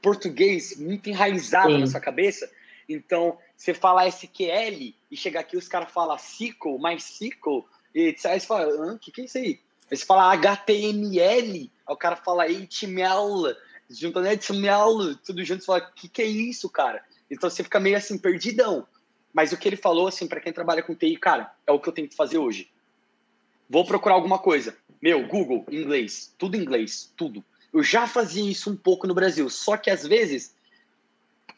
português 0.00 0.78
muito 0.78 1.10
enraizado 1.10 1.72
Sim. 1.72 1.80
na 1.80 1.86
sua 1.86 2.00
cabeça, 2.00 2.50
então 2.88 3.36
você 3.54 3.74
fala 3.74 4.08
SQL 4.08 4.94
e 5.10 5.14
chega 5.14 5.40
aqui 5.40 5.58
os 5.58 5.68
caras 5.68 5.92
falam 5.92 6.16
SQL, 6.16 6.78
mais 6.78 7.04
SQL, 7.04 7.66
e 7.94 8.16
aí 8.24 8.40
você 8.40 8.46
fala, 8.46 8.92
o 8.94 8.98
que, 8.98 9.10
que 9.10 9.22
é 9.22 9.24
isso 9.24 9.38
aí? 9.38 9.60
Aí 9.90 9.96
você 9.96 10.04
fala 10.04 10.32
HTML, 10.32 11.70
aí 11.86 11.94
o 11.94 11.96
cara 11.96 12.16
fala 12.16 12.44
HTML, 12.44 13.54
juntando 13.90 14.28
HTML, 14.28 15.16
tudo 15.24 15.44
junto, 15.44 15.60
você 15.60 15.66
fala, 15.66 15.80
o 15.80 15.92
que, 15.94 16.08
que 16.08 16.22
é 16.22 16.26
isso, 16.26 16.68
cara? 16.70 17.04
Então 17.30 17.48
você 17.48 17.62
fica 17.62 17.80
meio 17.80 17.96
assim, 17.96 18.18
perdidão. 18.18 18.86
Mas 19.32 19.52
o 19.52 19.56
que 19.56 19.68
ele 19.68 19.76
falou, 19.76 20.06
assim, 20.06 20.26
para 20.26 20.40
quem 20.40 20.52
trabalha 20.52 20.82
com 20.82 20.94
TI, 20.94 21.16
cara, 21.16 21.52
é 21.66 21.72
o 21.72 21.80
que 21.80 21.88
eu 21.88 21.92
tenho 21.92 22.08
que 22.08 22.14
fazer 22.14 22.38
hoje. 22.38 22.70
Vou 23.68 23.86
procurar 23.86 24.14
alguma 24.14 24.38
coisa. 24.38 24.76
Meu, 25.00 25.26
Google, 25.26 25.64
inglês, 25.70 26.34
tudo 26.36 26.56
inglês, 26.56 27.12
tudo. 27.16 27.42
Eu 27.72 27.82
já 27.82 28.06
fazia 28.06 28.50
isso 28.50 28.70
um 28.70 28.76
pouco 28.76 29.06
no 29.06 29.14
Brasil, 29.14 29.48
só 29.48 29.78
que 29.78 29.88
às 29.88 30.06
vezes, 30.06 30.54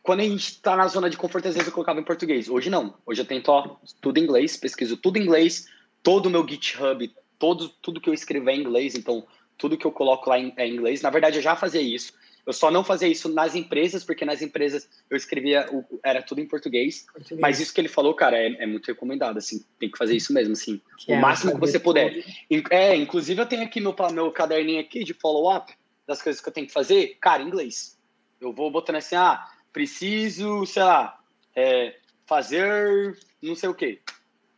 quando 0.03 0.21
a 0.21 0.25
gente 0.25 0.61
tá 0.61 0.77
na 0.77 0.87
zona 0.87 1.11
de 1.11 1.17
conforto, 1.17 1.49
às 1.49 1.55
vezes 1.55 1.67
eu 1.67 1.75
colocava 1.75 1.99
em 1.99 2.05
português. 2.05 2.49
Hoje 2.49 2.71
não. 2.71 2.95
Hoje 3.05 3.21
eu 3.21 3.27
tento, 3.27 3.49
ó, 3.49 3.77
tudo 4.01 4.21
inglês, 4.21 4.57
pesquiso 4.57 4.97
tudo 4.97 5.19
inglês, 5.19 5.69
todo 6.05 6.27
o 6.27 6.31
meu 6.31 6.47
GitHub, 6.47 7.13
todo, 7.39 7.69
tudo 7.69 8.01
que 8.01 8.09
eu 8.09 8.15
escrevo 8.15 8.51
é 8.51 8.55
em 8.55 8.61
inglês, 8.61 8.95
então 8.95 9.27
tudo 9.59 9.77
que 9.77 9.87
eu 9.87 9.91
coloco 9.91 10.29
lá 10.31 10.39
é 10.39 10.67
em 10.67 10.75
inglês. 10.75 11.03
Na 11.03 11.11
verdade, 11.11 11.39
eu 11.39 11.43
já 11.43 11.57
fazia 11.57 11.81
isso. 11.81 12.13
Eu 12.47 12.53
só 12.53 12.71
não 12.71 12.85
fazia 12.85 13.09
isso 13.09 13.27
nas 13.31 13.55
empresas, 13.55 14.05
porque 14.05 14.23
nas 14.23 14.43
empresas 14.43 14.87
eu 15.09 15.17
escrevia, 15.17 15.67
era 16.05 16.23
tudo 16.23 16.43
em 16.43 16.47
português. 16.47 17.07
português. 17.11 17.41
Mas 17.41 17.59
isso 17.59 17.73
que 17.73 17.81
ele 17.81 17.89
falou, 17.89 18.13
cara, 18.13 18.37
é, 18.37 18.49
é, 18.59 18.67
muito 18.67 18.87
recomendado, 18.87 19.39
assim, 19.39 19.65
tem 19.79 19.91
que 19.91 19.97
fazer 19.97 20.15
isso 20.15 20.31
mesmo, 20.31 20.53
assim, 20.53 20.79
que 20.99 21.11
o 21.11 21.15
é, 21.15 21.21
máximo 21.21 21.55
que 21.55 21.61
você 21.61 21.81
puder. 21.81 22.23
É, 22.71 22.95
inclusive 22.95 23.41
eu 23.41 23.47
tenho 23.47 23.63
aqui 23.63 23.81
meu, 23.81 23.97
meu 24.13 24.31
caderninho 24.31 24.81
aqui 24.81 25.05
de 25.05 25.15
follow-up 25.15 25.73
das 26.07 26.21
coisas 26.21 26.43
que 26.43 26.49
eu 26.49 26.53
tenho 26.53 26.67
que 26.67 26.73
fazer, 26.73 27.17
cara, 27.19 27.43
em 27.43 27.47
inglês. 27.47 27.99
Eu 28.39 28.53
vou 28.53 28.71
botando 28.71 28.97
assim, 28.97 29.17
ah, 29.17 29.43
preciso, 29.73 30.67
sei 30.67 30.83
lá, 30.83 31.19
é, 31.57 31.97
fazer 32.27 33.17
não 33.41 33.55
sei 33.55 33.71
o 33.71 33.75
quê 33.75 34.01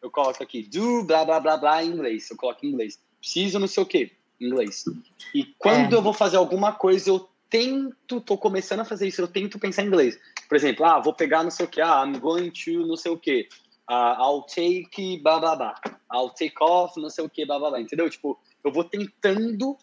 eu 0.07 0.11
coloco 0.11 0.43
aqui 0.43 0.63
do 0.63 1.05
blá 1.05 1.25
blá 1.25 1.41
blá 1.41 1.57
blá 1.57 1.85
em 1.85 1.91
inglês, 1.91 2.31
eu 2.31 2.37
coloco 2.37 2.65
em 2.65 2.71
inglês. 2.71 2.99
Preciso 3.21 3.59
não 3.59 3.67
sei 3.67 3.83
o 3.83 3.87
quê. 3.87 4.13
inglês. 4.41 4.85
E 5.35 5.45
quando 5.59 5.95
é. 5.95 5.99
eu 5.99 6.03
vou 6.03 6.13
fazer 6.13 6.37
alguma 6.37 6.73
coisa, 6.73 7.11
eu 7.11 7.29
tento, 7.49 8.21
tô 8.21 8.37
começando 8.37 8.81
a 8.81 8.85
fazer 8.85 9.09
isso, 9.09 9.21
eu 9.21 9.29
tento 9.29 9.59
pensar 9.59 9.83
em 9.83 9.87
inglês. 9.87 10.19
Por 10.49 10.57
exemplo, 10.57 10.85
ah, 10.85 11.01
vou 11.01 11.15
pegar 11.15 11.43
não 11.43 11.51
sei 11.51 11.67
o 11.67 11.69
que, 11.69 11.81
ah, 11.81 12.05
I'm 12.05 12.19
going 12.19 12.51
to 12.51 12.87
não 12.87 12.97
sei 12.97 13.11
o 13.11 13.19
que, 13.19 13.49
uh, 13.91 14.21
I'll 14.21 14.43
take 14.43 15.21
blá 15.23 15.39
blá 15.39 15.57
blá, 15.57 15.75
I'll 16.13 16.31
take 16.31 16.55
off 16.61 17.01
não 17.01 17.11
sei 17.11 17.25
o 17.25 17.29
que, 17.29 17.45
blá 17.45 17.59
blá 17.59 17.71
blá, 17.71 17.81
entendeu? 17.81 18.09
Tipo, 18.09 18.39
eu 18.63 18.73
vou 18.73 18.85
tentando 18.85 19.77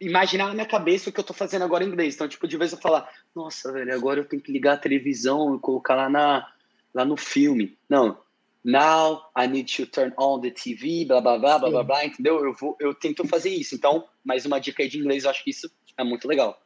imaginar 0.00 0.48
na 0.48 0.54
minha 0.54 0.66
cabeça 0.66 1.10
o 1.10 1.12
que 1.12 1.20
eu 1.20 1.24
tô 1.24 1.32
fazendo 1.32 1.64
agora 1.64 1.84
em 1.84 1.88
inglês. 1.88 2.14
Então, 2.14 2.28
tipo, 2.28 2.46
de 2.46 2.56
vez 2.56 2.72
eu 2.72 2.78
falar, 2.78 3.08
nossa, 3.34 3.72
velho, 3.72 3.94
agora 3.94 4.20
eu 4.20 4.24
tenho 4.24 4.42
que 4.42 4.52
ligar 4.52 4.74
a 4.74 4.78
televisão 4.78 5.56
e 5.56 5.58
colocar 5.58 5.94
lá, 5.94 6.08
na, 6.08 6.52
lá 6.94 7.04
no 7.04 7.16
filme. 7.16 7.76
Não, 7.88 8.18
now 8.64 9.22
I 9.36 9.46
need 9.46 9.74
to 9.76 9.86
turn 9.86 10.12
on 10.18 10.40
the 10.40 10.50
TV, 10.50 11.04
blá 11.06 11.20
blá 11.20 11.38
blá, 11.38 11.58
blá 11.58 11.70
blá 11.70 11.82
blá, 11.82 12.04
entendeu? 12.04 12.44
Eu, 12.44 12.52
vou, 12.54 12.76
eu 12.80 12.94
tento 12.94 13.26
fazer 13.26 13.50
isso. 13.50 13.74
Então, 13.74 14.08
mais 14.24 14.44
uma 14.44 14.60
dica 14.60 14.82
aí 14.82 14.88
de 14.88 14.98
inglês, 14.98 15.24
eu 15.24 15.30
acho 15.30 15.44
que 15.44 15.50
isso 15.50 15.70
é 15.96 16.04
muito 16.04 16.26
legal. 16.28 16.60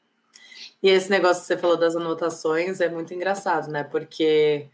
E 0.83 0.89
esse 0.89 1.11
negócio 1.11 1.43
que 1.43 1.47
você 1.47 1.57
falou 1.57 1.77
das 1.77 1.95
anotações 1.95 2.81
é 2.81 2.89
muito 2.89 3.15
engraçado, 3.15 3.71
né? 3.71 3.85
Porque 3.85 4.69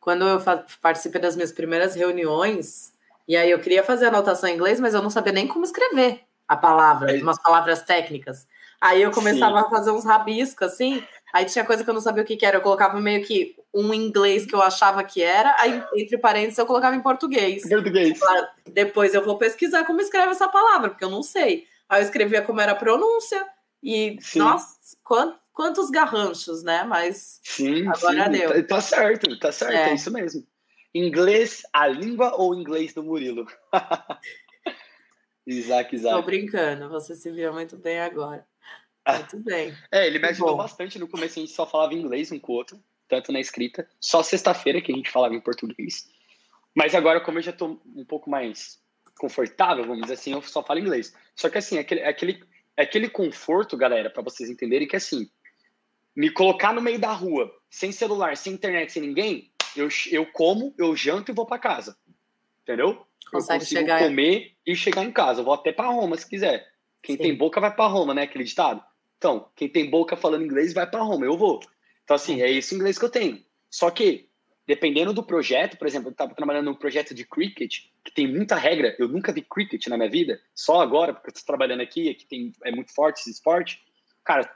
quando 0.00 0.26
eu 0.26 0.40
participei 0.80 1.20
das 1.20 1.36
minhas 1.36 1.52
primeiras 1.52 1.94
reuniões, 1.94 2.92
e 3.28 3.36
aí 3.36 3.50
eu 3.50 3.60
queria 3.60 3.84
fazer 3.84 4.06
anotação 4.06 4.48
em 4.48 4.54
inglês, 4.54 4.80
mas 4.80 4.94
eu 4.94 5.02
não 5.02 5.10
sabia 5.10 5.32
nem 5.32 5.46
como 5.46 5.64
escrever 5.64 6.22
a 6.48 6.56
palavra, 6.56 7.16
é. 7.16 7.22
umas 7.22 7.40
palavras 7.40 7.82
técnicas. 7.82 8.48
Aí 8.80 9.02
eu 9.02 9.10
começava 9.10 9.60
Sim. 9.60 9.66
a 9.66 9.70
fazer 9.70 9.90
uns 9.90 10.06
rabiscos, 10.06 10.66
assim, 10.66 11.04
aí 11.32 11.44
tinha 11.44 11.64
coisa 11.64 11.84
que 11.84 11.90
eu 11.90 11.94
não 11.94 12.00
sabia 12.00 12.22
o 12.22 12.26
que, 12.26 12.36
que 12.36 12.46
era, 12.46 12.56
eu 12.56 12.62
colocava 12.62 12.98
meio 12.98 13.22
que 13.24 13.54
um 13.72 13.94
inglês 13.94 14.44
que 14.44 14.54
eu 14.54 14.60
achava 14.60 15.04
que 15.04 15.22
era, 15.22 15.54
aí 15.58 15.82
entre 15.94 16.18
parênteses 16.18 16.58
eu 16.58 16.66
colocava 16.66 16.96
em 16.96 17.02
português. 17.02 17.68
Português. 17.68 18.18
Depois 18.66 19.14
eu 19.14 19.24
vou 19.24 19.38
pesquisar 19.38 19.84
como 19.84 20.00
escreve 20.00 20.32
essa 20.32 20.48
palavra, 20.48 20.90
porque 20.90 21.04
eu 21.04 21.10
não 21.10 21.22
sei. 21.22 21.66
Aí 21.88 22.00
eu 22.00 22.04
escrevia 22.04 22.42
como 22.42 22.60
era 22.60 22.72
a 22.72 22.76
pronúncia, 22.76 23.46
e, 23.82 24.18
sim. 24.20 24.38
nossa, 24.38 24.76
quantos, 25.02 25.40
quantos 25.52 25.90
garranchos, 25.90 26.62
né? 26.62 26.84
Mas 26.84 27.40
sim, 27.42 27.86
agora 27.88 28.24
sim. 28.24 28.30
deu. 28.30 28.66
Tá, 28.66 28.76
tá 28.76 28.80
certo, 28.80 29.38
tá 29.38 29.52
certo, 29.52 29.74
é. 29.74 29.90
é 29.90 29.94
isso 29.94 30.12
mesmo. 30.12 30.46
Inglês, 30.94 31.62
a 31.72 31.86
língua 31.86 32.34
ou 32.36 32.54
inglês 32.54 32.92
do 32.92 33.02
Murilo? 33.02 33.46
Isaac, 35.46 35.94
Isaac. 35.94 36.16
Tô 36.16 36.22
brincando, 36.22 36.88
você 36.88 37.14
se 37.14 37.30
viu 37.30 37.52
muito 37.52 37.76
bem 37.76 38.00
agora. 38.00 38.46
Ah. 39.04 39.18
Muito 39.18 39.38
bem. 39.38 39.74
É, 39.90 40.06
ele 40.06 40.18
me 40.18 40.28
ajudou 40.28 40.56
bastante. 40.56 40.98
No 40.98 41.08
começo 41.08 41.38
a 41.38 41.42
gente 41.42 41.52
só 41.52 41.66
falava 41.66 41.94
inglês 41.94 42.30
um 42.30 42.38
com 42.38 42.52
o 42.52 42.56
outro, 42.56 42.82
tanto 43.10 43.32
na 43.32 43.40
escrita. 43.40 43.86
Só 44.00 44.22
sexta-feira 44.22 44.80
que 44.80 44.92
a 44.92 44.94
gente 44.94 45.10
falava 45.10 45.34
em 45.34 45.40
português. 45.40 46.08
Mas 46.74 46.94
agora, 46.94 47.20
como 47.20 47.38
eu 47.38 47.42
já 47.42 47.52
tô 47.52 47.78
um 47.94 48.04
pouco 48.04 48.30
mais 48.30 48.78
confortável, 49.18 49.84
vamos 49.84 50.02
dizer 50.02 50.14
assim, 50.14 50.32
eu 50.32 50.40
só 50.40 50.62
falo 50.62 50.78
inglês. 50.78 51.14
Só 51.34 51.50
que 51.50 51.58
assim, 51.58 51.76
aquele, 51.78 52.02
aquele 52.02 52.42
é 52.76 52.82
aquele 52.82 53.10
conforto, 53.10 53.76
galera, 53.76 54.08
para 54.08 54.22
vocês 54.22 54.48
entenderem 54.48 54.88
que 54.88 54.96
assim, 54.96 55.28
me 56.16 56.30
colocar 56.30 56.72
no 56.72 56.80
meio 56.80 56.98
da 56.98 57.12
rua, 57.12 57.52
sem 57.68 57.92
celular, 57.92 58.36
sem 58.36 58.54
internet, 58.54 58.92
sem 58.92 59.02
ninguém, 59.02 59.50
eu, 59.76 59.88
eu 60.10 60.24
como, 60.26 60.74
eu 60.78 60.96
janto 60.96 61.30
e 61.30 61.34
vou 61.34 61.44
para 61.44 61.58
casa. 61.58 61.96
Entendeu? 62.62 63.06
Consegue 63.30 63.56
eu 63.56 63.60
consigo 63.60 63.80
chegar... 63.80 63.98
comer 63.98 64.56
e 64.66 64.74
chegar 64.74 65.04
em 65.04 65.12
casa. 65.12 65.40
Eu 65.40 65.44
vou 65.44 65.54
até 65.54 65.72
para 65.72 65.88
Roma 65.88 66.16
se 66.16 66.28
quiser. 66.28 66.66
Quem 67.02 67.16
Sim. 67.16 67.22
tem 67.22 67.36
boca 67.36 67.60
vai 67.60 67.74
para 67.74 67.90
Roma, 67.90 68.14
né? 68.14 68.22
Aquele 68.22 68.44
ditado. 68.44 68.82
Então, 69.18 69.50
quem 69.54 69.68
tem 69.68 69.90
boca 69.90 70.16
falando 70.16 70.44
inglês 70.44 70.72
vai 70.72 70.88
para 70.88 71.02
Roma. 71.02 71.26
Eu 71.26 71.36
vou. 71.36 71.60
Então, 72.10 72.16
assim, 72.16 72.42
é 72.42 72.50
esse 72.50 72.74
inglês 72.74 72.98
que 72.98 73.04
eu 73.04 73.08
tenho. 73.08 73.40
Só 73.70 73.88
que, 73.88 74.28
dependendo 74.66 75.12
do 75.12 75.22
projeto, 75.22 75.76
por 75.76 75.86
exemplo, 75.86 76.08
eu 76.08 76.10
estava 76.10 76.34
trabalhando 76.34 76.64
num 76.64 76.74
projeto 76.74 77.14
de 77.14 77.24
cricket, 77.24 77.84
que 78.04 78.10
tem 78.10 78.26
muita 78.26 78.56
regra. 78.56 78.96
Eu 78.98 79.06
nunca 79.06 79.32
vi 79.32 79.42
cricket 79.42 79.86
na 79.86 79.96
minha 79.96 80.10
vida, 80.10 80.40
só 80.52 80.80
agora, 80.80 81.14
porque 81.14 81.28
eu 81.28 81.32
estou 81.34 81.46
trabalhando 81.46 81.82
aqui, 81.82 82.10
aqui 82.10 82.26
tem, 82.26 82.50
é 82.64 82.72
muito 82.72 82.92
forte 82.92 83.20
esse 83.20 83.30
esporte. 83.30 83.80
Cara, 84.24 84.52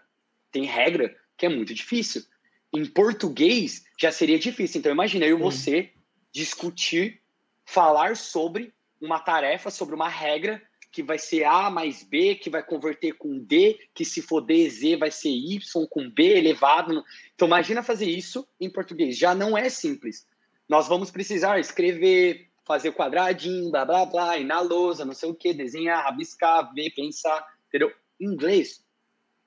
tem 0.50 0.64
regra 0.64 1.16
que 1.38 1.46
é 1.46 1.48
muito 1.48 1.72
difícil. 1.72 2.24
Em 2.72 2.84
português 2.84 3.84
já 4.00 4.10
seria 4.10 4.36
difícil. 4.36 4.80
Então, 4.80 4.90
imagina 4.90 5.24
eu 5.24 5.38
você 5.38 5.92
discutir 6.32 7.22
falar 7.64 8.16
sobre 8.16 8.74
uma 9.00 9.20
tarefa, 9.20 9.70
sobre 9.70 9.94
uma 9.94 10.08
regra 10.08 10.60
que 10.94 11.02
vai 11.02 11.18
ser 11.18 11.42
A 11.42 11.68
mais 11.68 12.04
B, 12.04 12.36
que 12.36 12.48
vai 12.48 12.62
converter 12.62 13.14
com 13.14 13.38
D, 13.38 13.78
que 13.92 14.04
se 14.04 14.22
for 14.22 14.40
D, 14.40 14.70
Z 14.70 14.96
vai 14.96 15.10
ser 15.10 15.28
Y 15.28 15.86
com 15.90 16.08
B 16.08 16.38
elevado. 16.38 17.02
Então, 17.34 17.48
imagina 17.48 17.82
fazer 17.82 18.06
isso 18.06 18.46
em 18.60 18.70
português. 18.70 19.18
Já 19.18 19.34
não 19.34 19.58
é 19.58 19.68
simples. 19.68 20.26
Nós 20.68 20.86
vamos 20.86 21.10
precisar 21.10 21.58
escrever, 21.58 22.48
fazer 22.64 22.92
quadradinho, 22.92 23.70
blá, 23.70 23.84
blá, 23.84 24.06
blá, 24.06 24.38
ir 24.38 24.44
na 24.44 24.60
lousa, 24.60 25.04
não 25.04 25.12
sei 25.12 25.28
o 25.28 25.34
que, 25.34 25.52
desenhar, 25.52 26.04
rabiscar, 26.04 26.72
ver, 26.72 26.90
pensar, 26.90 27.44
entendeu? 27.68 27.92
Em 28.20 28.26
inglês 28.26 28.84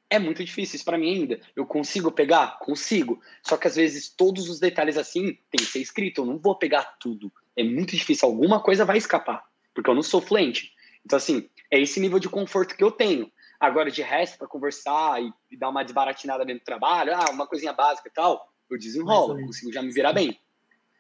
é 0.10 0.20
muito 0.20 0.44
difícil 0.44 0.76
isso 0.76 0.86
para 0.86 0.98
mim 0.98 1.14
ainda. 1.14 1.40
Eu 1.56 1.66
consigo 1.66 2.12
pegar? 2.12 2.60
Consigo. 2.60 3.22
Só 3.42 3.58
que 3.58 3.68
às 3.68 3.76
vezes 3.76 4.10
todos 4.10 4.50
os 4.50 4.60
detalhes 4.60 4.98
assim 4.98 5.38
tem 5.50 5.66
que 5.66 5.66
ser 5.66 5.80
escrito. 5.80 6.22
Eu 6.22 6.26
não 6.26 6.38
vou 6.38 6.56
pegar 6.56 6.98
tudo 7.00 7.32
é 7.58 7.64
muito 7.64 7.96
difícil. 7.96 8.30
Alguma 8.30 8.62
coisa 8.62 8.86
vai 8.86 8.98
escapar, 8.98 9.44
porque 9.74 9.90
eu 9.90 9.96
não 9.96 10.04
sou 10.04 10.22
fluente. 10.22 10.72
Então, 11.08 11.16
assim, 11.16 11.50
é 11.72 11.80
esse 11.80 12.02
nível 12.02 12.20
de 12.20 12.28
conforto 12.28 12.76
que 12.76 12.84
eu 12.84 12.92
tenho. 12.92 13.32
Agora, 13.58 13.90
de 13.90 14.02
resto, 14.02 14.38
para 14.38 14.46
conversar 14.46 15.24
e, 15.24 15.32
e, 15.50 15.58
dar 15.58 15.70
uma 15.70 15.82
desbaratinada 15.82 16.44
dentro 16.44 16.64
do 16.64 16.66
trabalho, 16.66 17.16
ah, 17.16 17.32
uma 17.32 17.48
coisinha 17.48 17.72
básica 17.72 18.10
e 18.10 18.12
tal, 18.12 18.46
eu 18.70 18.78
desenrolo, 18.78 19.40
consigo 19.40 19.72
já 19.72 19.82
me 19.82 19.90
virar 19.90 20.12
bem. 20.12 20.38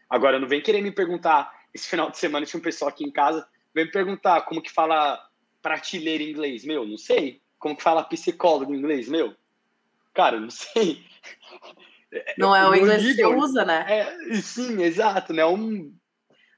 Agora, 0.09 0.39
não 0.39 0.47
vem 0.47 0.61
querer 0.61 0.81
me 0.81 0.93
perguntar, 0.93 1.53
esse 1.73 1.89
final 1.89 2.09
de 2.09 2.17
semana 2.17 2.45
tinha 2.45 2.57
um 2.57 2.63
pessoal 2.63 2.87
aqui 2.87 3.03
em 3.03 3.11
casa, 3.11 3.45
vem 3.75 3.83
me 3.83 3.91
perguntar 3.91 4.43
como 4.43 4.61
que 4.61 4.71
fala 4.71 5.21
prateleira 5.61 6.23
em 6.23 6.29
inglês. 6.29 6.63
Meu, 6.63 6.87
não 6.87 6.97
sei. 6.97 7.41
Como 7.59 7.75
que 7.75 7.83
fala 7.83 8.01
psicólogo 8.05 8.73
em 8.73 8.77
inglês? 8.77 9.09
Meu, 9.09 9.35
cara, 10.13 10.39
não 10.39 10.49
sei. 10.49 11.03
Não 12.37 12.55
é 12.55 12.65
o 12.65 12.73
inglês 12.73 13.03
nível, 13.03 13.31
que 13.31 13.35
usa, 13.35 13.65
né? 13.65 13.85
É, 13.85 14.35
sim, 14.35 14.81
exato, 14.81 15.33
né? 15.33 15.45
Um, 15.45 15.93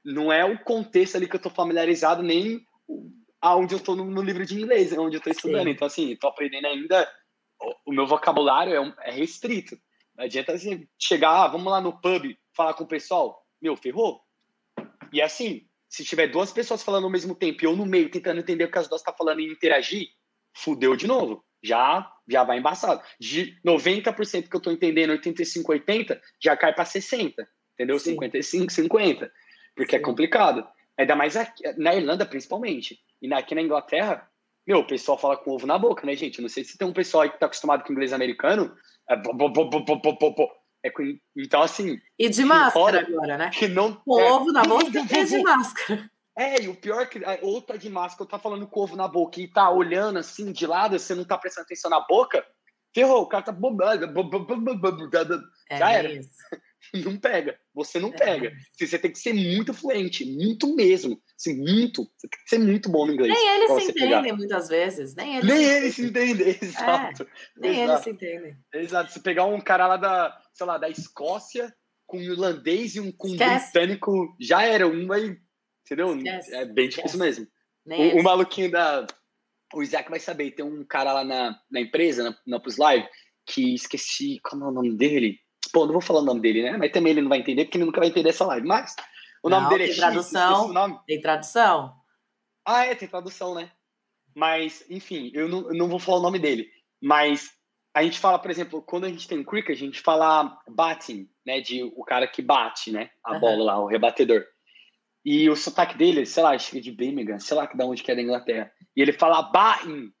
não 0.04 0.32
é 0.32 0.44
o 0.44 0.56
contexto 0.60 1.16
ali 1.16 1.26
que 1.26 1.34
eu 1.34 1.38
estou 1.38 1.50
familiarizado, 1.50 2.22
nem 2.22 2.64
aonde 3.40 3.74
eu 3.74 3.78
estou 3.78 3.96
no, 3.96 4.04
no, 4.04 4.22
livro 4.22 4.44
de 4.44 4.54
inglês, 4.54 4.92
onde 4.92 5.16
eu 5.16 5.18
estou 5.18 5.32
estudando. 5.32 5.64
Sim. 5.64 5.70
Então, 5.70 5.86
assim, 5.86 6.10
estou 6.12 6.30
aprendendo 6.30 6.66
ainda, 6.66 7.10
o, 7.60 7.90
o 7.90 7.92
meu 7.92 8.06
vocabulário 8.06 8.74
é, 8.74 8.80
um, 8.80 8.92
é, 9.00 9.10
restrito. 9.10 9.78
Não 10.16 10.24
adianta 10.24 10.52
assim, 10.52 10.86
chegar, 10.98 11.44
ah, 11.44 11.48
vamos 11.48 11.70
lá 11.70 11.80
no 11.80 11.98
pub, 12.00 12.36
falar 12.54 12.74
com 12.74 12.84
o 12.84 12.88
pessoal, 12.88 13.46
meu, 13.60 13.76
ferrou. 13.76 14.20
E 15.12 15.22
assim, 15.22 15.66
se 15.88 16.04
tiver 16.04 16.28
duas 16.28 16.52
pessoas 16.52 16.82
falando 16.82 17.04
ao 17.04 17.10
mesmo 17.10 17.34
tempo 17.34 17.64
e 17.64 17.66
eu 17.66 17.76
no 17.76 17.86
meio 17.86 18.10
tentando 18.10 18.40
entender 18.40 18.64
o 18.64 18.70
que 18.70 18.78
as 18.78 18.88
duas 18.88 19.00
estão 19.00 19.12
tá 19.12 19.18
falando 19.18 19.40
e 19.40 19.50
interagir, 19.50 20.08
fudeu 20.54 20.94
de 20.94 21.06
novo. 21.06 21.44
Já, 21.62 22.10
já 22.26 22.42
vai 22.42 22.58
embaçado. 22.58 23.02
De 23.18 23.58
90% 23.64 24.48
que 24.48 24.56
eu 24.56 24.58
estou 24.58 24.72
entendendo, 24.72 25.10
85, 25.10 25.72
80, 25.72 26.20
já 26.42 26.56
cai 26.56 26.72
para 26.72 26.84
60, 26.84 27.46
entendeu? 27.74 27.98
Sim. 27.98 28.12
55, 28.12 28.72
50 28.72 29.30
porque 29.74 29.96
é 29.96 29.98
Sim. 29.98 30.02
é 30.02 30.06
complicado. 30.06 30.66
Ainda 30.98 31.16
mais 31.16 31.36
aqui, 31.36 31.62
na 31.78 31.94
Irlanda, 31.94 32.26
principalmente. 32.26 32.98
E 33.22 33.32
aqui 33.32 33.54
na 33.54 33.62
Inglaterra, 33.62 34.28
meu, 34.66 34.80
o 34.80 34.86
pessoal 34.86 35.18
fala 35.18 35.36
com 35.36 35.52
ovo 35.52 35.66
na 35.66 35.78
boca, 35.78 36.06
né, 36.06 36.14
gente? 36.14 36.40
Não 36.40 36.48
sei 36.48 36.64
se 36.64 36.76
tem 36.76 36.86
um 36.86 36.92
pessoal 36.92 37.22
aí 37.22 37.30
que 37.30 37.38
tá 37.38 37.46
acostumado 37.46 37.84
com 37.84 37.92
inglês 37.92 38.12
americano. 38.12 38.74
É, 39.08 39.14
é 40.82 40.90
com, 40.90 41.02
então, 41.36 41.62
assim. 41.62 41.98
E 42.18 42.28
de 42.28 42.44
máscara 42.44 43.00
agora, 43.00 43.36
né? 43.36 43.50
Que 43.52 43.68
não, 43.68 43.94
com 43.94 44.20
é, 44.20 44.32
ovo 44.32 44.52
na 44.52 44.62
boca 44.62 44.86
e 44.86 45.24
de 45.24 45.42
máscara. 45.42 46.10
É, 46.38 46.62
e 46.62 46.68
o 46.68 46.74
pior 46.74 47.02
é 47.02 47.06
que 47.06 47.20
ou 47.42 47.60
tá 47.60 47.76
de 47.76 47.90
máscara, 47.90 48.22
ou 48.22 48.28
tá 48.28 48.38
falando 48.38 48.66
com 48.66 48.80
ovo 48.80 48.96
na 48.96 49.06
boca 49.06 49.40
e 49.40 49.48
tá 49.48 49.68
olhando 49.70 50.18
assim 50.18 50.52
de 50.52 50.66
lado, 50.66 50.98
você 50.98 51.14
não 51.14 51.24
tá 51.24 51.36
prestando 51.36 51.64
atenção 51.64 51.90
na 51.90 52.00
boca, 52.00 52.46
ferrou, 52.94 53.22
o 53.22 53.26
cara 53.26 53.44
tá 53.44 53.52
bobando. 53.52 54.06
É 55.68 55.78
Já 55.78 55.92
era. 55.92 56.12
Isso. 56.12 56.30
não 57.04 57.16
pega. 57.18 57.58
Você 57.74 57.98
não 57.98 58.08
é. 58.08 58.12
pega. 58.12 58.52
Você 58.78 58.98
tem 58.98 59.10
que 59.10 59.18
ser 59.18 59.32
muito 59.32 59.72
fluente, 59.72 60.24
muito 60.24 60.74
mesmo. 60.74 61.20
Assim, 61.38 61.56
muito. 61.56 62.04
Você 62.16 62.28
tem 62.28 62.40
que 62.44 62.50
ser 62.50 62.58
muito 62.58 62.90
bom 62.90 63.06
no 63.06 63.12
inglês. 63.12 63.32
Nem 63.32 63.48
eles 63.48 63.70
se 63.70 63.90
entendem 63.90 64.22
pegar. 64.22 64.36
muitas 64.36 64.68
vezes. 64.68 65.14
Nem 65.14 65.36
eles, 65.36 65.48
nem 65.48 65.58
se, 65.58 65.70
eles 65.70 65.94
se 65.94 66.06
entendem, 66.06 66.48
exato. 66.60 67.22
É, 67.22 67.26
nem 67.56 67.70
exato. 67.72 67.90
eles 67.90 68.04
se 68.04 68.10
entendem. 68.10 68.56
Exato. 68.74 69.12
Se 69.12 69.20
pegar 69.20 69.44
um 69.44 69.60
cara 69.60 69.86
lá 69.86 69.96
da, 69.96 70.42
sei 70.52 70.66
lá, 70.66 70.78
da 70.78 70.88
Escócia 70.88 71.72
com 72.06 72.18
um 72.18 72.22
irlandês 72.22 72.96
e 72.96 73.00
um 73.00 73.12
com 73.12 73.28
um 73.28 73.36
britânico, 73.36 74.36
já 74.40 74.62
era. 74.62 74.86
Um 74.86 75.06
vai. 75.06 75.36
Entendeu? 75.84 76.16
Esquece. 76.16 76.54
É 76.54 76.64
bem 76.64 76.88
difícil 76.88 77.18
mesmo. 77.18 77.46
O, 77.86 78.20
o, 78.20 78.22
maluquinho 78.22 78.70
da. 78.70 79.06
O 79.74 79.82
Isaac 79.82 80.10
vai 80.10 80.18
saber, 80.18 80.50
tem 80.50 80.64
um 80.64 80.84
cara 80.84 81.12
lá 81.12 81.24
na, 81.24 81.56
na 81.70 81.80
empresa, 81.80 82.24
na, 82.24 82.36
na 82.46 82.60
Plus 82.60 82.76
Live, 82.76 83.06
que 83.46 83.74
esqueci. 83.74 84.40
Como 84.42 84.64
é 84.64 84.68
o 84.68 84.72
nome 84.72 84.96
dele? 84.96 85.38
Pô, 85.72 85.86
não 85.86 85.92
vou 85.92 86.00
falar 86.00 86.20
o 86.20 86.24
nome 86.24 86.40
dele, 86.40 86.62
né? 86.62 86.76
Mas 86.76 86.92
também 86.92 87.12
ele 87.12 87.22
não 87.22 87.28
vai 87.28 87.38
entender, 87.38 87.64
porque 87.64 87.78
ele 87.78 87.84
nunca 87.84 88.00
vai 88.00 88.08
entender 88.08 88.30
essa 88.30 88.46
live. 88.46 88.66
Mas 88.66 88.94
o 89.42 89.48
nome 89.48 89.62
não, 89.62 89.70
dele 89.70 89.84
tem 89.84 89.92
é 89.92 89.96
tradução, 89.96 90.64
X, 90.64 90.74
nome. 90.74 91.00
Tem 91.06 91.20
tradução. 91.20 91.94
Ah, 92.64 92.84
é, 92.86 92.94
tem 92.94 93.08
tradução, 93.08 93.54
né? 93.54 93.70
Mas, 94.34 94.84
enfim, 94.88 95.30
eu 95.34 95.48
não, 95.48 95.68
eu 95.68 95.74
não 95.74 95.88
vou 95.88 95.98
falar 95.98 96.18
o 96.18 96.22
nome 96.22 96.38
dele. 96.38 96.68
Mas 97.02 97.50
a 97.94 98.02
gente 98.02 98.18
fala, 98.18 98.38
por 98.38 98.50
exemplo, 98.50 98.82
quando 98.82 99.04
a 99.04 99.08
gente 99.08 99.26
tem 99.26 99.38
um 99.38 99.44
cricket, 99.44 99.76
a 99.76 99.78
gente 99.78 100.00
fala 100.00 100.58
batting, 100.68 101.28
né? 101.44 101.60
De 101.60 101.82
o 101.82 102.04
cara 102.04 102.26
que 102.26 102.42
bate, 102.42 102.92
né? 102.92 103.10
A 103.24 103.34
uhum. 103.34 103.40
bola 103.40 103.64
lá, 103.64 103.78
o 103.78 103.86
rebatedor. 103.86 104.44
e 105.24 105.50
o 105.50 105.56
sotaque 105.56 105.96
dele, 105.96 106.24
sei 106.24 106.42
lá, 106.42 106.56
que 106.56 106.78
é 106.78 106.80
de 106.80 106.92
Birmingham, 106.92 107.38
sei 107.38 107.56
lá 107.56 107.66
de 107.66 107.84
onde 107.84 108.02
que 108.02 108.10
é 108.12 108.14
da 108.14 108.22
Inglaterra. 108.22 108.72
E 108.96 109.02
ele 109.02 109.12
fala 109.12 109.42
Bain. 109.42 110.12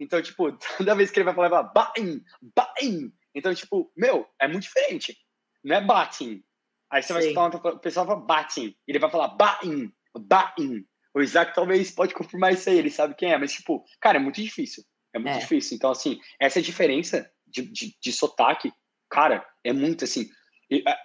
Então, 0.00 0.20
tipo, 0.20 0.52
toda 0.78 0.94
vez 0.94 1.10
que 1.10 1.18
ele 1.18 1.24
vai 1.24 1.34
falar, 1.34 1.46
ele 1.46 1.72
Bain, 1.74 2.22
Bain. 2.54 3.12
Então, 3.34 3.54
tipo, 3.54 3.92
meu, 3.96 4.26
é 4.40 4.46
muito 4.46 4.64
diferente. 4.64 5.16
Não 5.62 5.76
é 5.76 5.80
Batin. 5.80 6.42
Aí 6.90 7.02
você 7.02 7.08
Sim. 7.08 7.14
vai 7.14 7.50
escutar 7.50 7.74
o 7.74 7.78
pessoal 7.78 8.06
fala 8.06 8.20
Batin. 8.20 8.74
Ele 8.86 8.98
vai 8.98 9.10
falar 9.10 9.28
Bain, 9.28 9.92
Bain. 10.16 10.86
O 11.14 11.20
Isaac 11.20 11.54
talvez 11.54 11.90
pode 11.90 12.12
confirmar 12.12 12.52
isso 12.52 12.68
aí, 12.68 12.78
ele 12.78 12.90
sabe 12.90 13.14
quem 13.14 13.32
é, 13.32 13.38
mas, 13.38 13.52
tipo, 13.52 13.84
cara, 14.00 14.18
é 14.18 14.20
muito 14.20 14.42
difícil. 14.42 14.82
É 15.12 15.18
muito 15.18 15.36
é. 15.36 15.38
difícil. 15.38 15.76
Então, 15.76 15.90
assim, 15.90 16.20
essa 16.40 16.60
diferença 16.60 17.30
de, 17.46 17.62
de, 17.62 17.96
de 18.00 18.12
sotaque, 18.12 18.72
cara, 19.08 19.46
é 19.62 19.72
muito 19.72 20.04
assim. 20.04 20.28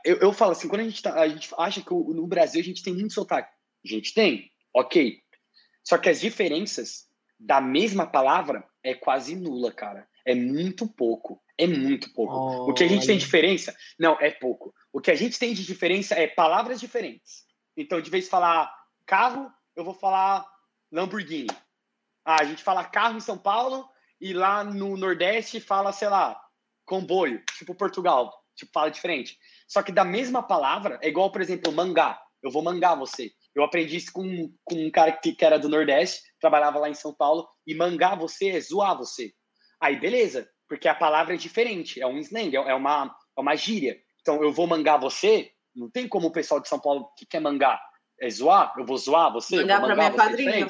Eu, 0.03 0.17
eu 0.17 0.33
falo 0.33 0.53
assim, 0.53 0.67
quando 0.67 0.81
a 0.81 0.83
gente, 0.85 1.01
tá, 1.01 1.13
a 1.13 1.27
gente 1.27 1.49
acha 1.57 1.81
que 1.81 1.93
no 1.93 2.25
Brasil 2.25 2.59
a 2.59 2.63
gente 2.63 2.81
tem 2.81 2.93
muito 2.93 3.13
sotaque. 3.13 3.53
A 3.85 3.87
gente 3.87 4.13
tem, 4.13 4.51
ok. 4.73 5.21
Só 5.83 5.97
que 5.97 6.09
as 6.09 6.19
diferenças 6.19 7.07
da 7.39 7.61
mesma 7.61 8.07
palavra 8.07 8.67
é 8.83 8.95
quase 8.95 9.35
nula, 9.35 9.71
cara. 9.71 10.08
É 10.25 10.35
muito 10.35 10.87
pouco. 10.87 11.41
É 11.57 11.67
muito 11.67 12.13
pouco. 12.13 12.33
Oh, 12.33 12.69
o 12.69 12.73
que 12.73 12.83
a 12.83 12.87
gente 12.87 13.05
tem 13.05 13.17
de 13.17 13.23
diferença, 13.25 13.75
não, 13.99 14.17
é 14.19 14.31
pouco. 14.31 14.73
O 14.93 15.01
que 15.01 15.11
a 15.11 15.15
gente 15.15 15.37
tem 15.37 15.53
de 15.53 15.65
diferença 15.65 16.15
é 16.15 16.27
palavras 16.27 16.79
diferentes. 16.79 17.45
Então, 17.75 17.99
de 17.99 18.09
vez 18.09 18.25
de 18.25 18.29
falar 18.29 18.73
carro, 19.05 19.51
eu 19.75 19.83
vou 19.83 19.93
falar 19.93 20.45
Lamborghini. 20.91 21.49
Ah, 22.25 22.41
a 22.41 22.45
gente 22.45 22.63
fala 22.63 22.83
carro 22.85 23.17
em 23.17 23.21
São 23.21 23.37
Paulo 23.37 23.87
e 24.21 24.33
lá 24.33 24.63
no 24.63 24.95
Nordeste 24.97 25.59
fala, 25.59 25.91
sei 25.91 26.09
lá, 26.09 26.39
comboio, 26.85 27.43
tipo 27.57 27.75
Portugal, 27.75 28.33
tipo 28.55 28.71
fala 28.73 28.89
diferente. 28.89 29.37
Só 29.67 29.81
que 29.81 29.91
da 29.91 30.03
mesma 30.03 30.41
palavra, 30.41 30.99
é 31.01 31.09
igual, 31.09 31.31
por 31.31 31.41
exemplo, 31.41 31.71
mangá. 31.71 32.21
Eu 32.41 32.51
vou 32.51 32.63
mangar 32.63 32.95
você. 32.95 33.31
Eu 33.53 33.63
aprendi 33.63 33.97
isso 33.97 34.11
com, 34.13 34.53
com 34.63 34.75
um 34.75 34.91
cara 34.91 35.11
que, 35.11 35.33
que 35.33 35.43
era 35.43 35.59
do 35.59 35.69
Nordeste, 35.69 36.21
trabalhava 36.39 36.79
lá 36.79 36.89
em 36.89 36.93
São 36.93 37.13
Paulo, 37.13 37.47
e 37.65 37.75
mangar 37.75 38.17
você 38.17 38.49
é 38.49 38.59
zoar 38.59 38.97
você. 38.97 39.33
Aí, 39.81 39.99
beleza, 39.99 40.49
porque 40.67 40.87
a 40.87 40.95
palavra 40.95 41.33
é 41.33 41.37
diferente, 41.37 42.01
é 42.01 42.07
um 42.07 42.17
slang, 42.17 42.55
é 42.55 42.73
uma, 42.75 43.15
é 43.37 43.41
uma 43.41 43.55
gíria. 43.55 43.99
Então, 44.21 44.43
eu 44.43 44.51
vou 44.51 44.67
mangar 44.67 44.99
você, 44.99 45.51
não 45.75 45.89
tem 45.89 46.07
como 46.07 46.27
o 46.27 46.31
pessoal 46.31 46.59
de 46.59 46.67
São 46.67 46.79
Paulo 46.79 47.09
que 47.17 47.25
quer 47.25 47.39
mangar 47.39 47.79
é 48.21 48.29
zoar, 48.29 48.73
eu 48.77 48.85
vou 48.85 48.97
zoar 48.97 49.31
você. 49.31 49.57
Mangar 49.57 49.81
para 49.81 49.95
mim 49.95 50.01
é 50.01 50.11
quadrinho. 50.11 50.67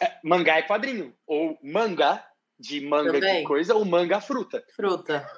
É, 0.00 0.18
mangá 0.24 0.56
é 0.56 0.62
quadrinho. 0.62 1.14
Ou 1.26 1.58
manga, 1.62 2.24
de 2.58 2.80
manga 2.80 3.12
Também. 3.12 3.42
de 3.42 3.44
coisa, 3.44 3.74
ou 3.74 3.84
manga 3.84 4.20
fruta. 4.20 4.64
Fruta. 4.74 5.28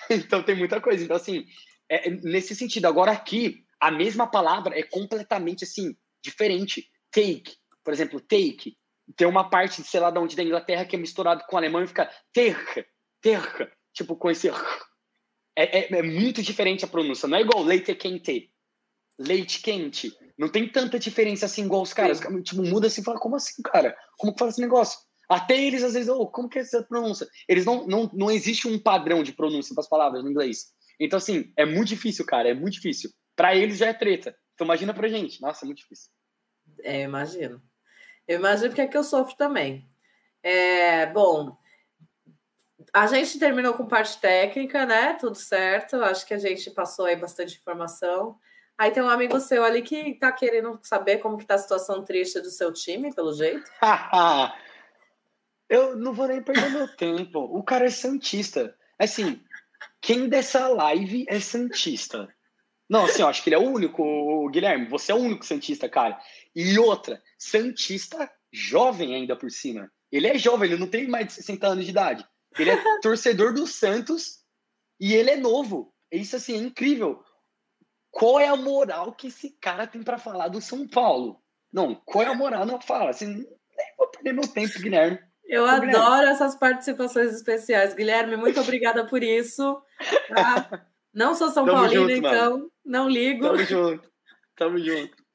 então 0.10 0.42
tem 0.42 0.56
muita 0.56 0.80
coisa. 0.80 1.04
Então, 1.04 1.16
assim, 1.16 1.44
é, 1.88 2.10
nesse 2.10 2.54
sentido. 2.54 2.86
Agora 2.86 3.12
aqui, 3.12 3.64
a 3.78 3.90
mesma 3.90 4.26
palavra 4.26 4.78
é 4.78 4.82
completamente 4.82 5.64
assim, 5.64 5.94
diferente. 6.22 6.88
Take, 7.10 7.56
por 7.84 7.92
exemplo, 7.92 8.20
take. 8.20 8.76
Tem 9.14 9.26
uma 9.26 9.48
parte, 9.48 9.82
sei 9.82 10.00
lá, 10.00 10.10
de 10.10 10.18
onde 10.18 10.36
da 10.36 10.42
Inglaterra 10.42 10.84
que 10.84 10.96
é 10.96 10.98
misturado 10.98 11.44
com 11.46 11.54
o 11.54 11.58
alemão 11.58 11.82
e 11.82 11.86
fica 11.86 12.10
terra, 12.32 12.84
terra, 13.20 13.70
tipo 13.92 14.16
com 14.16 14.30
esse. 14.30 14.48
É, 15.56 15.78
é, 15.78 15.98
é, 15.98 16.02
muito 16.02 16.42
diferente 16.42 16.84
a 16.84 16.88
pronúncia. 16.88 17.28
Não 17.28 17.38
é 17.38 17.42
igual 17.42 17.62
leite 17.62 17.94
quente. 17.94 18.50
Leite 19.18 19.62
quente. 19.62 20.12
Não 20.36 20.48
tem 20.48 20.68
tanta 20.68 20.98
diferença 20.98 21.46
assim 21.46 21.64
igual 21.64 21.82
os 21.82 21.92
caras. 21.92 22.18
Sim. 22.18 22.42
Tipo, 22.42 22.62
muda 22.62 22.88
assim 22.88 23.00
e 23.00 23.04
fala, 23.04 23.18
como 23.18 23.36
assim, 23.36 23.62
cara? 23.62 23.96
Como 24.18 24.32
que 24.32 24.38
fala 24.38 24.50
esse 24.50 24.60
negócio? 24.60 24.98
Até 25.28 25.60
eles, 25.60 25.82
às 25.82 25.94
vezes, 25.94 26.08
oh, 26.08 26.26
como 26.26 26.48
que 26.48 26.58
é 26.58 26.62
essa 26.62 26.82
pronúncia? 26.82 27.26
Eles 27.48 27.64
não, 27.64 27.86
não, 27.86 28.10
não 28.12 28.30
existe 28.30 28.68
um 28.68 28.78
padrão 28.78 29.22
de 29.22 29.32
pronúncia 29.32 29.74
para 29.74 29.82
as 29.82 29.88
palavras 29.88 30.22
no 30.22 30.30
inglês. 30.30 30.66
Então, 31.00 31.16
assim, 31.16 31.52
é 31.56 31.66
muito 31.66 31.88
difícil, 31.88 32.24
cara, 32.24 32.48
é 32.48 32.54
muito 32.54 32.74
difícil. 32.74 33.10
Para 33.34 33.54
eles 33.54 33.78
já 33.78 33.86
é 33.86 33.92
treta. 33.92 34.36
Então, 34.54 34.64
imagina 34.64 34.94
pra 34.94 35.08
gente. 35.08 35.40
Nossa, 35.40 35.64
é 35.64 35.66
muito 35.66 35.78
difícil. 35.78 36.10
É, 36.82 37.02
imagino. 37.02 37.60
Eu 38.26 38.38
imagino 38.38 38.70
porque 38.70 38.82
é 38.82 38.86
que 38.86 38.96
eu 38.96 39.04
sofro 39.04 39.36
também. 39.36 39.88
É, 40.42 41.06
bom, 41.06 41.56
a 42.92 43.06
gente 43.06 43.38
terminou 43.38 43.74
com 43.74 43.86
parte 43.86 44.18
técnica, 44.20 44.86
né? 44.86 45.14
Tudo 45.14 45.36
certo. 45.36 45.96
Acho 45.96 46.26
que 46.26 46.34
a 46.34 46.38
gente 46.38 46.70
passou 46.70 47.06
aí 47.06 47.16
bastante 47.16 47.56
informação. 47.56 48.38
Aí 48.78 48.90
tem 48.90 49.02
um 49.02 49.08
amigo 49.08 49.40
seu 49.40 49.64
ali 49.64 49.82
que 49.82 50.14
tá 50.14 50.30
querendo 50.32 50.78
saber 50.82 51.18
como 51.18 51.38
que 51.38 51.46
tá 51.46 51.54
a 51.54 51.58
situação 51.58 52.04
triste 52.04 52.40
do 52.40 52.50
seu 52.50 52.72
time, 52.72 53.14
pelo 53.14 53.32
jeito. 53.32 53.70
eu 55.68 55.96
não 55.96 56.12
vou 56.12 56.28
nem 56.28 56.42
perder 56.42 56.70
meu 56.70 56.88
tempo. 56.96 57.38
O 57.40 57.62
cara 57.62 57.86
é 57.86 57.90
santista. 57.90 58.76
Assim, 58.98 59.40
quem 60.00 60.28
dessa 60.28 60.68
live 60.68 61.26
é 61.28 61.40
Santista? 61.40 62.28
Não, 62.88 63.06
assim, 63.06 63.22
eu 63.22 63.28
acho 63.28 63.42
que 63.42 63.48
ele 63.50 63.56
é 63.56 63.58
o 63.58 63.68
único, 63.68 64.48
Guilherme. 64.50 64.86
Você 64.88 65.10
é 65.10 65.14
o 65.14 65.18
único 65.18 65.44
Santista, 65.44 65.88
cara. 65.88 66.18
E 66.56 66.78
outra, 66.78 67.22
Santista 67.38 68.32
jovem 68.50 69.14
ainda 69.14 69.36
por 69.36 69.50
cima. 69.50 69.92
Ele 70.10 70.26
é 70.26 70.38
jovem, 70.38 70.70
ele 70.70 70.80
não 70.80 70.88
tem 70.88 71.06
mais 71.06 71.26
de 71.26 71.32
60 71.34 71.66
anos 71.66 71.84
de 71.84 71.90
idade. 71.90 72.26
Ele 72.58 72.70
é 72.70 72.76
torcedor 73.02 73.52
do 73.52 73.66
Santos 73.66 74.38
e 74.98 75.12
ele 75.12 75.32
é 75.32 75.36
novo. 75.36 75.92
Isso, 76.10 76.34
assim, 76.34 76.54
é 76.54 76.56
incrível. 76.56 77.22
Qual 78.10 78.40
é 78.40 78.48
a 78.48 78.56
moral 78.56 79.12
que 79.12 79.26
esse 79.26 79.50
cara 79.60 79.86
tem 79.86 80.02
para 80.02 80.16
falar 80.16 80.48
do 80.48 80.62
São 80.62 80.88
Paulo? 80.88 81.42
Não, 81.70 81.94
qual 81.94 82.24
é 82.24 82.28
a 82.28 82.34
moral? 82.34 82.64
Não 82.64 82.80
fala. 82.80 83.10
Assim, 83.10 83.26
nem 83.26 83.94
vou 83.98 84.08
perder 84.08 84.32
meu 84.32 84.48
tempo, 84.48 84.80
Guilherme. 84.80 85.18
Eu 85.44 85.64
Ô, 85.64 85.66
adoro 85.66 85.90
Guilherme. 85.90 86.30
essas 86.30 86.54
participações 86.54 87.34
especiais. 87.34 87.92
Guilherme, 87.92 88.34
muito 88.38 88.58
obrigada 88.60 89.06
por 89.06 89.22
isso. 89.22 89.82
Tá? 90.28 90.86
Não 91.12 91.34
sou 91.34 91.50
São 91.50 91.64
Tamo 91.64 91.78
Paulina, 91.78 92.00
junto, 92.00 92.12
então 92.12 92.50
mano. 92.58 92.72
não 92.84 93.08
ligo. 93.08 93.46
Tamo 93.46 93.64
junto. 93.64 94.12
Tamo 94.54 94.78
junto. 94.78 95.25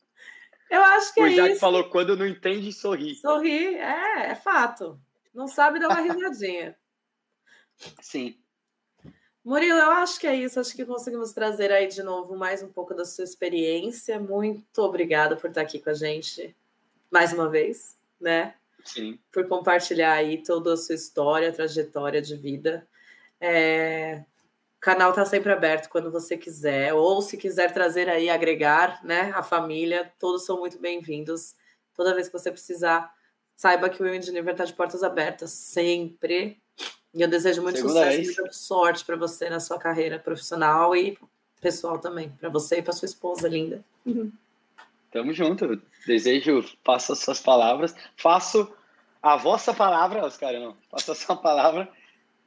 Eu 0.72 0.82
acho 0.82 1.14
que 1.14 1.20
o 1.22 1.26
é 1.26 1.34
Isaac 1.34 1.52
isso. 1.52 1.60
falou, 1.60 1.90
quando 1.90 2.16
não 2.16 2.26
entende, 2.26 2.72
sorri. 2.72 3.16
Sorri, 3.16 3.76
é, 3.76 4.32
é 4.32 4.36
fato. 4.36 4.98
Não 5.34 5.46
sabe 5.46 5.80
dar 5.80 5.90
uma 5.90 6.00
risadinha. 6.02 6.78
Sim. 8.02 8.38
Murilo, 9.44 9.78
eu 9.78 9.92
acho 9.92 10.18
que 10.18 10.26
é 10.26 10.34
isso. 10.34 10.62
Acho 10.62 10.74
que 10.74 10.86
conseguimos 10.86 11.34
trazer 11.34 11.74
aí 11.74 11.88
de 11.88 12.02
novo 12.02 12.38
mais 12.38 12.64
um 12.64 12.70
pouco 12.70 12.94
da 12.94 13.04
sua 13.04 13.26
experiência. 13.26 14.18
Muito 14.18 14.82
obrigada 14.82 15.36
por 15.36 15.50
estar 15.50 15.62
aqui 15.62 15.78
com 15.78 15.90
a 15.90 15.94
gente 15.94 16.56
mais 17.12 17.34
uma 17.34 17.50
vez, 17.50 17.98
né? 18.20 18.56
Sim. 18.86 19.20
Por 19.30 19.46
compartilhar 19.50 20.14
aí 20.14 20.42
toda 20.42 20.74
a 20.74 20.78
sua 20.78 20.96
história, 20.96 21.52
trajetória 21.52 22.22
de 22.22 22.38
vida. 22.38 22.88
É... 23.42 24.24
O 24.82 24.84
canal 24.84 25.12
está 25.12 25.24
sempre 25.24 25.52
aberto 25.52 25.90
quando 25.90 26.10
você 26.10 26.36
quiser, 26.36 26.92
ou 26.92 27.22
se 27.22 27.38
quiser 27.38 27.72
trazer 27.72 28.10
aí, 28.10 28.32
agregar, 28.32 29.00
né, 29.06 29.32
a 29.36 29.44
família, 29.44 30.12
todos 30.18 30.44
são 30.44 30.58
muito 30.58 30.80
bem-vindos. 30.80 31.54
Toda 31.94 32.16
vez 32.16 32.26
que 32.26 32.34
você 32.34 32.52
precisar, 32.52 33.14
saiba 33.56 33.92
que 33.92 34.02
o 34.02 34.06
Women 34.08 34.22
Deliver 34.22 34.54
está 34.54 34.66
de 34.66 34.74
portas 34.74 35.04
abertas, 35.04 35.52
sempre. 35.52 36.60
E 37.14 37.22
eu 37.22 37.28
desejo 37.28 37.62
muito 37.62 37.76
Segunda 37.76 37.94
sucesso 37.94 38.22
e 38.22 38.26
muita 38.26 38.54
sorte 38.54 39.06
para 39.06 39.16
você 39.16 39.52
na 39.52 39.60
sua 39.60 39.78
carreira 39.78 40.18
profissional 40.18 40.96
e 40.96 41.16
pessoal 41.62 42.00
também, 42.00 42.30
para 42.40 42.50
você 42.50 42.80
e 42.80 42.82
para 42.82 42.92
sua 42.92 43.06
esposa 43.06 43.48
linda. 43.48 43.86
Uhum. 44.04 44.32
Tamo 45.12 45.32
junto. 45.32 45.80
Desejo, 46.08 46.66
faça 46.84 47.14
as 47.14 47.20
suas 47.20 47.40
palavras. 47.40 47.94
Faço 48.18 48.68
a 49.22 49.38
vossa 49.38 49.76
palavra, 49.76 50.26
Oscar, 50.26 50.54
não. 50.54 50.76
Faça 50.90 51.12
a 51.12 51.16
sua 51.16 51.36
palavra, 51.36 51.88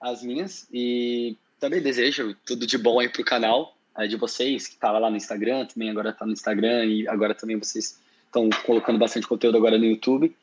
as 0.01 0.21
minhas. 0.25 0.67
E 0.73 1.39
também 1.65 1.81
desejo 1.81 2.37
tudo 2.45 2.67
de 2.67 2.77
bom 2.77 3.01
aí 3.01 3.09
pro 3.09 3.25
canal 3.25 3.75
de 4.07 4.17
vocês, 4.17 4.67
que 4.67 4.75
estava 4.75 4.99
lá 4.99 5.09
no 5.09 5.17
Instagram, 5.17 5.65
também 5.65 5.89
agora 5.89 6.11
está 6.11 6.27
no 6.27 6.33
Instagram, 6.33 6.85
e 6.85 7.09
agora 7.09 7.35
também 7.35 7.57
vocês 7.57 7.99
estão 8.27 8.51
colocando 8.67 8.99
bastante 8.99 9.27
conteúdo 9.27 9.57
agora 9.57 9.79
no 9.79 9.87
YouTube. 9.87 10.37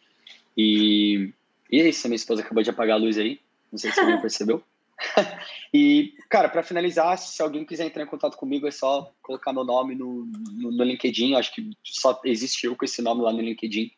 E, 0.57 1.31
e 1.71 1.79
é 1.79 1.89
isso, 1.89 2.07
a 2.07 2.09
minha 2.09 2.15
esposa 2.15 2.41
acabou 2.41 2.63
de 2.63 2.71
apagar 2.71 2.95
a 2.97 2.99
luz 2.99 3.19
aí. 3.19 3.39
Não 3.71 3.77
sei 3.77 3.91
se 3.91 3.99
alguém 3.99 4.17
percebeu. 4.21 4.63
e, 5.71 6.15
cara, 6.27 6.49
para 6.49 6.63
finalizar, 6.63 7.15
se 7.19 7.39
alguém 7.39 7.65
quiser 7.65 7.85
entrar 7.85 8.01
em 8.01 8.07
contato 8.07 8.35
comigo, 8.35 8.67
é 8.67 8.71
só 8.71 9.13
colocar 9.21 9.53
meu 9.53 9.63
nome 9.63 9.93
no, 9.93 10.25
no, 10.25 10.71
no 10.71 10.83
LinkedIn. 10.83 11.35
Acho 11.35 11.53
que 11.53 11.69
só 11.83 12.19
existe 12.25 12.65
eu 12.65 12.75
com 12.75 12.85
esse 12.85 13.01
nome 13.01 13.21
lá 13.21 13.31
no 13.31 13.41
LinkedIn. 13.41 13.91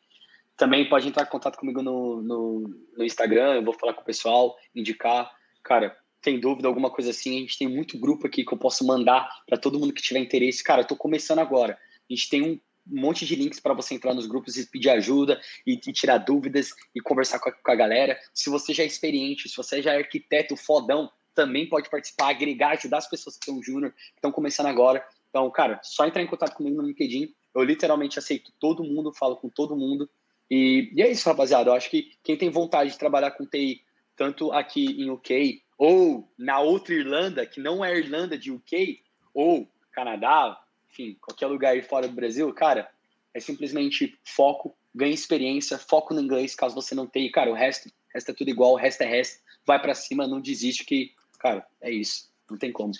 Também 0.58 0.90
pode 0.90 1.08
entrar 1.08 1.24
em 1.24 1.30
contato 1.30 1.58
comigo 1.58 1.82
no, 1.82 2.22
no, 2.22 2.76
no 2.98 3.04
Instagram, 3.04 3.54
eu 3.54 3.64
vou 3.64 3.74
falar 3.74 3.94
com 3.94 4.02
o 4.02 4.06
pessoal, 4.06 4.58
indicar. 4.76 5.32
Cara, 5.64 5.96
tem 6.24 6.40
dúvida, 6.40 6.68
alguma 6.68 6.90
coisa 6.90 7.12
assim, 7.12 7.38
a 7.38 7.40
gente 7.42 7.58
tem 7.58 7.68
muito 7.68 8.00
grupo 8.00 8.26
aqui 8.26 8.46
que 8.46 8.54
eu 8.54 8.58
posso 8.58 8.86
mandar 8.88 9.30
para 9.46 9.58
todo 9.58 9.78
mundo 9.78 9.94
que 9.94 10.02
tiver 10.02 10.20
interesse. 10.20 10.64
Cara, 10.64 10.82
eu 10.82 10.88
tô 10.88 10.96
começando 10.96 11.40
agora. 11.40 11.78
A 12.10 12.14
gente 12.14 12.30
tem 12.30 12.42
um 12.42 12.60
monte 12.88 13.26
de 13.26 13.36
links 13.36 13.60
para 13.60 13.74
você 13.74 13.94
entrar 13.94 14.14
nos 14.14 14.26
grupos 14.26 14.56
e 14.56 14.66
pedir 14.66 14.90
ajuda 14.90 15.40
e, 15.68 15.74
e 15.74 15.94
tirar 15.94 16.18
dúvidas 16.20 16.70
e 16.96 17.02
conversar 17.02 17.40
com 17.40 17.50
a, 17.50 17.52
com 17.52 17.72
a, 17.72 17.76
galera. 17.76 18.18
Se 18.34 18.50
você 18.50 18.74
já 18.74 18.84
é 18.84 18.86
experiente, 18.86 19.50
se 19.50 19.56
você 19.56 19.82
já 19.82 19.94
é 19.94 19.98
arquiteto 19.98 20.56
fodão, 20.56 21.12
também 21.36 21.68
pode 21.68 21.90
participar, 21.90 22.30
agregar, 22.30 22.72
ajudar 22.72 23.00
as 23.00 23.10
pessoas 23.10 23.38
que 23.38 23.46
são 23.46 23.62
júnior, 23.62 23.92
que 23.92 24.16
estão 24.16 24.32
começando 24.32 24.68
agora. 24.68 25.06
Então, 25.30 25.50
cara, 25.52 25.80
só 25.84 26.06
entrar 26.06 26.22
em 26.22 26.28
contato 26.28 26.56
comigo 26.56 26.82
no 26.82 26.88
LinkedIn. 26.88 27.34
Eu 27.54 27.64
literalmente 27.64 28.18
aceito 28.18 28.54
todo 28.60 28.84
mundo, 28.84 29.12
falo 29.12 29.36
com 29.36 29.50
todo 29.50 29.76
mundo. 29.76 30.10
E, 30.50 30.90
e 30.96 31.02
é 31.02 31.12
isso, 31.12 31.28
rapaziada. 31.28 31.70
Eu 31.70 31.74
acho 31.74 31.90
que 31.90 32.12
quem 32.24 32.38
tem 32.38 32.50
vontade 32.50 32.92
de 32.92 32.98
trabalhar 32.98 33.32
com 33.32 33.46
TI, 33.46 33.82
tanto 34.16 34.52
aqui 34.52 34.86
em 34.86 35.10
UK 35.10 35.63
ou 35.78 36.32
na 36.38 36.60
outra 36.60 36.94
Irlanda, 36.94 37.46
que 37.46 37.60
não 37.60 37.84
é 37.84 37.98
Irlanda 37.98 38.38
de 38.38 38.52
UK, 38.52 39.02
ou 39.34 39.68
Canadá, 39.92 40.62
enfim, 40.92 41.18
qualquer 41.20 41.48
lugar 41.48 41.82
fora 41.84 42.08
do 42.08 42.14
Brasil, 42.14 42.52
cara, 42.54 42.90
é 43.34 43.40
simplesmente 43.40 44.18
foco, 44.24 44.76
ganhe 44.94 45.14
experiência, 45.14 45.78
foco 45.78 46.14
no 46.14 46.22
inglês, 46.22 46.56
caso 46.56 46.76
você 46.76 46.94
não 46.94 47.08
tenha. 47.08 47.32
Cara, 47.32 47.50
o 47.50 47.56
resto, 47.56 47.90
resto 48.14 48.32
é 48.32 48.34
tudo 48.34 48.50
igual, 48.50 48.74
o 48.74 48.78
resto 48.78 49.02
é 49.02 49.06
resto. 49.06 49.42
Vai 49.66 49.82
para 49.82 49.96
cima, 49.96 50.28
não 50.28 50.40
desiste 50.40 50.86
que, 50.86 51.12
cara, 51.40 51.66
é 51.82 51.92
isso. 51.92 52.32
Não 52.50 52.58
tem 52.58 52.72
como. 52.72 52.94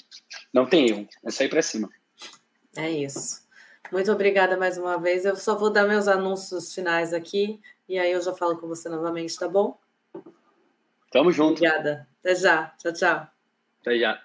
Não 0.52 0.66
tem 0.66 0.90
erro. 0.90 1.08
É 1.24 1.30
só 1.30 1.44
ir 1.44 1.50
para 1.50 1.62
cima. 1.62 1.90
É 2.76 2.90
isso. 2.90 3.44
Muito 3.92 4.12
obrigada 4.12 4.58
mais 4.58 4.78
uma 4.78 4.98
vez. 4.98 5.26
Eu 5.26 5.36
só 5.36 5.56
vou 5.56 5.70
dar 5.70 5.86
meus 5.88 6.08
anúncios 6.08 6.74
finais 6.74 7.14
aqui 7.14 7.60
e 7.88 8.00
aí 8.00 8.12
eu 8.12 8.22
já 8.22 8.34
falo 8.34 8.58
com 8.58 8.68
você 8.68 8.90
novamente, 8.90 9.38
tá 9.38 9.48
bom? 9.48 9.78
Tamo 11.14 11.32
junto. 11.32 11.64
Obrigada. 11.64 12.08
Até 12.20 12.34
já. 12.34 12.74
Tchau, 12.80 12.92
tchau. 12.92 13.28
Até 13.82 14.00
já. 14.00 14.20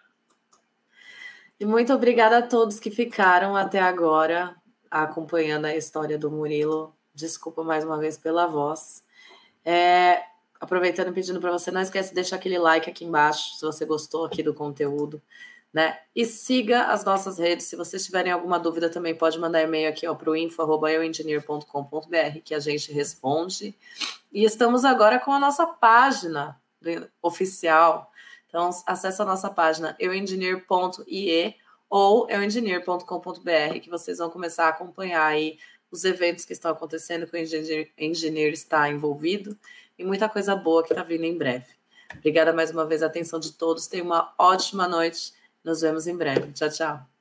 E 1.60 1.66
muito 1.66 1.92
obrigada 1.92 2.38
a 2.38 2.42
todos 2.42 2.80
que 2.80 2.90
ficaram 2.90 3.54
até 3.54 3.78
agora 3.78 4.56
acompanhando 4.90 5.66
a 5.66 5.76
história 5.76 6.16
do 6.16 6.30
Murilo. 6.30 6.96
Desculpa 7.14 7.62
mais 7.62 7.84
uma 7.84 7.98
vez 7.98 8.16
pela 8.16 8.46
voz. 8.46 9.04
É, 9.62 10.22
aproveitando 10.58 11.08
e 11.08 11.12
pedindo 11.12 11.40
para 11.40 11.52
você, 11.52 11.70
não 11.70 11.82
esquece 11.82 12.08
de 12.08 12.14
deixar 12.14 12.36
aquele 12.36 12.58
like 12.58 12.88
aqui 12.88 13.04
embaixo 13.04 13.56
se 13.56 13.66
você 13.66 13.84
gostou 13.84 14.24
aqui 14.24 14.42
do 14.42 14.54
conteúdo. 14.54 15.20
Né? 15.70 15.98
E 16.16 16.24
siga 16.24 16.84
as 16.84 17.04
nossas 17.04 17.38
redes. 17.38 17.66
Se 17.66 17.76
vocês 17.76 18.02
tiverem 18.02 18.32
alguma 18.32 18.58
dúvida, 18.58 18.88
também 18.88 19.14
pode 19.14 19.38
mandar 19.38 19.60
e-mail 19.60 19.90
aqui 19.90 20.06
para 20.06 20.30
o 20.30 20.36
info.euengineer.com.br 20.36 22.40
que 22.42 22.54
a 22.54 22.60
gente 22.60 22.90
responde. 22.92 23.76
E 24.32 24.42
estamos 24.42 24.86
agora 24.86 25.18
com 25.18 25.32
a 25.32 25.38
nossa 25.38 25.66
página 25.66 26.58
oficial. 27.22 28.10
Então, 28.46 28.70
acesse 28.86 29.20
a 29.20 29.24
nossa 29.24 29.50
página 29.50 29.96
euengineer.ie 29.98 31.56
ou 31.88 32.28
euengineer.com.br 32.30 33.80
que 33.82 33.90
vocês 33.90 34.18
vão 34.18 34.30
começar 34.30 34.66
a 34.66 34.68
acompanhar 34.68 35.24
aí 35.24 35.58
os 35.90 36.04
eventos 36.04 36.44
que 36.44 36.52
estão 36.52 36.70
acontecendo, 36.70 37.26
que 37.26 37.36
o 37.36 38.04
engineer 38.04 38.52
está 38.52 38.88
envolvido 38.90 39.58
e 39.98 40.04
muita 40.04 40.28
coisa 40.28 40.54
boa 40.54 40.82
que 40.82 40.92
está 40.92 41.02
vindo 41.02 41.24
em 41.24 41.36
breve. 41.36 41.66
Obrigada 42.16 42.52
mais 42.52 42.70
uma 42.70 42.86
vez 42.86 43.02
a 43.02 43.06
atenção 43.06 43.38
de 43.38 43.52
todos. 43.52 43.86
Tenham 43.86 44.06
uma 44.06 44.32
ótima 44.38 44.88
noite. 44.88 45.32
Nos 45.62 45.80
vemos 45.80 46.06
em 46.06 46.16
breve. 46.16 46.52
Tchau, 46.52 46.70
tchau. 46.70 47.17